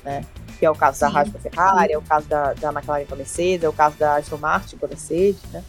né? 0.02 0.24
Que 0.58 0.64
é 0.64 0.70
o 0.70 0.74
caso 0.74 1.00
da 1.00 1.10
Sim. 1.10 1.16
Haas 1.16 1.28
com 1.30 1.36
a 1.36 1.40
Ferrari, 1.40 1.92
é 1.92 1.98
o 1.98 2.02
caso 2.02 2.26
da, 2.26 2.54
da 2.54 2.72
McLaren 2.72 3.04
com 3.04 3.14
a 3.14 3.16
Mercedes, 3.18 3.64
é 3.64 3.68
o 3.68 3.72
caso 3.72 3.96
da 3.98 4.16
Aston 4.16 4.38
Martin 4.38 4.76
com 4.76 4.86
a 4.86 4.88
Mercedes, 4.88 5.42
né? 5.52 5.62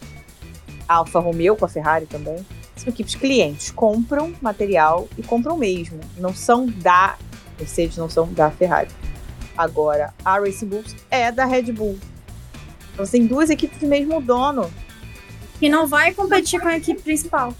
A 0.88 0.96
Alfa 0.96 1.18
Romeo 1.18 1.56
com 1.56 1.64
a 1.64 1.68
Ferrari 1.68 2.06
também. 2.06 2.44
São 2.76 2.88
equipes 2.92 3.14
clientes, 3.14 3.70
compram 3.70 4.34
material 4.40 5.08
e 5.16 5.22
compram 5.22 5.56
mesmo. 5.56 5.98
Não 6.18 6.34
são 6.34 6.66
da 6.66 7.16
Mercedes, 7.58 7.96
não 7.96 8.08
são 8.10 8.32
da 8.32 8.50
Ferrari. 8.50 8.90
Agora, 9.56 10.12
a 10.24 10.38
Racing 10.38 10.66
Bulls 10.66 10.94
é 11.10 11.32
da 11.32 11.44
Red 11.46 11.72
Bull. 11.72 11.98
Então, 12.92 13.04
você 13.06 13.12
tem 13.18 13.26
duas 13.26 13.48
equipes 13.50 13.78
do 13.78 13.86
mesmo 13.86 14.20
dono. 14.20 14.70
Que 15.58 15.68
não 15.70 15.86
vai 15.86 16.12
competir 16.12 16.60
com 16.60 16.68
a 16.68 16.76
equipe 16.76 17.00
principal. 17.00 17.54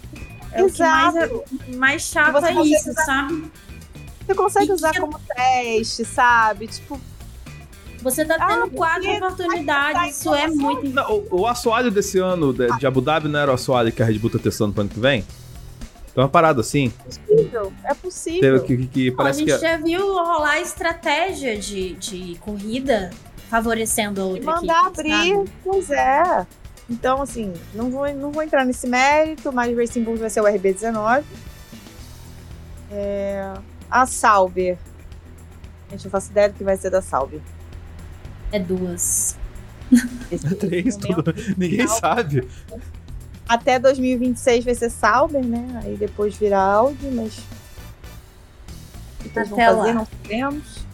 É 0.53 0.63
o 0.63 0.71
que 0.71 0.79
mais, 0.81 1.17
Exato. 1.17 1.45
é, 1.71 1.77
mais 1.77 2.03
chato 2.03 2.45
é 2.45 2.53
isso, 2.63 2.91
usar- 2.91 3.05
sabe? 3.07 3.51
Você 4.27 4.35
consegue 4.35 4.71
E 4.71 4.73
usar 4.75 4.93
que- 4.93 5.01
como 5.01 5.19
teste, 5.19 6.05
sabe? 6.05 6.67
Tipo, 6.67 7.01
Você 8.03 8.25
tá 8.25 8.37
Ah, 8.39 8.49
tendo 8.49 8.71
quatro 8.71 9.03
porque 9.03 9.17
oportunidades, 9.17 10.17
isso 10.19 10.35
é 10.35 10.47
muito. 10.49 10.89
Não, 10.89 11.11
o, 11.31 11.41
o 11.41 11.47
assoalho 11.47 11.91
desse 11.91 12.19
ano 12.19 12.53
de, 12.53 12.67
de 12.79 12.87
Abu 12.87 13.01
Dhabi 13.01 13.29
não 13.29 13.39
era 13.41 13.51
o 13.51 13.55
assoalho 13.55 13.91
que 13.93 14.03
a 14.03 14.07
Red 14.07 14.19
Bull 14.19 14.31
tá 14.31 14.39
testando 14.39 14.73
pro 14.73 14.83
ano 14.83 14.91
que 14.91 15.01
vem? 15.01 15.25
Então 16.11 16.25
uma 16.25 16.31
parada 16.31 16.61
assim. 16.61 16.91
possível. 17.05 17.73
É 17.85 17.95
possível. 17.95 18.41
Teve 18.63 18.79
que, 18.79 18.87
que 18.87 19.11
Bom, 19.11 19.23
a 19.23 19.33
gente 19.33 19.53
que. 19.53 19.59
já 19.59 19.77
viu 19.77 20.01
rolar 20.15 20.61
estratégia 20.61 21.59
de, 21.59 21.93
de 21.95 22.37
corrida 22.41 23.11
favorecendo 23.51 24.21
E 24.21 24.25
outra 24.25 24.55
mandar 24.57 24.85
equipe, 24.87 25.01
abrir, 25.01 25.35
sabe? 25.35 25.51
pois 25.63 25.91
é. 25.91 26.47
Então, 26.89 27.21
assim, 27.21 27.53
não 27.75 27.91
vou, 27.91 28.13
não 28.15 28.31
vou 28.31 28.43
entrar 28.43 28.65
nesse 28.65 28.87
mérito, 28.87 29.53
mas 29.53 29.77
Racing 29.77 30.05
Bulls 30.05 30.21
vai 30.21 30.31
ser 30.31 30.41
o 30.41 30.45
RB19. 30.45 31.23
É, 32.91 33.53
a 33.91 34.07
Sauber. 34.07 34.79
Gente, 35.91 36.05
eu 36.05 36.11
faço 36.11 36.31
ideia 36.31 36.49
do 36.49 36.55
que 36.55 36.65
vai 36.65 36.77
ser 36.77 36.91
da 36.91 37.03
Sauber. 37.03 37.41
É 38.53 38.59
duas. 38.59 39.37
Esse 40.31 40.55
Três, 40.57 40.97
tudo. 40.97 41.35
Ninguém 41.57 41.87
sabe. 41.87 42.47
Até 43.49 43.79
2026 43.79 44.65
vai 44.65 44.75
ser 44.75 44.91
Sauber, 44.91 45.45
né? 45.45 45.81
Aí 45.85 45.97
depois 45.97 46.35
vira 46.37 46.59
Audi, 46.59 47.07
mas. 47.13 47.39
O 49.25 49.29
que 49.29 49.39
eles 49.39 49.49
vão 49.49 49.59
Até 49.61 49.67
fazer, 49.75 49.89
lá. 49.89 49.93
não 49.95 50.07
sabemos. 50.07 50.87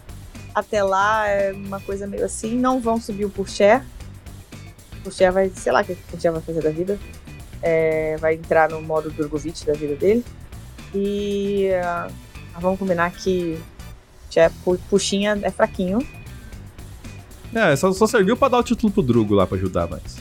Até 0.55 0.83
lá 0.83 1.27
é 1.29 1.53
uma 1.53 1.81
coisa 1.81 2.07
meio 2.07 2.25
assim. 2.25 2.57
Não 2.59 2.81
vão 2.81 3.01
subir 3.01 3.25
o 3.25 3.31
Pourchaire. 3.31 3.83
O 4.99 5.03
Pourchaire 5.05 5.33
vai, 5.33 5.51
sei 5.55 5.73
lá 5.73 5.81
o 5.81 5.85
que 5.85 5.93
o 5.93 5.97
Pourchaire 5.97 6.35
vai 6.35 6.43
fazer 6.43 6.63
da 6.63 6.71
vida. 6.71 6.99
É, 7.63 8.17
vai 8.19 8.35
entrar 8.35 8.69
no 8.69 8.83
modo 8.83 9.11
Drogovic 9.11 9.65
da 9.65 9.73
vida 9.73 9.95
dele. 9.97 10.25
E 10.95 11.71
ah, 11.83 12.09
vamos 12.61 12.79
combinar 12.79 13.11
que 13.13 13.59
Pourchaire, 14.25 14.53
Pu- 14.63 14.79
Puxinha 14.91 15.39
é 15.43 15.51
fraquinho. 15.51 16.07
É, 17.55 17.75
só, 17.77 17.93
só 17.93 18.07
serviu 18.07 18.37
pra 18.37 18.49
dar 18.49 18.59
o 18.59 18.63
título 18.63 18.93
pro 18.93 19.03
Drugo 19.03 19.35
lá 19.35 19.47
pra 19.47 19.57
ajudar, 19.57 19.89
mas. 19.89 20.17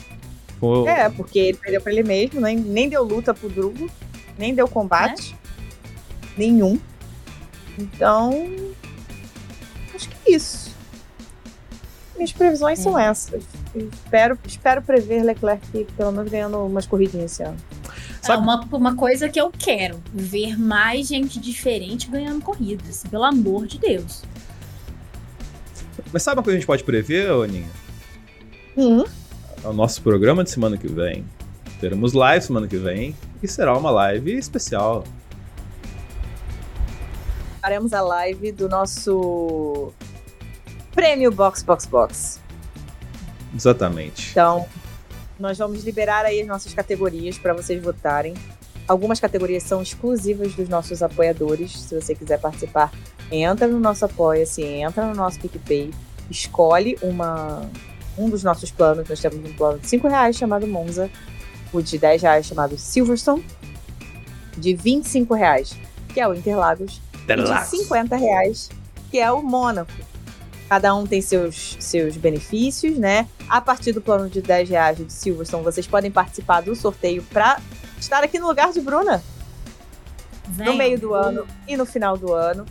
Pô, 0.60 0.88
É, 0.88 1.10
porque 1.10 1.40
ele 1.40 1.58
perdeu 1.58 1.82
pra 1.82 1.92
ele 1.92 2.04
mesmo, 2.04 2.40
nem, 2.42 2.56
nem 2.58 2.88
deu 2.90 3.04
luta 3.04 3.34
pro 3.34 3.50
Drugo, 3.50 3.90
nem 4.38 4.54
deu 4.54 4.68
combate. 4.68 5.36
Nenhum. 6.38 6.80
Então. 7.80 8.32
Acho 9.96 10.10
que 10.10 10.16
é 10.32 10.36
isso. 10.36 10.72
Minhas 12.16 12.32
previsões 12.32 12.80
são 12.80 13.00
É. 13.00 13.06
essas. 13.08 13.44
Espero, 13.74 14.38
espero 14.46 14.82
prever 14.82 15.24
Leclerc 15.24 15.88
pelo 15.98 16.12
menos 16.12 16.30
ganhando 16.30 16.58
umas 16.60 16.86
corridinhas 16.86 17.32
esse 17.32 17.44
ano. 17.44 17.58
É 18.30 18.36
uma, 18.38 18.62
uma 18.72 18.96
coisa 18.96 19.28
que 19.30 19.40
eu 19.42 19.52
quero: 19.58 20.00
ver 20.14 20.60
mais 20.60 21.08
gente 21.08 21.40
diferente 21.40 22.08
ganhando 22.08 22.42
corridas. 22.42 23.04
Pelo 23.10 23.24
amor 23.24 23.66
de 23.66 23.80
Deus. 23.80 24.24
Mas 26.12 26.24
sabe 26.24 26.38
uma 26.40 26.44
coisa 26.44 26.56
que 26.56 26.58
a 26.58 26.60
gente 26.60 26.68
pode 26.68 26.84
prever, 26.84 27.30
Aninha? 27.32 27.70
Hum, 28.78 29.04
É 29.64 29.68
O 29.68 29.74
nosso 29.74 30.02
programa 30.02 30.44
de 30.44 30.50
semana 30.50 30.78
que 30.78 30.88
vem. 30.88 31.26
Teremos 31.80 32.14
live 32.14 32.46
semana 32.46 32.68
que 32.68 32.78
vem. 32.78 33.16
E 33.42 33.48
será 33.48 33.76
uma 33.78 33.90
live 33.92 34.34
especial. 34.38 35.04
faremos 37.62 37.94
a 37.94 38.02
live 38.02 38.52
do 38.52 38.68
nosso 38.68 39.94
prêmio 40.94 41.32
Box 41.32 41.62
Box 41.62 41.86
Box. 41.86 42.40
Exatamente. 43.56 44.32
Então, 44.32 44.68
nós 45.40 45.58
vamos 45.60 45.84
liberar 45.84 46.26
aí 46.26 46.42
as 46.42 46.48
nossas 46.48 46.74
categorias 46.74 47.38
para 47.38 47.54
vocês 47.54 47.82
votarem. 47.82 48.34
Algumas 48.88 49.20
categorias 49.20 49.64
são 49.64 49.82
exclusivas 49.82 50.54
dos 50.54 50.68
nossos 50.68 51.02
apoiadores. 51.02 51.72
Se 51.72 52.00
você 52.00 52.14
quiser 52.14 52.40
participar, 52.40 52.92
entra 53.32 53.68
no 53.68 53.80
nosso 53.80 54.06
Apoia-se, 54.06 54.64
entra 54.64 55.06
no 55.06 55.16
nosso 55.16 55.40
PicPay, 55.40 55.92
escolhe 56.30 56.98
uma, 57.02 57.70
um 58.18 58.30
dos 58.30 58.44
nossos 58.44 58.72
planos. 58.72 59.08
Nós 59.08 59.20
temos 59.20 59.38
um 59.38 59.54
plano 59.54 59.80
de 59.80 59.88
5 59.88 60.08
reais 60.08 60.36
chamado 60.36 60.68
Monza, 60.68 61.10
o 61.72 61.82
de 61.82 61.98
10 61.98 62.22
reais 62.22 62.46
chamado 62.46 62.78
Silverstone, 62.78 63.46
de 64.58 64.74
25 64.74 65.34
reais, 65.34 65.76
que 66.14 66.20
é 66.20 66.28
o 66.28 66.34
Interlagos, 66.34 67.02
e 67.28 67.36
de 67.36 67.66
50 67.68 68.16
reais, 68.16 68.70
que 69.10 69.20
é 69.20 69.32
o 69.32 69.42
Mônaco. 69.42 69.92
Cada 70.68 70.96
um 70.96 71.06
tem 71.06 71.22
seus, 71.22 71.76
seus 71.80 72.16
benefícios, 72.16 72.98
né? 72.98 73.28
A 73.50 73.60
partir 73.60 73.92
do 73.92 74.02
plano 74.02 74.30
de 74.30 74.42
10 74.42 74.70
reais 74.70 74.98
de 74.98 75.12
Silverstone, 75.12 75.64
vocês 75.64 75.86
podem 75.86 76.10
participar 76.10 76.62
do 76.62 76.74
sorteio 76.76 77.22
para 77.24 77.60
estar 78.02 78.24
aqui 78.24 78.40
no 78.40 78.48
lugar 78.48 78.72
de 78.72 78.82
Bruna 78.82 79.24
no 80.58 80.74
meio 80.76 81.00
do 81.00 81.14
ano 81.14 81.48
e 81.68 81.78
no 81.78 81.86
final 81.86 82.18
do 82.18 82.34
ano. 82.34 82.66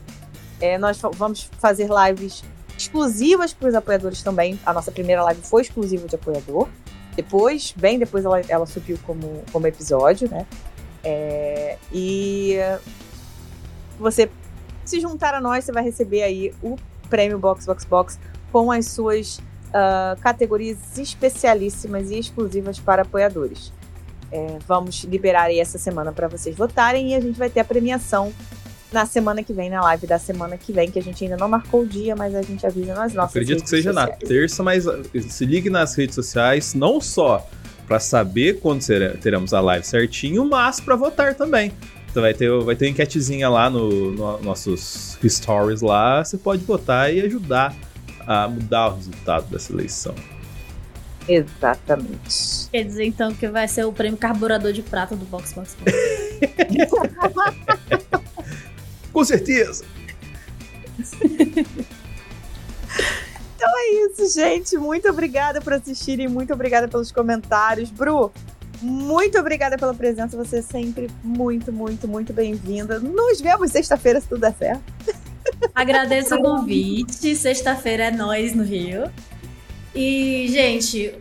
É, 0.61 0.77
nós 0.77 1.01
vamos 1.15 1.51
fazer 1.59 1.89
lives 1.89 2.45
exclusivas 2.77 3.53
para 3.53 3.69
os 3.69 3.75
apoiadores 3.75 4.23
também. 4.23 4.59
A 4.67 4.73
nossa 4.73 4.91
primeira 4.91 5.23
live 5.25 5.41
foi 5.43 5.63
exclusiva 5.63 6.07
de 6.07 6.15
apoiador. 6.15 6.69
Depois, 7.17 7.75
bem 7.77 7.99
depois, 7.99 8.25
ela, 8.25 8.41
ela 8.49 8.67
subiu 8.67 8.99
como, 9.05 9.43
como 9.53 9.67
episódio, 9.67 10.29
né? 10.29 10.47
É, 11.03 11.79
e 11.93 12.59
você 13.99 14.31
se 14.85 15.01
juntar 15.01 15.35
a 15.35 15.41
nós, 15.41 15.65
você 15.65 15.73
vai 15.73 15.83
receber 15.83 16.23
aí 16.23 16.53
o 16.63 16.77
prêmio 17.09 17.39
Box 17.39 17.65
Box 17.65 17.85
Box 17.85 18.19
com 18.53 18.71
as 18.71 18.87
suas 18.87 19.39
uh, 19.39 20.21
categorias 20.21 20.99
especialíssimas 20.99 22.11
e 22.11 22.19
exclusivas 22.19 22.79
para 22.79 23.03
apoiadores. 23.03 23.73
É, 24.33 24.59
vamos 24.67 25.05
liberar 25.05 25.45
aí 25.45 25.59
essa 25.59 25.79
semana 25.79 26.13
para 26.13 26.29
vocês 26.29 26.57
votarem 26.57 27.13
e 27.13 27.15
a 27.15 27.21
gente 27.21 27.39
vai 27.39 27.51
ter 27.51 27.61
a 27.61 27.65
premiação 27.65 28.33
na 28.93 29.07
semana 29.07 29.43
que 29.43 29.53
vem, 29.53 29.71
na 29.71 29.81
live 29.83 30.07
da 30.07 30.19
semana 30.19 30.57
que 30.57 30.73
vem, 30.73 30.91
que 30.91 30.99
a 30.99 31.03
gente 31.03 31.23
ainda 31.23 31.37
não 31.37 31.49
marcou 31.49 31.83
o 31.83 31.87
dia, 31.87 32.17
mas 32.17 32.35
a 32.35 32.43
gente 32.43 32.67
avisa 32.67 32.95
nas 32.95 33.15
nossas 33.15 33.37
Acredito 33.37 33.63
que 33.63 33.71
seja 33.71 33.93
sociais. 33.93 34.19
na 34.21 34.27
terça, 34.27 34.63
mas 34.63 34.87
uh, 34.87 35.03
se 35.15 35.45
ligue 35.45 35.71
nas 35.71 35.95
redes 35.95 36.15
sociais, 36.15 36.75
não 36.75 37.01
só 37.01 37.47
para 37.87 37.99
saber 37.99 38.61
quando 38.61 38.85
teremos 39.21 39.53
a 39.53 39.61
live 39.61 39.85
certinho, 39.85 40.45
mas 40.45 40.81
para 40.81 40.95
votar 40.97 41.35
também. 41.35 41.73
Então 42.11 42.23
vai 42.23 42.35
ter, 42.35 42.51
vai 42.63 42.75
ter 42.75 42.87
uma 42.87 42.91
enquetezinha 42.91 43.49
lá 43.49 43.71
no, 43.71 44.13
no 44.13 44.39
nossos 44.43 45.19
stories 45.25 45.81
lá, 45.81 46.25
você 46.25 46.37
pode 46.37 46.65
votar 46.65 47.13
e 47.15 47.21
ajudar 47.21 47.75
a 48.27 48.49
mudar 48.49 48.89
o 48.89 48.97
resultado 48.97 49.49
dessa 49.51 49.73
eleição. 49.73 50.15
Exatamente. 51.31 52.69
Quer 52.71 52.85
dizer 52.85 53.05
então 53.05 53.33
que 53.33 53.47
vai 53.47 53.69
ser 53.69 53.85
o 53.85 53.93
prêmio 53.93 54.19
carburador 54.19 54.73
de 54.73 54.83
prata 54.83 55.15
do 55.15 55.25
Box 55.27 55.53
Box 55.53 55.77
Box. 55.77 55.95
Com 59.13 59.25
certeza. 59.25 59.85
Então 63.61 63.71
é 63.77 64.07
isso, 64.07 64.41
gente. 64.41 64.79
Muito 64.79 65.07
obrigada 65.11 65.61
por 65.61 65.75
assistirem, 65.75 66.27
muito 66.27 66.51
obrigada 66.51 66.89
pelos 66.89 67.13
comentários. 67.13 67.91
Bru, 67.91 68.33
muito 68.81 69.39
obrigada 69.39 69.77
pela 69.77 69.93
presença. 69.93 70.35
Você 70.35 70.61
é 70.61 70.63
sempre 70.63 71.11
muito, 71.23 71.71
muito, 71.71 72.09
muito 72.09 72.33
bem-vinda. 72.33 72.99
Nos 72.99 73.39
vemos 73.39 73.71
sexta-feira, 73.71 74.19
se 74.19 74.27
tudo 74.27 74.41
der 74.41 74.55
certo. 74.55 74.83
Agradeço 75.75 76.37
o 76.37 76.41
convite. 76.41 77.37
Sexta-feira 77.37 78.05
é 78.05 78.11
nós 78.11 78.55
no 78.55 78.63
Rio. 78.63 79.11
E, 79.95 80.47
gente, 80.49 81.15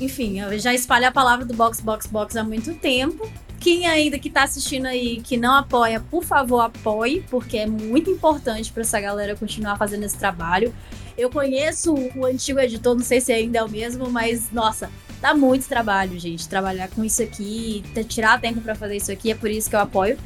enfim, 0.00 0.40
eu 0.40 0.58
já 0.58 0.72
espalho 0.72 1.08
a 1.08 1.12
palavra 1.12 1.44
do 1.44 1.54
Box 1.54 1.80
Box 1.80 2.06
Box 2.06 2.36
há 2.36 2.44
muito 2.44 2.74
tempo. 2.74 3.30
Quem 3.60 3.86
ainda 3.86 4.18
que 4.18 4.30
tá 4.30 4.44
assistindo 4.44 4.86
aí 4.86 5.20
que 5.20 5.36
não 5.36 5.54
apoia, 5.54 6.00
por 6.00 6.22
favor, 6.22 6.60
apoie, 6.60 7.24
porque 7.28 7.58
é 7.58 7.66
muito 7.66 8.08
importante 8.08 8.72
para 8.72 8.82
essa 8.82 9.00
galera 9.00 9.34
continuar 9.34 9.76
fazendo 9.76 10.04
esse 10.04 10.16
trabalho. 10.16 10.72
Eu 11.16 11.28
conheço 11.28 11.92
o 11.92 12.24
antigo 12.24 12.60
editor, 12.60 12.94
não 12.94 13.02
sei 13.02 13.20
se 13.20 13.32
ainda 13.32 13.58
é 13.58 13.62
o 13.62 13.68
mesmo, 13.68 14.08
mas 14.08 14.52
nossa, 14.52 14.88
dá 15.20 15.34
muito 15.34 15.66
trabalho, 15.66 16.16
gente, 16.20 16.48
trabalhar 16.48 16.88
com 16.88 17.04
isso 17.04 17.20
aqui, 17.20 17.82
tirar 18.08 18.40
tempo 18.40 18.60
para 18.60 18.76
fazer 18.76 18.96
isso 18.96 19.10
aqui, 19.10 19.32
é 19.32 19.34
por 19.34 19.50
isso 19.50 19.68
que 19.68 19.74
eu 19.74 19.80
apoio. 19.80 20.16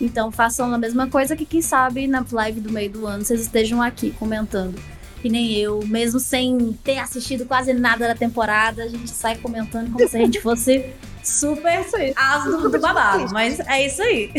Então 0.00 0.32
façam 0.32 0.74
a 0.74 0.78
mesma 0.78 1.06
coisa 1.06 1.36
que 1.36 1.44
quem 1.44 1.62
sabe 1.62 2.08
na 2.08 2.26
live 2.32 2.60
do 2.60 2.72
meio 2.72 2.90
do 2.90 3.06
ano 3.06 3.24
vocês 3.24 3.40
estejam 3.40 3.80
aqui 3.80 4.10
comentando. 4.10 4.76
Que 5.22 5.28
nem 5.28 5.56
eu, 5.56 5.80
mesmo 5.86 6.18
sem 6.18 6.76
ter 6.84 6.98
assistido 6.98 7.46
quase 7.46 7.72
nada 7.72 8.08
da 8.08 8.14
temporada, 8.14 8.82
a 8.82 8.88
gente 8.88 9.08
sai 9.08 9.36
comentando 9.36 9.92
como 9.92 10.08
se 10.08 10.16
a 10.16 10.20
gente 10.20 10.40
fosse 10.40 10.84
super 11.22 11.86
as 12.16 12.44
do, 12.44 12.68
do 12.68 12.80
babado. 12.80 13.32
Mas 13.32 13.60
é 13.60 13.86
isso 13.86 14.02
aí. 14.02 14.30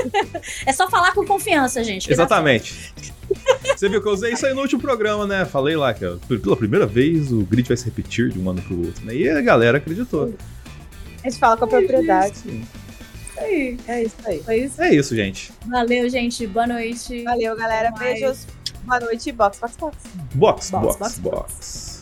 é 0.64 0.72
só 0.72 0.88
falar 0.88 1.12
com 1.12 1.24
confiança, 1.26 1.84
gente. 1.84 2.10
Exatamente. 2.10 2.94
Você 3.76 3.88
viu 3.88 4.00
que 4.00 4.08
eu 4.08 4.12
usei 4.12 4.32
isso 4.32 4.46
aí 4.46 4.54
no 4.54 4.62
último 4.62 4.80
programa, 4.80 5.26
né? 5.26 5.44
Falei 5.44 5.76
lá 5.76 5.92
que 5.92 6.04
pela 6.38 6.56
primeira 6.56 6.86
vez 6.86 7.30
o 7.32 7.42
grid 7.42 7.68
vai 7.68 7.76
se 7.76 7.84
repetir 7.84 8.30
de 8.30 8.38
um 8.38 8.48
ano 8.48 8.62
pro 8.62 8.86
outro, 8.86 9.04
né? 9.04 9.14
E 9.14 9.28
a 9.28 9.40
galera 9.40 9.78
acreditou. 9.78 10.32
A 11.22 11.28
gente 11.28 11.38
fala 11.38 11.56
com 11.56 11.64
a 11.64 11.68
propriedade. 11.68 12.34
É 12.48 12.83
isso. 13.42 13.84
É 13.88 14.02
isso 14.02 14.16
aí. 14.24 14.42
É 14.46 14.56
isso. 14.56 14.82
É 14.82 14.94
isso, 14.94 15.16
gente. 15.16 15.52
Valeu, 15.66 16.08
gente. 16.08 16.46
Boa 16.46 16.66
noite. 16.66 17.22
Valeu, 17.24 17.56
galera. 17.56 17.90
Beijos. 17.90 18.46
Boa 18.84 19.00
noite. 19.00 19.32
Box, 19.32 19.58
box, 19.58 19.76
box. 19.76 19.96
Box, 20.34 20.70
box, 20.70 20.96
box. 20.96 20.98
box. 20.98 21.18
box. 21.18 21.93